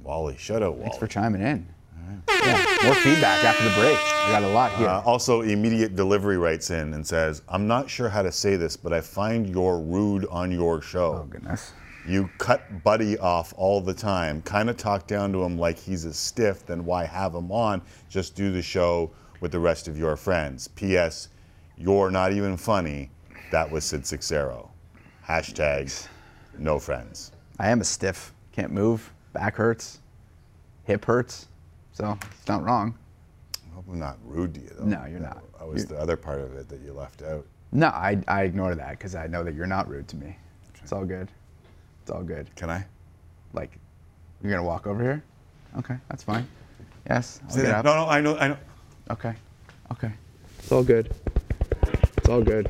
Wally, 0.04 0.36
shut 0.38 0.64
up, 0.64 0.74
Wally. 0.74 0.84
Thanks 0.84 0.98
for 0.98 1.08
chiming 1.08 1.42
in. 1.42 1.68
Yeah, 2.30 2.66
more 2.84 2.96
feedback 2.96 3.44
after 3.44 3.64
the 3.64 3.76
break. 3.76 3.98
I 3.98 4.32
got 4.32 4.44
a 4.44 4.48
lot 4.48 4.74
here. 4.76 4.88
Uh, 4.88 5.02
also, 5.02 5.42
immediate 5.42 5.96
delivery 5.96 6.38
writes 6.38 6.70
in 6.70 6.94
and 6.94 7.06
says, 7.06 7.42
"I'm 7.48 7.68
not 7.68 7.90
sure 7.90 8.10
how 8.10 8.22
to 8.22 8.32
say 8.32 8.56
this, 8.56 8.76
but 8.76 8.92
I 8.94 9.02
find 9.02 9.48
you're 9.48 9.80
rude 9.80 10.26
on 10.28 10.52
your 10.52 10.82
show. 10.82 11.22
Oh 11.24 11.28
goodness." 11.30 11.74
You 12.08 12.30
cut 12.40 12.84
Buddy 12.84 13.18
off 13.20 13.54
all 13.58 13.80
the 13.80 13.94
time. 13.94 14.42
Kind 14.42 14.72
of 14.72 14.78
talk 14.78 15.06
down 15.06 15.32
to 15.34 15.44
him 15.44 15.58
like 15.58 15.78
he's 15.78 16.04
a 16.06 16.14
stiff. 16.14 16.66
Then 16.66 16.84
why 16.84 17.06
have 17.06 17.36
him 17.36 17.52
on? 17.52 17.84
Just 18.10 18.36
do 18.36 18.52
the 18.52 18.62
show 18.62 19.12
with 19.40 19.52
the 19.52 19.60
rest 19.60 19.88
of 19.88 19.98
your 20.00 20.16
friends. 20.16 20.68
P.S. 20.70 21.30
You're 21.78 22.10
not 22.10 22.34
even 22.34 22.58
funny. 22.58 23.12
That 23.52 23.70
was 23.70 23.86
Sid 23.86 24.06
Seixeiro. 24.06 24.72
Hashtags, 25.28 26.08
no 26.58 26.80
friends. 26.80 27.32
I 27.60 27.70
am 27.70 27.82
a 27.82 27.84
stiff. 27.84 28.34
Can't 28.52 28.72
move. 28.72 29.14
Back 29.34 29.56
hurts. 29.56 30.00
Hip 30.84 31.06
hurts. 31.06 31.48
So 31.94 32.18
it's 32.22 32.48
not 32.48 32.64
wrong. 32.64 32.98
I 33.56 33.76
hope 33.76 33.86
I'm 33.90 34.00
not 34.00 34.18
rude 34.26 34.54
to 34.56 34.62
you, 34.62 34.72
though. 34.78 34.86
No, 34.86 35.06
you're 35.06 35.20
not. 35.20 35.42
That 35.60 35.68
was 35.68 35.84
you're... 35.84 35.98
the 35.98 36.02
other 36.02 36.18
part 36.18 36.42
of 36.42 36.56
it 36.56 36.68
that 36.70 36.82
you 36.82 36.94
left 36.94 37.22
out. 37.22 37.46
No, 37.72 37.88
I, 37.88 38.22
I 38.28 38.44
ignore 38.44 38.76
that 38.76 38.92
because 38.92 39.16
I 39.16 39.28
know 39.28 39.44
that 39.44 39.54
you're 39.54 39.68
not 39.68 39.88
rude 39.88 40.08
to 40.10 40.18
me. 40.18 40.28
Okay. 40.28 40.82
It's 40.84 40.92
all 40.92 41.06
good. 41.06 41.30
It's 42.02 42.12
all 42.12 42.24
good. 42.24 42.54
Can 42.56 42.70
I? 42.70 42.86
Like, 43.54 43.78
you're 44.42 44.52
gonna 44.52 44.64
walk 44.64 44.88
over 44.88 45.02
here? 45.02 45.24
Okay, 45.78 45.96
that's 46.10 46.24
fine. 46.24 46.48
Yes. 47.10 47.40
No, 47.56 47.82
no, 47.82 48.08
I 48.08 48.20
know, 48.20 48.38
I 48.38 48.50
know. 48.50 48.58
Okay. 49.10 49.34
Okay. 49.92 50.12
It's 50.60 50.72
all 50.72 50.84
good. 50.84 51.14
It's 52.18 52.30
all 52.30 52.42
good. 52.42 52.68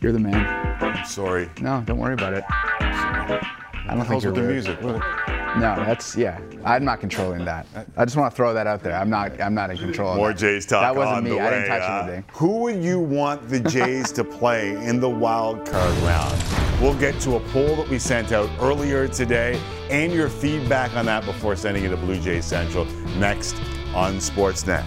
You're 0.00 0.12
the 0.12 0.18
man. 0.18 0.36
I'm 0.82 1.04
sorry. 1.06 1.48
No, 1.60 1.82
don't 1.86 1.98
worry 1.98 2.14
about 2.14 2.34
it. 2.34 2.44
I 2.48 3.94
don't 3.94 4.06
think 4.06 4.22
you're 4.22 4.32
with 4.32 4.42
the 4.42 4.52
music. 4.52 5.39
No, 5.58 5.74
that's 5.84 6.16
yeah. 6.16 6.40
I'm 6.64 6.84
not 6.84 7.00
controlling 7.00 7.44
that. 7.44 7.66
I 7.96 8.04
just 8.04 8.16
want 8.16 8.30
to 8.32 8.36
throw 8.36 8.54
that 8.54 8.66
out 8.66 8.82
there. 8.82 8.94
I'm 8.96 9.10
not. 9.10 9.40
I'm 9.40 9.54
not 9.54 9.70
in 9.70 9.78
control. 9.78 10.14
More 10.16 10.30
of 10.30 10.36
that. 10.36 10.40
Jays 10.40 10.66
talk 10.66 10.82
That 10.82 10.94
wasn't 10.94 11.16
on 11.18 11.24
me. 11.24 11.30
The 11.30 11.40
I 11.40 11.50
didn't 11.50 11.62
way. 11.62 11.68
touch 11.68 11.82
Uh, 11.82 12.02
anything. 12.04 12.24
who 12.32 12.58
would 12.60 12.82
you 12.84 12.98
want 13.00 13.48
the 13.48 13.60
Jays 13.60 14.12
to 14.12 14.24
play 14.24 14.70
in 14.86 15.00
the 15.00 15.08
wild 15.10 15.66
card 15.66 15.96
round? 15.98 16.42
We'll 16.80 16.94
get 16.98 17.18
to 17.20 17.36
a 17.36 17.40
poll 17.48 17.76
that 17.76 17.88
we 17.88 17.98
sent 17.98 18.32
out 18.32 18.48
earlier 18.60 19.06
today 19.08 19.60
and 19.90 20.12
your 20.12 20.28
feedback 20.28 20.94
on 20.96 21.04
that 21.06 21.24
before 21.26 21.56
sending 21.56 21.84
it 21.84 21.88
to 21.90 21.96
Blue 21.96 22.18
Jays 22.20 22.44
Central 22.46 22.84
next 23.18 23.56
on 23.94 24.14
Sportsnet. 24.14 24.84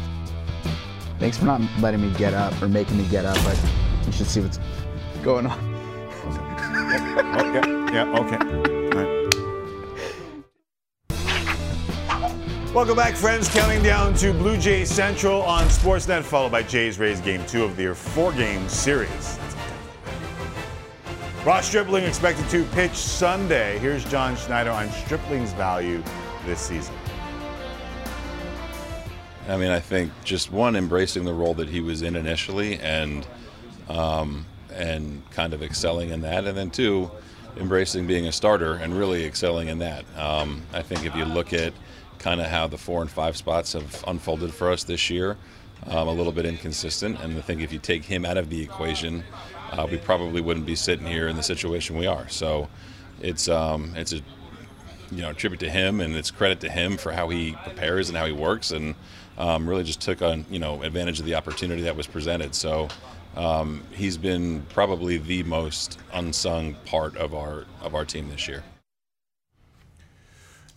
Thanks 1.19 1.37
for 1.37 1.45
not 1.45 1.61
letting 1.81 2.01
me 2.01 2.11
get 2.17 2.33
up 2.33 2.59
or 2.61 2.67
making 2.67 2.97
me 2.97 3.07
get 3.09 3.25
up, 3.25 3.37
but 3.43 3.59
you 4.05 4.11
should 4.11 4.27
see 4.27 4.41
what's 4.41 4.59
going 5.23 5.45
on. 5.45 5.59
okay. 7.35 7.93
Yeah. 7.93 8.17
Okay. 8.17 8.72
Welcome 12.73 12.95
back, 12.95 13.13
friends. 13.13 13.47
Counting 13.49 13.83
down 13.83 14.15
to 14.15 14.33
Blue 14.33 14.57
Jays 14.57 14.89
Central 14.89 15.43
on 15.43 15.65
Sportsnet, 15.65 16.23
followed 16.23 16.51
by 16.51 16.63
Jays 16.63 16.97
Rays 16.97 17.21
Game 17.21 17.45
2 17.45 17.63
of 17.63 17.77
their 17.77 17.93
four 17.93 18.31
game 18.33 18.67
series. 18.67 19.37
Ross 21.45 21.67
Stripling 21.67 22.03
expected 22.03 22.49
to 22.49 22.63
pitch 22.71 22.95
Sunday. 22.95 23.77
Here's 23.77 24.03
John 24.05 24.35
Schneider 24.35 24.71
on 24.71 24.89
Stripling's 24.89 25.53
value 25.53 26.01
this 26.47 26.59
season. 26.59 26.95
I 29.47 29.55
mean, 29.55 29.69
I 29.69 29.79
think 29.79 30.11
just 30.23 30.51
one 30.51 30.75
embracing 30.75 31.25
the 31.25 31.33
role 31.33 31.53
that 31.53 31.69
he 31.69 31.79
was 31.79 32.01
in 32.01 32.15
initially, 32.15 32.79
and 32.79 33.27
um, 33.87 34.47
and 34.73 35.21
kind 35.29 35.53
of 35.53 35.61
excelling 35.61 36.09
in 36.09 36.21
that, 36.21 36.45
and 36.45 36.57
then 36.57 36.71
two, 36.71 37.11
embracing 37.55 38.07
being 38.07 38.25
a 38.25 38.31
starter 38.31 38.73
and 38.73 38.97
really 38.97 39.25
excelling 39.25 39.67
in 39.67 39.77
that. 39.77 40.05
Um, 40.17 40.63
I 40.73 40.81
think 40.81 41.05
if 41.05 41.15
you 41.15 41.25
look 41.25 41.53
at 41.53 41.71
kind 42.23 42.41
of 42.41 42.47
how 42.47 42.67
the 42.67 42.77
four 42.77 43.01
and 43.01 43.11
five 43.11 43.37
spots 43.37 43.73
have 43.73 44.03
unfolded 44.07 44.53
for 44.53 44.71
us 44.71 44.83
this 44.83 45.09
year. 45.09 45.37
Um, 45.85 46.07
a 46.07 46.13
little 46.13 46.31
bit 46.31 46.45
inconsistent, 46.45 47.19
and 47.19 47.37
I 47.37 47.41
think 47.41 47.59
if 47.59 47.73
you 47.73 47.79
take 47.79 48.05
him 48.05 48.25
out 48.25 48.37
of 48.37 48.49
the 48.49 48.61
equation, 48.63 49.21
uh, 49.71 49.85
we 49.91 49.97
probably 49.97 50.39
wouldn't 50.39 50.65
be 50.65 50.75
sitting 50.75 51.05
here 51.05 51.27
in 51.27 51.35
the 51.35 51.43
situation 51.43 51.97
we 51.97 52.07
are. 52.07 52.29
So, 52.29 52.69
it's 53.21 53.49
um, 53.49 53.93
it's 53.97 54.13
a 54.13 54.21
you 55.11 55.21
know, 55.21 55.33
tribute 55.33 55.59
to 55.59 55.69
him, 55.69 56.01
and 56.01 56.15
it's 56.15 56.31
credit 56.31 56.59
to 56.61 56.69
him 56.69 56.97
for 56.97 57.11
how 57.11 57.29
he 57.29 57.51
prepares 57.63 58.09
and 58.09 58.17
how 58.17 58.25
he 58.25 58.31
works, 58.31 58.71
and 58.71 58.95
um, 59.37 59.67
really 59.67 59.83
just 59.83 60.01
took 60.01 60.21
on 60.21 60.45
you 60.49 60.59
know 60.59 60.81
advantage 60.83 61.19
of 61.19 61.25
the 61.25 61.35
opportunity 61.35 61.83
that 61.83 61.95
was 61.95 62.07
presented. 62.07 62.55
So 62.55 62.87
um, 63.35 63.83
he's 63.91 64.17
been 64.17 64.63
probably 64.69 65.17
the 65.17 65.43
most 65.43 65.99
unsung 66.13 66.75
part 66.85 67.15
of 67.17 67.33
our 67.33 67.65
of 67.81 67.95
our 67.95 68.05
team 68.05 68.29
this 68.29 68.47
year. 68.47 68.63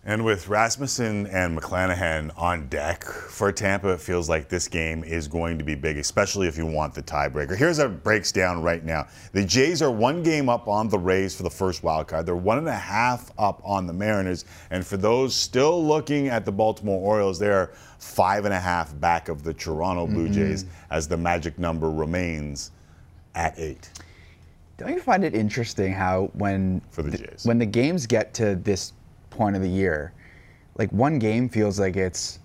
And 0.08 0.24
with 0.24 0.46
Rasmussen 0.46 1.26
and 1.26 1.58
McClanahan 1.58 2.30
on 2.38 2.68
deck 2.68 3.02
for 3.02 3.50
Tampa, 3.50 3.88
it 3.88 4.00
feels 4.00 4.28
like 4.28 4.48
this 4.48 4.68
game 4.68 5.02
is 5.02 5.26
going 5.26 5.58
to 5.58 5.64
be 5.64 5.74
big, 5.74 5.98
especially 5.98 6.46
if 6.46 6.56
you 6.56 6.64
want 6.64 6.94
the 6.94 7.02
tiebreaker. 7.02 7.56
Here's 7.56 7.78
how 7.78 7.86
it 7.86 8.04
breaks 8.04 8.30
down 8.30 8.62
right 8.62 8.84
now. 8.84 9.08
The 9.32 9.44
Jays 9.44 9.82
are 9.82 9.90
one 9.90 10.22
game 10.22 10.48
up 10.48 10.68
on 10.68 10.88
the 10.88 10.98
Rays 10.98 11.34
for 11.34 11.42
the 11.42 11.50
first 11.50 11.82
wild 11.82 12.06
card. 12.06 12.24
They're 12.24 12.36
one 12.36 12.58
and 12.58 12.68
a 12.68 12.72
half 12.72 13.32
up 13.36 13.60
on 13.64 13.88
the 13.88 13.92
Mariners. 13.92 14.44
And 14.70 14.86
for 14.86 14.96
those 14.96 15.34
still 15.34 15.84
looking 15.84 16.28
at 16.28 16.44
the 16.44 16.52
Baltimore 16.52 17.00
Orioles, 17.00 17.40
they're 17.40 17.72
five 17.98 18.44
and 18.44 18.54
a 18.54 18.60
half 18.60 18.96
back 19.00 19.28
of 19.28 19.42
the 19.42 19.52
Toronto 19.52 20.06
Blue 20.06 20.28
Mhm. 20.28 20.32
Jays 20.34 20.66
as 20.88 21.08
the 21.08 21.16
magic 21.16 21.58
number 21.58 21.90
remains 21.90 22.70
at 23.34 23.58
eight. 23.58 23.90
Don't 24.78 24.92
you 24.92 25.00
find 25.00 25.24
it 25.24 25.34
interesting 25.34 25.92
how 25.92 26.30
when 26.34 26.80
the 26.94 27.18
Jays. 27.18 27.44
when 27.44 27.58
the 27.58 27.66
games 27.66 28.06
get 28.06 28.34
to 28.34 28.54
this 28.54 28.92
point 29.36 29.56
of 29.56 29.62
the 29.62 29.68
year, 29.68 30.12
like 30.76 30.90
one 30.92 31.18
game 31.18 31.48
feels 31.48 31.78
like 31.78 31.96
it's 31.96 32.38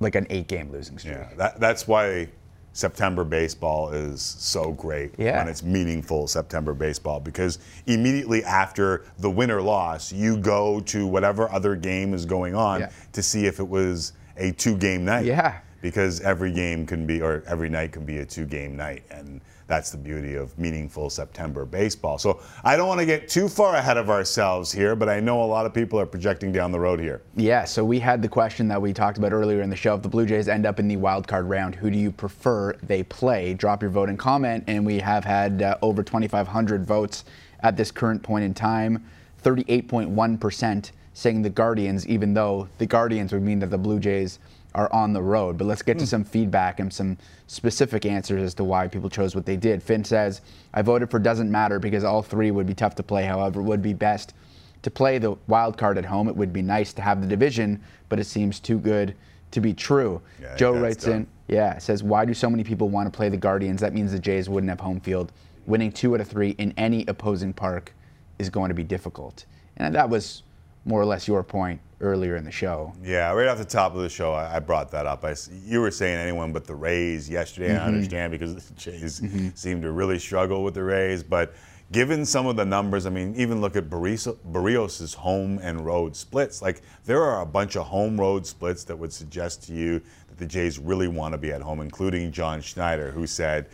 like 0.00 0.14
an 0.14 0.26
eight-game 0.30 0.70
losing 0.72 0.98
streak. 0.98 1.14
Yeah, 1.14 1.28
that, 1.36 1.60
that's 1.60 1.86
why 1.86 2.28
September 2.72 3.24
baseball 3.24 3.90
is 3.90 4.22
so 4.22 4.72
great 4.72 5.12
Yeah. 5.18 5.38
when 5.38 5.48
it's 5.48 5.62
meaningful 5.62 6.26
September 6.28 6.72
baseball 6.72 7.18
because 7.20 7.58
immediately 7.86 8.44
after 8.44 9.04
the 9.18 9.28
winner 9.30 9.60
loss, 9.60 10.12
you 10.12 10.36
go 10.36 10.80
to 10.80 11.06
whatever 11.06 11.50
other 11.50 11.74
game 11.76 12.14
is 12.14 12.24
going 12.24 12.54
on 12.54 12.80
Yeah. 12.80 12.90
to 13.12 13.22
see 13.22 13.46
if 13.46 13.58
it 13.58 13.68
was 13.68 14.12
a 14.36 14.52
two 14.52 14.76
game 14.76 15.04
night. 15.04 15.26
Yeah. 15.26 15.58
Because 15.82 16.20
every 16.20 16.52
game 16.52 16.86
can 16.86 17.06
be, 17.06 17.20
or 17.22 17.42
every 17.46 17.68
night 17.70 17.92
can 17.92 18.04
be 18.04 18.18
a 18.18 18.24
two 18.26 18.44
game 18.46 18.76
night. 18.76 19.02
And 19.10 19.40
that's 19.70 19.90
the 19.90 19.96
beauty 19.96 20.34
of 20.34 20.58
meaningful 20.58 21.08
September 21.08 21.64
baseball. 21.64 22.18
So 22.18 22.42
I 22.64 22.76
don't 22.76 22.88
want 22.88 22.98
to 22.98 23.06
get 23.06 23.28
too 23.28 23.48
far 23.48 23.76
ahead 23.76 23.96
of 23.96 24.10
ourselves 24.10 24.72
here, 24.72 24.96
but 24.96 25.08
I 25.08 25.20
know 25.20 25.44
a 25.44 25.46
lot 25.46 25.64
of 25.64 25.72
people 25.72 25.98
are 26.00 26.06
projecting 26.06 26.50
down 26.50 26.72
the 26.72 26.80
road 26.80 26.98
here. 26.98 27.22
Yeah, 27.36 27.64
so 27.64 27.84
we 27.84 28.00
had 28.00 28.20
the 28.20 28.28
question 28.28 28.66
that 28.66 28.82
we 28.82 28.92
talked 28.92 29.16
about 29.16 29.32
earlier 29.32 29.62
in 29.62 29.70
the 29.70 29.76
show. 29.76 29.94
If 29.94 30.02
the 30.02 30.08
Blue 30.08 30.26
Jays 30.26 30.48
end 30.48 30.66
up 30.66 30.80
in 30.80 30.88
the 30.88 30.96
wild 30.96 31.28
card 31.28 31.48
round, 31.48 31.76
who 31.76 31.88
do 31.88 31.96
you 31.96 32.10
prefer 32.10 32.72
they 32.82 33.04
play? 33.04 33.54
Drop 33.54 33.80
your 33.80 33.92
vote 33.92 34.08
and 34.08 34.18
comment, 34.18 34.64
and 34.66 34.84
we 34.84 34.98
have 34.98 35.24
had 35.24 35.62
uh, 35.62 35.78
over 35.82 36.02
2,500 36.02 36.84
votes 36.84 37.24
at 37.60 37.76
this 37.76 37.92
current 37.92 38.24
point 38.24 38.44
in 38.44 38.52
time. 38.52 39.06
38.1% 39.44 40.90
saying 41.14 41.42
the 41.42 41.50
Guardians, 41.50 42.08
even 42.08 42.34
though 42.34 42.68
the 42.78 42.86
Guardians 42.86 43.32
would 43.32 43.42
mean 43.42 43.60
that 43.60 43.70
the 43.70 43.78
Blue 43.78 44.00
Jays 44.00 44.40
are 44.74 44.92
on 44.92 45.12
the 45.12 45.22
road. 45.22 45.58
But 45.58 45.66
let's 45.66 45.82
get 45.82 45.98
to 45.98 46.06
some 46.06 46.24
feedback 46.24 46.80
and 46.80 46.92
some 46.92 47.18
specific 47.46 48.06
answers 48.06 48.42
as 48.42 48.54
to 48.54 48.64
why 48.64 48.88
people 48.88 49.10
chose 49.10 49.34
what 49.34 49.46
they 49.46 49.56
did. 49.56 49.82
Finn 49.82 50.04
says, 50.04 50.40
I 50.72 50.82
voted 50.82 51.10
for 51.10 51.18
doesn't 51.18 51.50
matter 51.50 51.78
because 51.78 52.04
all 52.04 52.22
three 52.22 52.50
would 52.50 52.66
be 52.66 52.74
tough 52.74 52.94
to 52.96 53.02
play. 53.02 53.24
However, 53.24 53.60
it 53.60 53.64
would 53.64 53.82
be 53.82 53.94
best 53.94 54.34
to 54.82 54.90
play 54.90 55.18
the 55.18 55.36
wild 55.46 55.76
card 55.76 55.98
at 55.98 56.04
home. 56.04 56.28
It 56.28 56.36
would 56.36 56.52
be 56.52 56.62
nice 56.62 56.92
to 56.94 57.02
have 57.02 57.20
the 57.20 57.26
division, 57.26 57.82
but 58.08 58.18
it 58.18 58.24
seems 58.24 58.60
too 58.60 58.78
good 58.78 59.14
to 59.50 59.60
be 59.60 59.74
true. 59.74 60.22
Think 60.38 60.56
Joe 60.56 60.72
writes 60.72 61.04
done. 61.04 61.14
in, 61.14 61.26
yeah, 61.48 61.76
says, 61.78 62.02
why 62.02 62.24
do 62.24 62.32
so 62.32 62.48
many 62.48 62.64
people 62.64 62.88
want 62.88 63.12
to 63.12 63.16
play 63.16 63.28
the 63.28 63.36
Guardians? 63.36 63.80
That 63.80 63.92
means 63.92 64.12
the 64.12 64.18
Jays 64.18 64.48
wouldn't 64.48 64.70
have 64.70 64.80
home 64.80 65.00
field. 65.00 65.32
Winning 65.66 65.92
two 65.92 66.14
out 66.14 66.20
of 66.20 66.28
three 66.28 66.50
in 66.50 66.72
any 66.76 67.04
opposing 67.08 67.52
park 67.52 67.92
is 68.38 68.48
going 68.48 68.68
to 68.68 68.74
be 68.74 68.84
difficult. 68.84 69.44
And 69.76 69.94
that 69.94 70.08
was 70.08 70.44
more 70.84 71.00
or 71.00 71.04
less 71.04 71.28
your 71.28 71.42
point 71.42 71.80
earlier 72.00 72.36
in 72.36 72.44
the 72.44 72.50
show. 72.50 72.92
Yeah, 73.02 73.30
right 73.32 73.48
off 73.48 73.58
the 73.58 73.64
top 73.64 73.94
of 73.94 74.00
the 74.00 74.08
show, 74.08 74.32
I, 74.32 74.56
I 74.56 74.58
brought 74.60 74.90
that 74.92 75.06
up. 75.06 75.24
I 75.24 75.34
you 75.66 75.80
were 75.80 75.90
saying 75.90 76.18
anyone 76.18 76.52
but 76.52 76.64
the 76.66 76.74
Rays 76.74 77.28
yesterday. 77.28 77.74
I 77.76 77.80
Mhm. 77.80 77.84
understand 77.86 78.32
because 78.32 78.54
the 78.54 78.74
Jays 78.76 79.20
Mhm. 79.20 79.56
seem 79.56 79.82
to 79.82 79.90
really 79.92 80.18
struggle 80.18 80.64
with 80.64 80.72
the 80.74 80.82
Rays. 80.82 81.22
But 81.22 81.52
given 81.92 82.24
some 82.24 82.46
of 82.46 82.56
the 82.56 82.64
numbers, 82.64 83.04
I 83.04 83.10
mean, 83.10 83.34
even 83.36 83.60
look 83.60 83.76
at 83.76 83.90
Berrios, 83.90 85.14
home 85.14 85.58
and 85.62 85.84
road 85.84 86.16
splits. 86.16 86.62
Like, 86.62 86.80
there 87.04 87.22
are 87.22 87.42
a 87.42 87.46
bunch 87.46 87.76
of 87.76 87.86
home 87.86 88.18
road 88.18 88.46
splits 88.46 88.84
that 88.84 88.96
would 88.96 89.12
suggest 89.12 89.64
to 89.64 89.74
you 89.74 90.00
that 90.28 90.38
the 90.38 90.46
Jays 90.46 90.78
really 90.78 91.08
want 91.08 91.32
to 91.32 91.38
be 91.38 91.52
at 91.52 91.60
home, 91.60 91.80
including 91.82 92.32
John 92.32 92.62
Schneider, 92.62 93.10
who 93.10 93.26
said, 93.26 93.66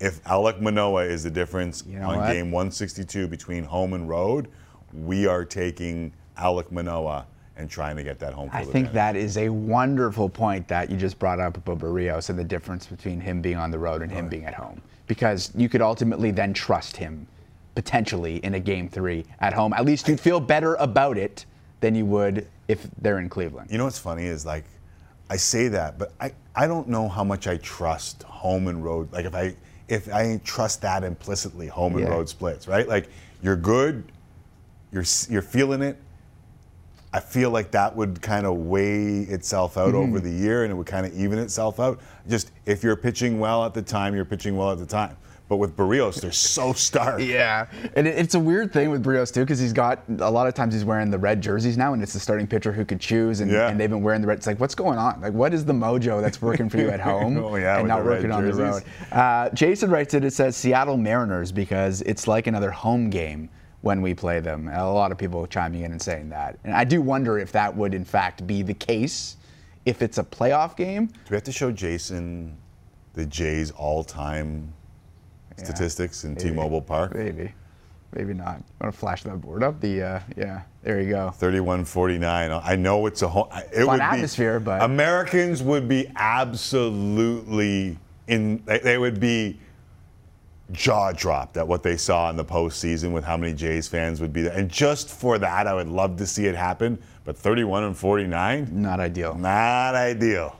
if 0.00 0.24
Alek 0.24 0.60
Manoah 0.60 1.04
is 1.04 1.22
the 1.24 1.30
difference 1.30 1.84
know 1.86 2.08
on 2.08 2.16
what? 2.18 2.32
game 2.32 2.50
162 2.50 3.28
between 3.28 3.64
home 3.64 3.92
and 3.92 4.08
road, 4.08 4.48
we 4.92 5.26
are 5.26 5.44
taking 5.44 6.12
Alek 6.36 6.70
Manoah 6.70 7.26
and 7.56 7.68
trying 7.68 7.96
to 7.96 8.02
get 8.02 8.18
that 8.18 8.32
home 8.32 8.48
I 8.52 8.64
think 8.64 8.88
advantage. 8.88 8.92
that 8.94 9.16
is 9.16 9.36
a 9.36 9.48
wonderful 9.50 10.28
point 10.28 10.66
that 10.68 10.90
you 10.90 10.96
just 10.96 11.18
brought 11.18 11.40
up 11.40 11.56
about 11.56 11.78
Berrios 11.78 12.30
and 12.30 12.38
the 12.38 12.44
difference 12.44 12.86
between 12.86 13.20
him 13.20 13.42
being 13.42 13.58
on 13.58 13.70
the 13.70 13.78
road 13.78 14.02
and 14.02 14.10
him 14.10 14.28
being 14.28 14.44
at 14.46 14.54
home. 14.54 14.80
Because 15.06 15.52
you 15.54 15.68
could 15.68 15.82
ultimately 15.82 16.30
then 16.30 16.54
trust 16.54 16.96
him 16.96 17.26
potentially 17.74 18.36
in 18.38 18.54
a 18.54 18.60
game 18.60 18.88
three 18.88 19.24
at 19.40 19.52
home. 19.52 19.72
At 19.72 19.84
least 19.84 20.08
you'd 20.08 20.20
feel 20.20 20.40
better 20.40 20.74
about 20.76 21.18
it 21.18 21.44
than 21.80 21.94
you 21.94 22.06
would 22.06 22.46
if 22.68 22.86
they're 23.00 23.18
in 23.18 23.28
Cleveland. 23.28 23.70
You 23.70 23.78
know 23.78 23.84
what's 23.84 23.98
funny 23.98 24.24
is 24.24 24.46
like, 24.46 24.64
I 25.28 25.36
say 25.36 25.68
that, 25.68 25.98
but 25.98 26.12
I, 26.20 26.32
I 26.54 26.66
don't 26.66 26.88
know 26.88 27.08
how 27.08 27.24
much 27.24 27.46
I 27.46 27.56
trust 27.58 28.22
home 28.24 28.68
and 28.68 28.84
road. 28.84 29.12
Like 29.12 29.26
if 29.26 29.34
I 29.34 29.54
if 29.88 30.12
I 30.12 30.40
trust 30.44 30.82
that 30.82 31.02
implicitly, 31.02 31.66
home 31.66 31.96
and 31.96 32.08
road 32.08 32.28
splits, 32.28 32.68
right? 32.68 32.86
Like 32.88 33.08
you're 33.42 33.56
good, 33.56 34.04
you're 34.92 35.04
you're 35.28 35.42
feeling 35.42 35.82
it. 35.82 35.96
I 37.12 37.18
feel 37.18 37.50
like 37.50 37.72
that 37.72 37.96
would 37.96 38.22
kind 38.22 38.46
of 38.46 38.56
weigh 38.56 39.18
itself 39.22 39.76
out 39.76 39.94
Mhm. 39.94 40.08
over 40.08 40.20
the 40.20 40.30
year, 40.30 40.62
and 40.62 40.70
it 40.70 40.74
would 40.76 40.86
kind 40.86 41.04
of 41.04 41.12
even 41.12 41.38
itself 41.40 41.80
out. 41.80 41.98
Just 42.28 42.52
if 42.66 42.84
you're 42.84 42.94
pitching 42.96 43.40
well 43.40 43.64
at 43.64 43.74
the 43.74 43.82
time, 43.82 44.14
you're 44.14 44.24
pitching 44.24 44.56
well 44.56 44.70
at 44.70 44.78
the 44.78 44.86
time. 44.86 45.16
But 45.48 45.56
with 45.56 45.76
Berrios, 45.76 46.20
they're 46.20 46.30
so 46.30 46.72
stark. 46.74 47.20
Yeah, 47.20 47.66
and 47.96 48.06
it's 48.06 48.36
a 48.36 48.38
weird 48.38 48.72
thing 48.72 48.90
with 48.90 49.04
Berrios 49.04 49.34
too, 49.34 49.40
because 49.40 49.58
he's 49.58 49.72
got 49.72 50.04
a 50.20 50.30
lot 50.30 50.46
of 50.46 50.54
times 50.54 50.72
he's 50.74 50.84
wearing 50.84 51.10
the 51.10 51.18
red 51.18 51.40
jerseys 51.40 51.76
now, 51.76 51.92
and 51.94 52.00
it's 52.00 52.12
the 52.12 52.20
starting 52.20 52.46
pitcher 52.46 52.70
who 52.70 52.84
could 52.84 53.00
choose, 53.00 53.40
and, 53.40 53.50
Yeah. 53.50 53.68
and 53.68 53.80
they've 53.80 53.90
been 53.90 54.02
wearing 54.04 54.20
the 54.20 54.28
red. 54.28 54.38
It's 54.38 54.46
like, 54.46 54.60
what's 54.60 54.76
going 54.76 54.96
on? 54.96 55.20
Like, 55.20 55.32
what 55.32 55.52
is 55.52 55.64
the 55.64 55.72
mojo 55.72 56.20
that's 56.20 56.40
working 56.40 56.68
for 56.68 56.78
you 56.78 56.90
at 56.90 57.00
home 57.10 57.36
Oh, 57.38 57.56
yeah, 57.56 57.78
and 57.80 57.88
not 57.88 58.04
working 58.04 58.30
on 58.30 58.44
the 58.48 58.54
road? 58.54 58.84
Uh, 59.10 59.48
Jason 59.50 59.90
writes 59.90 60.14
it. 60.14 60.24
It 60.24 60.32
says 60.32 60.56
Seattle 60.56 60.96
Mariners 60.96 61.50
because 61.50 62.02
it's 62.02 62.28
like 62.28 62.46
another 62.46 62.70
home 62.70 63.10
game 63.10 63.48
when 63.82 64.02
we 64.02 64.14
play 64.14 64.40
them. 64.40 64.68
A 64.68 64.90
lot 64.92 65.10
of 65.12 65.18
people 65.18 65.46
chiming 65.46 65.82
in 65.82 65.92
and 65.92 66.00
saying 66.02 66.28
that, 66.30 66.58
and 66.64 66.74
I 66.74 66.84
do 66.84 67.00
wonder 67.00 67.38
if 67.38 67.52
that 67.52 67.74
would 67.76 67.94
in 67.94 68.04
fact 68.04 68.46
be 68.46 68.62
the 68.62 68.74
case 68.74 69.36
if 69.86 70.02
it's 70.02 70.18
a 70.18 70.24
playoff 70.24 70.76
game. 70.76 71.06
Do 71.06 71.12
we 71.30 71.36
have 71.36 71.44
to 71.44 71.52
show 71.52 71.72
Jason 71.72 72.56
the 73.14 73.24
Jays 73.26 73.70
all-time 73.72 74.72
statistics 75.56 76.24
in. 76.24 76.36
T-Mobile 76.36 76.82
Park? 76.82 77.14
Maybe, 77.14 77.52
maybe 78.14 78.34
not. 78.34 78.56
I'm 78.56 78.64
going 78.82 78.92
to 78.92 78.98
flash 78.98 79.22
that 79.24 79.40
board 79.40 79.62
up? 79.62 79.80
The 79.80 80.02
uh, 80.02 80.20
yeah, 80.36 80.62
there 80.82 81.00
you 81.00 81.10
go. 81.10 81.32
31-49. 81.38 82.60
I 82.64 82.76
know 82.76 83.06
it's 83.06 83.22
a 83.22 83.28
home. 83.28 83.48
It 83.72 83.84
Fun 83.84 83.88
would 83.88 84.00
atmosphere, 84.00 84.60
be, 84.60 84.64
but- 84.66 84.82
Americans 84.82 85.62
would 85.62 85.88
be 85.88 86.06
absolutely 86.16 87.98
in. 88.28 88.62
They 88.66 88.98
would 88.98 89.18
be 89.20 89.58
jaw 90.72 91.12
dropped 91.12 91.56
at 91.56 91.66
what 91.66 91.82
they 91.82 91.96
saw 91.96 92.30
in 92.30 92.36
the 92.36 92.44
postseason 92.44 93.12
with 93.12 93.24
how 93.24 93.36
many 93.36 93.54
Jays 93.54 93.88
fans 93.88 94.20
would 94.20 94.32
be 94.32 94.42
there. 94.42 94.52
And 94.52 94.70
just 94.70 95.08
for 95.08 95.38
that, 95.38 95.66
I 95.66 95.74
would 95.74 95.88
love 95.88 96.16
to 96.18 96.26
see 96.26 96.46
it 96.46 96.54
happen. 96.54 97.00
But 97.24 97.36
31 97.36 97.84
and 97.84 97.96
49, 97.96 98.68
not 98.72 98.98
ideal. 98.98 99.34
Not 99.34 99.94
ideal. 99.94 100.56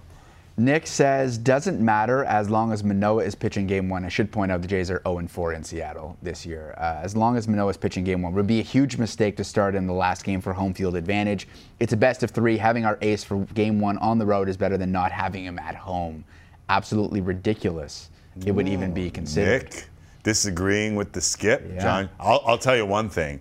Nick 0.61 0.87
says 0.87 1.39
doesn't 1.39 1.81
matter 1.81 2.23
as 2.25 2.51
long 2.51 2.71
as 2.71 2.85
Manoah 2.85 3.25
is 3.25 3.35
pitching 3.35 3.67
game 3.67 3.89
one. 3.89 4.05
I 4.05 4.11
should 4.11 4.31
point 4.31 4.53
out 4.53 4.61
the 4.61 4.69
Jays 4.69 4.91
are 4.91 5.01
0 5.07 5.27
4 5.27 5.55
in 5.55 5.65
Seattle 5.65 6.19
this 6.21 6.45
year. 6.45 6.75
Uh, 6.77 7.01
as 7.03 7.17
long 7.17 7.39
as 7.39 7.49
Manoah 7.49 7.71
is 7.71 7.77
pitching 7.79 8.05
game 8.05 8.21
one, 8.21 8.35
would 8.35 8.47
be 8.47 8.61
a 8.61 8.63
huge 8.63 8.99
mistake 8.99 9.39
to 9.39 9.45
start 9.45 9.75
in 9.75 9.87
the 9.87 9.95
last 9.95 10.23
game 10.23 10.43
for 10.43 10.53
home 10.53 10.75
field 10.75 10.97
advantage. 10.97 11.49
It's 11.79 11.95
a 11.95 11.97
best 11.97 12.23
of 12.23 12.31
three. 12.31 12.59
Having 12.59 12.85
our 12.85 12.99
ace 13.01 13.25
for 13.25 13.39
game 13.55 13.81
one 13.81 13.97
on 13.99 14.19
the 14.19 14.27
road 14.27 14.51
is 14.51 14.59
better 14.59 14.77
than 14.77 14.93
not 14.93 15.13
having 15.13 15.45
him 15.45 15.59
at 15.59 15.75
home. 15.75 16.25
Absolutely 16.69 17.23
ridiculous. 17.23 18.11
It 18.45 18.53
would 18.53 18.69
even 18.69 18.93
be 18.93 19.11
considered. 19.11 19.65
Nick 19.65 19.89
disagreeing 20.23 20.95
with 20.97 21.13
the 21.13 21.21
skip, 21.21 21.65
Yeah. 21.75 21.81
John. 21.83 22.11
I'll, 22.19 22.43
I'll 22.47 22.59
tell 22.59 22.77
you 22.77 22.87
one 22.87 23.09
thing. 23.09 23.41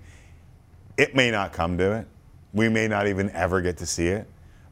It 0.97 1.15
may 1.15 1.31
not 1.31 1.53
come 1.53 1.77
to 1.77 1.91
it. 1.93 2.07
We 2.53 2.67
may 2.69 2.87
not 2.87 3.07
even 3.07 3.29
ever 3.31 3.61
get 3.61 3.77
to 3.77 3.85
see 3.85 4.07
it, 4.07 4.27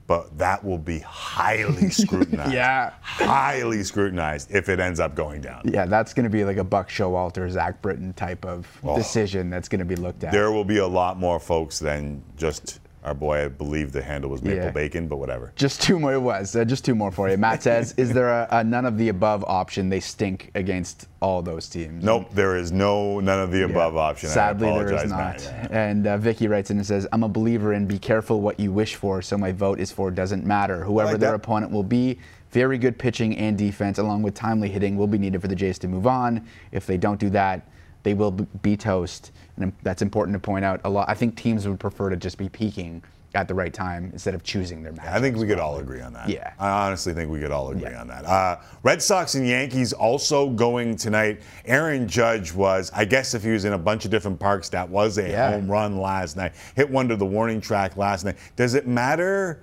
but 0.08 0.38
that 0.38 0.64
will 0.64 0.78
be 0.78 1.00
highly 1.00 1.90
scrutinized. 1.92 2.54
Yeah. 2.54 2.94
Highly 3.02 3.84
scrutinized 3.84 4.52
if 4.54 4.68
it 4.70 4.80
ends 4.80 5.00
up 5.00 5.16
going 5.16 5.42
down. 5.42 5.62
Yeah, 5.66 5.86
that's 5.86 6.14
going 6.14 6.24
to 6.24 6.30
be 6.30 6.44
like 6.44 6.58
a 6.58 6.64
Buck 6.64 6.90
Showalter, 6.90 7.50
Zach 7.50 7.82
Britton 7.82 8.14
type 8.14 8.46
of 8.46 8.68
Oh. 8.84 8.96
decision 8.96 9.50
that's 9.50 9.70
going 9.70 9.80
to 9.80 9.86
be 9.86 9.96
looked 9.96 10.24
at. 10.24 10.32
There 10.32 10.52
will 10.52 10.66
be 10.66 10.78
a 10.78 10.88
lot 10.88 11.18
more 11.20 11.40
folks 11.40 11.78
than 11.80 12.24
just 12.36 12.80
our 13.08 13.14
boy, 13.14 13.46
I 13.46 13.48
believe 13.48 13.94
the 13.94 14.02
handle 14.02 14.30
was 14.30 14.44
Maple 14.44 14.66
Yeah. 14.66 14.72
Bacon, 14.72 15.08
but 15.08 15.16
whatever. 15.18 15.54
Just 15.56 15.82
two 15.82 15.98
more. 15.98 16.14
It 16.14 16.20
was 16.20 16.56
uh, 16.56 16.66
just 16.66 16.84
two 16.84 16.94
more 16.94 17.10
for 17.10 17.30
you. 17.30 17.38
Matt 17.38 17.64
says, 17.70 17.94
"Is 17.96 18.12
there 18.12 18.30
a, 18.30 18.48
a 18.52 18.64
none 18.64 18.86
of 18.86 18.98
the 18.98 19.08
above 19.10 19.46
option? 19.46 19.88
They 19.88 20.02
stink 20.02 20.52
against 20.56 21.08
all 21.22 21.42
those 21.42 21.70
teams." 21.70 22.04
Nope, 22.04 22.30
there 22.34 22.58
is 22.58 22.72
no 22.74 23.22
none 23.22 23.40
of 23.40 23.52
the 23.52 23.64
above 23.64 23.96
option. 23.96 24.30
Sadly, 24.30 24.70
I 24.70 24.84
there 24.84 25.06
is 25.06 25.10
not. 25.10 25.38
Matt. 25.38 25.72
And 25.72 26.06
uh, 26.06 26.18
Vicky 26.18 26.48
writes 26.50 26.70
in 26.70 26.78
and 26.78 26.86
says, 26.86 27.08
"I'm 27.14 27.24
a 27.24 27.30
believer 27.30 27.74
in 27.74 27.88
be 27.88 27.98
careful 27.98 28.42
what 28.42 28.60
you 28.60 28.74
wish 28.74 28.96
for. 28.96 29.22
So 29.22 29.38
my 29.38 29.54
vote 29.54 29.80
is 29.80 29.90
for 29.92 30.12
doesn't 30.12 30.46
matter. 30.46 30.84
Whoever 30.84 31.12
like 31.12 31.20
their 31.22 31.32
that. 31.32 31.36
opponent 31.36 31.72
will 31.72 31.84
be." 31.84 32.20
Very 32.52 32.78
good 32.78 32.98
pitching 32.98 33.38
and 33.38 33.58
defense, 33.58 33.98
along 33.98 34.24
with 34.24 34.34
timely 34.34 34.70
hitting, 34.70 34.96
will 34.96 35.06
be 35.06 35.18
needed 35.18 35.42
for 35.42 35.50
the 35.50 35.56
Jays 35.56 35.78
to 35.80 35.88
move 35.90 36.08
on. 36.08 36.48
If 36.72 36.88
they 36.88 36.96
don't 36.96 37.20
do 37.20 37.30
that, 37.32 37.68
they 38.04 38.14
will 38.14 38.32
be 38.32 38.78
toast. 38.78 39.32
And 39.58 39.74
that's 39.84 40.02
important 40.02 40.36
to 40.36 40.40
point 40.40 40.64
out. 40.66 40.82
A 40.84 40.90
lot. 40.90 41.10
I 41.10 41.14
think 41.14 41.36
teams 41.36 41.68
would 41.68 41.80
prefer 41.80 42.10
to 42.10 42.16
just 42.16 42.38
be 42.38 42.48
peaking 42.50 43.02
at 43.36 43.48
the 43.48 43.54
right 43.54 43.74
time 43.74 44.10
instead 44.14 44.34
of 44.34 44.44
choosing 44.44 44.82
their 44.82 44.94
match. 44.94 45.06
I 45.08 45.20
think 45.20 45.36
we 45.38 45.46
could 45.46 45.60
all 45.60 45.78
agree 45.78 46.02
on 46.02 46.14
that. 46.14 46.30
Yeah. 46.30 46.54
I 46.60 46.70
honestly 46.88 47.14
think 47.14 47.30
we 47.30 47.40
could 47.40 47.52
all 47.52 47.70
agree 47.70 47.94
on 47.94 48.08
that. 48.08 48.26
Uh, 48.26 48.58
Red 48.84 49.02
Sox 49.02 49.36
and 49.36 49.46
Yankees 49.46 49.94
also 49.94 50.50
going 50.50 50.96
tonight. 50.96 51.42
Aaron 51.66 52.08
Judge 52.08 52.54
was, 52.54 52.90
I 52.96 53.06
guess 53.06 53.34
if 53.34 53.44
he 53.44 53.50
was 53.52 53.66
in 53.66 53.74
a 53.74 53.78
bunch 53.78 54.06
of 54.06 54.12
different 54.12 54.40
parks, 54.40 54.70
that 54.70 54.88
was 54.90 55.18
a 55.18 55.30
Yeah. 55.30 55.52
home 55.52 55.70
run 55.70 55.98
last 56.00 56.38
night. 56.38 56.54
Hit 56.76 56.90
one 56.90 57.08
to 57.10 57.16
the 57.16 57.26
warning 57.26 57.60
track 57.62 57.98
last 57.98 58.26
night. 58.26 58.38
Does 58.56 58.74
it 58.76 58.88
matter 58.88 59.62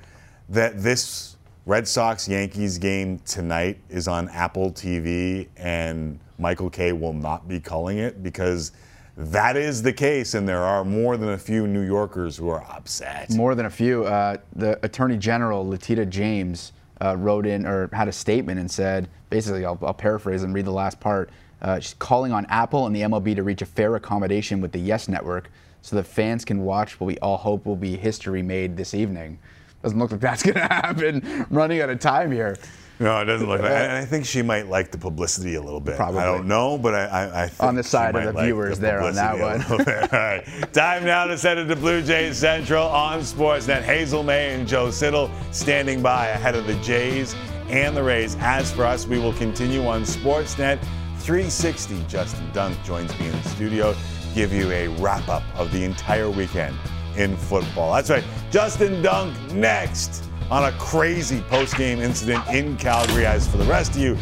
that 0.50 0.80
this 0.82 1.36
Red 1.66 1.88
Sox 1.88 2.28
Yankees 2.28 2.78
game 2.78 3.18
tonight 3.20 3.78
is 3.88 4.06
on 4.06 4.28
Apple 4.28 4.70
TV 4.72 5.48
and 5.56 6.20
Michael 6.38 6.68
Kay 6.68 6.92
will 6.92 7.14
not 7.14 7.48
be 7.48 7.58
calling 7.58 7.98
it? 7.98 8.22
Because 8.22 8.72
that 9.16 9.56
is 9.56 9.82
the 9.82 9.92
case, 9.92 10.34
and 10.34 10.48
there 10.48 10.62
are 10.62 10.84
more 10.84 11.16
than 11.16 11.30
a 11.30 11.38
few 11.38 11.66
New 11.66 11.82
Yorkers 11.82 12.36
who 12.36 12.48
are 12.48 12.64
upset. 12.70 13.30
More 13.30 13.54
than 13.54 13.66
a 13.66 13.70
few. 13.70 14.04
Uh, 14.04 14.38
the 14.56 14.78
Attorney 14.84 15.16
General, 15.16 15.66
Letitia 15.66 16.06
James, 16.06 16.72
uh, 17.00 17.16
wrote 17.16 17.46
in 17.46 17.66
or 17.66 17.88
had 17.92 18.08
a 18.08 18.12
statement 18.12 18.58
and 18.58 18.70
said, 18.70 19.08
basically, 19.30 19.64
I'll, 19.64 19.78
I'll 19.82 19.94
paraphrase 19.94 20.42
and 20.42 20.54
read 20.54 20.64
the 20.64 20.72
last 20.72 20.98
part. 21.00 21.30
Uh, 21.62 21.80
she's 21.80 21.94
calling 21.94 22.32
on 22.32 22.44
Apple 22.46 22.86
and 22.86 22.94
the 22.94 23.02
MLB 23.02 23.36
to 23.36 23.42
reach 23.42 23.62
a 23.62 23.66
fair 23.66 23.94
accommodation 23.96 24.60
with 24.60 24.72
the 24.72 24.78
Yes 24.78 25.08
Network 25.08 25.50
so 25.82 25.96
that 25.96 26.04
fans 26.04 26.44
can 26.44 26.62
watch 26.62 26.98
what 26.98 27.06
we 27.06 27.18
all 27.18 27.36
hope 27.36 27.66
will 27.66 27.76
be 27.76 27.96
history 27.96 28.42
made 28.42 28.76
this 28.76 28.94
evening. 28.94 29.38
Doesn't 29.82 29.98
look 29.98 30.10
like 30.10 30.20
that's 30.20 30.42
going 30.44 30.54
to 30.54 30.60
happen. 30.60 31.46
Running 31.50 31.80
out 31.80 31.90
of 31.90 32.00
time 32.00 32.32
here. 32.32 32.56
No, 33.00 33.20
it 33.20 33.24
doesn't 33.24 33.48
look 33.48 33.60
like 33.62 33.70
And 33.70 33.92
I 33.92 34.04
think 34.04 34.24
she 34.24 34.42
might 34.42 34.68
like 34.68 34.90
the 34.90 34.98
publicity 34.98 35.56
a 35.56 35.62
little 35.62 35.80
bit. 35.80 35.96
Probably. 35.96 36.20
I 36.20 36.24
don't 36.24 36.46
know, 36.46 36.78
but 36.78 36.94
I, 36.94 37.04
I, 37.06 37.42
I 37.44 37.48
think 37.48 37.62
On 37.62 37.74
the 37.74 37.82
side 37.82 38.14
of 38.14 38.24
the 38.24 38.32
like 38.32 38.44
viewers 38.46 38.78
there 38.78 39.00
on 39.02 39.14
that 39.14 39.38
one. 39.38 39.62
All 39.70 40.18
right. 40.18 40.72
Time 40.72 41.04
now 41.04 41.26
to 41.26 41.36
send 41.36 41.58
it 41.58 41.66
to 41.66 41.76
Blue 41.76 42.02
Jays 42.02 42.36
Central 42.36 42.86
on 42.86 43.20
Sportsnet. 43.20 43.82
Hazel 43.82 44.22
May 44.22 44.54
and 44.54 44.66
Joe 44.66 44.90
Siddall 44.90 45.30
standing 45.50 46.02
by 46.02 46.28
ahead 46.28 46.54
of 46.54 46.66
the 46.66 46.74
Jays 46.76 47.34
and 47.68 47.96
the 47.96 48.02
Rays. 48.02 48.36
As 48.40 48.70
for 48.72 48.84
us, 48.84 49.06
we 49.06 49.18
will 49.18 49.32
continue 49.34 49.86
on 49.86 50.02
Sportsnet 50.02 50.78
360. 51.18 52.04
Justin 52.06 52.48
Dunk 52.52 52.76
joins 52.84 53.18
me 53.18 53.26
in 53.26 53.32
the 53.32 53.48
studio, 53.48 53.94
give 54.34 54.52
you 54.52 54.70
a 54.70 54.88
wrap 55.00 55.28
up 55.28 55.42
of 55.56 55.72
the 55.72 55.82
entire 55.82 56.30
weekend 56.30 56.76
in 57.16 57.36
football. 57.36 57.94
That's 57.94 58.10
right. 58.10 58.24
Justin 58.50 59.02
Dunk 59.02 59.34
next 59.52 60.24
on 60.50 60.64
a 60.64 60.72
crazy 60.78 61.40
post-game 61.42 62.00
incident 62.00 62.46
in 62.48 62.76
Calgary. 62.76 63.26
As 63.26 63.48
for 63.48 63.56
the 63.56 63.64
rest 63.64 63.92
of 63.92 63.98
you, 63.98 64.16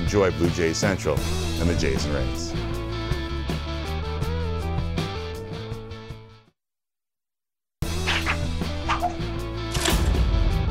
enjoy 0.00 0.30
Blue 0.32 0.50
Jays 0.50 0.76
Central 0.76 1.16
and 1.60 1.68
the 1.68 1.76
Jays 1.76 2.04
and 2.04 2.14
Rays. 2.14 2.54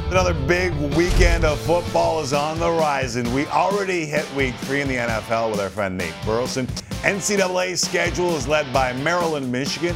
Another 0.10 0.34
big 0.48 0.74
weekend 0.96 1.44
of 1.44 1.60
football 1.60 2.22
is 2.22 2.34
on 2.34 2.58
the 2.60 2.66
horizon. 2.66 3.32
We 3.34 3.46
already 3.48 4.06
hit 4.06 4.26
week 4.34 4.56
three 4.56 4.82
in 4.82 4.88
the 4.88 4.96
NFL 4.96 5.52
with 5.52 5.60
our 5.60 5.70
friend 5.70 5.98
Nate 5.98 6.16
Burleson. 6.26 6.66
NCAA 7.04 7.78
schedule 7.78 8.36
is 8.36 8.48
led 8.48 8.72
by 8.74 8.94
Maryland, 8.94 9.52
Michigan, 9.52 9.96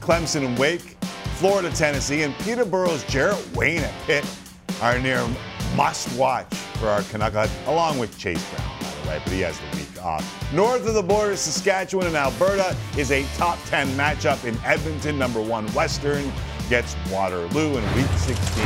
Clemson 0.00 0.44
and 0.44 0.58
Wake, 0.58 0.96
Florida, 1.36 1.70
Tennessee, 1.70 2.22
and 2.22 2.34
Peterborough's 2.38 3.04
Jared 3.04 3.38
Wayne 3.54 3.82
at 3.82 3.94
Pitt 4.06 4.24
are 4.80 4.98
near 4.98 5.26
must 5.76 6.16
watch 6.18 6.52
for 6.78 6.88
our 6.88 7.02
Canucks, 7.02 7.50
along 7.66 7.98
with 7.98 8.16
Chase 8.18 8.44
Brown, 8.50 8.68
by 8.80 9.02
the 9.02 9.08
way, 9.08 9.20
but 9.24 9.32
he 9.32 9.40
has 9.40 9.58
the 9.58 9.76
week 9.76 10.04
off. 10.04 10.52
North 10.52 10.86
of 10.86 10.94
the 10.94 11.02
border, 11.02 11.36
Saskatchewan 11.36 12.06
and 12.06 12.16
Alberta 12.16 12.76
is 12.96 13.10
a 13.10 13.24
top 13.36 13.58
10 13.66 13.88
matchup 13.90 14.44
in 14.44 14.56
Edmonton. 14.64 15.18
Number 15.18 15.40
one 15.40 15.66
Western 15.72 16.32
gets 16.68 16.96
Waterloo 17.10 17.76
in 17.76 17.94
week 17.94 18.10
16 18.18 18.64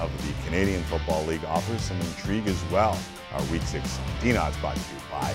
of 0.00 0.10
the 0.26 0.32
Canadian 0.44 0.82
Football 0.84 1.24
League 1.24 1.44
offers 1.44 1.82
some 1.82 2.00
intrigue 2.00 2.46
as 2.46 2.62
well. 2.70 2.98
Our 3.32 3.42
Week 3.46 3.62
16 3.62 4.36
odds 4.36 4.56
brought 4.58 4.76
to 4.76 4.80
you 4.80 5.00
by 5.10 5.34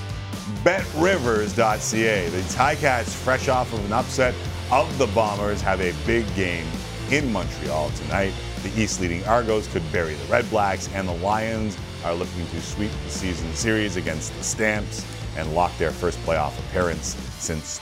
BetRivers.ca. 0.64 2.30
The 2.30 2.42
Ticats, 2.42 3.10
fresh 3.10 3.48
off 3.48 3.72
of 3.74 3.86
an 3.86 3.94
upset 3.94 4.34
of 4.72 4.98
the 4.98 5.08
Bombers, 5.08 5.62
have 5.62 5.82
a 5.82 5.94
big 6.06 6.26
game 6.36 6.66
in 7.12 7.32
Montreal 7.32 7.90
tonight. 7.92 8.34
The 8.64 8.82
East 8.82 9.02
leading 9.02 9.24
Argos 9.26 9.68
could 9.68 9.84
bury 9.92 10.14
the 10.16 10.26
Red 10.32 10.50
Blacks, 10.50 10.88
and 10.94 11.08
the 11.08 11.14
Lions 11.16 11.78
are 12.06 12.14
looking 12.14 12.48
to 12.48 12.62
sweep 12.62 12.92
the 13.04 13.10
season 13.10 13.54
series 13.54 13.98
against 13.98 14.34
the 14.38 14.44
Stamps 14.44 15.06
and 15.38 15.54
lock 15.54 15.78
their 15.78 15.92
first 15.92 16.18
playoff 16.20 16.58
appearance 16.70 17.16
since 17.40 17.82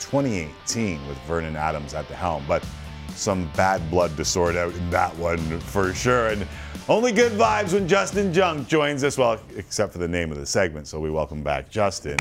2018 0.00 1.06
with 1.06 1.18
Vernon 1.26 1.54
Adams 1.54 1.92
at 1.92 2.08
the 2.08 2.14
helm. 2.14 2.44
But 2.48 2.64
some 3.10 3.50
bad 3.54 3.88
blood 3.90 4.16
to 4.16 4.24
sort 4.24 4.56
out 4.56 4.72
in 4.72 4.88
that 4.90 5.14
one 5.18 5.60
for 5.60 5.92
sure. 5.92 6.28
And 6.28 6.46
only 6.88 7.12
good 7.12 7.32
vibes 7.32 7.74
when 7.74 7.86
Justin 7.86 8.32
Dunk 8.32 8.68
joins 8.68 9.04
us. 9.04 9.18
Well, 9.18 9.38
except 9.54 9.92
for 9.92 9.98
the 9.98 10.08
name 10.08 10.32
of 10.32 10.38
the 10.38 10.46
segment. 10.46 10.86
So 10.86 10.98
we 10.98 11.10
welcome 11.10 11.42
back 11.42 11.68
Justin 11.68 12.16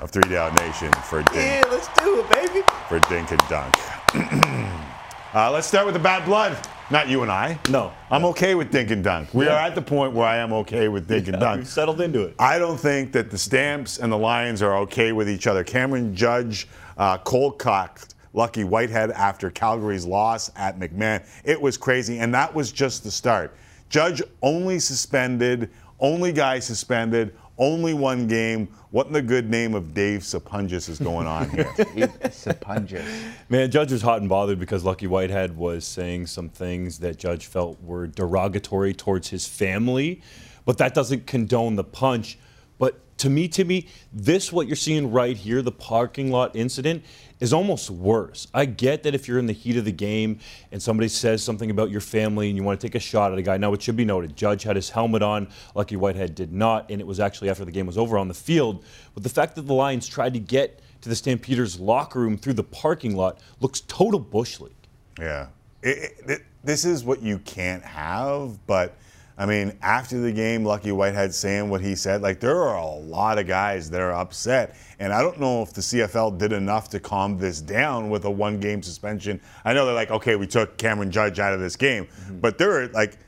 of 0.00 0.10
Three 0.10 0.30
Down 0.30 0.54
Nation 0.54 0.92
for 0.92 1.22
Dink, 1.24 1.34
Yeah, 1.36 1.64
let's 1.70 1.88
do 2.00 2.20
it, 2.20 2.30
baby. 2.30 2.62
for 2.88 3.00
Dink 3.08 3.32
and 3.32 3.42
Dunk. 3.48 3.74
uh, 5.34 5.50
let's 5.50 5.66
start 5.66 5.84
with 5.84 5.94
the 5.94 6.00
bad 6.00 6.24
blood. 6.24 6.56
Not 6.90 7.08
you 7.08 7.22
and 7.22 7.30
I. 7.30 7.58
No. 7.70 7.92
I'm 8.10 8.24
okay 8.26 8.54
with 8.54 8.70
Dink 8.70 8.90
and 8.90 9.02
Dunk. 9.02 9.32
We 9.32 9.46
Yeah. 9.46 9.54
are 9.54 9.60
at 9.66 9.74
the 9.74 9.82
point 9.82 10.12
where 10.12 10.26
I 10.26 10.36
am 10.36 10.52
okay 10.52 10.88
with 10.88 11.08
Dink 11.08 11.28
and 11.28 11.40
Dunk. 11.40 11.58
We've 11.58 11.68
settled 11.68 12.00
into 12.00 12.22
it. 12.22 12.34
I 12.38 12.58
don't 12.58 12.78
think 12.78 13.12
that 13.12 13.30
the 13.30 13.38
Stamps 13.38 13.98
and 13.98 14.12
the 14.12 14.18
Lions 14.18 14.62
are 14.62 14.76
okay 14.78 15.12
with 15.12 15.28
each 15.28 15.46
other. 15.46 15.64
Cameron 15.64 16.14
Judge 16.14 16.68
uh, 16.98 17.18
cold 17.18 17.58
cocked 17.58 18.14
Lucky 18.34 18.64
Whitehead 18.64 19.10
after 19.12 19.50
Calgary's 19.50 20.04
loss 20.04 20.50
at 20.56 20.78
McMahon. 20.78 21.24
It 21.44 21.60
was 21.60 21.76
crazy, 21.76 22.18
and 22.18 22.32
that 22.34 22.54
was 22.54 22.70
just 22.70 23.02
the 23.02 23.10
start. 23.10 23.56
Judge 23.88 24.22
only 24.42 24.78
suspended, 24.78 25.70
only 26.00 26.32
guy 26.32 26.58
suspended, 26.58 27.34
only 27.58 27.94
one 27.94 28.26
game. 28.26 28.68
What 28.94 29.08
in 29.08 29.12
the 29.12 29.22
good 29.22 29.50
name 29.50 29.74
of 29.74 29.92
Dave 29.92 30.20
Sapunjis 30.20 30.88
is 30.88 31.00
going 31.00 31.26
on 31.26 31.50
here? 31.50 31.64
Sapunjis. 31.74 33.04
Man, 33.48 33.68
Judge 33.68 33.90
was 33.90 34.02
hot 34.02 34.20
and 34.20 34.28
bothered 34.28 34.60
because 34.60 34.84
Lucky 34.84 35.08
Whitehead 35.08 35.56
was 35.56 35.84
saying 35.84 36.28
some 36.28 36.48
things 36.48 37.00
that 37.00 37.18
Judge 37.18 37.46
felt 37.46 37.82
were 37.82 38.06
derogatory 38.06 38.94
towards 38.94 39.30
his 39.30 39.48
family, 39.48 40.22
but 40.64 40.78
that 40.78 40.94
doesn't 40.94 41.26
condone 41.26 41.74
the 41.74 41.82
punch. 41.82 42.38
But 42.78 43.00
to 43.18 43.30
me, 43.30 43.48
Timmy, 43.48 43.88
this 44.12 44.52
what 44.52 44.66
you're 44.66 44.76
seeing 44.76 45.12
right 45.12 45.36
here, 45.36 45.62
the 45.62 45.72
parking 45.72 46.30
lot 46.30 46.54
incident, 46.56 47.04
is 47.40 47.52
almost 47.52 47.90
worse. 47.90 48.48
I 48.52 48.64
get 48.64 49.02
that 49.04 49.14
if 49.14 49.28
you're 49.28 49.38
in 49.38 49.46
the 49.46 49.52
heat 49.52 49.76
of 49.76 49.84
the 49.84 49.92
game 49.92 50.40
and 50.72 50.82
somebody 50.82 51.08
says 51.08 51.42
something 51.42 51.70
about 51.70 51.90
your 51.90 52.00
family 52.00 52.48
and 52.48 52.56
you 52.56 52.64
want 52.64 52.80
to 52.80 52.86
take 52.86 52.94
a 52.94 53.00
shot 53.00 53.32
at 53.32 53.38
a 53.38 53.42
guy. 53.42 53.56
Now, 53.56 53.72
it 53.72 53.82
should 53.82 53.96
be 53.96 54.04
noted, 54.04 54.36
Judge 54.36 54.62
had 54.62 54.76
his 54.76 54.90
helmet 54.90 55.22
on, 55.22 55.48
Lucky 55.74 55.96
Whitehead 55.96 56.34
did 56.34 56.52
not, 56.52 56.90
and 56.90 57.00
it 57.00 57.06
was 57.06 57.20
actually 57.20 57.50
after 57.50 57.64
the 57.64 57.72
game 57.72 57.86
was 57.86 57.98
over 57.98 58.18
on 58.18 58.28
the 58.28 58.34
field. 58.34 58.84
But 59.14 59.22
the 59.22 59.28
fact 59.28 59.54
that 59.56 59.62
the 59.62 59.74
Lions 59.74 60.08
tried 60.08 60.34
to 60.34 60.40
get 60.40 60.80
to 61.02 61.08
the 61.08 61.16
Stampeders 61.16 61.78
locker 61.78 62.20
room 62.20 62.36
through 62.36 62.54
the 62.54 62.64
parking 62.64 63.14
lot 63.14 63.38
looks 63.60 63.82
total 63.82 64.20
bush 64.20 64.58
league. 64.60 64.72
Yeah. 65.18 65.48
It, 65.82 66.14
it, 66.26 66.42
this 66.64 66.84
is 66.84 67.04
what 67.04 67.22
you 67.22 67.38
can't 67.40 67.84
have, 67.84 68.66
but 68.66 68.96
I 69.36 69.46
mean, 69.46 69.76
after 69.82 70.20
the 70.20 70.30
game, 70.30 70.64
Lucky 70.64 70.92
Whitehead 70.92 71.34
saying 71.34 71.68
what 71.68 71.80
he 71.80 71.96
said, 71.96 72.22
like 72.22 72.38
there 72.38 72.56
are 72.56 72.76
a 72.76 72.86
lot 72.86 73.38
of 73.38 73.48
guys 73.48 73.90
that 73.90 74.00
are 74.00 74.12
upset. 74.12 74.76
And 75.00 75.12
I 75.12 75.22
don't 75.22 75.40
know 75.40 75.62
if 75.62 75.72
the 75.72 75.80
CFL 75.80 76.38
did 76.38 76.52
enough 76.52 76.88
to 76.90 77.00
calm 77.00 77.36
this 77.36 77.60
down 77.60 78.10
with 78.10 78.24
a 78.26 78.30
one 78.30 78.60
game 78.60 78.82
suspension. 78.82 79.40
I 79.64 79.72
know 79.72 79.86
they're 79.86 79.94
like, 79.94 80.12
okay, 80.12 80.36
we 80.36 80.46
took 80.46 80.76
Cameron 80.78 81.10
Judge 81.10 81.40
out 81.40 81.52
of 81.52 81.58
this 81.58 81.74
game, 81.74 82.04
mm-hmm. 82.04 82.38
but 82.38 82.58
they're 82.58 82.88
like, 82.88 83.18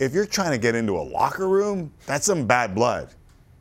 if 0.00 0.12
you're 0.12 0.26
trying 0.26 0.50
to 0.50 0.58
get 0.58 0.74
into 0.74 0.98
a 0.98 1.02
locker 1.02 1.48
room, 1.48 1.92
that's 2.06 2.26
some 2.26 2.44
bad 2.44 2.74
blood. 2.74 3.10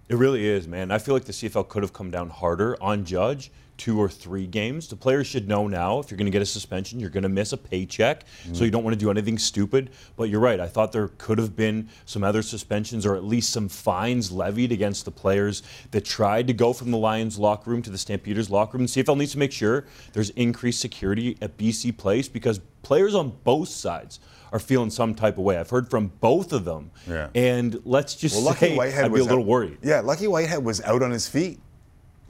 It 0.09 0.15
really 0.15 0.45
is, 0.45 0.67
man. 0.67 0.91
I 0.91 0.97
feel 0.97 1.13
like 1.13 1.25
the 1.25 1.31
CFL 1.31 1.69
could 1.69 1.83
have 1.83 1.93
come 1.93 2.09
down 2.09 2.29
harder 2.29 2.81
on 2.81 3.05
Judge, 3.05 3.51
two 3.81 3.99
or 3.99 4.07
three 4.07 4.45
games. 4.45 4.87
The 4.87 4.95
players 4.95 5.25
should 5.25 5.47
know 5.47 5.65
now 5.67 5.97
if 5.99 6.11
you're 6.11 6.17
going 6.19 6.27
to 6.27 6.31
get 6.31 6.43
a 6.43 6.45
suspension, 6.45 6.99
you're 6.99 7.09
going 7.09 7.23
to 7.23 7.29
miss 7.29 7.51
a 7.51 7.57
paycheck, 7.57 8.25
so 8.53 8.63
you 8.63 8.69
don't 8.69 8.83
want 8.83 8.93
to 8.93 8.99
do 8.99 9.09
anything 9.09 9.39
stupid. 9.39 9.89
But 10.15 10.29
you're 10.29 10.39
right. 10.39 10.59
I 10.59 10.67
thought 10.67 10.91
there 10.91 11.07
could 11.17 11.39
have 11.39 11.55
been 11.55 11.89
some 12.05 12.23
other 12.23 12.43
suspensions 12.43 13.07
or 13.07 13.15
at 13.15 13.23
least 13.23 13.49
some 13.51 13.67
fines 13.69 14.31
levied 14.31 14.71
against 14.71 15.05
the 15.05 15.11
players 15.11 15.63
that 15.89 16.05
tried 16.05 16.45
to 16.45 16.53
go 16.53 16.73
from 16.73 16.91
the 16.91 16.97
Lions 16.97 17.39
locker 17.39 17.71
room 17.71 17.81
to 17.81 17.89
the 17.89 17.97
Stampeders 17.97 18.51
locker 18.51 18.77
room. 18.77 18.85
The 18.85 19.03
CFL 19.03 19.17
needs 19.17 19.31
to 19.31 19.39
make 19.39 19.51
sure 19.51 19.85
there's 20.13 20.29
increased 20.31 20.79
security 20.79 21.35
at 21.41 21.57
BC 21.57 21.97
Place 21.97 22.27
because 22.29 22.59
players 22.83 23.15
on 23.15 23.31
both 23.43 23.69
sides 23.69 24.19
are 24.53 24.59
feeling 24.59 24.91
some 24.91 25.15
type 25.15 25.39
of 25.39 25.43
way. 25.43 25.57
I've 25.57 25.69
heard 25.71 25.89
from 25.89 26.11
both 26.19 26.53
of 26.53 26.65
them. 26.65 26.91
Yeah. 27.09 27.29
And 27.33 27.81
let's 27.83 28.13
just 28.15 28.35
Well, 28.35 28.53
say 28.53 28.67
Lucky 28.67 28.77
Whitehead 28.77 29.05
I'd 29.05 29.07
be 29.07 29.13
was 29.13 29.21
a 29.21 29.29
little 29.29 29.39
out- 29.43 29.47
worried. 29.47 29.77
Yeah, 29.81 30.01
Lucky 30.01 30.27
Whitehead 30.27 30.63
was 30.63 30.81
out 30.81 31.01
on 31.01 31.09
his 31.09 31.27
feet. 31.27 31.59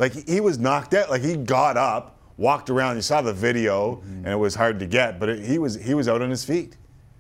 Like 0.02 0.28
he- 0.28 0.42
was 0.42 0.58
knocked 0.58 0.94
out. 0.96 1.10
Like 1.10 1.22
he 1.22 1.38
got 1.38 1.78
up, 1.78 2.18
walked 2.36 2.70
around. 2.70 2.96
You 2.98 3.02
saw 3.04 3.22
the 3.22 3.32
video, 3.34 3.98
Mm-hmm. 3.98 4.16
and 4.26 4.28
it 4.28 4.36
was 4.36 4.56
hard 4.56 4.80
to 4.80 4.88
get, 4.88 5.20
but 5.20 5.30
it, 5.30 5.46
he 5.46 5.60
was 5.60 5.76
he 5.76 5.94
was 5.94 6.08
out 6.10 6.22
on 6.22 6.30
his 6.30 6.44
feet. 6.44 6.76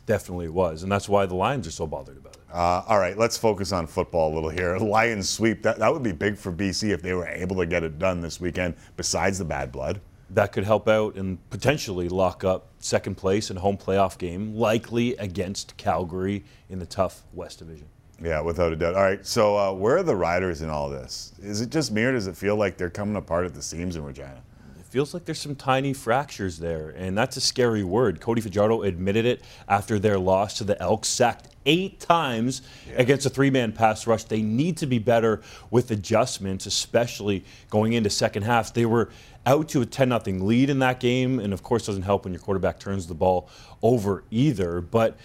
Definitely 0.07 0.49
was, 0.49 0.81
and 0.83 0.91
that's 0.91 1.07
why 1.07 1.25
the 1.27 1.35
Lions 1.35 1.67
are 1.67 1.71
so 1.71 1.85
bothered 1.87 2.17
about 2.17 2.35
it. 2.35 2.41
Uh, 2.51 2.83
all 2.87 2.99
right, 2.99 3.17
let's 3.17 3.37
focus 3.37 3.71
on 3.71 3.87
football 3.87 4.33
a 4.33 4.35
little 4.35 4.49
here. 4.49 4.77
Lions 4.77 5.29
sweep. 5.29 5.61
That 5.61 5.77
that 5.79 5.93
would 5.93 6.03
be 6.03 6.11
big 6.11 6.37
for 6.37 6.51
BC 6.51 6.89
if 6.89 7.01
they 7.03 7.13
were 7.13 7.27
able 7.27 7.55
to 7.57 7.65
get 7.67 7.83
it 7.83 7.99
done 7.99 8.19
this 8.19 8.41
weekend. 8.41 8.73
Besides 8.97 9.37
the 9.37 9.45
bad 9.45 9.71
blood. 9.71 10.01
That 10.31 10.51
could 10.53 10.63
help 10.63 10.87
out 10.87 11.15
and 11.15 11.37
potentially 11.49 12.07
lock 12.09 12.43
up 12.45 12.69
second 12.79 13.15
place 13.15 13.49
and 13.49 13.59
home 13.59 13.77
playoff 13.77 14.17
game, 14.17 14.55
likely 14.55 15.13
against 15.17 15.75
Calgary 15.75 16.45
in 16.69 16.79
the 16.79 16.85
tough 16.85 17.23
West 17.33 17.59
Division. 17.59 17.87
Yeah, 18.23 18.41
without 18.41 18.71
a 18.71 18.75
doubt. 18.75 18.95
All 18.95 19.01
right, 19.01 19.25
so 19.25 19.57
uh, 19.57 19.73
where 19.73 19.97
are 19.97 20.03
the 20.03 20.15
riders 20.15 20.61
in 20.61 20.69
all 20.69 20.89
this? 20.89 21.33
Is 21.41 21.61
it 21.61 21.71
just 21.71 21.91
me, 21.91 22.03
or 22.03 22.11
does 22.11 22.27
it 22.27 22.37
feel 22.37 22.55
like 22.55 22.77
they're 22.77 22.89
coming 22.89 23.15
apart 23.15 23.45
at 23.45 23.53
the 23.53 23.61
seams 23.61 23.95
in 23.95 24.03
Regina? 24.03 24.41
It 24.79 24.85
feels 24.85 25.13
like 25.13 25.25
there's 25.25 25.39
some 25.39 25.55
tiny 25.55 25.93
fractures 25.93 26.59
there, 26.59 26.89
and 26.91 27.17
that's 27.17 27.37
a 27.37 27.41
scary 27.41 27.83
word. 27.83 28.21
Cody 28.21 28.41
Fajardo 28.41 28.83
admitted 28.83 29.25
it 29.25 29.43
after 29.67 29.97
their 29.97 30.19
loss 30.19 30.57
to 30.59 30.63
the 30.63 30.79
Elks, 30.81 31.07
sacked 31.07 31.47
eight 31.65 31.99
times 31.99 32.61
against 32.95 33.25
a 33.25 33.29
three-man 33.29 33.71
pass 33.71 34.05
rush. 34.05 34.23
They 34.25 34.41
need 34.41 34.77
to 34.77 34.85
be 34.85 34.99
better 34.99 35.41
with 35.71 35.89
adjustments, 35.89 36.65
especially 36.65 37.43
going 37.69 37.93
into 37.93 38.09
second 38.09 38.43
half. 38.43 38.73
They 38.73 38.85
were 38.85 39.09
out 39.45 39.69
to 39.69 39.81
a 39.81 39.85
10-0 39.85 40.41
lead 40.41 40.69
in 40.69 40.79
that 40.79 40.99
game, 40.99 41.39
and 41.39 41.53
of 41.53 41.63
course 41.63 41.87
doesn't 41.87 42.03
help 42.03 42.25
when 42.25 42.33
your 42.33 42.41
quarterback 42.41 42.79
turns 42.79 43.07
the 43.07 43.15
ball 43.15 43.49
over 43.81 44.23
either. 44.29 44.81
But 44.81 45.17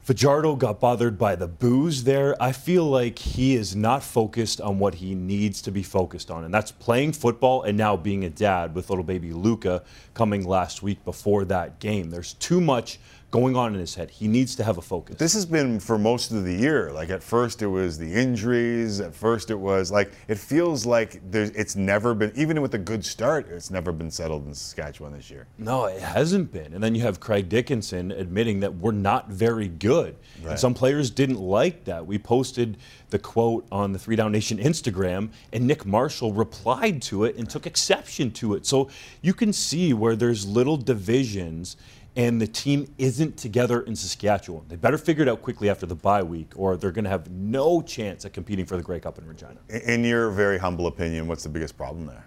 Fajardo 0.00 0.56
got 0.56 0.80
bothered 0.80 1.18
by 1.18 1.36
the 1.36 1.46
boos 1.46 2.04
there. 2.04 2.34
I 2.42 2.52
feel 2.52 2.84
like 2.84 3.18
he 3.18 3.54
is 3.54 3.76
not 3.76 4.02
focused 4.02 4.58
on 4.58 4.78
what 4.78 4.94
he 4.94 5.14
needs 5.14 5.60
to 5.62 5.70
be 5.70 5.82
focused 5.82 6.30
on, 6.30 6.44
and 6.44 6.54
that's 6.54 6.72
playing 6.72 7.12
football 7.12 7.62
and 7.62 7.76
now 7.76 7.94
being 7.94 8.24
a 8.24 8.30
dad 8.30 8.74
with 8.74 8.88
little 8.88 9.04
baby 9.04 9.32
Luca 9.32 9.82
coming 10.14 10.46
last 10.46 10.82
week 10.82 11.04
before 11.04 11.44
that 11.44 11.78
game. 11.78 12.10
There's 12.10 12.32
too 12.34 12.60
much 12.60 12.98
going 13.30 13.56
on 13.56 13.74
in 13.74 13.80
his 13.80 13.94
head. 13.94 14.10
He 14.10 14.26
needs 14.26 14.56
to 14.56 14.64
have 14.64 14.78
a 14.78 14.82
focus. 14.82 15.16
This 15.16 15.34
has 15.34 15.44
been 15.44 15.80
for 15.80 15.98
most 15.98 16.30
of 16.30 16.44
the 16.44 16.54
year. 16.54 16.90
Like 16.92 17.10
at 17.10 17.22
first 17.22 17.60
it 17.60 17.66
was 17.66 17.98
the 17.98 18.10
injuries. 18.10 19.00
At 19.00 19.14
first 19.14 19.50
it 19.50 19.58
was 19.58 19.90
like 19.90 20.12
it 20.28 20.38
feels 20.38 20.86
like 20.86 21.20
there's, 21.30 21.50
it's 21.50 21.76
never 21.76 22.14
been 22.14 22.32
even 22.34 22.62
with 22.62 22.74
a 22.74 22.78
good 22.78 23.04
start. 23.04 23.48
It's 23.50 23.70
never 23.70 23.92
been 23.92 24.10
settled 24.10 24.46
in 24.46 24.54
Saskatchewan 24.54 25.12
this 25.12 25.30
year. 25.30 25.46
No, 25.58 25.86
it 25.86 26.00
hasn't 26.00 26.52
been. 26.52 26.72
And 26.72 26.82
then 26.82 26.94
you 26.94 27.02
have 27.02 27.20
Craig 27.20 27.50
Dickenson 27.50 28.12
admitting 28.12 28.60
that 28.60 28.74
we're 28.74 28.92
not 28.92 29.28
very 29.28 29.68
good. 29.68 30.16
Right. 30.42 30.52
And 30.52 30.58
some 30.58 30.72
players 30.72 31.10
didn't 31.10 31.40
like 31.40 31.84
that. 31.84 32.06
We 32.06 32.18
posted 32.18 32.78
the 33.10 33.18
quote 33.18 33.66
on 33.70 33.92
the 33.92 33.98
Three 33.98 34.16
Down 34.16 34.32
Nation 34.32 34.58
Instagram, 34.58 35.30
and 35.52 35.66
Nick 35.66 35.86
Marshall 35.86 36.32
replied 36.32 37.00
to 37.02 37.24
it 37.24 37.36
and 37.36 37.48
took 37.48 37.66
exception 37.66 38.30
to 38.32 38.54
it. 38.54 38.66
So 38.66 38.90
you 39.22 39.34
can 39.34 39.52
see 39.52 39.92
where 39.92 40.16
there's 40.16 40.46
little 40.46 40.76
divisions 40.76 41.76
and 42.18 42.40
the 42.40 42.48
team 42.48 42.92
isn't 42.98 43.36
together 43.36 43.82
in 43.82 43.94
Saskatchewan. 43.94 44.64
They 44.68 44.74
better 44.74 44.98
figure 44.98 45.22
it 45.22 45.28
out 45.28 45.40
quickly 45.40 45.70
after 45.70 45.86
the 45.86 45.94
bye 45.94 46.22
week, 46.24 46.50
or 46.56 46.76
they're 46.76 46.90
going 46.90 47.04
to 47.04 47.10
have 47.10 47.30
no 47.30 47.80
chance 47.80 48.24
at 48.24 48.32
competing 48.32 48.66
for 48.66 48.76
the 48.76 48.82
Grey 48.82 48.98
Cup 48.98 49.18
in 49.18 49.26
Regina. 49.26 49.56
In- 49.68 50.02
your 50.02 50.30
very 50.30 50.58
humble 50.58 50.88
opinion, 50.88 51.28
what's 51.28 51.44
the 51.44 51.48
biggest 51.48 51.76
problem 51.78 52.06
there? 52.06 52.24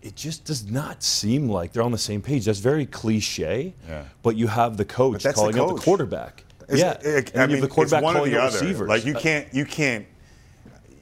it 0.00 0.14
just 0.14 0.44
does 0.44 0.70
not 0.70 1.02
seem 1.02 1.48
like 1.48 1.72
they're 1.72 1.82
on 1.82 1.90
the 1.90 1.98
same 1.98 2.22
page. 2.22 2.44
That's 2.44 2.60
very 2.60 2.86
cliche. 2.86 3.74
Yeah. 3.88 4.04
But 4.22 4.36
you 4.36 4.46
have 4.46 4.76
the 4.76 4.84
coach 4.84 5.24
that's 5.24 5.34
the 5.34 5.52
calling 5.52 5.58
out 5.58 5.74
the 5.74 5.82
quarterback. 5.82 6.44
Is 6.68 6.78
yeah. 6.78 6.92
it- 7.02 7.32
and 7.32 7.40
I 7.40 7.44
you 7.44 7.48
mean, 7.48 7.56
have 7.56 7.68
the 7.68 7.74
quarterback 7.74 8.04
it's 8.04 8.12
calling 8.12 8.30
the 8.30 8.38
out 8.40 8.46
other. 8.48 8.60
receivers. 8.60 8.88
Like 8.88 9.04
you 9.04 9.14
can't, 9.14 9.52
you 9.52 9.64
can't, 9.64 10.06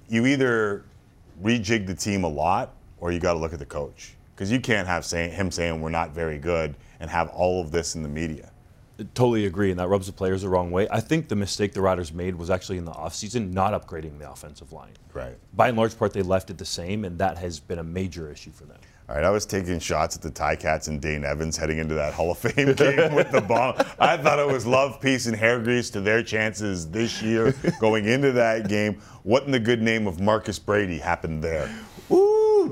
you 0.09 0.25
either 0.25 0.87
rejig 1.43 1.87
the 1.87 1.95
team 1.95 2.25
a 2.25 2.29
lot, 2.29 2.75
or 2.99 3.13
you 3.13 3.21
got 3.21 3.35
to 3.35 3.39
look 3.39 3.53
at 3.53 3.59
the 3.59 3.67
coach 3.67 4.15
because 4.35 4.51
you 4.51 4.61
can't 4.61 4.89
have 4.89 5.05
say, 5.05 5.29
him 5.29 5.51
saying 5.51 5.83
we're 5.83 5.91
not 5.91 6.13
very 6.13 6.39
good 6.39 6.75
and 7.01 7.11
have 7.11 7.29
all 7.31 7.61
of 7.61 7.71
this 7.71 7.95
in 7.95 8.03
the 8.03 8.09
media. 8.09 8.51
Totally 9.15 9.45
agree, 9.45 9.71
and 9.71 9.79
that 9.79 9.89
rubs 9.89 10.07
the 10.07 10.13
players 10.13 10.41
the 10.41 10.49
wrong 10.49 10.71
way. 10.71 10.89
I 10.91 11.01
think 11.01 11.29
the 11.29 11.37
mistake 11.37 11.75
the 11.75 11.83
Riders 11.83 12.15
made 12.15 12.35
was 12.35 12.49
actually 12.49 12.79
in 12.79 12.87
the 12.87 12.93
offseason 12.93 13.53
not 13.53 13.75
upgrading 13.75 14.19
the 14.19 14.31
offensive 14.31 14.73
line. 14.73 14.95
Right. 15.13 15.37
By 15.53 15.69
and 15.69 15.77
large 15.77 15.99
part, 15.99 16.15
they 16.15 16.23
left 16.23 16.49
it 16.49 16.57
the 16.57 16.65
same, 16.65 17.05
and 17.05 17.19
that 17.19 17.37
has 17.37 17.61
been 17.61 17.79
a 17.79 17.85
major 17.85 18.33
issue 18.33 18.53
for 18.53 18.65
them. 18.65 18.79
All 19.09 19.15
right, 19.15 19.25
I 19.25 19.31
was 19.31 19.47
taking 19.47 19.79
shots 19.79 20.17
at 20.17 20.23
the 20.23 20.31
Ticats 20.31 20.89
and 20.89 21.01
Dane 21.01 21.25
Evans 21.25 21.57
heading 21.57 21.79
into 21.79 21.95
that 21.95 22.13
Hall 22.13 22.33
of 22.33 22.39
Fame 22.39 22.73
game 22.75 23.15
with 23.15 23.31
the 23.31 23.41
bomb. 23.41 23.77
I 24.01 24.17
thought 24.17 24.41
it 24.41 24.49
was 24.49 24.67
love, 24.67 25.01
peace, 25.01 25.27
and 25.27 25.37
hair 25.37 25.61
grease 25.61 25.91
to 25.91 26.01
their 26.01 26.25
chances 26.25 26.91
this 26.91 27.23
year 27.23 27.55
going 27.81 28.07
into 28.07 28.33
that 28.33 28.69
game. 28.69 29.01
What 29.23 29.45
in 29.45 29.53
the 29.53 29.61
good 29.61 29.81
name 29.81 30.09
of 30.09 30.21
Marcus 30.21 30.59
Brady 30.59 30.99
happened 30.99 31.45
there? 31.45 31.73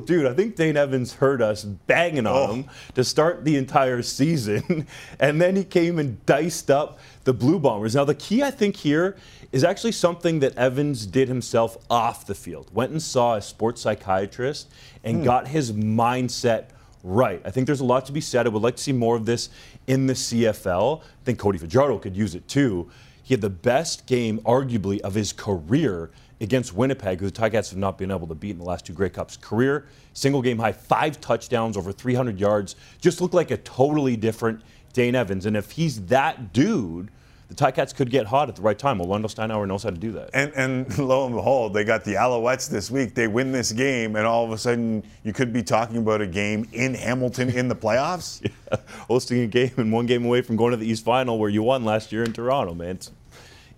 Dude, 0.05 0.27
I 0.27 0.35
think 0.35 0.57
Dane 0.57 0.77
Evans 0.77 1.15
heard 1.15 1.41
us 1.41 1.65
banging 1.65 2.27
on 2.27 2.35
Oh. 2.37 2.53
him 2.55 2.65
to 2.95 3.05
start 3.05 3.45
the 3.45 3.57
entire 3.57 4.03
season. 4.03 4.87
and 5.21 5.41
then 5.41 5.57
he 5.57 5.65
came 5.65 5.99
and 5.99 6.25
diced 6.27 6.71
up 6.71 6.99
the 7.25 7.33
Blue 7.33 7.59
Bombers. 7.59 7.95
Now, 7.95 8.05
the 8.05 8.15
key, 8.15 8.43
I 8.43 8.51
think, 8.51 8.77
here 8.77 9.17
is 9.53 9.65
actually 9.65 9.93
something 9.93 10.41
that 10.41 10.57
Evans 10.57 11.07
did 11.07 11.29
himself 11.29 11.77
off 11.89 12.27
the 12.27 12.35
field. 12.35 12.71
Went 12.75 12.91
and 12.93 13.01
saw 13.03 13.37
a 13.37 13.43
sports 13.43 13.83
psychiatrist 13.83 14.69
and 15.05 15.19
Hmm. 15.19 15.25
got 15.25 15.49
his 15.49 15.73
mindset 15.73 16.65
right. 17.03 17.41
I 17.45 17.51
think 17.51 17.67
there's 17.67 17.81
a 17.81 17.85
lot 17.85 18.07
to 18.07 18.13
be 18.13 18.21
said. 18.21 18.47
I 18.47 18.51
would 18.51 18.63
like 18.63 18.77
to 18.77 18.83
see 18.83 18.93
more 18.93 19.17
of 19.17 19.27
this 19.27 19.49
in 19.87 20.07
the 20.07 20.15
CFL. 20.15 21.01
I 21.03 21.25
think 21.25 21.39
Cody 21.39 21.59
Fajardo 21.59 21.99
could 21.99 22.17
use 22.17 22.35
it 22.35 22.49
too. 22.49 22.91
He 23.23 23.33
had 23.33 23.41
the 23.41 23.51
best 23.51 24.07
game, 24.07 24.39
arguably, 24.45 25.01
of 25.01 25.15
his 25.15 25.33
career 25.33 26.11
against 26.41 26.75
Winnipeg, 26.75 27.21
who 27.21 27.31
the 27.31 27.33
Ticats 27.33 27.71
have 27.71 27.79
not 27.79 27.97
been 27.99 28.11
able 28.11 28.27
to 28.27 28.35
beat 28.35 28.51
in 28.51 28.59
the 28.59 28.65
last 28.65 28.87
two 28.87 28.93
Grey 28.93 29.09
Cups. 29.11 29.37
Career, 29.37 29.87
single 30.13 30.43
game 30.43 30.59
high, 30.59 30.73
five 30.73 31.21
touchdowns, 31.21 31.77
over 31.77 31.93
300 31.93 32.39
yards. 32.39 32.77
Just 33.01 33.21
looked 33.21 33.35
like 33.35 33.51
a 33.51 33.57
totally 33.59 34.17
different 34.17 34.61
Dane 34.93 35.15
Evans. 35.15 35.47
And 35.47 35.57
if 35.57 35.73
he's 35.73 36.07
that 36.07 36.53
dude, 36.53 37.11
the 37.49 37.55
Ticats 37.55 37.95
could 37.95 38.11
get 38.11 38.27
hot 38.27 38.49
at 38.49 38.57
the 38.57 38.63
right 38.63 38.79
time. 38.79 38.99
Well, 38.99 39.07
Wendell 39.09 39.29
Steinauer 39.29 39.69
knows 39.69 39.83
how 39.83 39.91
to 39.91 39.97
do 39.97 40.13
that. 40.13 40.31
And, 40.33 40.53
and 40.55 40.99
lo 40.99 41.27
and 41.27 41.35
behold, 41.35 41.75
they 41.75 41.85
got 41.85 42.03
the 42.05 42.15
Alouettes 42.15 42.69
this 42.69 42.91
week. 42.91 43.15
They 43.15 43.29
win 43.29 43.53
this 43.53 43.71
game, 43.71 44.17
and 44.17 44.27
all 44.27 44.45
of 44.45 44.51
a 44.51 44.59
sudden, 44.59 45.05
you 45.25 45.33
could 45.33 45.53
be 45.53 45.63
talking 45.63 45.99
about 45.99 46.21
a 46.21 46.27
game 46.27 46.67
in 46.73 46.95
Hamilton 46.95 47.51
in 47.51 47.69
the 47.69 47.77
playoffs. 47.77 48.51
Hosting 49.09 49.41
a 49.43 49.47
game 49.47 49.73
and 49.77 49.93
one 49.93 50.07
game 50.07 50.25
away 50.25 50.41
from 50.43 50.57
going 50.57 50.71
to 50.71 50.77
the 50.79 50.87
East 50.87 51.05
Final 51.05 51.39
where 51.39 51.51
you 51.51 51.63
won 51.63 51.85
last 51.85 52.13
year 52.13 52.25
in 52.25 52.33
Toronto, 52.33 52.75
man. 52.75 52.97
It's, 52.97 53.11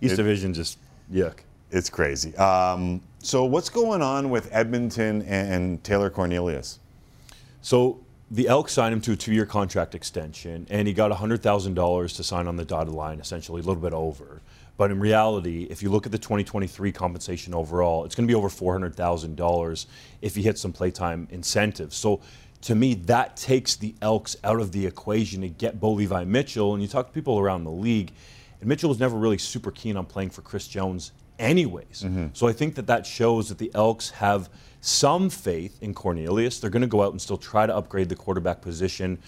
East 0.01 0.13
It- 0.13 0.17
Division 0.17 0.53
just 0.53 0.79
yuck. 1.11 1.39
It's 1.71 1.89
crazy. 1.89 2.35
Um, 2.37 3.01
so, 3.19 3.43
what's 3.43 3.69
going 3.69 4.01
on 4.01 4.29
with 4.29 4.49
Edmonton 4.53 5.21
and, 5.23 5.53
and 5.53 5.83
Taylor 5.83 6.09
Cornelius? 6.09 6.79
So 7.61 7.99
the 8.31 8.47
Elks 8.47 8.71
signed 8.71 8.93
him 8.93 9.01
to 9.01 9.11
a 9.13 9.15
two-year 9.17 9.45
contract 9.45 9.95
extension, 9.95 10.67
and 10.69 10.87
he 10.87 10.93
got 10.93 11.11
$100,000 11.11 12.15
to 12.15 12.23
sign 12.23 12.47
on 12.47 12.55
the 12.55 12.63
dotted 12.63 12.93
line, 12.93 13.19
essentially 13.19 13.61
a 13.61 13.63
little 13.63 13.81
bit 13.81 13.93
over. 13.93 14.41
But 14.77 14.91
in 14.91 14.99
reality, 14.99 15.67
if 15.69 15.83
you 15.83 15.89
look 15.89 16.05
at 16.05 16.11
the 16.11 16.17
2023 16.17 16.91
compensation 16.91 17.53
overall, 17.53 18.05
it's 18.05 18.15
going 18.15 18.27
to 18.27 18.31
be 18.31 18.35
over 18.35 18.47
$400,000 18.47 19.85
if 20.21 20.35
he 20.35 20.43
hits 20.43 20.61
some 20.61 20.71
playtime 20.71 21.27
incentives. 21.31 21.97
So 21.97 22.21
to 22.61 22.75
me, 22.75 22.93
that 22.93 23.35
takes 23.35 23.75
the 23.75 23.95
Elks 24.01 24.37
out 24.43 24.61
of 24.61 24.71
the 24.71 24.85
equation 24.85 25.41
to 25.41 25.49
get 25.49 25.79
Bo 25.79 25.93
Levi 25.93 26.25
Mitchell. 26.25 26.73
And 26.73 26.81
you 26.81 26.87
talk 26.87 27.07
to 27.07 27.13
people 27.13 27.39
around 27.39 27.63
the 27.63 27.71
league, 27.71 28.11
and 28.59 28.69
Mitchell 28.69 28.89
was 28.89 28.99
never 28.99 29.17
really 29.17 29.37
super 29.37 29.71
keen 29.71 29.97
on 29.97 30.05
playing 30.05 30.29
for 30.29 30.41
Chris 30.41 30.67
Jones 30.67 31.11
anyways. 31.39 32.03
Mm-hmm. 32.03 32.27
So 32.33 32.47
I 32.47 32.53
think 32.53 32.75
that 32.75 32.87
that 32.87 33.05
shows 33.05 33.49
that 33.49 33.57
the 33.57 33.71
Elks 33.73 34.11
have 34.11 34.49
some 34.81 35.29
faith 35.29 35.77
in 35.81 35.93
Cornelius. 35.93 36.59
They're 36.59 36.69
going 36.69 36.81
to 36.81 36.87
go 36.87 37.03
out 37.03 37.11
and 37.11 37.21
still 37.21 37.37
try 37.37 37.65
to 37.65 37.75
upgrade 37.75 38.09
the 38.09 38.15
quarterback 38.15 38.61
position 38.61 39.19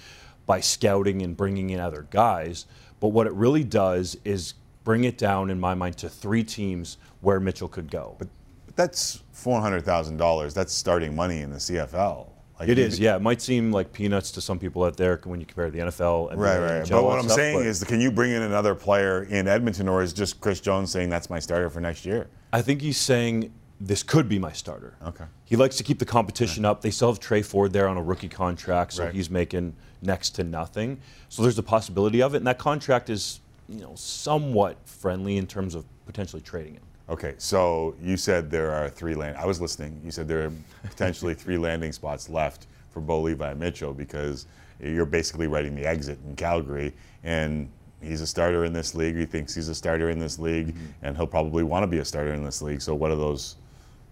by 0.45 0.59
scouting 0.59 1.21
and 1.21 1.35
bringing 1.35 1.69
in 1.69 1.79
other 1.79 2.07
guys. 2.09 2.65
But 2.99 3.09
what 3.09 3.27
it 3.27 3.33
really 3.33 3.63
does 3.63 4.17
is 4.23 4.55
bring 4.83 5.03
it 5.03 5.17
down, 5.17 5.49
in 5.49 5.59
my 5.59 5.73
mind, 5.73 5.97
to 5.97 6.09
three 6.09 6.43
teams 6.43 6.97
where 7.21 7.39
Mitchell 7.39 7.67
could 7.67 7.91
go. 7.91 8.15
But 8.17 8.27
that's 8.75 9.21
$400,000. 9.35 10.53
That's 10.53 10.73
starting 10.73 11.15
money 11.15 11.41
in 11.41 11.51
the 11.51 11.57
CFL. 11.57 12.28
Like 12.59 12.69
it 12.69 12.77
you- 12.77 12.89
yeah. 13.05 13.15
It 13.15 13.21
might 13.21 13.41
seem 13.41 13.71
like 13.71 13.93
peanuts 13.93 14.31
to 14.31 14.41
some 14.41 14.59
people 14.59 14.83
out 14.83 14.97
there 14.97 15.19
when 15.23 15.39
you 15.39 15.45
compare 15.45 15.69
the 15.71 15.79
NFL. 15.79 16.31
and 16.31 16.41
Right, 16.41 16.57
the 16.57 16.61
right. 16.61 16.89
But 16.89 17.03
what 17.03 17.17
I'm 17.19 17.23
stuff, 17.25 17.35
saying 17.37 17.59
is, 17.61 17.83
can 17.85 18.01
you 18.01 18.11
bring 18.11 18.31
in 18.31 18.41
another 18.41 18.75
player 18.75 19.23
in 19.23 19.47
Edmonton, 19.47 19.87
or 19.87 20.01
is 20.03 20.11
just 20.11 20.41
Chris 20.41 20.59
Jones 20.59 20.91
saying 20.91 21.09
that's 21.09 21.29
my 21.29 21.39
starter 21.39 21.69
for 21.69 21.79
next 21.79 22.05
year? 22.05 22.27
I 22.51 22.61
think 22.61 22.81
he's 22.81 22.97
saying 22.97 23.53
this 23.79 24.03
could 24.03 24.27
be 24.27 24.39
my 24.39 24.51
starter. 24.51 24.95
Okay. 25.05 25.23
He 25.45 25.55
likes 25.55 25.77
to 25.77 25.83
keep 25.83 25.99
the 25.99 26.05
competition 26.05 26.65
up. 26.65 26.81
They 26.81 26.91
still 26.91 27.07
have 27.09 27.19
Tre 27.21 27.41
Ford 27.41 27.71
there 27.71 27.87
on 27.87 27.95
a 27.95 28.03
rookie 28.03 28.27
contract, 28.27 28.93
so 28.93 29.05
Right. 29.05 29.13
he's 29.13 29.29
making 29.29 29.73
next 30.01 30.31
to 30.31 30.43
nothing. 30.43 30.99
So 31.29 31.41
there's 31.43 31.57
a 31.57 31.63
possibility 31.63 32.21
of 32.21 32.33
it, 32.33 32.37
and 32.37 32.47
that 32.47 32.57
contract 32.59 33.09
is, 33.09 33.39
you 33.69 33.79
know, 33.79 33.93
somewhat 33.95 34.77
friendly 34.85 35.37
in 35.37 35.47
terms 35.47 35.75
of 35.75 35.85
potentially 36.05 36.41
trading 36.41 36.73
him. 36.73 36.81
Okay, 37.09 37.33
so 37.39 37.95
you 38.01 38.17
said 38.17 38.51
there 38.51 38.71
are 38.71 38.87
three 38.87 39.15
land. 39.15 39.35
I 39.37 39.45
was 39.45 39.59
listening. 39.59 39.99
You 40.05 40.11
said 40.11 40.27
there 40.27 40.45
are 40.45 40.51
potentially 40.83 41.33
three 41.33 41.57
landing 41.67 41.91
spots 41.91 42.29
left 42.29 42.67
for 42.91 43.01
Bo 43.01 43.21
Levi 43.21 43.55
Mitchell 43.55 43.93
because 43.93 44.45
you're 44.79 45.05
basically 45.05 45.47
writing 45.47 45.75
the 45.75 45.85
exit 45.85 46.19
in 46.27 46.35
Calgary. 46.35 46.93
And 47.23 47.69
he's 48.01 48.21
a 48.21 48.27
starter 48.27 48.63
in 48.63 48.73
this 48.73 48.93
league. 48.93 49.15
He 49.15 49.25
thinks 49.25 49.55
he's 49.55 49.69
a 49.69 49.75
starter 49.75 50.09
in 50.09 50.19
this 50.19 50.37
league, 50.37 50.67
mm-hmm. 50.67 50.85
and 51.01 51.17
he'll 51.17 51.27
probably 51.27 51.63
want 51.63 51.83
to 51.83 51.87
be 51.87 51.97
a 51.97 52.05
starter 52.05 52.33
in 52.33 52.43
this 52.43 52.61
league. 52.61 52.81
So, 52.81 52.93
what 52.93 53.11
are 53.11 53.15
those 53.15 53.55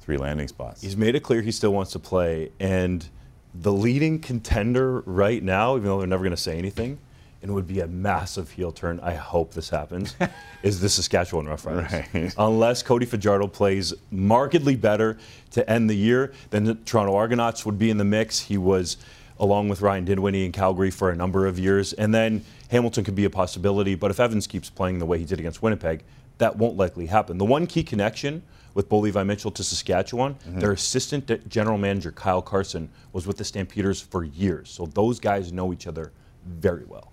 three 0.01 0.17
landing 0.17 0.47
spots? 0.47 0.81
He's 0.81 0.97
made 0.97 1.15
it 1.15 1.21
clear 1.21 1.41
he 1.41 1.51
still 1.51 1.73
wants 1.73 1.91
to 1.91 1.99
play, 1.99 2.51
and 2.59 3.07
the 3.53 3.71
leading 3.71 4.19
contender 4.19 5.01
right 5.01 5.41
now, 5.41 5.75
even 5.75 5.87
though 5.87 5.99
they're 5.99 6.07
never 6.07 6.23
going 6.23 6.35
to 6.35 6.41
say 6.41 6.57
anything, 6.57 6.99
and 7.41 7.51
it 7.51 7.53
would 7.53 7.67
be 7.67 7.79
a 7.81 7.87
massive 7.87 8.51
heel 8.51 8.71
turn. 8.71 8.99
I 9.01 9.13
hope 9.13 9.53
this 9.53 9.69
happens. 9.69 10.15
is 10.63 10.79
the 10.79 10.89
Saskatchewan 10.89 11.45
Roughriders? 11.45 12.13
Right. 12.13 12.33
Unless 12.37 12.83
Cody 12.83 13.05
Fajardo 13.05 13.47
plays 13.47 13.93
markedly 14.11 14.75
better 14.75 15.17
to 15.51 15.69
end 15.69 15.89
the 15.89 15.95
year, 15.95 16.33
then 16.49 16.63
the 16.63 16.75
Toronto 16.75 17.15
Argonauts 17.15 17.65
would 17.65 17.77
be 17.77 17.89
in 17.89 17.97
the 17.97 18.05
mix. 18.05 18.39
He 18.39 18.57
was 18.57 18.97
along 19.39 19.69
with 19.69 19.81
Ryan 19.81 20.03
Dinwiddie 20.05 20.45
in 20.45 20.51
Calgary 20.51 20.89
for 20.89 21.11
a 21.11 21.15
number 21.15 21.45
of 21.45 21.59
years, 21.59 21.93
and 21.93 22.13
then 22.13 22.43
Hamilton 22.71 23.03
could 23.03 23.13
be 23.15 23.25
a 23.25 23.29
possibility. 23.29 23.93
But 23.93 24.09
if 24.09 24.19
Evans 24.19 24.47
keeps 24.47 24.69
playing 24.71 24.97
the 24.97 25.05
way 25.05 25.19
he 25.19 25.25
did 25.25 25.39
against 25.39 25.61
Winnipeg, 25.61 26.03
that 26.39 26.55
won't 26.57 26.75
likely 26.75 27.05
happen. 27.05 27.37
The 27.37 27.45
one 27.45 27.67
key 27.67 27.83
connection 27.83 28.41
with 28.73 28.89
Bo 28.89 28.97
Levi 28.99 29.21
Mitchell 29.23 29.51
to 29.51 29.63
Saskatchewan, 29.63 30.33
Mm-hmm. 30.35 30.59
their 30.59 30.71
assistant 30.71 31.47
general 31.49 31.77
manager 31.77 32.11
Kyle 32.11 32.41
Carson 32.41 32.89
was 33.13 33.25
with 33.27 33.37
the 33.37 33.43
Stampeders 33.43 34.01
for 34.01 34.23
years, 34.23 34.69
so 34.71 34.87
those 34.87 35.19
guys 35.19 35.51
know 35.51 35.71
each 35.71 35.85
other 35.87 36.11
very 36.45 36.85
well. 36.85 37.11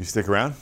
You 0.00 0.06
stick 0.06 0.30
around? 0.30 0.54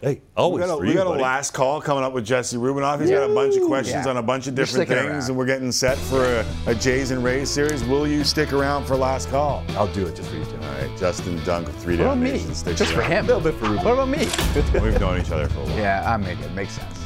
Hey, 0.00 0.20
always 0.36 0.62
We 0.62 0.66
got, 0.66 0.72
a, 0.74 0.76
for 0.78 0.82
we 0.82 0.88
you, 0.88 0.94
got 0.94 1.06
a 1.06 1.10
buddy. 1.10 1.22
last 1.22 1.54
call 1.54 1.80
coming 1.80 2.02
up 2.02 2.12
with 2.12 2.24
Jesse 2.24 2.56
Rubinoff. 2.56 3.00
He's 3.00 3.08
got 3.08 3.30
a 3.30 3.32
bunch 3.32 3.54
of 3.54 3.62
questions 3.68 4.04
Yeah. 4.04 4.10
on 4.10 4.16
a 4.16 4.22
bunch 4.22 4.48
of 4.48 4.56
different 4.56 4.88
things, 4.88 5.00
around. 5.00 5.22
and 5.28 5.36
we're 5.36 5.46
getting 5.46 5.70
set 5.70 5.96
for 5.96 6.24
a, 6.24 6.44
a 6.66 6.74
Jays 6.74 7.12
and 7.12 7.22
Rays 7.22 7.48
series. 7.48 7.84
Will 7.84 8.04
you 8.04 8.24
stick 8.24 8.52
around 8.52 8.84
for 8.86 8.96
last 8.96 9.28
call? 9.30 9.62
I'll 9.76 9.86
do 9.92 10.04
it 10.08 10.16
just 10.16 10.28
for 10.28 10.34
you, 10.34 10.44
Tim. 10.44 10.60
All 10.60 10.72
right, 10.72 10.98
Justin 10.98 11.36
Dunk 11.44 11.68
with 11.68 11.76
three 11.80 11.96
What 11.96 12.02
down 12.02 12.18
about 12.18 12.24
me? 12.24 12.32
nations. 12.32 12.56
sticks 12.56 12.80
Just 12.80 12.92
for 12.92 13.02
him. 13.02 13.26
A 13.26 13.28
little 13.28 13.40
bit 13.42 13.54
for 13.54 13.66
Ruben. 13.66 13.84
What 13.84 13.94
about 13.94 14.08
me? 14.08 14.26
We've 14.82 14.98
known 14.98 15.20
each 15.20 15.30
other 15.30 15.48
for 15.48 15.60
a 15.60 15.64
while. 15.64 15.78
yeah, 15.78 16.12
I 16.12 16.16
make 16.16 16.40
it. 16.40 16.50
Makes 16.52 16.72
sense. 16.72 16.98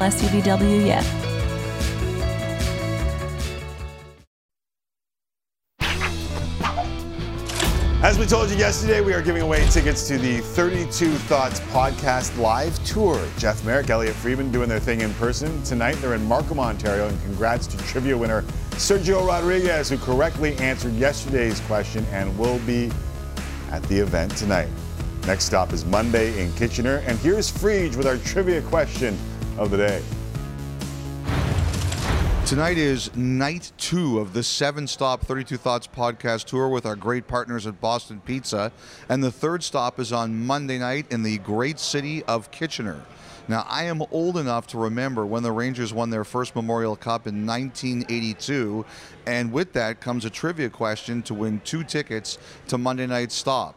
SUVW 0.00 0.84
yet. 0.84 1.04
As 8.04 8.18
we 8.18 8.26
told 8.26 8.50
you 8.50 8.56
yesterday, 8.58 9.00
we 9.00 9.14
are 9.14 9.22
giving 9.22 9.40
away 9.40 9.66
tickets 9.68 10.06
to 10.08 10.18
the 10.18 10.40
32 10.40 11.14
Thoughts 11.20 11.60
podcast 11.60 12.36
live 12.36 12.78
tour. 12.84 13.18
Jeff 13.38 13.64
Marek, 13.64 13.88
Elliotte 13.88 14.14
Friedman 14.16 14.52
doing 14.52 14.68
their 14.68 14.78
thing 14.78 15.00
in 15.00 15.14
person. 15.14 15.62
Tonight, 15.62 15.94
they're 16.02 16.12
in 16.12 16.22
Markham, 16.26 16.60
Ontario, 16.60 17.08
and 17.08 17.18
congrats 17.22 17.66
to 17.66 17.78
trivia 17.78 18.14
winner 18.14 18.42
Sergio 18.72 19.26
Rodriguez, 19.26 19.88
who 19.88 19.96
correctly 19.96 20.54
answered 20.58 20.92
yesterday's 20.92 21.60
question 21.60 22.04
and 22.12 22.38
will 22.38 22.58
be 22.66 22.90
at 23.70 23.82
the 23.84 24.00
event 24.00 24.36
tonight. 24.36 24.68
Next 25.26 25.46
stop 25.46 25.72
is 25.72 25.86
Monday 25.86 26.38
in 26.38 26.52
Kitchener, 26.52 27.02
and 27.06 27.18
here's 27.20 27.50
Frege 27.50 27.96
with 27.96 28.06
our 28.06 28.18
trivia 28.18 28.60
question 28.60 29.18
of 29.56 29.70
the 29.70 29.78
day. 29.78 30.02
Tonight 32.46 32.76
is 32.76 33.16
night 33.16 33.72
two 33.78 34.18
of 34.18 34.34
the 34.34 34.42
seven 34.42 34.86
stop 34.86 35.22
32 35.22 35.56
Thoughts 35.56 35.86
podcast 35.86 36.44
tour 36.44 36.68
with 36.68 36.84
our 36.84 36.94
great 36.94 37.26
partners 37.26 37.66
at 37.66 37.80
Boston 37.80 38.20
Pizza. 38.26 38.70
And 39.08 39.24
the 39.24 39.32
third 39.32 39.64
stop 39.64 39.98
is 39.98 40.12
on 40.12 40.44
Monday 40.44 40.78
night 40.78 41.10
in 41.10 41.22
the 41.22 41.38
great 41.38 41.80
city 41.80 42.22
of 42.24 42.50
Kitchener. 42.50 43.00
Now, 43.48 43.64
I 43.66 43.84
am 43.84 44.02
old 44.10 44.36
enough 44.36 44.66
to 44.68 44.78
remember 44.78 45.24
when 45.24 45.42
the 45.42 45.52
Rangers 45.52 45.94
won 45.94 46.10
their 46.10 46.22
first 46.22 46.54
Memorial 46.54 46.96
Cup 46.96 47.26
in 47.26 47.46
1982. 47.46 48.84
And 49.26 49.50
with 49.50 49.72
that 49.72 50.02
comes 50.02 50.26
a 50.26 50.30
trivia 50.30 50.68
question 50.68 51.22
to 51.22 51.32
win 51.32 51.62
two 51.64 51.82
tickets 51.82 52.36
to 52.68 52.76
Monday 52.76 53.06
night's 53.06 53.34
stop. 53.34 53.74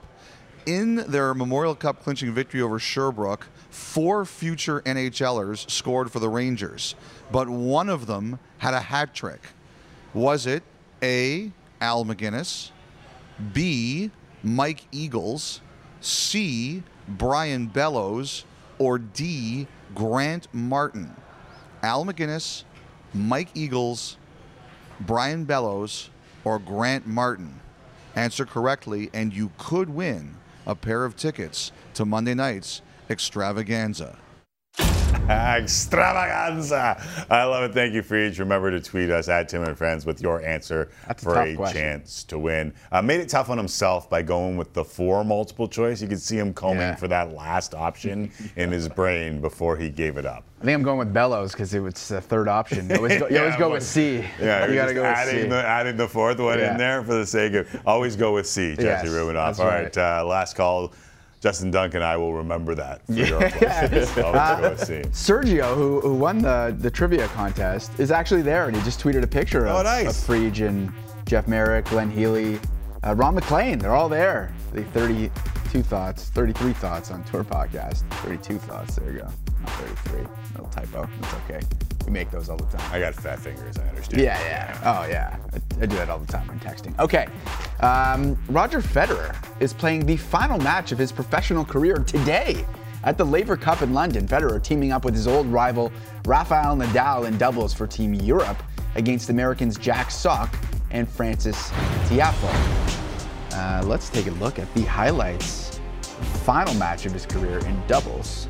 In 0.67 0.95
their 0.95 1.33
Memorial 1.33 1.75
Cup 1.75 2.03
clinching 2.03 2.33
victory 2.33 2.61
over 2.61 2.77
Sherbrooke, 2.77 3.47
four 3.69 4.25
future 4.25 4.81
NHLers 4.81 5.71
scored 5.71 6.11
for 6.11 6.19
the 6.19 6.27
Rangers, 6.27 6.93
but 7.31 7.47
one 7.47 7.87
of 7.87 8.05
them 8.05 8.37
had 8.57 8.73
a 8.73 8.81
hat 8.81 9.15
trick. 9.15 9.39
Was 10.13 10.45
it 10.45 10.63
A. 11.01 11.53
Al 11.79 12.03
MacInnis, 12.03 12.71
B. 13.53 14.11
Mike 14.43 14.83
Eagles, 14.91 15.61
C. 16.01 16.83
Brian 17.07 17.67
Bellows, 17.67 18.43
or 18.77 18.97
D. 18.97 19.67
Grant 19.95 20.49
Martin? 20.53 21.15
Al 21.81 22.03
MacInnis, 22.03 22.65
Mike 23.13 23.51
Eagles, 23.55 24.17
Brian 24.99 25.45
Bellows, 25.45 26.09
or 26.43 26.59
Grant 26.59 27.07
Martin? 27.07 27.61
Answer 28.15 28.45
correctly, 28.45 29.09
and 29.13 29.33
you 29.33 29.51
could 29.57 29.89
win 29.89 30.35
a 30.67 30.75
pair 30.75 31.05
of 31.05 31.15
tickets 31.15 31.71
to 31.95 32.05
Monday 32.05 32.35
night's 32.35 32.83
extravaganza. 33.09 34.17
Extravaganza. 35.29 37.01
I 37.29 37.43
love 37.43 37.63
it. 37.69 37.73
Thank 37.73 37.93
you, 37.93 38.01
Frege. 38.01 38.39
Remember 38.39 38.71
to 38.71 38.79
tweet 38.79 39.09
us 39.09 39.27
at 39.29 39.49
Tim 39.49 39.63
and 39.63 39.77
Friends 39.77 40.05
with 40.05 40.21
your 40.21 40.41
answer 40.41 40.89
That's 41.07 41.23
for 41.23 41.33
tough 41.33 41.47
a 41.47 41.73
chance 41.73 42.23
to 42.25 42.39
win. 42.39 42.73
Uh, 42.91 43.01
made 43.01 43.19
it 43.19 43.29
tough 43.29 43.49
on 43.49 43.57
himself 43.57 44.09
by 44.09 44.21
going 44.21 44.57
with 44.57 44.73
the 44.73 44.83
four 44.83 45.23
multiple 45.23 45.67
choice. 45.67 46.01
You 46.01 46.07
could 46.07 46.21
see 46.21 46.37
him 46.37 46.53
combing 46.53 46.79
Yeah. 46.81 46.95
for 46.95 47.07
that 47.09 47.33
last 47.33 47.73
option 47.75 48.31
in 48.55 48.71
his 48.71 48.87
brain 48.89 49.41
before 49.41 49.75
he 49.77 49.89
gave 49.89 50.17
it 50.17 50.25
up. 50.25 50.43
I 50.61 50.65
think 50.65 50.75
I'm 50.75 50.83
going 50.83 50.97
with 50.97 51.13
Bellows 51.13 51.51
because 51.51 51.73
it 51.73 51.79
was 51.81 52.07
the 52.07 52.19
third 52.21 52.47
option. 52.47 52.89
You 52.89 52.95
always 52.95 53.19
go, 53.19 53.27
you 53.29 53.37
always 53.39 53.53
Yeah, 53.53 53.59
go 53.59 53.71
with 53.71 53.83
C. 53.83 54.23
Yeah, 54.39 54.65
you 54.67 54.75
got 54.75 54.87
to 54.87 54.93
go 54.93 55.01
with 55.03 55.11
adding 55.11 55.43
C. 55.43 55.49
the, 55.49 55.63
adding 55.67 55.97
the 55.97 56.07
fourth 56.07 56.39
one 56.39 56.57
Yeah. 56.59 56.71
in 56.71 56.77
there 56.77 57.03
for 57.03 57.13
the 57.13 57.25
sake 57.25 57.53
of 57.53 57.81
always 57.85 58.15
go 58.15 58.33
with 58.33 58.47
C, 58.47 58.75
Jesse 58.75 58.83
Yes, 58.83 59.05
Rubinoff. 59.07 59.59
All 59.59 59.65
right. 59.67 59.83
right, 59.83 59.97
uh, 59.97 60.25
last 60.25 60.55
call. 60.55 60.93
Justin 61.39 61.69
Duncan, 61.71 61.97
and 62.01 62.05
I 62.05 62.17
will 62.17 62.33
remember 62.33 62.73
that 62.75 63.05
for 63.05 63.13
your 63.13 63.39
Yes. 63.41 64.11
question. 64.11 64.23
Always 64.25 64.59
go 64.59 64.69
with 64.71 64.83
C. 64.85 64.93
Sergio, 65.33 65.75
who, 65.75 66.01
who 66.01 66.15
won 66.15 66.39
the, 66.39 66.75
the 66.79 66.89
trivia 66.89 67.27
contest, 67.29 67.91
is 67.99 68.09
actually 68.11 68.41
there, 68.41 68.67
and 68.67 68.75
he 68.75 68.81
just 68.83 68.99
tweeted 68.99 69.21
a 69.23 69.27
picture 69.27 69.67
Oh, 69.67 69.77
of, 69.77 69.83
nice. 69.85 70.07
of 70.07 70.27
Frege 70.27 70.67
and 70.67 70.91
Jeff 71.25 71.47
Marek, 71.47 71.85
Glenn 71.85 72.09
Healy, 72.09 72.59
uh, 73.05 73.13
Ron 73.15 73.35
MacLean. 73.35 73.77
They're 73.79 73.95
all 73.95 74.09
there. 74.09 74.51
The 74.73 75.29
32 75.67 75.83
thoughts, 75.83 76.29
33 76.29 76.73
thoughts 76.73 77.11
on 77.11 77.23
Tour 77.25 77.43
Podcast. 77.43 78.09
32 78.21 78.57
thoughts. 78.57 78.95
There 78.95 79.11
you 79.11 79.19
go. 79.19 79.25
Not 79.59 79.69
33. 79.71 80.21
Little 80.53 80.67
typo. 80.67 81.09
It's 81.19 81.33
okay. 81.33 81.59
We 82.05 82.11
make 82.13 82.31
those 82.31 82.47
all 82.47 82.55
the 82.55 82.77
time. 82.77 82.89
I 82.93 83.01
got 83.01 83.13
fat 83.13 83.39
fingers, 83.39 83.77
I 83.77 83.85
understand. 83.89 84.21
Yeah, 84.23 84.39
yeah. 84.45 84.79
Oh, 84.85 85.09
yeah. 85.09 85.37
I, 85.51 85.83
I 85.83 85.85
do 85.85 85.97
that 85.97 86.09
all 86.09 86.19
the 86.19 86.31
time 86.31 86.47
when 86.47 86.57
texting. 86.61 86.97
Okay. 86.99 87.27
Um, 87.81 88.37
Roger 88.47 88.79
Federer 88.81 89.35
is 89.59 89.73
playing 89.73 90.05
the 90.05 90.15
final 90.15 90.57
match 90.57 90.93
of 90.93 90.97
his 90.97 91.11
professional 91.11 91.65
career 91.65 91.95
today 91.95 92.65
at 93.03 93.17
the 93.17 93.25
Laver 93.25 93.57
Cup 93.57 93.81
in 93.81 93.93
London. 93.93 94.25
Federer 94.25 94.63
teaming 94.63 94.93
up 94.93 95.03
with 95.03 95.15
his 95.15 95.27
old 95.27 95.47
rival 95.47 95.91
Rafael 96.23 96.77
Nadal 96.77 97.27
in 97.27 97.37
doubles 97.37 97.73
for 97.73 97.87
Team 97.87 98.13
Europe 98.13 98.63
against 98.95 99.29
Americans 99.29 99.77
Jack 99.77 100.11
Sock 100.11 100.57
and 100.91 101.09
Frances 101.09 101.57
Tiafoe. 102.07 102.96
Uh, 103.57 103.81
let's 103.85 104.09
take 104.09 104.27
a 104.27 104.31
look 104.31 104.59
at 104.59 104.71
the 104.75 104.83
highlights. 104.83 105.79
Final 106.43 106.73
match 106.75 107.07
of 107.07 107.11
his 107.11 107.25
career 107.25 107.57
in 107.65 107.81
doubles 107.87 108.47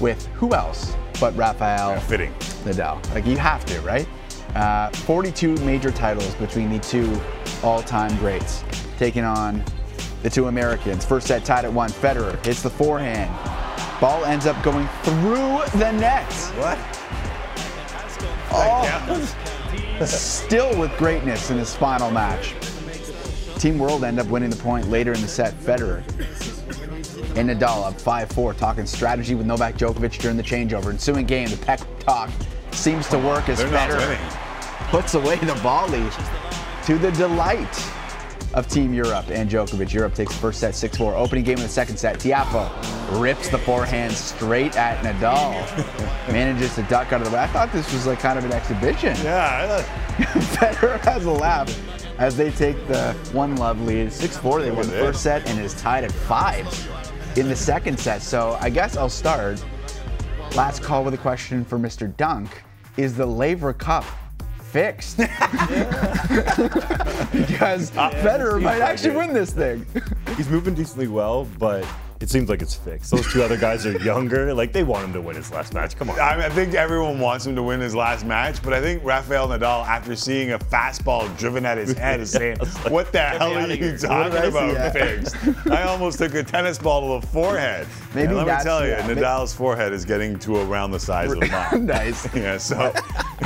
with 0.00 0.26
who 0.34 0.52
else 0.52 0.94
but 1.20 1.34
Rafael 1.36 1.98
fitting. 2.00 2.32
Nadal. 2.64 3.02
Like 3.14 3.24
you 3.24 3.36
have 3.36 3.64
to, 3.66 3.80
right? 3.82 4.06
Uh, 4.54 4.90
42 4.90 5.54
major 5.58 5.90
titles 5.90 6.34
between 6.34 6.70
the 6.70 6.78
two 6.78 7.18
all-time 7.62 8.16
greats, 8.18 8.64
taking 8.98 9.24
on 9.24 9.62
the 10.22 10.30
two 10.30 10.48
Americans. 10.48 11.04
First 11.04 11.28
set 11.28 11.44
tied 11.44 11.64
at 11.64 11.72
one. 11.72 11.90
Federer 11.90 12.44
hits 12.44 12.62
the 12.62 12.70
forehand. 12.70 13.30
Ball 14.00 14.24
ends 14.24 14.46
up 14.46 14.60
going 14.62 14.88
through 15.02 15.60
the 15.78 15.92
net. 15.92 16.30
What? 16.58 16.78
Oh, 18.58 20.06
still 20.06 20.78
with 20.78 20.96
greatness 20.98 21.50
in 21.50 21.58
his 21.58 21.74
final 21.74 22.10
match. 22.10 22.54
Team 23.58 23.78
World 23.78 24.04
end 24.04 24.18
up 24.18 24.26
winning 24.28 24.50
the 24.50 24.56
point 24.56 24.88
later 24.88 25.12
in 25.12 25.20
the 25.20 25.28
set. 25.28 25.54
Federer 25.54 26.02
and 27.36 27.50
Nadal 27.50 27.86
up 27.86 27.94
5-4, 27.94 28.56
talking 28.56 28.86
strategy 28.86 29.34
with 29.34 29.46
Novak 29.46 29.76
Djokovic 29.76 30.18
during 30.18 30.36
the 30.36 30.42
changeover. 30.42 30.90
Ensuing 30.90 31.26
game, 31.26 31.48
the 31.48 31.56
pep 31.58 31.80
talk 32.00 32.30
seems 32.72 33.08
to 33.08 33.18
work 33.18 33.48
as 33.48 33.58
They're 33.58 33.68
Federer 33.68 34.18
puts 34.90 35.14
away 35.14 35.36
the 35.36 35.54
volley 35.54 36.08
to 36.84 36.98
the 36.98 37.10
delight 37.12 37.92
of 38.54 38.68
Team 38.68 38.94
Europe 38.94 39.26
and 39.28 39.50
Djokovic. 39.50 39.92
Europe 39.92 40.14
takes 40.14 40.32
the 40.32 40.40
first 40.40 40.60
set 40.60 40.72
6-4. 40.72 41.14
Opening 41.14 41.44
game 41.44 41.56
of 41.56 41.64
the 41.64 41.68
second 41.68 41.98
set, 41.98 42.18
Tiafoe 42.18 43.20
rips 43.20 43.48
the 43.48 43.58
forehand 43.58 44.12
straight 44.12 44.76
at 44.76 45.02
Nadal. 45.04 45.52
Manages 46.32 46.74
to 46.76 46.82
duck 46.84 47.12
out 47.12 47.20
of 47.20 47.28
the 47.28 47.34
way. 47.34 47.42
I 47.42 47.46
thought 47.48 47.72
this 47.72 47.92
was 47.92 48.06
like 48.06 48.18
kind 48.20 48.38
of 48.38 48.44
an 48.44 48.52
exhibition. 48.52 49.14
Yeah, 49.22 49.82
Federer 50.16 50.98
has 51.00 51.26
a 51.26 51.30
laugh 51.30 51.68
as 52.18 52.36
they 52.36 52.50
take 52.50 52.76
the 52.86 53.12
one 53.32 53.56
love 53.56 53.80
lead. 53.82 54.08
6-4, 54.08 54.62
they 54.62 54.70
won 54.70 54.86
the 54.86 54.92
first 54.92 55.22
set 55.22 55.48
and 55.48 55.60
is 55.60 55.74
tied 55.74 56.04
at 56.04 56.12
five 56.12 56.66
in 57.36 57.48
the 57.48 57.56
second 57.56 57.98
set. 57.98 58.22
So 58.22 58.56
I 58.60 58.70
guess 58.70 58.96
I'll 58.96 59.08
start. 59.08 59.64
Last 60.54 60.82
call 60.82 61.04
with 61.04 61.14
a 61.14 61.18
question 61.18 61.64
for 61.64 61.78
Mr. 61.78 62.14
Dunk. 62.16 62.62
Is 62.96 63.14
the 63.14 63.26
Laver 63.26 63.74
Cup 63.74 64.04
fixed. 64.58 65.16
because 65.18 65.26
uh, 67.96 68.10
Federer 68.22 68.60
might 68.62 68.80
actually 68.80 69.16
win 69.16 69.32
this 69.32 69.50
thing. 69.52 69.86
He's 70.36 70.48
moving 70.48 70.74
decently 70.74 71.08
well, 71.08 71.46
but 71.58 71.86
it 72.20 72.30
seems 72.30 72.48
like 72.48 72.62
it's 72.62 72.74
fixed. 72.74 73.10
Those 73.10 73.30
two 73.32 73.42
other 73.42 73.56
guys 73.56 73.84
are 73.86 73.96
younger. 74.02 74.54
Like 74.54 74.72
they 74.72 74.84
want 74.84 75.04
him 75.04 75.12
to 75.12 75.20
win 75.20 75.36
his 75.36 75.50
last 75.50 75.74
match. 75.74 75.96
Come 75.96 76.10
on. 76.10 76.18
I, 76.18 76.36
mean, 76.36 76.44
I 76.44 76.48
think 76.48 76.74
everyone 76.74 77.20
wants 77.20 77.46
him 77.46 77.54
to 77.56 77.62
win 77.62 77.80
his 77.80 77.94
last 77.94 78.24
match, 78.24 78.62
but 78.62 78.72
I 78.72 78.80
think 78.80 79.04
Rafael 79.04 79.48
Nadal, 79.48 79.86
after 79.86 80.16
seeing 80.16 80.52
a 80.52 80.58
fastball 80.58 81.34
driven 81.38 81.66
at 81.66 81.76
his 81.78 81.92
head, 81.92 82.20
is 82.20 82.30
saying, 82.32 82.56
"What 82.88 83.12
the 83.12 83.20
hell 83.20 83.52
are 83.56 83.66
you 83.68 83.76
here." 83.76 83.98
talking 83.98 84.32
What 84.32 84.42
did 84.42 84.56
I 84.56 84.66
about, 84.70 84.92
fixed?" 84.92 85.36
I 85.70 85.82
almost 85.82 86.18
took 86.18 86.34
a 86.34 86.42
tennis 86.42 86.78
ball 86.78 87.20
to 87.20 87.26
the 87.26 87.32
forehead. 87.32 87.86
Maybe 88.14 88.28
And 88.28 88.36
let 88.36 88.42
me 88.42 88.46
that's- 88.46 88.64
tell 88.64 88.84
you, 88.84 88.92
yeah, 88.92 89.06
may- 89.06 89.14
Nadal's 89.14 89.52
forehead 89.54 89.92
is 89.92 90.04
getting 90.04 90.38
to 90.40 90.56
around 90.56 90.92
the 90.92 91.00
size 91.00 91.32
of 91.32 91.38
mine. 91.50 91.86
nice. 91.86 92.34
Yeah, 92.34 92.56
so 92.58 92.92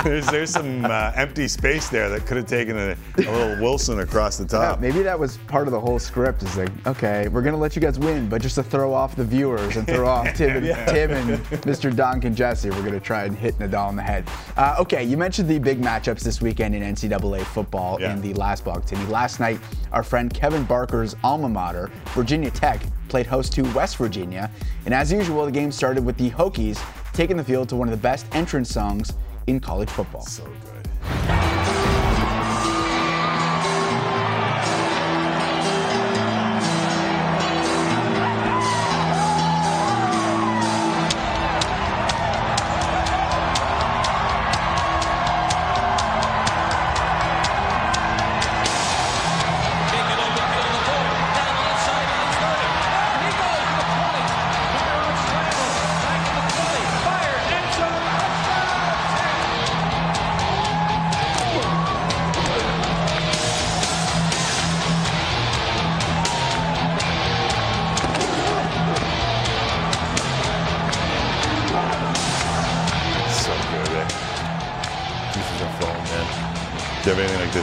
there's 0.04 0.26
there's 0.26 0.50
some 0.50 0.84
uh, 0.84 1.12
empty 1.16 1.48
space 1.48 1.88
there 1.88 2.08
that 2.08 2.24
could 2.26 2.36
have 2.36 2.46
taken 2.46 2.76
a, 2.76 2.96
a 3.18 3.22
little 3.30 3.60
Wilson 3.62 3.98
across 4.00 4.36
the 4.38 4.44
top. 4.44 4.60
Yeah, 4.62 4.68
top. 4.70 4.80
maybe 4.80 5.02
that 5.02 5.18
was 5.18 5.38
part 5.48 5.66
of 5.66 5.72
the 5.72 5.80
whole 5.80 5.98
script. 5.98 6.42
Is 6.42 6.56
like, 6.56 6.70
okay, 6.86 7.28
we're 7.28 7.42
gonna 7.42 7.56
let 7.56 7.74
you 7.74 7.82
guys 7.82 7.98
win, 7.98 8.28
but 8.28 8.40
just 8.40 8.56
to 8.62 8.68
throw 8.68 8.92
off 8.92 9.16
the 9.16 9.24
viewers 9.24 9.76
and 9.76 9.86
throw 9.86 10.06
off 10.08 10.34
Tim 10.34 10.56
and, 10.56 10.66
Yeah. 10.66 10.84
Tim 10.86 11.10
and 11.10 11.38
Mr. 11.62 11.94
Donk 11.94 12.24
and 12.24 12.36
Jesse, 12.36 12.70
we're 12.70 12.82
gonna 12.82 13.00
try 13.00 13.24
and 13.24 13.36
hit 13.36 13.58
Nadal 13.58 13.90
in 13.90 13.96
the 13.96 14.02
head. 14.02 14.28
Uh, 14.56 14.76
okay, 14.80 15.02
you 15.04 15.16
mentioned 15.16 15.48
the 15.48 15.58
big 15.58 15.80
matchups 15.80 16.20
this 16.20 16.40
weekend 16.40 16.74
in 16.74 16.82
NCAA 16.82 17.44
football 17.44 18.00
Yeah. 18.00 18.12
in 18.12 18.20
the 18.20 18.34
last 18.34 18.64
block, 18.64 18.84
Timmy. 18.84 19.04
Last 19.06 19.40
night, 19.40 19.58
our 19.92 20.02
friend 20.02 20.32
Kevin 20.32 20.64
Barker's 20.64 21.16
alma 21.24 21.48
mater, 21.48 21.90
Virginia 22.14 22.50
Tech, 22.50 22.80
played 23.08 23.26
host 23.26 23.52
to 23.54 23.62
West 23.72 23.96
Virginia, 23.96 24.50
and 24.84 24.94
as 24.94 25.10
usual, 25.12 25.44
the 25.44 25.50
game 25.52 25.72
started 25.72 26.04
with 26.04 26.16
the 26.16 26.30
Hokies 26.30 26.78
taking 27.12 27.36
the 27.36 27.44
field 27.44 27.68
to 27.70 27.76
one 27.76 27.88
of 27.88 27.92
the 27.92 28.00
best 28.02 28.26
entrance 28.32 28.70
songs 28.70 29.12
in 29.46 29.58
college 29.58 29.90
football. 29.90 30.22
So 30.22 30.44
good. 30.44 31.49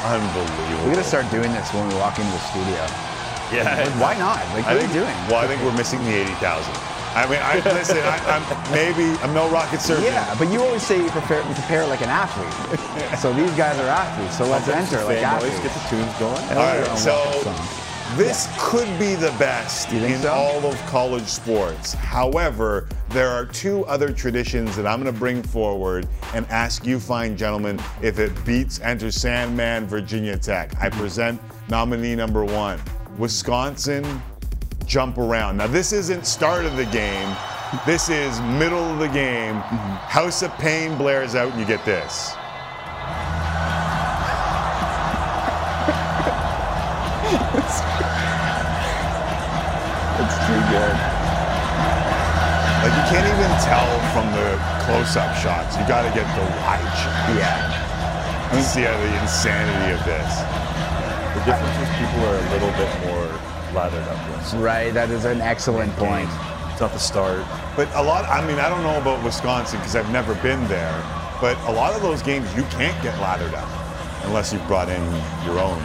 Unbelievable. 0.02 0.90
We 0.90 0.98
gotta 0.98 1.06
start 1.06 1.30
doing 1.30 1.52
this 1.54 1.70
when 1.74 1.88
we 1.88 1.96
walk 1.96 2.18
into 2.18 2.32
the 2.32 2.44
studio. 2.50 2.82
Yeah. 3.54 3.86
Like, 3.86 3.96
why 4.02 4.14
not? 4.18 4.42
Like, 4.52 4.66
I 4.66 4.76
what 4.76 4.78
are 4.78 4.80
think, 4.82 4.94
you 4.94 5.02
doing? 5.06 5.16
Well, 5.30 5.40
I 5.40 5.48
think 5.48 5.62
we're 5.64 5.78
missing 5.78 6.04
the 6.04 6.14
80,000. 6.42 6.98
I 7.16 7.26
mean, 7.26 7.40
I, 7.42 7.58
listen, 7.74 7.98
I, 7.98 8.20
I'm 8.30 8.44
maybe, 8.70 9.18
I'm 9.24 9.34
no 9.34 9.50
rocket 9.50 9.80
surgeon. 9.80 10.06
Yeah, 10.06 10.36
but 10.38 10.52
you 10.52 10.62
always 10.62 10.84
say 10.84 11.02
you 11.02 11.10
prepare, 11.10 11.42
you 11.48 11.54
prepare 11.56 11.88
like 11.88 12.02
an 12.02 12.10
athlete. 12.10 12.54
so 13.22 13.34
these 13.34 13.50
guys 13.58 13.80
are 13.80 13.88
athletes, 13.90 14.38
so 14.38 14.46
let's 14.46 14.68
enter 14.68 15.04
like 15.06 15.24
athletes. 15.24 15.58
get 15.62 15.74
the 15.74 15.84
tunes 15.90 16.14
going. 16.20 16.44
All 16.54 16.68
right, 16.68 16.98
so 16.98 17.18
this 18.16 18.48
could 18.58 18.88
be 18.98 19.16
the 19.16 19.34
best 19.38 19.92
in 19.92 20.22
so? 20.22 20.32
all 20.32 20.66
of 20.66 20.76
college 20.86 21.26
sports. 21.26 21.94
However, 21.94 22.88
there 23.10 23.30
are 23.30 23.46
two 23.46 23.86
other 23.86 24.14
traditions 24.14 24.76
that 24.76 24.88
I'm 24.88 25.02
going 25.02 25.14
to 25.14 25.20
bring 25.20 25.44
forward 25.44 26.08
and 26.34 26.46
ask 26.48 26.86
you, 26.86 27.00
fine 27.00 27.36
gentlemen, 27.36 27.80
if 28.02 28.20
it 28.20 28.32
beats 28.46 28.80
Enter 28.80 29.12
Sandman, 29.12 29.88
Virginia 29.88 30.38
Tech. 30.38 30.72
I 30.82 30.90
present 30.90 31.42
nominee 31.70 32.16
number 32.16 32.46
one, 32.46 32.80
Wisconsin 33.18 34.22
jump 34.86 35.18
around. 35.18 35.58
Now, 35.58 35.68
this 35.68 35.92
isn't 35.92 36.26
start 36.26 36.66
of 36.66 36.78
the 36.78 36.86
game. 36.86 37.36
This 37.86 38.10
is 38.10 38.40
middle 38.42 38.80
of 38.80 39.00
the 39.00 39.10
game. 39.10 39.56
Mm-hmm. 39.56 39.96
House 40.08 40.42
of 40.42 40.54
Pain 40.54 40.98
blares 40.98 41.36
out, 41.36 41.52
and 41.52 41.60
you 41.60 41.66
get 41.66 41.84
this. 41.84 42.34
You 52.98 53.04
can't 53.14 53.30
even 53.30 53.52
tell 53.62 53.86
from 54.10 54.26
the 54.34 54.58
close-up 54.82 55.38
shots. 55.38 55.78
You 55.78 55.86
got 55.88 56.02
to 56.02 56.10
get 56.18 56.26
the 56.34 56.42
wide 56.66 56.82
shot. 56.98 57.30
Yeah. 57.38 58.50
to 58.50 58.64
see 58.64 58.82
how 58.82 58.98
the 58.98 59.22
insanity 59.22 59.94
of 59.94 60.02
this. 60.02 60.34
The 61.38 61.46
difference 61.46 61.78
is 61.78 61.90
people 62.02 62.26
are 62.26 62.42
a 62.42 62.50
little 62.58 62.74
bit 62.74 62.90
more 63.06 63.30
lathered 63.78 64.02
up. 64.08 64.18
Yes. 64.34 64.56
Right, 64.56 64.92
that 64.96 65.12
is 65.12 65.26
an 65.26 65.42
excellent 65.42 65.94
point. 65.98 66.28
It's 66.72 66.82
not 66.82 66.92
the 66.92 66.98
start. 66.98 67.46
But 67.76 67.88
a 67.94 68.02
lot. 68.02 68.26
I 68.26 68.46
mean, 68.48 68.58
I 68.58 68.68
don't 68.68 68.82
know 68.82 68.98
about 68.98 69.24
Wisconsin 69.24 69.78
because 69.78 69.96
I've 69.96 70.12
never 70.12 70.34
been 70.42 70.68
there. 70.68 70.98
But 71.40 71.56
a 71.70 71.72
lot 71.72 71.94
of 71.94 72.02
those 72.02 72.24
games 72.24 72.50
you 72.56 72.64
can't 72.64 73.00
get 73.04 73.14
lathered 73.20 73.54
up 73.54 73.70
unless 74.26 74.52
you've 74.52 74.66
brought 74.66 74.90
in 74.90 75.04
your 75.46 75.60
own 75.60 75.78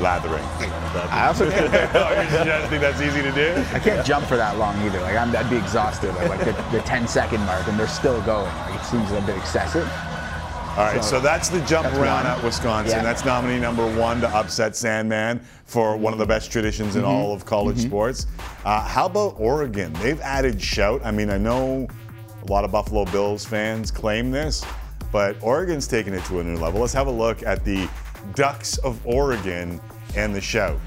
lathering. 0.00 0.42
I 1.10 1.26
also 1.26 1.46
oh, 1.48 1.50
can't, 1.50 2.30
you 2.30 2.44
just 2.44 2.68
think 2.70 2.80
that's 2.82 3.00
easy 3.00 3.22
to 3.22 3.32
do? 3.32 3.54
I 3.72 3.78
can't 3.78 4.06
jump 4.06 4.26
for 4.26 4.36
that 4.36 4.56
long 4.58 4.80
either. 4.84 5.00
Like 5.00 5.16
I'm, 5.16 5.34
I'd 5.36 5.50
be 5.50 5.56
exhausted 5.56 6.10
at 6.16 6.28
like 6.30 6.40
the, 6.44 6.52
the 6.76 6.82
10 6.84 7.08
second 7.08 7.40
mark, 7.46 7.66
and 7.68 7.78
they're 7.78 7.88
still 7.88 8.20
going. 8.22 8.46
Like 8.46 8.80
it 8.80 8.84
seems 8.84 9.10
a 9.12 9.20
bit 9.22 9.36
excessive. 9.36 9.88
All 10.76 10.80
right, 10.86 11.04
so, 11.04 11.18
So, 11.18 11.20
that's 11.20 11.48
the 11.50 11.60
jump 11.66 11.84
that's 11.86 11.98
around 11.98 12.24
one. 12.24 12.36
at 12.38 12.42
Wisconsin. 12.42 12.96
Yeah. 12.98 13.02
That's 13.04 13.24
nominee 13.24 13.60
number 13.60 13.86
one 13.96 14.20
to 14.22 14.28
upset 14.28 14.74
Sandman 14.74 15.40
for 15.66 15.96
one 15.96 16.12
of 16.12 16.18
the 16.18 16.26
best 16.26 16.50
traditions 16.50 16.96
in 16.96 17.02
Mhm. 17.02 17.08
all 17.08 17.32
of 17.32 17.44
college 17.44 17.76
Mhm. 17.78 17.86
sports. 17.86 18.26
Uh, 18.64 18.80
how 18.80 19.06
about 19.06 19.36
Oregon? 19.38 19.92
They've 20.02 20.20
added 20.20 20.60
shout. 20.60 21.00
I 21.04 21.12
mean, 21.12 21.30
I 21.30 21.36
know 21.38 21.86
a 22.42 22.50
lot 22.50 22.64
of 22.64 22.72
Buffalo 22.72 23.04
Bills 23.04 23.44
fans 23.44 23.92
claim 23.92 24.32
this, 24.32 24.64
but 25.12 25.36
Oregon's 25.42 25.86
taken 25.86 26.12
it 26.12 26.24
to 26.24 26.40
a 26.40 26.42
new 26.44 26.56
level. 26.56 26.80
Let's 26.80 26.92
have 26.92 27.06
a 27.06 27.10
look 27.12 27.44
at 27.44 27.64
the 27.64 27.88
Ducks 28.34 28.78
of 28.78 29.04
Oregon 29.06 29.80
and 30.16 30.34
the 30.34 30.40
shout. 30.40 30.80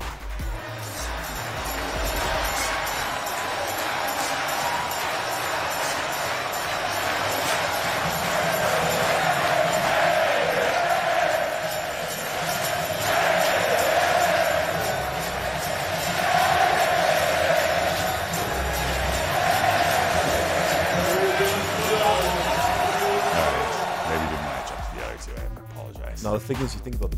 The 26.38 26.54
thing 26.54 26.58
is, 26.58 26.76
you 26.76 26.82
think 26.82 26.96
about 26.96 27.12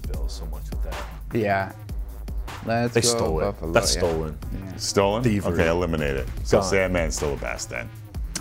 Yeah. 1.34 1.72
Let's 2.65 2.93
They 2.93 3.01
go 3.01 3.07
stole 3.07 3.39
it. 3.39 3.43
Buffalo, 3.43 3.72
That's 3.72 3.95
yeah. 3.95 3.99
stolen. 4.01 4.38
Stolen? 4.77 5.23
Thievery. 5.23 5.53
Okay, 5.53 5.68
eliminate 5.68 6.15
it. 6.15 6.27
So 6.43 6.60
Gone. 6.60 6.72
Sandman's 6.72 7.15
still 7.15 7.35
the 7.35 7.41
best 7.41 7.69
then. 7.69 7.89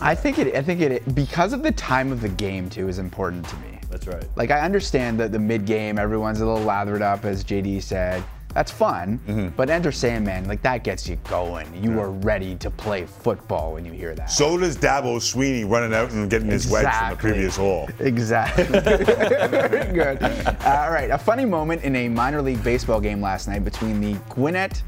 I 0.01 0.15
think 0.15 0.39
it. 0.39 0.55
I 0.55 0.63
think 0.63 0.81
it 0.81 1.15
because 1.15 1.53
of 1.53 1.63
the 1.63 1.73
time 1.73 2.13
of 2.13 2.21
the 2.21 2.29
game 2.29 2.71
too 2.71 2.89
is 2.89 2.99
important 2.99 3.49
to 3.49 3.57
me. 3.57 3.79
That's 3.91 4.07
right. 4.07 4.25
Like 4.37 4.51
I 4.51 4.61
understand 4.61 5.19
that 5.21 5.33
the 5.33 5.39
mid 5.39 5.65
game, 5.65 5.99
everyone's 5.99 6.41
a 6.41 6.47
little 6.47 6.63
lathered 6.63 7.03
up, 7.03 7.25
as 7.25 7.43
JD 7.43 7.83
said. 7.83 8.23
That's 8.55 8.73
fun, 8.73 9.21
Mm-hmm. 9.29 9.49
but 9.57 9.69
Enter 9.71 9.93
Sandman, 9.93 10.49
like 10.49 10.63
that 10.63 10.83
gets 10.83 11.07
you 11.09 11.17
going. 11.29 11.67
You 11.83 12.01
are 12.01 12.11
ready 12.11 12.57
to 12.57 12.71
play 12.71 13.05
football 13.07 13.75
when 13.75 13.85
you 13.85 13.93
hear 13.93 14.15
that. 14.15 14.31
So 14.31 14.57
does 14.59 14.77
Dabo 14.77 15.19
Swinney 15.19 15.71
running 15.71 15.95
out 15.95 16.11
and 16.13 16.29
getting 16.31 16.49
his 16.49 16.69
wedge 16.71 16.93
from 16.93 17.11
the 17.11 17.17
previous 17.17 17.57
hole. 17.57 17.89
Exactly. 18.01 18.65
Very 18.81 19.93
good. 19.93 20.23
Uh, 20.23 20.55
all 20.65 20.91
right, 20.91 21.11
a 21.11 21.19
funny 21.19 21.45
moment 21.45 21.83
in 21.85 21.95
a 21.95 22.09
minor 22.09 22.41
league 22.43 22.65
baseball 22.65 23.01
game 23.01 23.21
last 23.21 23.49
night 23.49 23.65
between 23.65 24.01
the 24.01 24.15
Gwinnett 24.31 24.83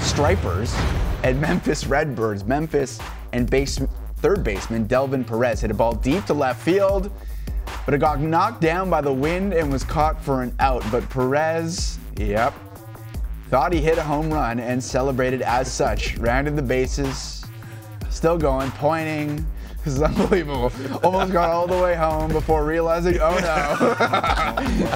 Stripers 0.00 0.74
and 1.22 1.40
Memphis 1.40 1.86
Redbirds. 1.86 2.44
Memphis 2.44 2.98
and 3.32 3.48
base, 3.48 3.80
third 4.16 4.42
baseman 4.44 4.86
Delvin 4.86 5.24
Perez 5.24 5.60
hit 5.60 5.70
a 5.70 5.74
ball 5.74 5.94
deep 5.94 6.24
to 6.26 6.34
left 6.34 6.60
field, 6.60 7.10
but 7.84 7.94
it 7.94 7.98
got 7.98 8.20
knocked 8.20 8.60
down 8.60 8.90
by 8.90 9.00
the 9.00 9.12
wind 9.12 9.52
and 9.54 9.72
was 9.72 9.84
caught 9.84 10.22
for 10.22 10.42
an 10.42 10.54
out. 10.58 10.82
But 10.90 11.08
Perez, 11.08 11.98
yep, 12.18 12.52
thought 13.48 13.72
he 13.72 13.80
hit 13.80 13.98
a 13.98 14.02
home 14.02 14.32
run 14.32 14.58
and 14.58 14.82
celebrated 14.82 15.42
as 15.42 15.72
such. 15.72 16.16
Rounded 16.18 16.56
the 16.56 16.62
bases, 16.62 17.44
still 18.10 18.38
going, 18.38 18.70
pointing. 18.72 19.44
This 19.86 19.94
is 19.94 20.02
unbelievable. 20.02 20.72
Almost 21.04 21.32
got 21.32 21.48
all 21.50 21.68
the 21.68 21.80
way 21.80 21.94
home 21.94 22.32
before 22.32 22.64
realizing, 22.64 23.20
oh 23.20 23.38
no, 23.38 23.94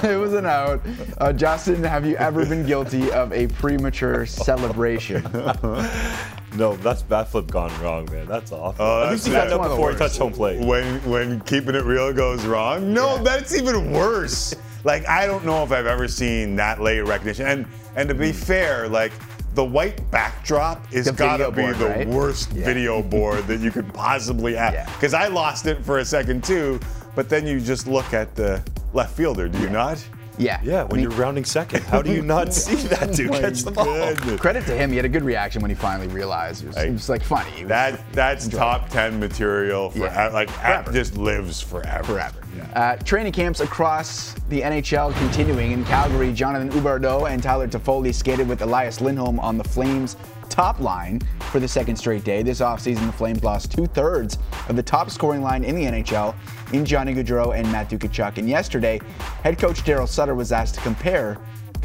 it 0.10 0.16
was 0.16 0.34
an 0.34 0.46
out. 0.46 0.82
Uh, 1.18 1.32
Justin, 1.32 1.84
have 1.84 2.04
you 2.04 2.16
ever 2.16 2.44
been 2.44 2.66
guilty 2.66 3.12
of 3.12 3.32
a 3.32 3.46
premature 3.46 4.26
celebration? 4.26 5.22
No, 6.54 6.76
that's 6.76 7.02
bat 7.02 7.28
flip 7.28 7.46
gone 7.46 7.72
wrong, 7.80 8.06
man. 8.10 8.26
That's 8.26 8.52
awful. 8.52 8.84
Oh, 8.84 9.04
At 9.04 9.12
least 9.12 9.26
he 9.26 9.32
got 9.32 9.48
that's 9.48 9.54
up 9.54 9.70
before 9.70 9.92
he 9.92 9.98
touched 9.98 10.18
home 10.18 10.32
plate. 10.32 10.64
When 10.64 10.98
when 11.08 11.40
keeping 11.40 11.74
it 11.74 11.84
real 11.84 12.12
goes 12.12 12.44
wrong, 12.44 12.92
no, 12.92 13.22
that's 13.22 13.54
even 13.54 13.92
worse. 13.92 14.54
Like 14.82 15.06
I 15.06 15.26
don't 15.26 15.44
know 15.44 15.62
if 15.62 15.72
I've 15.72 15.84
ever 15.84 16.08
seen 16.08 16.56
that 16.56 16.80
late 16.80 17.00
recognition. 17.00 17.46
And 17.46 17.66
and 17.96 18.08
to 18.08 18.14
be 18.14 18.30
hmm. 18.30 18.38
fair, 18.38 18.88
like 18.88 19.12
the 19.54 19.62
white 19.62 20.10
backdrop 20.10 20.90
is 20.90 21.10
gotta 21.10 21.50
be 21.50 21.62
board, 21.62 21.76
the 21.76 21.86
right? 21.86 22.08
worst 22.08 22.52
Yeah. 22.52 22.64
video 22.64 23.02
board 23.02 23.46
that 23.46 23.60
you 23.60 23.70
could 23.70 23.92
possibly 23.92 24.54
have. 24.54 24.86
Because 24.94 25.12
I 25.12 25.26
lost 25.26 25.66
it 25.66 25.84
for 25.84 25.98
a 25.98 26.04
second 26.04 26.44
too. 26.44 26.80
But 27.14 27.28
then 27.28 27.46
you 27.46 27.60
just 27.60 27.86
look 27.86 28.14
at 28.14 28.34
the 28.36 28.62
left 28.94 29.14
fielder, 29.16 29.48
do 29.48 29.58
you 29.58 29.68
not? 29.68 30.02
Yeah. 30.40 30.60
Yeah, 30.64 30.84
when 30.84 31.00
you're 31.00 31.10
rounding 31.10 31.44
second, 31.44 31.82
how 31.84 32.00
do 32.02 32.12
you 32.12 32.22
not 32.22 32.52
see 32.62 32.74
that 32.88 33.14
dude 33.14 33.32
catch 33.32 33.62
the 33.62 33.70
ball? 33.70 33.84
goodness. 34.14 34.40
Credit 34.40 34.64
to 34.66 34.74
him, 34.76 34.90
he 34.90 34.96
had 34.96 35.04
a 35.04 35.08
good 35.08 35.22
reaction 35.22 35.60
when 35.62 35.70
he 35.70 35.74
finally 35.74 36.08
realized. 36.08 36.64
It 36.64 36.68
was, 36.68 36.76
it 36.78 36.92
was 36.92 37.08
like 37.08 37.22
funny. 37.22 37.50
Was- 37.64 37.68
That 37.68 38.12
that's 38.12 38.48
top 38.48 38.88
ten 38.88 39.20
material 39.20 39.90
for 39.90 39.98
Yeah. 39.98 40.28
like 40.28 40.48
Forever. 40.50 40.92
just 40.92 41.16
lives 41.16 41.60
forever. 41.60 42.04
Forever. 42.04 42.36
Uh, 42.74 42.96
training 42.96 43.32
camps 43.32 43.60
across 43.60 44.34
the 44.48 44.60
NHL 44.62 45.12
continuing 45.18 45.72
in 45.72 45.84
Calgary. 45.84 46.32
Jonathan 46.32 46.70
Huberdeau 46.70 47.28
and 47.30 47.42
Tyler 47.42 47.68
Toffoli 47.68 48.14
skated 48.14 48.48
with 48.48 48.62
Elias 48.62 49.00
Lindholm 49.00 49.38
on 49.40 49.56
the 49.58 49.64
Flames 49.64 50.16
top 50.50 50.80
line 50.80 51.20
for 51.50 51.60
the 51.60 51.68
second 51.68 51.96
straight 51.96 52.24
day. 52.24 52.42
This 52.42 52.60
offseason, 52.60 53.06
the 53.06 53.12
Flames 53.12 53.42
lost 53.42 53.72
two 53.72 53.86
thirds 53.86 54.38
of 54.68 54.76
the 54.76 54.82
top 54.82 55.10
scoring 55.10 55.40
line 55.40 55.64
in 55.64 55.74
the 55.74 55.84
NHL 55.84 56.34
in 56.72 56.84
Johnny 56.84 57.14
Gaudreau 57.14 57.56
and 57.56 57.70
Matthew 57.72 57.98
Tkachuk. 57.98 58.38
And 58.38 58.48
yesterday, 58.48 59.00
head 59.42 59.58
coach 59.58 59.82
Daryl 59.84 60.08
Sutter 60.08 60.34
was 60.34 60.52
asked 60.52 60.74
to 60.74 60.80
compare 60.82 61.38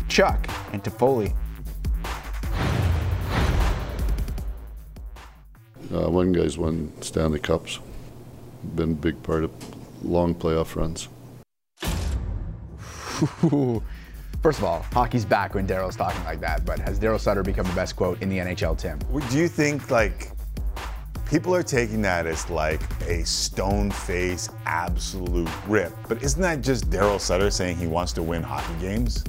Tkachuk 0.10 0.50
and 0.74 0.84
Toffoli. 0.84 1.34
Uh, 5.94 6.10
one 6.10 6.34
guy's 6.34 6.58
won 6.58 6.92
Stanley 7.02 7.40
Cups, 7.40 7.80
been 8.76 8.92
a 8.92 8.96
big 8.96 9.22
part 9.24 9.44
of 9.44 9.52
long 10.04 10.36
playoff 10.36 10.76
runs. 10.76 11.08
First 14.46 14.60
of 14.60 14.66
all, 14.66 14.86
hockey's 14.94 15.26
back 15.26 15.56
when 15.56 15.66
Daryl's 15.66 15.96
talking 15.96 16.24
like 16.24 16.40
that, 16.42 16.68
but 16.68 16.78
has 16.78 17.00
Daryl 17.00 17.20
Sutter 17.20 17.42
become 17.42 17.66
the 17.66 17.74
best 17.74 17.96
quote 17.96 18.22
in 18.22 18.30
the 18.30 18.38
NHL, 18.38 18.78
Tim? 18.78 19.00
Do 19.32 19.40
you 19.40 19.48
think 19.48 19.90
like 19.90 20.30
people 21.28 21.56
are 21.56 21.64
taking 21.64 22.00
that 22.04 22.28
as 22.28 22.48
like 22.52 22.80
a 23.08 23.26
stone 23.26 23.90
face 23.90 24.48
absolute 24.68 25.50
rip? 25.68 25.94
But 26.08 26.22
isn't 26.22 26.40
that 26.44 26.62
just 26.62 26.92
Daryl 26.92 27.20
Sutter 27.20 27.50
saying 27.50 27.78
he 27.78 27.88
wants 27.88 28.14
to 28.14 28.22
win 28.22 28.44
hockey 28.44 28.80
games? 28.80 29.24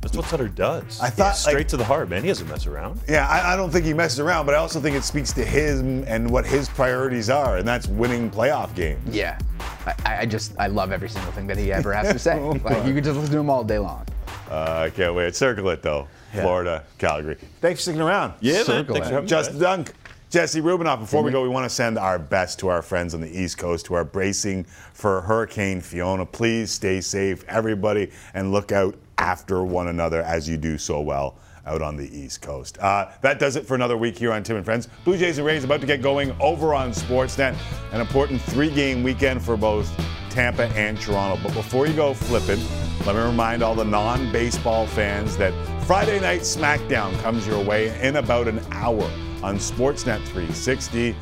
That's 0.00 0.16
what 0.16 0.26
Sutter 0.26 0.46
does. 0.46 1.00
I 1.00 1.10
thought, 1.10 1.24
Yeah, 1.24 1.32
straight 1.32 1.54
like- 1.56 1.68
to 1.68 1.76
the 1.76 1.84
heart, 1.84 2.08
man. 2.08 2.22
He 2.22 2.28
doesn't 2.28 2.46
mess 2.46 2.68
around. 2.68 3.00
Yeah, 3.08 3.26
I, 3.26 3.54
I 3.54 3.56
don't 3.56 3.72
think 3.72 3.84
he 3.84 3.92
messes 3.92 4.20
around, 4.20 4.46
but 4.46 4.54
I 4.54 4.58
also 4.58 4.78
think 4.80 4.94
it 4.94 5.02
speaks 5.02 5.32
to 5.32 5.44
him 5.44 6.04
and 6.06 6.30
what 6.30 6.46
his 6.46 6.68
priorities 6.68 7.28
are, 7.28 7.56
and 7.56 7.66
that's 7.66 7.88
winning 7.88 8.30
playoff 8.30 8.72
games. 8.76 9.16
Yeah. 9.16 9.36
I, 9.84 10.18
I 10.20 10.26
just, 10.26 10.54
I 10.60 10.68
love 10.68 10.92
every 10.92 11.08
single 11.08 11.32
thing 11.32 11.48
that 11.48 11.58
he 11.58 11.72
ever 11.72 11.92
has 11.92 12.12
to 12.12 12.20
say. 12.20 12.38
like, 12.64 12.86
you 12.86 12.94
could 12.94 13.02
just 13.02 13.16
listen 13.16 13.32
to 13.32 13.38
him 13.40 13.50
all 13.50 13.64
day 13.64 13.80
long. 13.80 14.06
Uh, 14.50 14.86
I 14.86 14.90
can't 14.90 15.14
wait. 15.14 15.34
Circle 15.34 15.68
it 15.70 15.82
though. 15.82 16.08
Florida, 16.32 16.84
Calgary. 16.98 17.36
Thanks 17.60 17.80
for 17.80 17.82
sticking 17.82 18.00
around. 18.00 18.34
Yeah, 18.40 18.64
man. 18.66 18.84
Thanks 18.84 18.90
it. 18.90 19.04
for 19.04 19.04
having 19.04 19.28
Just. 19.28 19.58
Dunk. 19.58 19.92
Jesse 20.30 20.60
Rubinoff, 20.60 20.98
before 20.98 21.22
we 21.22 21.30
go, 21.30 21.44
we 21.44 21.48
want 21.48 21.64
to 21.64 21.70
send 21.70 21.96
our 21.96 22.18
best 22.18 22.58
to 22.58 22.66
our 22.66 22.82
friends 22.82 23.14
on 23.14 23.20
the 23.20 23.40
East 23.40 23.56
Coast 23.56 23.86
who 23.86 23.94
are 23.94 24.02
bracing 24.02 24.64
for 24.64 25.20
Hurricane 25.20 25.80
Fiona. 25.80 26.26
Please 26.26 26.72
stay 26.72 27.00
safe, 27.00 27.44
everybody, 27.46 28.10
and 28.34 28.50
look 28.50 28.72
out 28.72 28.96
after 29.18 29.62
one 29.62 29.86
another 29.86 30.22
as 30.22 30.48
you 30.48 30.56
do 30.56 30.76
so 30.76 31.00
well 31.00 31.36
out 31.66 31.82
on 31.82 31.96
the 31.96 32.12
East 32.18 32.42
Coast. 32.42 32.78
Uh, 32.78 33.12
that 33.20 33.38
does 33.38 33.54
it 33.54 33.64
for 33.64 33.76
another 33.76 33.96
week 33.96 34.18
here 34.18 34.32
on 34.32 34.42
Tim 34.42 34.56
and 34.56 34.64
Friends. 34.64 34.88
Blue 35.04 35.16
Jays 35.16 35.38
and 35.38 35.46
Rays 35.46 35.62
about 35.62 35.80
to 35.80 35.86
get 35.86 36.02
going 36.02 36.34
over 36.40 36.74
on 36.74 36.90
Sportsnet. 36.90 37.56
An 37.92 38.00
important 38.00 38.40
three-game 38.42 39.04
weekend 39.04 39.40
for 39.40 39.56
both 39.56 39.88
Tampa 40.34 40.64
and 40.76 41.00
Toronto. 41.00 41.40
But 41.40 41.54
before 41.54 41.86
you 41.86 41.94
go 41.94 42.12
flipping, 42.12 42.58
let 43.06 43.14
me 43.14 43.22
remind 43.22 43.62
all 43.62 43.76
the 43.76 43.84
non-baseball 43.84 44.88
fans 44.88 45.36
that 45.36 45.54
Friday 45.84 46.18
Night 46.18 46.40
SmackDown 46.40 47.16
comes 47.22 47.46
your 47.46 47.62
way 47.62 47.96
in 48.00 48.16
about 48.16 48.48
an 48.48 48.60
hour 48.72 49.04
on 49.44 49.58
Sportsnet 49.58 50.18
360. 50.26 51.14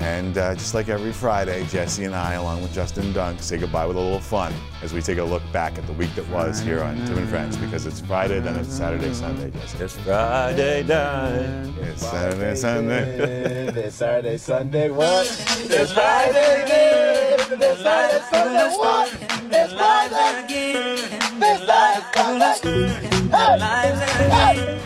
And 0.00 0.36
uh, 0.36 0.54
just 0.54 0.74
like 0.74 0.88
every 0.88 1.12
Friday, 1.12 1.64
Jesse 1.66 2.04
and 2.04 2.14
I, 2.14 2.34
along 2.34 2.62
with 2.62 2.74
Justin 2.74 3.12
Dunk, 3.12 3.40
say 3.40 3.56
goodbye 3.56 3.86
with 3.86 3.96
a 3.96 4.00
little 4.00 4.20
fun 4.20 4.52
as 4.82 4.92
we 4.92 5.00
take 5.00 5.18
a 5.18 5.24
look 5.24 5.42
back 5.52 5.78
at 5.78 5.86
the 5.86 5.92
week 5.92 6.14
that 6.14 6.28
was 6.28 6.60
here 6.60 6.82
on 6.82 6.96
Tim 7.06 7.18
and 7.18 7.28
Friends 7.28 7.56
because 7.56 7.86
it's 7.86 8.00
Friday, 8.00 8.40
then 8.40 8.56
it's 8.56 8.72
Saturday, 8.72 9.12
Sunday, 9.14 9.50
Jesse. 9.50 9.84
It's 9.84 9.96
Friday 9.96 10.82
night. 10.82 11.72
It's 11.80 12.02
Saturday, 12.02 12.54
Sunday. 12.54 13.70
It's 13.84 13.96
Saturday, 13.96 14.36
Sunday, 14.38 14.90
what? 14.90 15.26
This 15.68 15.92
Friday, 15.92 16.64
again. 16.64 17.58
This 17.58 17.82
Friday, 17.82 18.20
Sunday, 18.30 18.76
what? 18.76 19.10
This 19.50 19.72
Friday, 19.72 20.44
again. 20.44 21.40
This 21.40 21.64
Friday, 21.64 22.02
Sunday. 22.14 22.54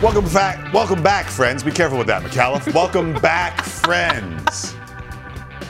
Welcome 0.03 0.25
back, 0.33 0.73
welcome 0.73 1.03
back, 1.03 1.27
friends. 1.27 1.63
Be 1.63 1.71
careful 1.71 1.99
with 1.99 2.07
that, 2.07 2.23
Micallef. 2.23 2.73
welcome 2.73 3.15
back, 3.15 3.63
friends. 3.65 4.75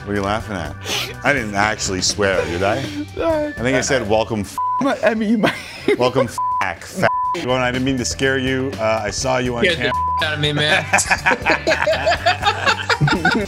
What 0.09 0.13
are 0.13 0.21
you 0.21 0.25
laughing 0.25 0.55
at? 0.55 0.75
I 1.23 1.33
didn't 1.33 1.53
actually 1.53 2.01
swear, 2.01 2.43
did 2.45 2.63
I? 2.63 2.77
I 2.79 3.51
think 3.51 3.77
I 3.77 3.81
said 3.81 4.09
welcome. 4.09 4.39
F- 4.39 4.57
I 5.03 5.13
mean, 5.13 5.29
you 5.29 5.37
might. 5.37 5.53
welcome, 5.99 6.27
f- 6.27 6.35
f- 6.63 7.03
Well, 7.45 7.57
I 7.57 7.69
didn't 7.71 7.85
mean 7.85 7.99
to 7.99 8.05
scare 8.05 8.39
you. 8.39 8.71
Uh, 8.79 9.01
I 9.03 9.11
saw 9.11 9.37
you 9.37 9.55
on 9.55 9.65
Get 9.65 9.75
camera. 9.77 9.91
the 10.19 10.25
out 10.25 10.33
of 10.33 10.39
me, 10.39 10.51
man. 10.51 10.83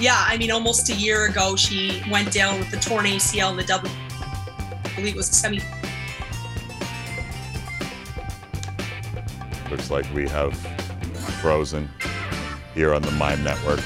Yeah, 0.00 0.16
I 0.26 0.36
mean, 0.38 0.50
almost 0.50 0.90
a 0.90 0.94
year 0.94 1.26
ago, 1.26 1.54
she 1.54 2.02
went 2.10 2.32
down 2.32 2.58
with 2.58 2.72
the 2.72 2.76
torn 2.78 3.06
ACL 3.06 3.52
in 3.52 3.58
the 3.58 3.62
W. 3.64 3.92
I 3.92 4.92
believe 4.96 5.14
it 5.14 5.16
was 5.16 5.30
a 5.30 5.34
semi. 5.34 5.60
Looks 9.70 9.88
like 9.88 10.04
we 10.12 10.28
have 10.30 10.56
Frozen 11.40 11.88
here 12.74 12.92
on 12.92 13.02
the 13.02 13.12
Mime 13.12 13.44
Network. 13.44 13.84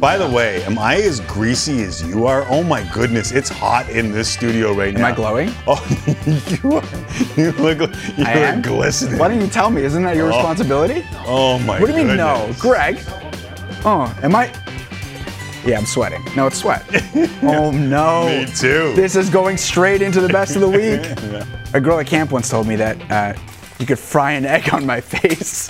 By 0.00 0.16
the 0.16 0.26
way, 0.28 0.64
am 0.64 0.78
I 0.78 0.94
as 0.96 1.20
greasy 1.20 1.82
as 1.82 2.02
you 2.02 2.26
are? 2.26 2.46
Oh 2.48 2.62
my 2.62 2.82
goodness, 2.94 3.32
it's 3.32 3.50
hot 3.50 3.88
in 3.90 4.10
this 4.12 4.30
studio 4.30 4.72
right 4.72 4.94
now. 4.94 5.00
Am. 5.08 5.12
I 5.12 5.14
glowing? 5.14 5.52
Oh, 5.66 5.76
you 6.26 6.72
are. 6.76 6.84
You 7.38 7.52
look. 7.62 7.80
You 8.16 8.24
I 8.24 8.32
are 8.32 8.44
am? 8.46 8.62
glistening. 8.62 9.18
Why 9.18 9.28
didn't 9.28 9.42
you 9.42 9.50
tell 9.50 9.68
me? 9.68 9.82
Isn't 9.82 10.02
that 10.04 10.16
your 10.16 10.32
Oh. 10.32 10.36
responsibility? 10.36 11.04
Oh 11.26 11.58
my. 11.60 11.78
What 11.78 11.90
do 11.90 11.92
you 11.98 12.04
mean, 12.06 12.16
no? 12.16 12.50
Greg? 12.58 12.98
Oh, 13.84 14.16
am 14.22 14.34
I? 14.34 14.46
Yeah, 15.66 15.76
I'm 15.76 15.84
sweating. 15.84 16.24
No, 16.34 16.46
it's 16.46 16.56
sweat. 16.56 16.82
oh, 17.42 17.70
no. 17.70 18.26
Me 18.26 18.46
too. 18.46 18.94
This 18.96 19.16
is 19.16 19.28
going 19.28 19.58
straight 19.58 20.00
into 20.00 20.22
the 20.22 20.28
best 20.28 20.56
of 20.56 20.62
the 20.62 20.68
week. 20.80 21.02
Yeah. 21.30 21.44
A 21.74 21.80
girl 21.80 21.98
at 22.00 22.06
camp 22.06 22.30
once 22.32 22.48
told 22.48 22.66
me 22.66 22.76
that 22.76 23.10
uh, 23.10 23.38
you 23.78 23.84
could 23.84 23.98
fry 23.98 24.32
an 24.32 24.46
egg 24.46 24.72
on 24.72 24.86
my 24.86 25.02
face. 25.02 25.68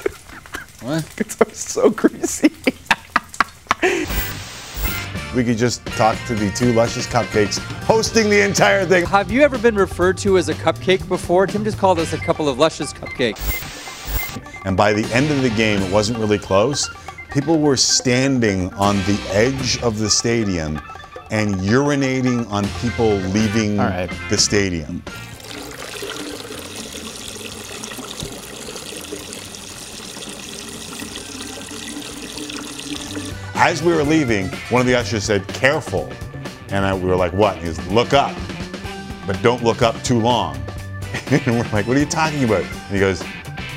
What? 0.83 1.05
Because 1.17 1.41
I'm 1.41 1.53
so 1.53 1.91
greasy. 1.91 2.53
We 5.35 5.45
could 5.45 5.59
just 5.59 5.87
talk 5.87 6.19
to 6.27 6.35
the 6.35 6.51
two 6.51 6.73
luscious 6.73 7.07
cupcakes 7.07 7.59
hosting 7.85 8.29
the 8.31 8.45
entire 8.45 8.85
thing. 8.85 9.07
Have 9.07 9.31
you 9.31 9.43
ever 9.43 9.59
been 9.59 9.77
referred 9.77 10.19
to 10.19 10.39
as 10.39 10.49
a 10.49 10.55
cupcake 10.55 11.07
before? 11.07 11.47
Tim 11.47 11.63
just 11.63 11.79
called 11.79 12.01
us 12.01 12.13
a 12.13 12.19
couple 12.19 12.49
of 12.49 12.59
luscious 12.59 12.93
cupcakes. 12.93 13.39
And 14.65 14.77
by 14.77 14.93
the 14.93 15.05
end 15.15 15.31
of 15.31 15.43
the 15.43 15.51
game, 15.51 15.81
it 15.83 15.93
wasn't 15.93 16.19
really 16.19 16.39
close. 16.39 16.91
People 17.33 17.61
were 17.61 17.77
standing 17.77 18.73
on 18.75 18.97
the 18.99 19.21
edge 19.31 19.81
of 19.83 19.99
the 19.99 20.11
stadium 20.11 20.81
and 21.31 21.55
urinating 21.57 22.51
on 22.51 22.67
people 22.81 23.11
leaving 23.31 23.77
the 23.77 24.37
stadium. 24.37 25.01
As 33.63 33.83
we 33.83 33.93
were 33.93 34.03
leaving, 34.03 34.49
one 34.71 34.81
of 34.81 34.87
the 34.87 34.95
ushers 34.95 35.25
said, 35.25 35.47
careful. 35.47 36.11
And 36.71 36.83
I, 36.83 36.95
we 36.95 37.07
were 37.07 37.15
like, 37.15 37.35
what? 37.35 37.59
He 37.59 37.65
goes, 37.65 37.79
look 37.89 38.15
up, 38.15 38.35
but 39.27 39.39
don't 39.43 39.63
look 39.63 39.83
up 39.83 40.03
too 40.03 40.19
long. 40.19 40.57
and 41.31 41.47
we're 41.47 41.69
like, 41.71 41.87
what 41.87 41.95
are 41.95 42.01
you 42.01 42.07
talking 42.07 42.45
about? 42.45 42.63
And 42.63 42.95
he 42.95 42.99
goes, 42.99 43.23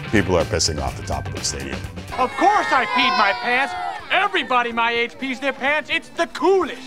people 0.09 0.37
are 0.37 0.45
pissing 0.45 0.81
off 0.81 0.95
the 0.95 1.05
top 1.05 1.27
of 1.27 1.35
the 1.35 1.43
stadium. 1.43 1.77
Of 2.17 2.31
course 2.37 2.67
I 2.71 2.85
peed 2.95 3.17
my 3.17 3.33
pants. 3.41 3.73
Everybody 4.09 4.71
my 4.71 4.89
age 4.93 5.19
pees 5.19 5.41
their 5.41 5.51
pants. 5.51 5.89
It's 5.91 6.07
the 6.07 6.27
coolest. 6.27 6.79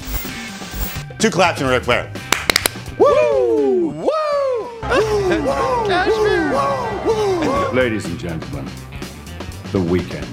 Two 1.18 1.28
claps 1.28 1.60
and 1.60 1.68
Ric 1.68 1.82
Flair. 1.82 2.10
Woo! 2.98 3.89
Woo! 3.90 4.09
Cashmere! 5.86 6.55
Ladies 7.74 8.06
and 8.06 8.18
gentlemen, 8.18 8.66
the 9.70 9.82
weekend. 9.82 10.27